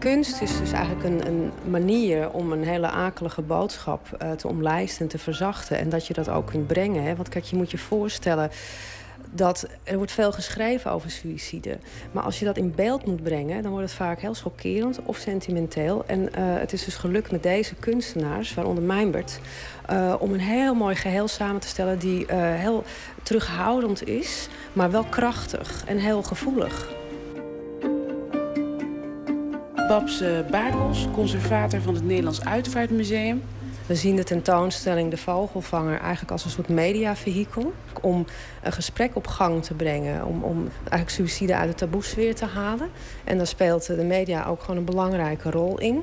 Kunst 0.04 0.40
is 0.40 0.58
dus 0.58 0.72
eigenlijk 0.72 1.04
een, 1.04 1.26
een 1.26 1.52
manier 1.70 2.30
om 2.30 2.52
een 2.52 2.64
hele 2.64 2.86
akelige 2.86 3.42
boodschap 3.42 4.16
eh, 4.18 4.30
te 4.30 4.48
omlijsten 4.48 5.00
en 5.00 5.08
te 5.08 5.18
verzachten. 5.18 5.78
En 5.78 5.88
dat 5.88 6.06
je 6.06 6.14
dat 6.14 6.28
ook 6.28 6.46
kunt 6.46 6.66
brengen. 6.66 7.02
Hè? 7.02 7.16
Want 7.16 7.28
kijk, 7.28 7.44
je 7.44 7.56
moet 7.56 7.70
je 7.70 7.78
voorstellen 7.78 8.50
dat 9.30 9.66
er 9.82 9.96
wordt 9.96 10.12
veel 10.12 10.32
geschreven 10.32 10.90
over 10.90 11.10
suïcide. 11.10 11.78
Maar 12.12 12.22
als 12.22 12.38
je 12.38 12.44
dat 12.44 12.56
in 12.56 12.72
beeld 12.74 13.06
moet 13.06 13.22
brengen, 13.22 13.62
dan 13.62 13.70
wordt 13.70 13.86
het 13.86 13.96
vaak 13.96 14.20
heel 14.20 14.34
schokkerend 14.34 14.98
of 15.04 15.16
sentimenteel. 15.16 16.04
En 16.06 16.34
eh, 16.34 16.42
het 16.44 16.72
is 16.72 16.84
dus 16.84 16.96
gelukt 16.96 17.30
met 17.30 17.42
deze 17.42 17.74
kunstenaars, 17.74 18.54
waaronder 18.54 18.84
Mijnbert, 18.84 19.40
eh, 19.86 20.14
om 20.18 20.32
een 20.32 20.40
heel 20.40 20.74
mooi 20.74 20.94
geheel 20.94 21.28
samen 21.28 21.60
te 21.60 21.68
stellen 21.68 21.98
die 21.98 22.26
heel 22.34 22.84
terughoudend 23.22 24.06
is, 24.06 24.48
maar 24.72 24.90
wel 24.90 25.04
krachtig 25.04 25.82
en 25.86 25.98
heel 25.98 26.22
gevoelig. 26.22 27.02
Babs 29.88 30.22
Bakels, 30.50 31.06
conservator 31.12 31.80
van 31.80 31.94
het 31.94 32.04
Nederlands 32.04 32.44
Uitvaartmuseum. 32.44 33.42
We 33.86 33.94
zien 33.94 34.16
de 34.16 34.24
tentoonstelling 34.24 35.10
De 35.10 35.16
Vogelvanger 35.16 36.00
eigenlijk 36.00 36.30
als 36.30 36.44
een 36.44 36.50
soort 36.50 36.68
mediavehikel. 36.68 37.72
Om 38.00 38.26
een 38.62 38.72
gesprek 38.72 39.16
op 39.16 39.26
gang 39.26 39.64
te 39.64 39.74
brengen. 39.74 40.26
Om, 40.26 40.42
om 40.42 40.68
eigenlijk 40.78 41.10
suïcide 41.10 41.56
uit 41.56 41.68
de 41.70 41.74
taboesfeer 41.74 42.34
te 42.34 42.44
halen. 42.44 42.90
En 43.24 43.36
daar 43.36 43.46
speelt 43.46 43.86
de 43.86 44.04
media 44.04 44.44
ook 44.44 44.60
gewoon 44.60 44.76
een 44.76 44.84
belangrijke 44.84 45.50
rol 45.50 45.78
in. 45.78 46.02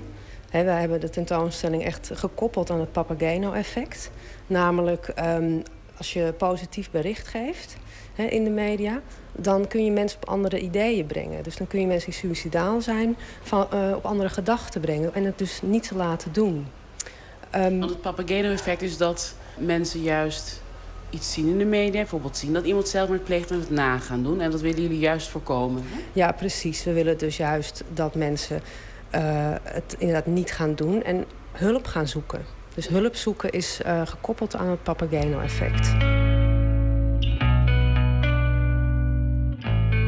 He, 0.50 0.64
wij 0.64 0.80
hebben 0.80 1.00
de 1.00 1.10
tentoonstelling 1.10 1.84
echt 1.84 2.12
gekoppeld 2.14 2.70
aan 2.70 2.80
het 2.80 2.92
Papageno-effect. 2.92 4.12
Namelijk, 4.48 5.08
ehm, 5.08 5.60
als 5.98 6.14
je 6.14 6.34
positief 6.38 6.92
bericht 6.92 7.28
geeft 7.28 7.78
in 8.16 8.44
de 8.44 8.50
media, 8.50 9.02
dan 9.42 9.68
kun 9.68 9.86
je 9.86 9.92
mensen 9.92 10.20
op 10.22 10.30
andere 10.30 10.60
ideeën 10.60 11.06
brengen. 11.06 11.44
Dus 11.44 11.56
dan 11.58 11.68
kun 11.68 11.80
je 11.80 11.88
mensen 11.88 12.10
die 12.10 12.20
suicidaal 12.20 12.82
zijn 12.82 13.16
van, 13.44 13.68
eh, 13.72 13.92
op 13.96 14.06
andere 14.06 14.30
gedachten 14.30 14.82
brengen 14.82 15.14
en 15.14 15.24
het 15.26 15.38
dus 15.38 15.60
niet 15.64 15.88
te 15.88 15.96
laten 15.96 16.34
doen. 16.34 16.68
Ehm, 17.50 17.80
Want 17.80 17.92
het 17.92 18.02
Papageno-effect 18.02 18.82
is 18.82 18.98
dat 18.98 19.36
mensen 19.58 20.02
juist 20.02 20.62
iets 21.10 21.34
zien 21.34 21.48
in 21.48 21.58
de 21.58 21.66
media. 21.66 21.92
Bijvoorbeeld 22.00 22.38
zien 22.38 22.54
dat 22.54 22.66
iemand 22.66 22.88
zelfmoord 22.88 23.24
pleegt 23.24 23.52
en 23.52 23.60
het 23.60 23.70
na 23.70 23.98
gaan 23.98 24.24
doen. 24.24 24.42
En 24.42 24.52
dat 24.52 24.62
willen 24.62 24.82
jullie 24.82 25.00
juist 25.00 25.28
voorkomen. 25.28 25.84
hè? 25.86 26.00
Ja, 26.14 26.32
precies. 26.32 26.84
We 26.84 26.94
willen 26.94 27.18
dus 27.18 27.38
juist 27.38 27.84
dat 27.94 28.16
mensen 28.16 28.62
eh, 29.10 29.22
het 29.64 29.96
inderdaad 29.98 30.26
niet 30.26 30.52
gaan 30.52 30.76
doen 30.76 31.04
en 31.04 31.26
hulp 31.52 31.86
gaan 31.86 32.08
zoeken. 32.08 32.46
Dus 32.74 32.88
hulp 32.88 33.16
zoeken 33.16 33.52
is 33.52 33.82
eh, 33.82 34.02
gekoppeld 34.06 34.56
aan 34.56 34.68
het 34.70 34.84
Papageno-effect. 34.84 35.90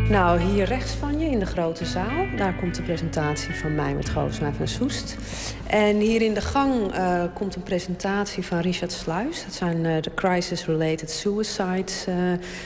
Nou, 0.09 0.39
hier 0.39 0.65
rechts 0.65 0.91
van 0.91 1.19
je 1.19 1.25
in 1.25 1.39
de 1.39 1.45
grote 1.45 1.85
zaal, 1.85 2.25
daar 2.38 2.55
komt 2.55 2.75
de 2.75 2.81
presentatie 2.81 3.55
van 3.55 3.75
mij 3.75 3.93
met 3.93 4.09
Gooswijf 4.09 4.59
en 4.59 4.67
Soest. 4.67 5.17
En 5.67 5.97
hier 5.97 6.21
in 6.21 6.34
de 6.34 6.41
gang 6.41 6.91
eh, 6.91 7.23
komt 7.34 7.55
een 7.55 7.63
presentatie 7.63 8.45
van 8.45 8.59
Richard 8.59 8.91
Sluis. 8.91 9.43
Dat 9.43 9.53
zijn 9.53 9.85
eh, 9.85 10.01
de 10.01 10.13
crisis-related 10.13 11.11
suicides 11.11 12.05
eh, 12.07 12.15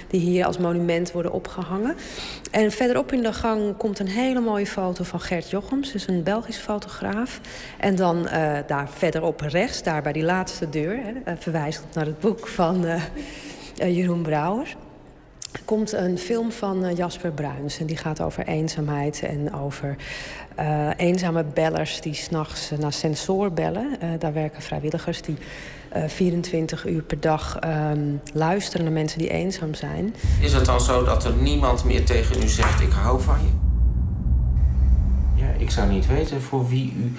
die 0.08 0.20
hier 0.20 0.46
als 0.46 0.58
monument 0.58 1.12
worden 1.12 1.32
opgehangen. 1.32 1.96
En 2.52 2.72
verderop 2.72 3.12
in 3.12 3.24
de 3.24 3.34
gang 3.34 3.78
komt 3.78 4.00
een 4.00 4.08
hele 4.08 4.40
mooie 4.40 4.68
foto 4.68 5.04
van 5.04 5.20
Gert 5.20 5.50
Jochems, 5.50 5.92
dus 5.92 6.08
een 6.08 6.24
Belgisch 6.24 6.58
fotograaf. 6.58 7.40
En 7.80 7.96
dan 7.96 8.28
daar 8.68 8.90
verderop 8.90 9.42
rechts, 9.42 9.84
daar 9.84 10.02
bij 10.02 10.14
die 10.14 10.24
laatste 10.24 10.70
deur, 10.70 11.00
hè, 11.04 11.38
verwijzend 11.38 11.94
naar 11.94 12.06
het 12.06 12.20
boek 12.20 12.48
van 12.48 12.86
Jeroen 13.74 14.22
Brouwer 14.22 14.76
komt 15.68 15.92
een 15.92 16.18
film 16.18 16.52
van 16.52 16.84
eh, 16.84 16.98
Jasper 16.98 17.32
Bruins. 17.32 17.80
En 17.80 17.86
die 17.86 17.98
gaat 17.98 18.22
over 18.22 18.48
eenzaamheid 18.48 19.24
en 19.24 19.54
over 19.54 19.96
eh, 20.56 20.90
eenzame 20.98 21.44
bellers 21.44 22.02
die 22.02 22.14
s'nachts 22.14 22.72
naar 22.80 22.94
sensoor 22.94 23.52
bellen. 23.52 24.02
Eh, 24.02 24.10
daar 24.20 24.34
werken 24.34 24.62
vrijwilligers 24.62 25.22
die 25.22 25.38
eh, 25.90 26.04
24 26.08 26.86
uur 26.86 27.02
per 27.02 27.20
dag 27.20 27.58
ehm, 27.60 28.00
luisteren 28.34 28.86
naar 28.86 28.94
mensen 28.94 29.20
die 29.20 29.30
eenzaam 29.30 29.74
zijn. 29.74 30.16
Is 30.42 30.54
het 30.54 30.66
dan 30.66 30.82
zo 30.82 31.04
dat 31.04 31.24
er 31.24 31.34
niemand 31.34 31.84
meer 31.84 32.06
tegen 32.06 32.44
u 32.44 32.48
zegt: 32.48 32.82
Ik 32.82 32.92
hou 32.92 33.22
van 33.22 33.38
je? 33.42 33.50
Ja, 35.42 35.48
ik 35.58 35.72
zou 35.72 35.90
niet 35.90 36.08
weten 36.08 36.42
voor 36.42 36.70
wie 36.70 36.94
u. 36.98 37.14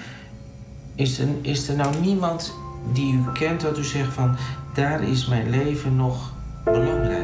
Is 0.95 1.19
er, 1.19 1.27
is 1.41 1.67
er 1.67 1.75
nou 1.75 1.95
niemand 2.01 2.53
die 2.93 3.13
u 3.13 3.31
kent 3.33 3.61
dat 3.61 3.77
u 3.77 3.83
zegt 3.83 4.13
van 4.13 4.35
daar 4.73 5.03
is 5.03 5.27
mijn 5.27 5.49
leven 5.49 5.95
nog 5.95 6.33
belangrijk 6.63 7.18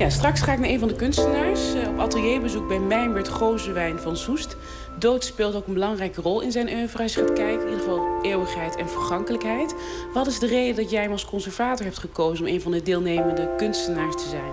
Ja, 0.00 0.08
straks 0.08 0.40
ga 0.40 0.52
ik 0.52 0.58
naar 0.58 0.68
een 0.68 0.78
van 0.78 0.88
de 0.88 0.96
kunstenaars. 0.96 1.74
eh, 1.74 1.88
op 1.88 1.98
atelierbezoek 1.98 2.68
bij 2.68 2.78
Mijnbert 2.78 3.28
Gozewijn 3.28 3.98
van 3.98 4.16
Soest. 4.16 4.56
Dood 4.98 5.24
speelt 5.24 5.54
ook 5.54 5.66
een 5.66 5.72
belangrijke 5.74 6.20
rol 6.20 6.40
in 6.40 6.52
zijn 6.52 6.68
oeuvre 6.68 7.02
als 7.02 7.14
je 7.14 7.20
gaat 7.20 7.32
kijken. 7.32 7.60
In 7.60 7.68
ieder 7.68 7.78
geval 7.78 8.22
eeuwigheid 8.22 8.76
en 8.76 8.88
vergankelijkheid. 8.88 9.74
Wat 10.12 10.26
is 10.26 10.38
de 10.38 10.46
reden 10.46 10.76
dat 10.76 10.90
jij 10.90 11.02
hem 11.02 11.12
als 11.12 11.24
conservator 11.24 11.84
hebt 11.84 11.98
gekozen... 11.98 12.46
om 12.46 12.52
een 12.52 12.60
van 12.60 12.72
de 12.72 12.82
deelnemende 12.82 13.50
kunstenaars 13.56 14.16
te 14.16 14.28
zijn? 14.28 14.52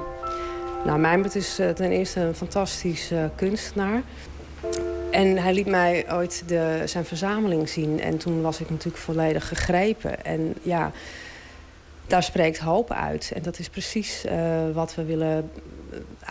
Nou, 0.86 1.00
Mijnbert 1.00 1.36
is 1.36 1.60
eh, 1.60 1.70
ten 1.70 1.92
eerste 1.92 2.20
een 2.20 2.36
fantastisch 2.36 3.12
eh, 3.12 3.24
kunstenaar. 3.36 4.02
En 5.12 5.38
hij 5.38 5.54
liet 5.54 5.68
mij 5.68 6.06
ooit 6.12 6.44
de, 6.48 6.82
zijn 6.86 7.06
verzameling 7.06 7.70
zien. 7.70 8.02
En 8.02 8.18
toen 8.18 8.42
was 8.42 8.60
ik 8.60 8.70
natuurlijk 8.70 9.04
volledig 9.04 9.48
gegrepen. 9.48 10.26
En 10.26 10.54
ja, 10.62 10.92
daar 12.08 12.24
spreekt 12.24 12.60
hoop 12.60 12.92
uit. 12.92 13.32
En 13.36 13.42
dat 13.42 13.60
is 13.60 13.70
precies 13.70 14.26
eh, 14.26 14.72
wat 14.74 14.96
we 14.96 15.06
willen 15.06 15.52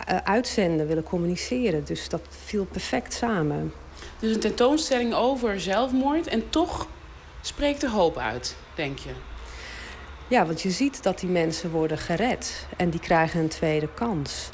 eh, 0.05 0.17
uitzenden, 0.23 0.87
willen 0.87 1.03
communiceren. 1.03 1.83
Dus 1.83 2.09
dat 2.09 2.21
viel 2.29 2.65
perfect 2.65 3.13
samen. 3.13 3.73
Dus 4.19 4.33
een 4.33 4.39
tentoonstelling 4.39 5.13
over 5.13 5.59
zelfmoord... 5.59 6.27
en 6.27 6.49
toch 6.49 6.87
spreekt 7.41 7.83
er 7.83 7.89
hoop 7.89 8.17
uit, 8.17 8.55
denk 8.75 8.99
je? 8.99 9.09
Ja, 10.27 10.45
want 10.45 10.61
je 10.61 10.71
ziet 10.71 11.03
dat 11.03 11.19
die 11.19 11.29
mensen 11.29 11.71
worden 11.71 11.97
gered. 11.97 12.67
En 12.77 12.89
die 12.89 12.99
krijgen 12.99 13.39
een 13.39 13.47
tweede 13.47 13.89
kans. 13.93 14.49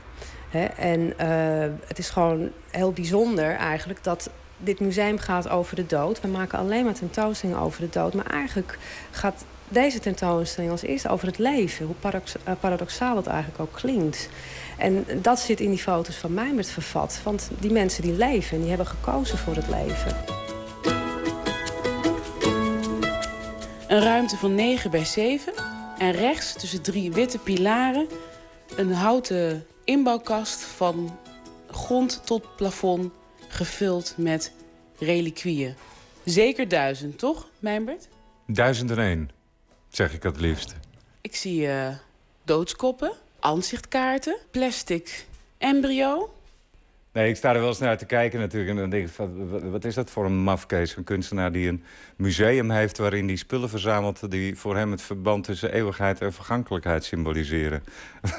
En 0.75 1.17
eh, 1.17 1.69
het 1.87 1.97
is 1.97 2.09
gewoon 2.09 2.49
heel 2.71 2.91
bijzonder 2.91 3.55
eigenlijk 3.55 4.03
dat 4.03 4.29
dit 4.57 4.79
museum 4.79 5.17
gaat 5.17 5.49
over 5.49 5.75
de 5.75 5.85
dood. 5.85 6.21
We 6.21 6.27
maken 6.27 6.59
alleen 6.59 6.83
maar 6.83 6.93
tentoonstellingen 6.93 7.61
over 7.61 7.81
de 7.81 7.89
dood. 7.89 8.13
Maar 8.13 8.25
eigenlijk 8.25 8.77
gaat 9.11 9.45
deze 9.73 9.99
tentoonstelling 9.99 10.71
als 10.71 10.81
eerste 10.81 11.09
over 11.09 11.27
het 11.27 11.37
leven. 11.37 11.85
Hoe 11.85 11.95
paradox- 11.95 12.35
eh, 12.43 12.53
paradoxaal 12.59 13.15
het 13.15 13.27
eigenlijk 13.27 13.59
ook 13.59 13.73
klinkt. 13.73 14.29
En 14.77 15.05
dat 15.21 15.39
zit 15.39 15.59
in 15.59 15.69
die 15.69 15.79
foto's 15.79 16.15
van 16.15 16.33
mij 16.33 16.53
met 16.53 16.69
vervat. 16.71 17.19
Want 17.23 17.49
die 17.59 17.71
mensen 17.71 18.01
die 18.01 18.13
leven, 18.13 18.59
die 18.59 18.69
hebben 18.69 18.87
gekozen 18.87 19.37
voor 19.37 19.55
het 19.55 19.67
leven. 19.67 20.15
Een 23.87 24.01
ruimte 24.01 24.37
van 24.37 24.55
9 24.55 24.91
bij 24.91 25.05
7. 25.05 25.53
En 25.97 26.11
rechts, 26.11 26.53
tussen 26.53 26.81
drie 26.81 27.11
witte 27.11 27.37
pilaren... 27.37 28.07
een 28.75 28.93
houten 28.93 29.65
inbouwkast 29.83 30.61
van 30.61 31.17
grond 31.71 32.21
tot 32.25 32.55
plafond... 32.55 33.11
gevuld 33.47 34.13
met 34.17 34.53
reliquieën. 34.99 35.75
Zeker 36.23 36.67
duizend, 36.67 37.17
toch, 37.17 37.49
Mijnbert? 37.59 38.07
Duizend 38.47 38.91
en 38.91 38.97
één, 38.97 39.29
zeg 39.95 40.13
ik 40.13 40.23
het 40.23 40.39
liefst. 40.39 40.75
Ik 41.21 41.35
zie 41.35 41.67
eh, 41.67 41.87
doodskoppen, 42.43 43.11
aanzichtkaarten, 43.39 44.37
plastic 44.51 45.25
embryo. 45.57 46.33
Nee, 47.11 47.29
ik 47.29 47.35
sta 47.35 47.53
er 47.53 47.59
wel 47.59 47.67
eens 47.67 47.79
naar 47.79 47.97
te 47.97 48.05
kijken 48.05 48.39
natuurlijk. 48.39 48.71
En 48.71 48.77
dan 48.77 48.89
denk 48.89 49.07
ik, 49.07 49.13
van, 49.13 49.49
wat- 49.71 49.85
is 49.85 49.95
dat 49.95 50.09
voor 50.09 50.25
een 50.25 50.37
mafkees? 50.37 50.95
Een 50.95 51.03
kunstenaar 51.03 51.51
die 51.51 51.67
een 51.67 51.83
museum 52.15 52.71
heeft 52.71 52.97
waarin 52.97 53.27
hij 53.27 53.35
spullen 53.35 53.69
verzamelt... 53.69 54.31
die 54.31 54.57
voor 54.57 54.75
hem 54.77 54.91
het 54.91 55.01
verband 55.01 55.43
tussen 55.43 55.73
eeuwigheid 55.73 56.21
en 56.21 56.33
vergankelijkheid 56.33 57.03
symboliseren. 57.03 57.83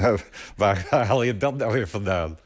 Waar 0.56 0.86
haal 0.90 1.22
je 1.22 1.36
dat 1.36 1.56
nou 1.56 1.72
weer 1.72 1.89
vandaan? 1.89 2.39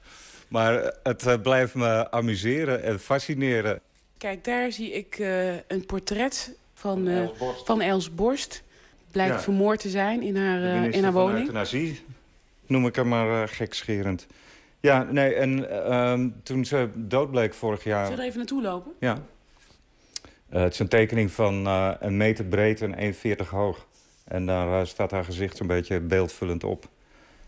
Maar 0.48 0.94
het 1.02 1.26
eh, 1.26 1.40
blijft 1.42 1.74
me 1.74 2.10
amuseren 2.10 2.82
en 2.82 3.00
fascineren. 3.00 3.80
Kijk, 4.18 4.44
daar 4.44 4.72
zie 4.72 4.92
ik 4.92 5.18
eh, 5.18 5.54
een 5.54 5.86
portret 5.86 6.54
van, 6.74 7.08
eh, 7.08 7.16
Els 7.18 7.38
Borst. 7.38 7.66
van 7.66 7.80
Els 7.80 8.14
Borst. 8.14 8.62
Blijkt 9.12 9.34
Ja. 9.34 9.40
vermoord 9.40 9.80
te 9.80 9.88
zijn 9.88 10.22
in 10.22 10.36
haar, 10.36 10.62
eh, 10.62 10.92
in 10.92 11.02
haar 11.02 11.12
woning. 11.12 11.38
euthanasie, 11.38 12.00
noem 12.66 12.86
ik 12.86 12.96
hem 12.96 13.08
maar 13.08 13.42
uh, 13.42 13.48
gekscherend. 13.48 14.26
Ja, 14.80 15.02
nee, 15.10 15.34
en 15.34 15.70
ehm, 15.86 16.28
toen 16.42 16.64
ze 16.64 16.88
dood 16.94 17.30
bleek 17.30 17.54
vorig 17.54 17.84
jaar... 17.84 18.02
Zullen 18.02 18.16
we 18.16 18.22
er 18.22 18.26
even 18.28 18.38
naartoe 18.38 18.62
lopen? 18.62 18.92
Ja. 19.00 19.18
Eh, 20.48 20.62
het 20.62 20.72
is 20.72 20.78
een 20.78 20.88
tekening 20.88 21.30
van 21.32 21.66
eh, 21.66 21.90
een 22.00 22.16
meter 22.16 22.44
breed 22.44 22.82
en 22.82 23.14
1,40 23.14 23.48
hoog. 23.50 23.86
En 24.24 24.46
daar 24.46 24.80
eh, 24.80 24.86
staat 24.86 25.10
haar 25.10 25.24
gezicht 25.24 25.56
zo'n 25.56 25.66
beetje 25.66 26.00
beeldvullend 26.00 26.64
op. 26.64 26.88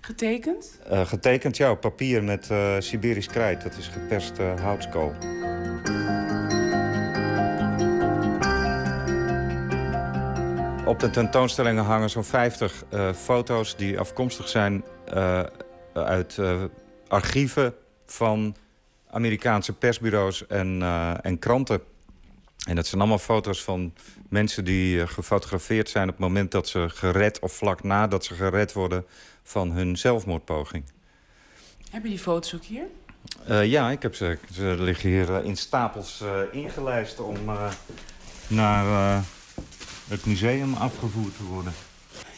Getekend? 0.01 0.81
Eh, 0.89 1.07
getekend, 1.07 1.57
ja, 1.57 1.71
op 1.71 1.81
papier 1.81 2.25
met 2.25 2.51
eh, 2.51 2.75
Siberisch 2.79 3.27
krijt. 3.27 3.63
Dat 3.63 3.77
is 3.77 3.87
geperst 3.89 4.39
eh, 4.39 4.61
houtskool. 4.61 5.13
Op 10.91 11.01
de 11.01 11.11
tentoonstellingen 11.11 11.85
hangen 11.85 12.11
zo'n 12.11 12.25
50 12.25 12.85
eh, 12.89 13.13
foto's 13.13 13.77
die 13.77 13.99
afkomstig 13.99 14.49
zijn 14.49 14.85
eh, 15.07 15.43
uit 15.93 16.39
eh, 16.39 16.63
archieven 17.09 17.75
van 18.07 18.57
Amerikaanse 19.11 19.73
persbureaus 19.73 20.47
en, 20.47 20.83
en 21.23 21.39
kranten. 21.39 21.81
En 22.67 22.77
dat 22.77 22.87
zijn 22.87 23.01
allemaal 23.01 23.19
foto's 23.19 23.63
van 23.63 23.95
mensen 24.29 24.65
die 24.65 25.07
gefotografeerd 25.07 25.89
zijn... 25.89 26.09
op 26.09 26.15
het 26.15 26.21
moment 26.21 26.51
dat 26.51 26.69
ze 26.69 26.89
gered 26.89 27.39
of 27.39 27.53
vlak 27.53 27.83
nadat 27.83 28.25
ze 28.25 28.35
gered 28.35 28.73
worden 28.73 29.05
van 29.43 29.71
hun 29.71 29.99
zelfmoordpoging. 29.99 30.85
Heb 31.91 32.03
je 32.03 32.09
die 32.09 32.19
foto's 32.19 32.55
ook 32.55 32.65
hier? 32.65 32.87
Ja, 33.67 33.91
ik 33.91 34.03
heb 34.03 34.15
ze, 34.15 34.39
ze 34.53 34.77
liggen 34.79 35.09
hier 35.09 35.45
in 35.45 35.57
stapels 35.57 36.25
ingelijst 36.53 37.21
om 37.21 37.37
naar 38.49 39.23
het 40.11 40.27
museum 40.27 40.75
afgevoerd 40.75 41.37
te 41.37 41.45
worden. 41.45 41.73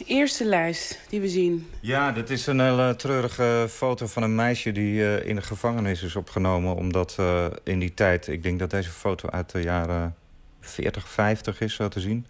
Eerste 0.05 0.45
lijst 0.45 0.99
die 1.09 1.21
we 1.21 1.27
zien. 1.27 1.69
Ja, 1.79 2.11
dit 2.11 2.29
is 2.29 2.47
een 2.47 2.59
hele 2.59 2.95
treurige 2.95 3.65
foto 3.69 4.07
van 4.07 4.23
een 4.23 4.35
meisje 4.35 4.71
die 4.71 5.17
eh, 5.17 5.27
in 5.27 5.35
de 5.35 5.41
gevangenis 5.41 6.03
is 6.03 6.15
opgenomen. 6.15 6.75
Omdat 6.75 7.15
eh, 7.19 7.45
in 7.63 7.79
die 7.79 7.93
tijd, 7.93 8.27
ik 8.27 8.43
denk 8.43 8.59
dat 8.59 8.69
deze 8.69 8.89
foto 8.89 9.29
uit 9.29 9.51
de 9.51 9.61
jaren 9.61 10.15
40, 10.59 11.09
50 11.09 11.61
is 11.61 11.73
zo 11.73 11.87
te 11.87 11.99
zien. 11.99 12.25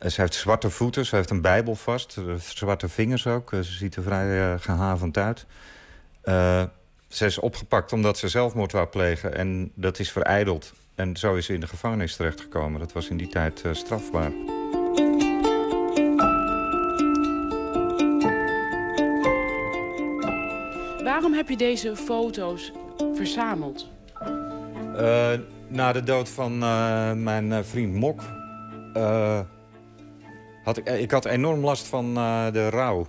Eh, 0.00 0.10
ze 0.10 0.20
heeft 0.20 0.34
zwarte 0.34 0.70
voeten, 0.70 1.06
ze 1.06 1.16
heeft 1.16 1.30
een 1.30 1.40
bijbel 1.40 1.74
vast, 1.74 2.16
zwarte 2.38 2.88
vingers 2.88 3.26
ook. 3.26 3.50
Ze 3.50 3.62
ziet 3.62 3.96
er 3.96 4.02
vrij 4.02 4.52
eh, 4.52 4.60
gehavend 4.60 5.18
uit. 5.18 5.46
Eh, 6.22 6.64
ze 7.08 7.24
is 7.24 7.38
opgepakt 7.38 7.92
omdat 7.92 8.18
ze 8.18 8.28
zelfmoord 8.28 8.72
wou 8.72 8.86
plegen 8.86 9.34
en 9.34 9.72
dat 9.74 9.98
is 9.98 10.12
verijdeld. 10.12 10.72
En 10.94 11.16
zo 11.16 11.34
is 11.34 11.46
ze 11.46 11.54
in 11.54 11.60
de 11.60 11.66
gevangenis 11.66 12.16
terechtgekomen. 12.16 12.80
Dat 12.80 12.92
was 12.92 13.08
in 13.08 13.16
die 13.16 13.28
tijd 13.28 13.62
eh, 13.62 13.72
strafbaar. 13.72 14.32
Waarom 21.04 21.32
heb 21.32 21.48
je 21.48 21.56
deze 21.56 21.96
foto's 21.96 22.72
verzameld? 23.14 23.88
Eh, 24.96 25.32
na 25.68 25.92
de 25.92 26.02
dood 26.02 26.28
van 26.28 26.62
eh, 26.62 27.12
mijn 27.12 27.64
vriend 27.64 27.94
Mok... 27.94 28.22
had 30.64 30.76
ik, 30.76 30.88
ik 30.88 31.10
had 31.10 31.24
enorm 31.24 31.64
last 31.64 31.86
van 31.86 32.14
de 32.52 32.68
rouw. 32.68 33.06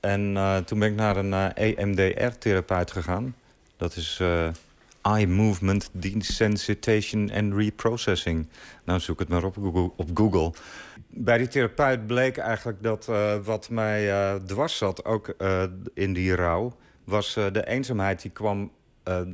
En 0.00 0.34
toen 0.66 0.78
ben 0.78 0.90
ik 0.90 0.96
naar 0.96 1.16
een 1.16 1.54
EMDR-therapeut 1.54 2.90
gegaan. 2.90 3.34
Dat 3.76 3.96
is 3.96 4.20
Eye 5.02 5.26
Movement 5.26 5.90
Desensitization 5.92 7.30
and 7.32 7.54
Reprocessing. 7.54 8.48
Nou, 8.84 9.00
zoek 9.00 9.18
het 9.18 9.28
maar 9.28 9.44
op 9.44 9.54
Google. 9.54 9.90
Op 9.96 10.08
Google. 10.14 10.52
Bij 11.12 11.38
die 11.38 11.48
therapeut 11.48 12.06
bleek 12.06 12.36
eigenlijk 12.36 12.82
dat 12.82 13.08
eh, 13.08 13.36
wat 13.36 13.70
mij 13.70 14.10
eh, 14.10 14.34
dwars 14.34 14.76
zat, 14.76 15.04
ook 15.04 15.28
eh, 15.28 15.62
in 15.94 16.12
die 16.12 16.34
rouw... 16.34 16.76
was 17.04 17.34
de 17.34 17.66
eenzaamheid 17.66 18.22
die 18.22 18.30
kwam, 18.30 18.72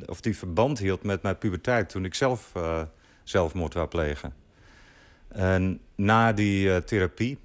of 0.06 0.20
die 0.20 0.36
verband 0.36 0.78
hield 0.78 1.02
met 1.02 1.22
mijn 1.22 1.38
puberteit... 1.38 1.88
toen 1.88 2.04
ik 2.04 2.14
zelf 2.14 2.52
zelfmoord 3.24 3.74
wou 3.74 3.88
plegen. 3.88 4.34
En 5.28 5.80
na 5.94 6.32
die 6.32 6.84
therapie, 6.84 7.38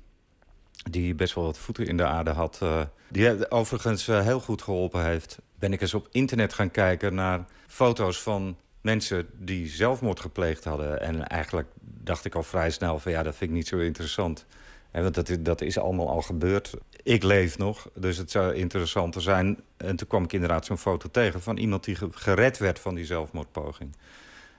die 0.92 1.16
best 1.16 1.36
wel 1.36 1.44
wat 1.44 1.58
voeten 1.58 1.86
in 1.86 1.98
de 1.98 2.06
aarde 2.06 2.30
had... 2.30 2.62
die 3.10 3.52
overigens 3.52 4.06
heel 4.06 4.40
goed 4.40 4.62
geholpen 4.62 5.06
heeft... 5.06 5.38
ben 5.60 5.74
ik 5.74 5.82
eens 5.82 5.94
op 5.94 6.08
internet 6.12 6.54
gaan 6.54 6.72
kijken 6.72 7.14
naar 7.14 7.46
foto's 7.72 8.22
van 8.22 8.58
mensen 8.82 9.28
die 9.34 9.68
zelfmoord 9.68 10.20
gepleegd 10.20 10.64
hadden. 10.64 11.02
En 11.02 11.28
eigenlijk 11.28 11.68
dacht 11.82 12.26
ik 12.26 12.36
al 12.36 12.44
vrij 12.44 12.72
snel 12.72 13.00
van 13.00 13.12
ja, 13.12 13.24
dat 13.24 13.36
vind 13.36 13.50
ik 13.50 13.56
niet 13.56 13.68
zo 13.68 13.78
interessant. 13.78 14.46
En 14.92 15.04
want 15.04 15.16
dat, 15.16 15.38
dat 15.40 15.62
is 15.62 15.78
allemaal 15.78 16.10
al 16.10 16.22
gebeurd. 16.22 16.74
Ik 17.04 17.24
leef 17.24 17.58
nog, 17.58 17.90
dus 17.96 18.18
het 18.18 18.32
zou 18.32 18.54
interessanter 18.54 19.22
zijn. 19.22 19.60
En 19.78 19.96
toen 19.96 20.08
kwam 20.08 20.24
ik 20.24 20.34
inderdaad 20.34 20.66
zo'n 20.66 20.78
foto 20.78 21.10
tegen 21.12 21.42
van 21.42 21.58
iemand 21.58 21.84
die 21.84 21.96
ge- 21.96 22.08
gered 22.12 22.58
werd 22.58 22.80
van 22.80 22.96
die 22.96 23.06
zelfmoordpoging. 23.06 23.96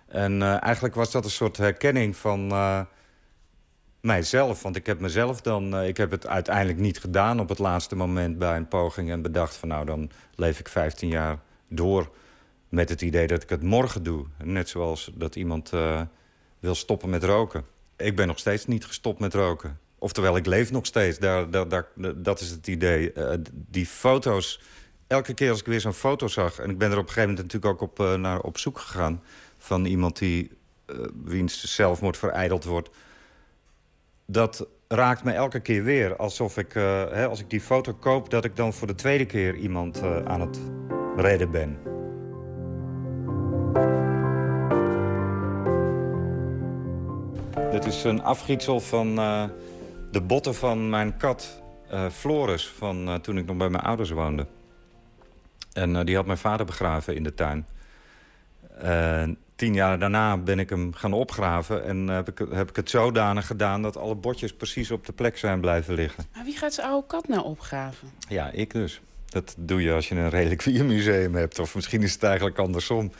En 0.06 0.42
eh, 0.42 0.62
eigenlijk 0.62 0.94
was 0.94 1.10
dat 1.10 1.24
een 1.24 1.30
soort 1.30 1.56
herkenning 1.56 2.16
van 2.16 2.50
eh, 2.50 2.80
mijzelf. 4.00 4.62
Want 4.62 4.76
ik 4.76 4.86
heb 4.86 5.00
mezelf 5.00 5.40
dan. 5.40 5.76
eh, 5.76 5.88
ik 5.88 5.96
heb 5.96 6.10
het 6.10 6.26
uiteindelijk 6.26 6.78
niet 6.78 6.98
gedaan 7.00 7.40
op 7.40 7.48
het 7.48 7.58
laatste 7.58 7.96
moment 7.96 8.38
bij 8.38 8.56
een 8.56 8.68
poging. 8.68 9.10
En 9.10 9.22
bedacht 9.22 9.56
van 9.56 9.68
nou, 9.68 9.84
dan 9.84 10.10
leef 10.34 10.58
ik 10.58 10.68
15 10.68 11.08
jaar 11.08 11.38
door. 11.68 12.10
Met 12.72 12.88
het 12.88 13.02
idee 13.02 13.26
dat 13.26 13.42
ik 13.42 13.48
het 13.48 13.62
morgen 13.62 14.02
doe. 14.02 14.26
Net 14.44 14.68
zoals 14.68 15.10
dat 15.14 15.36
iemand 15.36 15.72
eh, 15.72 16.00
wil 16.58 16.74
stoppen 16.74 17.10
met 17.10 17.24
roken. 17.24 17.64
Ik 17.96 18.16
ben 18.16 18.26
nog 18.26 18.38
steeds 18.38 18.66
niet 18.66 18.84
gestopt 18.84 19.20
met 19.20 19.34
roken. 19.34 19.78
Oftewel, 19.98 20.36
ik 20.36 20.46
leef 20.46 20.70
nog 20.70 20.86
steeds. 20.86 21.18
Daar, 21.18 21.68
daar, 21.68 21.86
dat 22.16 22.40
is 22.40 22.50
het 22.50 22.66
idee. 22.66 23.12
Eh, 23.12 23.38
die 23.52 23.86
foto's. 23.86 24.60
Elke 25.06 25.34
keer 25.34 25.50
als 25.50 25.60
ik 25.60 25.66
weer 25.66 25.80
zo'n 25.80 25.92
foto 25.92 26.28
zag. 26.28 26.58
En 26.58 26.70
ik 26.70 26.78
ben 26.78 26.90
er 26.90 26.98
op 26.98 27.02
een 27.02 27.12
gegeven 27.12 27.28
moment 27.28 27.52
natuurlijk 27.52 27.82
ook 27.82 27.90
op, 27.90 28.00
eh, 28.00 28.14
naar 28.14 28.40
op 28.40 28.58
zoek 28.58 28.78
gegaan. 28.78 29.22
Van 29.58 29.84
iemand 29.84 30.18
die. 30.18 30.50
wiens 31.24 31.74
zelfmoord 31.74 32.16
vereideld 32.16 32.64
wordt. 32.64 32.90
Dat 34.26 34.66
raakt 34.88 35.24
me 35.24 35.32
elke 35.32 35.60
keer 35.60 35.84
weer. 35.84 36.16
Alsof 36.16 36.58
ik, 36.58 36.72
hè, 36.72 37.28
als 37.28 37.40
ik 37.40 37.50
die 37.50 37.60
foto 37.60 37.94
koop, 37.94 38.30
dat 38.30 38.44
ik 38.44 38.56
dan 38.56 38.72
voor 38.72 38.86
de 38.86 38.94
tweede 38.94 39.26
keer 39.26 39.54
iemand 39.54 40.02
aan 40.02 40.40
het 40.40 40.58
redden 41.16 41.50
ben. 41.50 41.92
Dit 47.72 47.84
is 47.84 48.04
een 48.04 48.22
afgietsel 48.22 48.80
van 48.80 49.18
eh, 49.18 49.44
de 50.10 50.20
botten 50.20 50.54
van 50.54 50.90
mijn 50.90 51.16
kat 51.16 51.62
eh, 51.88 52.08
Floris... 52.10 52.68
van 52.68 53.08
eh, 53.08 53.14
toen 53.14 53.38
ik 53.38 53.46
nog 53.46 53.56
bij 53.56 53.68
mijn 53.68 53.84
ouders 53.84 54.10
woonde. 54.10 54.46
En 55.72 56.04
die 56.04 56.16
had 56.16 56.26
mijn 56.26 56.38
vader 56.38 56.66
begraven 56.66 57.14
in 57.14 57.22
de 57.22 57.34
tuin. 57.34 57.66
En 58.78 59.38
tien 59.54 59.74
jaar 59.74 59.98
daarna 59.98 60.36
ben 60.36 60.58
ik 60.58 60.70
hem 60.70 60.94
gaan 60.94 61.12
opgraven... 61.12 61.84
en 61.84 62.08
heb 62.08 62.28
ik, 62.28 62.46
heb 62.50 62.68
ik 62.68 62.76
het 62.76 62.90
zodanig 62.90 63.46
gedaan 63.46 63.82
dat 63.82 63.96
alle 63.96 64.14
botjes 64.14 64.54
precies 64.54 64.90
op 64.90 65.06
de 65.06 65.12
plek 65.12 65.38
zijn 65.38 65.60
blijven 65.60 65.94
liggen. 65.94 66.24
Maar 66.34 66.44
wie 66.44 66.56
gaat 66.56 66.74
zijn 66.74 66.86
oude 66.86 67.06
kat 67.06 67.28
nou 67.28 67.44
opgraven? 67.44 68.08
Ja, 68.28 68.50
ik 68.50 68.72
dus. 68.72 69.00
Dat 69.28 69.54
doe 69.58 69.82
je 69.82 69.92
als 69.92 70.08
je 70.08 70.14
een 70.14 70.30
reliquieënmuseum 70.30 71.34
hebt. 71.34 71.58
Of 71.58 71.74
misschien 71.74 72.02
is 72.02 72.12
het 72.12 72.22
eigenlijk 72.22 72.58
andersom. 72.58 73.12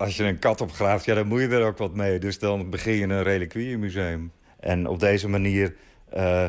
Als 0.00 0.16
je 0.16 0.24
een 0.24 0.38
kat 0.38 0.60
opgraaft, 0.60 1.04
ja, 1.04 1.14
dan 1.14 1.26
moet 1.26 1.40
je 1.40 1.48
er 1.48 1.66
ook 1.66 1.78
wat 1.78 1.94
mee. 1.94 2.18
Dus 2.18 2.38
dan 2.38 2.70
begin 2.70 2.92
je 2.92 3.02
een 3.02 3.22
reliquieënmuseum. 3.22 4.32
En 4.60 4.86
op 4.86 5.00
deze 5.00 5.28
manier 5.28 5.74
eh, 6.10 6.46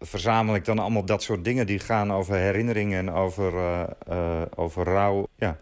verzamel 0.00 0.54
ik 0.54 0.64
dan 0.64 0.78
allemaal 0.78 1.04
dat 1.04 1.22
soort 1.22 1.44
dingen... 1.44 1.66
die 1.66 1.78
gaan 1.78 2.12
over 2.12 2.34
herinneringen 2.34 2.98
en 2.98 3.14
over, 3.14 3.54
eh, 3.54 3.82
eh, 4.06 4.42
over 4.54 4.84
rouw. 4.84 5.26
Ja. 5.36 5.58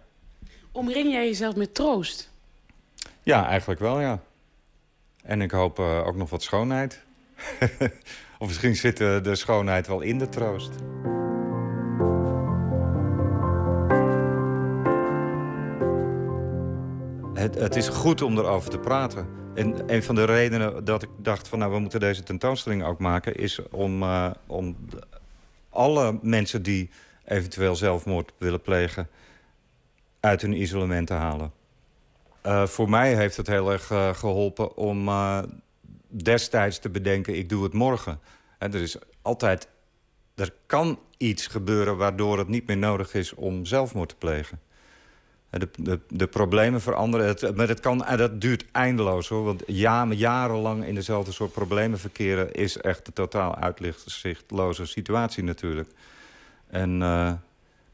Omring 0.73 1.13
jij 1.13 1.27
jezelf 1.27 1.57
met 1.57 1.75
troost? 1.75 2.33
ja, 3.23 3.47
eigenlijk 3.47 3.81
wel, 3.81 4.01
ja. 4.01 4.23
En 5.23 5.41
ik 5.41 5.51
hoop 5.51 5.79
ook 5.79 6.17
nog 6.17 6.31
wat 6.31 6.43
schoonheid. 6.43 7.03
of 8.39 8.47
misschien 8.47 8.77
zit 8.77 8.97
de 8.97 9.35
schoonheid 9.35 9.87
wel 9.87 10.01
in 10.01 10.19
de 10.19 10.29
troost. 10.29 10.71
Het, 17.39 17.55
het 17.55 17.77
is 17.77 17.89
goed 17.89 18.23
om 18.23 18.39
erover 18.39 18.71
te 18.71 18.79
praten. 18.79 19.29
En 19.55 19.93
een 19.95 20.03
van 20.03 20.15
de 20.15 20.25
redenen 20.25 20.85
dat 20.85 21.03
ik 21.03 21.09
dacht 21.17 21.49
van 21.49 21.59
nou, 21.59 21.73
we 21.73 21.79
moeten 21.79 22.01
deze 22.01 22.23
tentoonstelling 22.23 22.85
ook 22.85 22.99
maken... 22.99 23.35
is 23.35 23.69
om, 23.71 24.03
eh, 24.03 24.31
om 24.47 24.77
alle 25.71 26.19
mensen 26.23 26.63
die 26.63 26.91
eventueel 27.25 27.77
zelfmoord 27.77 28.33
willen 28.39 28.61
plegen... 28.61 29.09
uit 30.21 30.43
hun 30.43 30.61
isolement 30.61 31.07
te 31.07 31.13
halen. 31.13 31.53
Eh, 32.41 32.67
voor 32.67 32.91
mij 32.91 33.15
heeft 33.15 33.37
het 33.37 33.47
heel 33.47 33.73
erg 33.73 33.91
eh, 33.91 34.15
geholpen 34.15 34.77
om 34.77 35.11
destijds 36.09 36.79
te 36.79 36.89
bedenken... 36.89 37.37
ik 37.37 37.49
doe 37.49 37.63
het 37.63 37.73
morgen. 37.73 38.21
En 38.59 38.75
er 38.75 38.81
is 38.81 38.97
altijd... 39.23 39.69
Er 40.35 40.53
kan 40.67 40.99
iets 41.17 41.47
gebeuren 41.47 41.97
waardoor 41.97 42.39
het 42.39 42.49
niet 42.49 42.67
meer 42.67 42.79
nodig 42.79 43.15
is 43.15 43.35
om 43.35 43.65
zelfmoord 43.65 44.09
te 44.09 44.17
plegen. 44.17 44.61
De, 45.51 45.69
de, 45.77 46.01
de 46.09 46.27
problemen 46.27 46.81
veranderen. 46.81 47.27
Het, 47.27 47.57
maar 47.57 47.69
het 47.69 47.81
kan, 47.81 48.05
en 48.05 48.17
dat 48.17 48.41
duurt 48.41 48.65
eindeloos 48.73 49.29
hoor. 49.29 49.45
Want 49.45 49.63
ja, 49.67 50.07
jarenlang 50.07 50.85
in 50.85 50.95
dezelfde 50.95 51.33
soort 51.33 51.53
problemen 51.53 51.99
verkeren... 51.99 52.53
is 52.53 52.77
echt 52.77 53.07
een 53.07 53.13
totaal 53.13 53.57
uitzichtloze 53.57 54.87
situatie 54.87 55.43
natuurlijk. 55.43 55.91
En, 56.67 57.03
eh, 57.03 57.33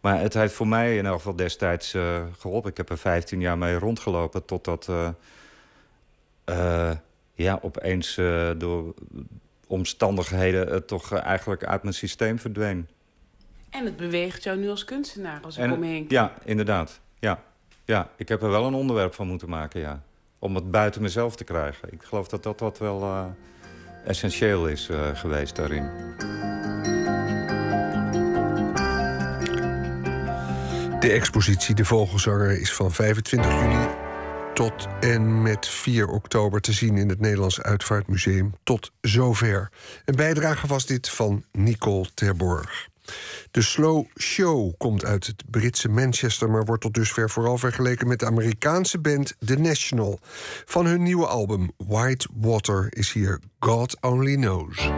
maar 0.01 0.21
het 0.21 0.35
heeft 0.35 0.55
voor 0.55 0.69
mij 0.69 0.97
in 0.97 1.07
elk 1.07 1.17
geval 1.17 1.37
destijds 1.37 1.95
eh, 1.95 2.23
geholpen. 2.39 2.71
Ik 2.71 2.77
heb 2.77 2.91
er 2.91 2.99
15 2.99 3.41
jaar 3.41 3.59
mee 3.59 3.75
rondgelopen 3.75 4.45
totdat... 4.45 4.89
eh, 6.45 6.91
ja, 7.35 7.59
opeens 7.63 8.21
door 8.59 8.95
omstandigheden... 9.67 10.69
het 10.69 10.87
toch 10.87 11.13
eigenlijk 11.13 11.65
uit 11.65 11.83
mijn 11.83 11.95
systeem 11.95 12.39
verdween. 12.39 12.89
En 13.71 13.85
het 13.85 13.97
beweegt 13.97 14.43
jou 14.43 14.59
nu 14.59 14.69
als 14.69 14.85
kunstenaar, 14.85 15.41
als 15.43 15.57
ik 15.57 15.63
En- 15.63 15.73
omheen. 15.73 16.05
Ja, 16.09 16.33
inderdaad. 16.45 17.01
Ja. 17.25 17.43
ja, 17.85 18.11
ik 18.17 18.29
heb 18.29 18.43
er 18.43 18.51
wel 18.51 18.67
een 18.67 18.75
onderwerp 18.75 19.15
van 19.15 19.27
moeten 19.27 19.49
maken, 19.49 19.81
ja. 19.81 20.03
Om 20.39 20.55
het 20.55 20.71
buiten 20.71 21.03
mezelf 21.03 21.37
te 21.37 21.45
krijgen. 21.45 21.93
Ik 21.93 22.03
geloof 22.03 22.29
dat 22.29 22.43
dat, 22.43 22.59
dat 22.59 22.79
wel 22.79 23.03
eh, 23.03 23.25
essentieel 24.05 24.67
is 24.69 24.89
eh, 24.89 25.11
geweest 25.15 25.57
daarin. 25.57 25.91
De 31.01 31.11
expositie 31.13 31.75
De 31.75 31.85
Vogelzanger 31.85 32.61
is 32.61 32.73
van 32.73 32.93
25 32.93 33.61
juni 33.61 33.87
tot 34.55 34.87
en 35.01 35.43
met 35.43 35.69
4 35.69 36.09
oktober 36.09 36.61
te 36.61 36.73
zien 36.73 36.97
in 36.97 37.09
het 37.09 37.21
Nederlands 37.21 37.63
Uitvaartmuseum. 37.63 38.55
Tot 38.63 38.93
zover. 39.01 39.71
Een 40.05 40.17
bijdrage 40.17 40.67
was 40.67 40.87
dit 40.87 41.09
van 41.09 41.45
Nicole 41.53 42.07
Terborg. 42.15 42.93
De 43.51 43.63
Slow 43.63 44.07
Show 44.21 44.73
komt 44.79 45.05
uit 45.05 45.27
het 45.27 45.43
Britse 45.51 45.89
Manchester, 45.89 46.51
maar 46.51 46.65
wordt 46.65 46.83
tot 46.83 46.95
dusver 46.95 47.31
vooral 47.31 47.59
vergeleken 47.59 48.09
met 48.09 48.19
de 48.19 48.27
Amerikaanse 48.27 48.99
band 48.99 49.35
The 49.47 49.57
National. 49.57 50.19
Van 50.65 50.87
hun 50.87 51.03
nieuwe 51.03 51.27
album 51.27 51.71
White 51.77 52.29
Water 52.35 52.87
is 52.91 53.13
hier 53.13 53.41
God 53.59 53.97
Only 54.01 54.35
Knows. 54.35 54.91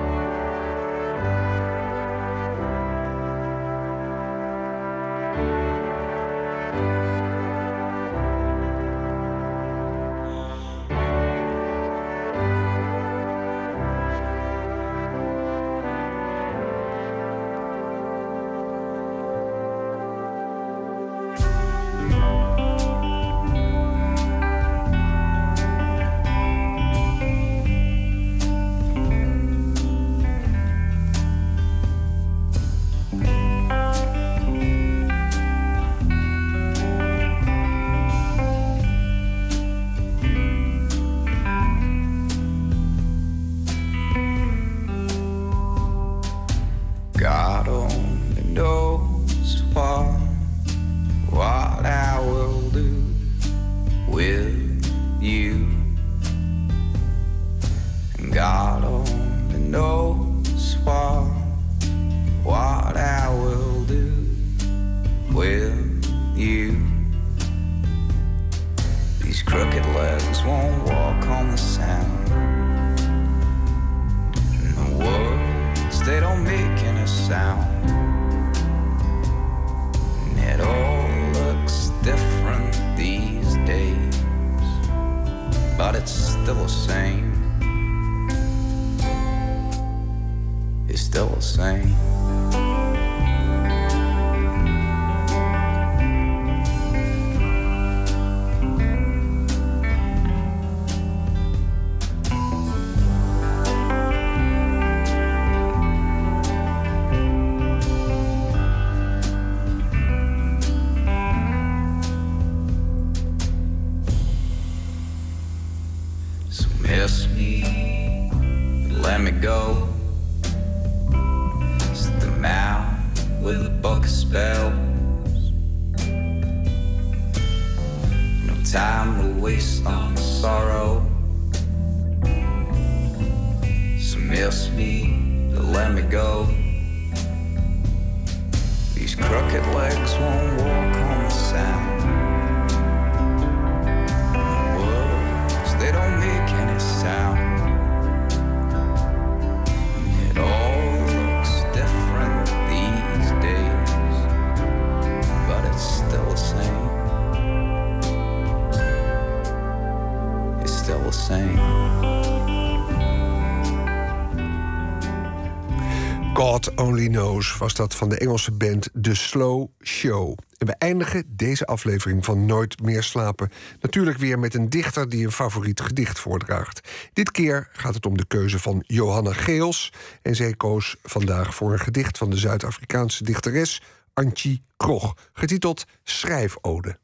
God 166.36 166.74
Only 166.74 167.08
Knows 167.08 167.56
was 167.56 167.74
dat 167.74 167.94
van 167.94 168.08
de 168.08 168.18
Engelse 168.18 168.52
band 168.52 168.88
The 169.02 169.14
Slow 169.14 169.68
Show. 169.82 170.38
En 170.58 170.66
we 170.66 170.74
eindigen 170.78 171.24
deze 171.28 171.66
aflevering 171.66 172.24
van 172.24 172.46
Nooit 172.46 172.82
meer 172.82 173.02
slapen 173.02 173.50
natuurlijk 173.80 174.18
weer 174.18 174.38
met 174.38 174.54
een 174.54 174.70
dichter 174.70 175.08
die 175.08 175.24
een 175.24 175.32
favoriet 175.32 175.80
gedicht 175.80 176.18
voordraagt. 176.18 176.88
Dit 177.12 177.30
keer 177.30 177.68
gaat 177.72 177.94
het 177.94 178.06
om 178.06 178.16
de 178.16 178.26
keuze 178.26 178.58
van 178.58 178.84
Johanna 178.86 179.32
Geels. 179.32 179.92
En 180.22 180.34
zij 180.34 180.54
koos 180.54 180.96
vandaag 181.02 181.54
voor 181.54 181.72
een 181.72 181.78
gedicht 181.78 182.18
van 182.18 182.30
de 182.30 182.36
Zuid-Afrikaanse 182.36 183.24
dichteres 183.24 183.82
Antje 184.14 184.60
Krog, 184.76 185.14
getiteld 185.32 185.84
Schrijfode. 186.02 186.98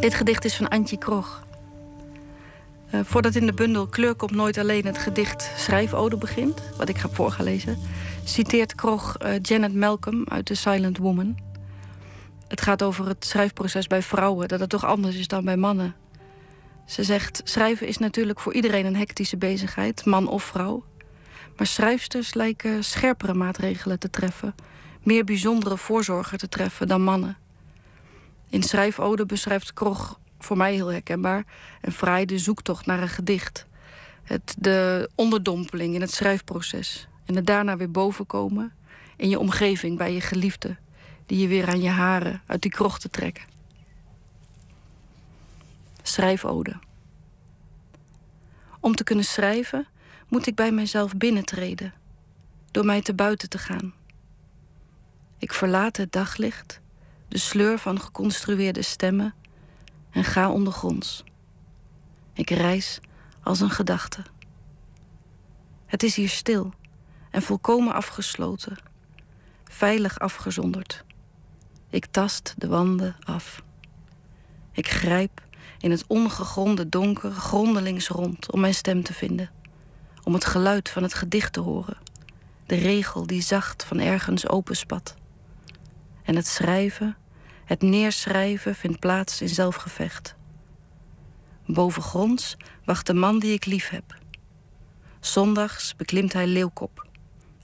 Dit 0.00 0.14
gedicht 0.14 0.44
is 0.44 0.56
van 0.56 0.68
Antje 0.68 0.98
Krog. 0.98 1.48
Eh, 2.90 3.00
voordat 3.04 3.34
in 3.34 3.46
de 3.46 3.52
bundel 3.52 3.86
Kleur 3.86 4.14
komt 4.14 4.30
nooit 4.30 4.58
alleen 4.58 4.86
het 4.86 4.98
gedicht 4.98 5.52
Schrijfode 5.56 6.16
begint, 6.16 6.62
wat 6.76 6.88
ik 6.88 6.98
ga 6.98 7.08
voor 7.08 7.30
gaan 7.30 7.44
lezen, 7.44 7.78
citeert 8.24 8.74
Krog 8.74 9.16
eh, 9.16 9.32
Janet 9.42 9.74
Malcolm 9.74 10.24
uit 10.28 10.44
The 10.46 10.54
Silent 10.54 10.98
Woman. 10.98 11.38
Het 12.48 12.60
gaat 12.60 12.82
over 12.82 13.08
het 13.08 13.24
schrijfproces 13.24 13.86
bij 13.86 14.02
vrouwen, 14.02 14.48
dat 14.48 14.60
het 14.60 14.68
toch 14.68 14.84
anders 14.84 15.16
is 15.16 15.28
dan 15.28 15.44
bij 15.44 15.56
mannen. 15.56 15.94
Ze 16.86 17.04
zegt: 17.04 17.40
Schrijven 17.44 17.86
is 17.86 17.98
natuurlijk 17.98 18.40
voor 18.40 18.54
iedereen 18.54 18.86
een 18.86 18.96
hectische 18.96 19.36
bezigheid, 19.36 20.04
man 20.04 20.28
of 20.28 20.42
vrouw. 20.42 20.84
Maar 21.56 21.66
schrijfsters 21.66 22.34
lijken 22.34 22.84
scherpere 22.84 23.34
maatregelen 23.34 23.98
te 23.98 24.10
treffen, 24.10 24.54
meer 25.02 25.24
bijzondere 25.24 25.76
voorzorgen 25.76 26.38
te 26.38 26.48
treffen 26.48 26.88
dan 26.88 27.02
mannen. 27.02 27.36
In 28.48 28.62
Schrijfode 28.62 29.26
beschrijft 29.26 29.72
Krog 29.72 30.18
voor 30.44 30.56
mij 30.56 30.74
heel 30.74 30.92
herkenbaar. 30.92 31.44
En 31.80 31.92
fraai 31.92 32.24
de 32.24 32.38
zoektocht 32.38 32.86
naar 32.86 33.02
een 33.02 33.08
gedicht. 33.08 33.66
Het, 34.22 34.54
de 34.58 35.10
onderdompeling 35.14 35.94
in 35.94 36.00
het 36.00 36.12
schrijfproces. 36.12 37.08
En 37.24 37.36
het 37.36 37.46
daarna 37.46 37.76
weer 37.76 37.90
bovenkomen 37.90 38.72
in 39.16 39.28
je 39.28 39.38
omgeving 39.38 39.98
bij 39.98 40.12
je 40.12 40.20
geliefde. 40.20 40.76
Die 41.26 41.38
je 41.38 41.48
weer 41.48 41.68
aan 41.68 41.80
je 41.80 41.88
haren 41.88 42.42
uit 42.46 42.62
die 42.62 42.70
krochten 42.70 43.10
trekken. 43.10 43.44
Schrijfode. 46.02 46.78
Om 48.80 48.94
te 48.94 49.04
kunnen 49.04 49.24
schrijven 49.24 49.86
moet 50.28 50.46
ik 50.46 50.54
bij 50.54 50.72
mijzelf 50.72 51.16
binnentreden. 51.16 51.94
Door 52.70 52.84
mij 52.84 53.02
te 53.02 53.14
buiten 53.14 53.48
te 53.48 53.58
gaan. 53.58 53.94
Ik 55.38 55.52
verlaat 55.52 55.96
het 55.96 56.12
daglicht, 56.12 56.80
de 57.28 57.38
sleur 57.38 57.78
van 57.78 58.00
geconstrueerde 58.00 58.82
stemmen 58.82 59.34
en 60.10 60.24
ga 60.24 60.50
ondergronds. 60.50 61.24
Ik 62.32 62.50
reis 62.50 63.00
als 63.42 63.60
een 63.60 63.70
gedachte. 63.70 64.22
Het 65.86 66.02
is 66.02 66.16
hier 66.16 66.28
stil 66.28 66.72
en 67.30 67.42
volkomen 67.42 67.94
afgesloten, 67.94 68.76
veilig 69.64 70.18
afgezonderd. 70.18 71.04
Ik 71.90 72.06
tast 72.06 72.54
de 72.58 72.68
wanden 72.68 73.16
af. 73.24 73.62
Ik 74.72 74.88
grijp 74.88 75.42
in 75.78 75.90
het 75.90 76.04
ongegronde 76.06 76.88
donker 76.88 77.30
grondelings 77.30 78.08
rond 78.08 78.52
om 78.52 78.60
mijn 78.60 78.74
stem 78.74 79.02
te 79.02 79.12
vinden, 79.12 79.50
om 80.22 80.34
het 80.34 80.44
geluid 80.44 80.88
van 80.88 81.02
het 81.02 81.14
gedicht 81.14 81.52
te 81.52 81.60
horen, 81.60 81.96
de 82.66 82.74
regel 82.74 83.26
die 83.26 83.42
zacht 83.42 83.84
van 83.84 83.98
ergens 83.98 84.48
openspat. 84.48 85.14
En 86.22 86.36
het 86.36 86.46
schrijven 86.46 87.16
het 87.70 87.82
neerschrijven 87.82 88.74
vindt 88.74 88.98
plaats 88.98 89.42
in 89.42 89.48
zelfgevecht. 89.48 90.34
Bovengronds 91.66 92.56
wacht 92.84 93.06
de 93.06 93.14
man 93.14 93.38
die 93.38 93.52
ik 93.52 93.64
lief 93.64 93.88
heb. 93.88 94.18
Zondags 95.20 95.96
beklimt 95.96 96.32
hij 96.32 96.46
leeuwkop. 96.46 97.06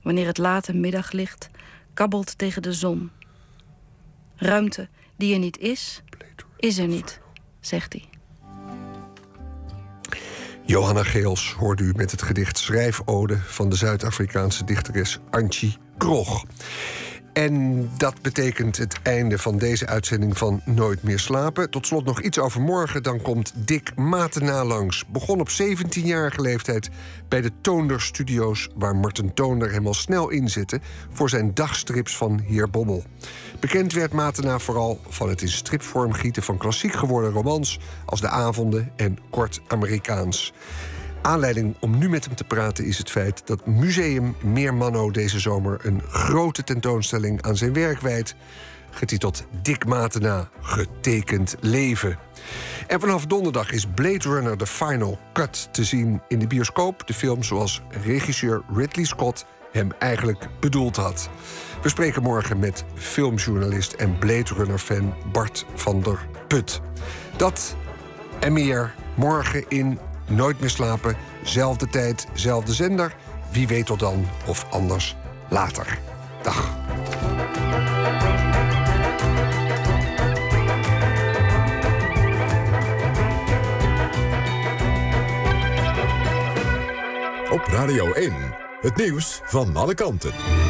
Wanneer 0.02 0.26
het 0.26 0.38
late 0.38 0.74
middaglicht 0.74 1.50
kabbelt 1.94 2.38
tegen 2.38 2.62
de 2.62 2.72
zon. 2.72 3.10
Ruimte 4.36 4.88
die 5.16 5.32
er 5.32 5.38
niet 5.38 5.58
is, 5.58 6.02
is 6.56 6.78
er 6.78 6.86
niet, 6.86 7.20
zegt 7.60 7.92
hij. 7.92 8.08
Johanna 10.64 11.02
Geels 11.02 11.52
hoorde 11.52 11.82
u 11.82 11.92
met 11.96 12.10
het 12.10 12.22
gedicht 12.22 12.58
Schrijfode 12.58 13.38
van 13.38 13.68
de 13.68 13.76
Zuid-Afrikaanse 13.76 14.64
dichteres 14.64 15.18
Antje 15.30 15.72
Krog. 15.96 16.44
En 17.36 17.88
dat 17.96 18.22
betekent 18.22 18.76
het 18.76 18.98
einde 19.02 19.38
van 19.38 19.58
deze 19.58 19.86
uitzending 19.86 20.38
van 20.38 20.60
Nooit 20.64 21.02
meer 21.02 21.18
slapen. 21.18 21.70
Tot 21.70 21.86
slot 21.86 22.04
nog 22.04 22.20
iets 22.20 22.38
over 22.38 22.60
morgen. 22.60 23.02
Dan 23.02 23.22
komt 23.22 23.52
Dick 23.54 23.94
Matena 23.96 24.64
langs. 24.64 25.06
Begon 25.06 25.40
op 25.40 25.48
17-jarige 25.48 26.40
leeftijd 26.40 26.90
bij 27.28 27.40
de 27.40 27.50
Toonder 27.60 28.00
Studios... 28.00 28.68
waar 28.74 28.96
Marten 28.96 29.34
Toonder 29.34 29.72
hem 29.72 29.86
al 29.86 29.94
snel 29.94 30.28
inzette... 30.28 30.80
voor 31.12 31.28
zijn 31.28 31.54
dagstrips 31.54 32.16
van 32.16 32.40
Heer 32.46 32.70
Bommel. 32.70 33.04
Bekend 33.60 33.92
werd 33.92 34.12
Matena 34.12 34.58
vooral 34.58 35.00
van 35.08 35.28
het 35.28 35.42
in 35.42 35.48
stripvorm 35.48 36.12
gieten... 36.12 36.42
van 36.42 36.58
klassiek 36.58 36.94
geworden 36.94 37.30
romans 37.30 37.78
als 38.04 38.20
De 38.20 38.28
Avonden 38.28 38.92
en 38.96 39.18
Kort 39.30 39.60
Amerikaans. 39.66 40.52
Aanleiding 41.26 41.76
om 41.80 41.98
nu 41.98 42.08
met 42.08 42.24
hem 42.24 42.34
te 42.34 42.44
praten 42.44 42.84
is 42.84 42.98
het 42.98 43.10
feit 43.10 43.42
dat 43.46 43.66
Museum 43.66 44.36
Meermanno 44.42 45.10
deze 45.10 45.40
zomer 45.40 45.78
een 45.82 46.02
grote 46.08 46.64
tentoonstelling 46.64 47.42
aan 47.42 47.56
zijn 47.56 47.72
werk 47.72 48.00
wijdt. 48.00 48.34
Getiteld 48.90 49.44
Dick 49.62 49.86
Matena, 49.86 50.48
getekend 50.60 51.56
leven. 51.60 52.18
En 52.86 53.00
vanaf 53.00 53.26
donderdag 53.26 53.72
is 53.72 53.86
Blade 53.94 54.28
Runner 54.28 54.56
The 54.56 54.66
Final 54.66 55.18
Cut 55.32 55.68
te 55.72 55.84
zien 55.84 56.20
in 56.28 56.38
de 56.38 56.46
bioscoop. 56.46 57.06
De 57.06 57.14
film 57.14 57.42
zoals 57.42 57.82
regisseur 58.04 58.62
Ridley 58.74 59.04
Scott 59.04 59.46
hem 59.72 59.92
eigenlijk 59.98 60.48
bedoeld 60.60 60.96
had. 60.96 61.28
We 61.82 61.88
spreken 61.88 62.22
morgen 62.22 62.58
met 62.58 62.84
filmjournalist 62.94 63.92
en 63.92 64.18
Blade 64.18 64.54
Runner-fan 64.54 65.14
Bart 65.32 65.66
van 65.74 66.02
der 66.02 66.26
Put. 66.48 66.80
Dat 67.36 67.76
en 68.40 68.52
meer 68.52 68.94
morgen 69.14 69.64
in 69.68 69.98
Nooit 70.28 70.60
meer 70.60 70.70
slapen, 70.70 71.16
zelfde 71.42 71.88
tijd, 71.88 72.26
zelfde 72.32 72.74
zender. 72.74 73.16
Wie 73.50 73.66
weet 73.66 73.86
tot 73.86 74.00
dan 74.00 74.26
of 74.46 74.66
anders 74.70 75.16
later. 75.48 75.98
Dag. 76.42 76.74
Op 87.50 87.66
Radio 87.66 88.12
1, 88.12 88.32
het 88.80 88.96
nieuws 88.96 89.40
van 89.44 89.76
alle 89.76 89.94
kanten. 89.94 90.65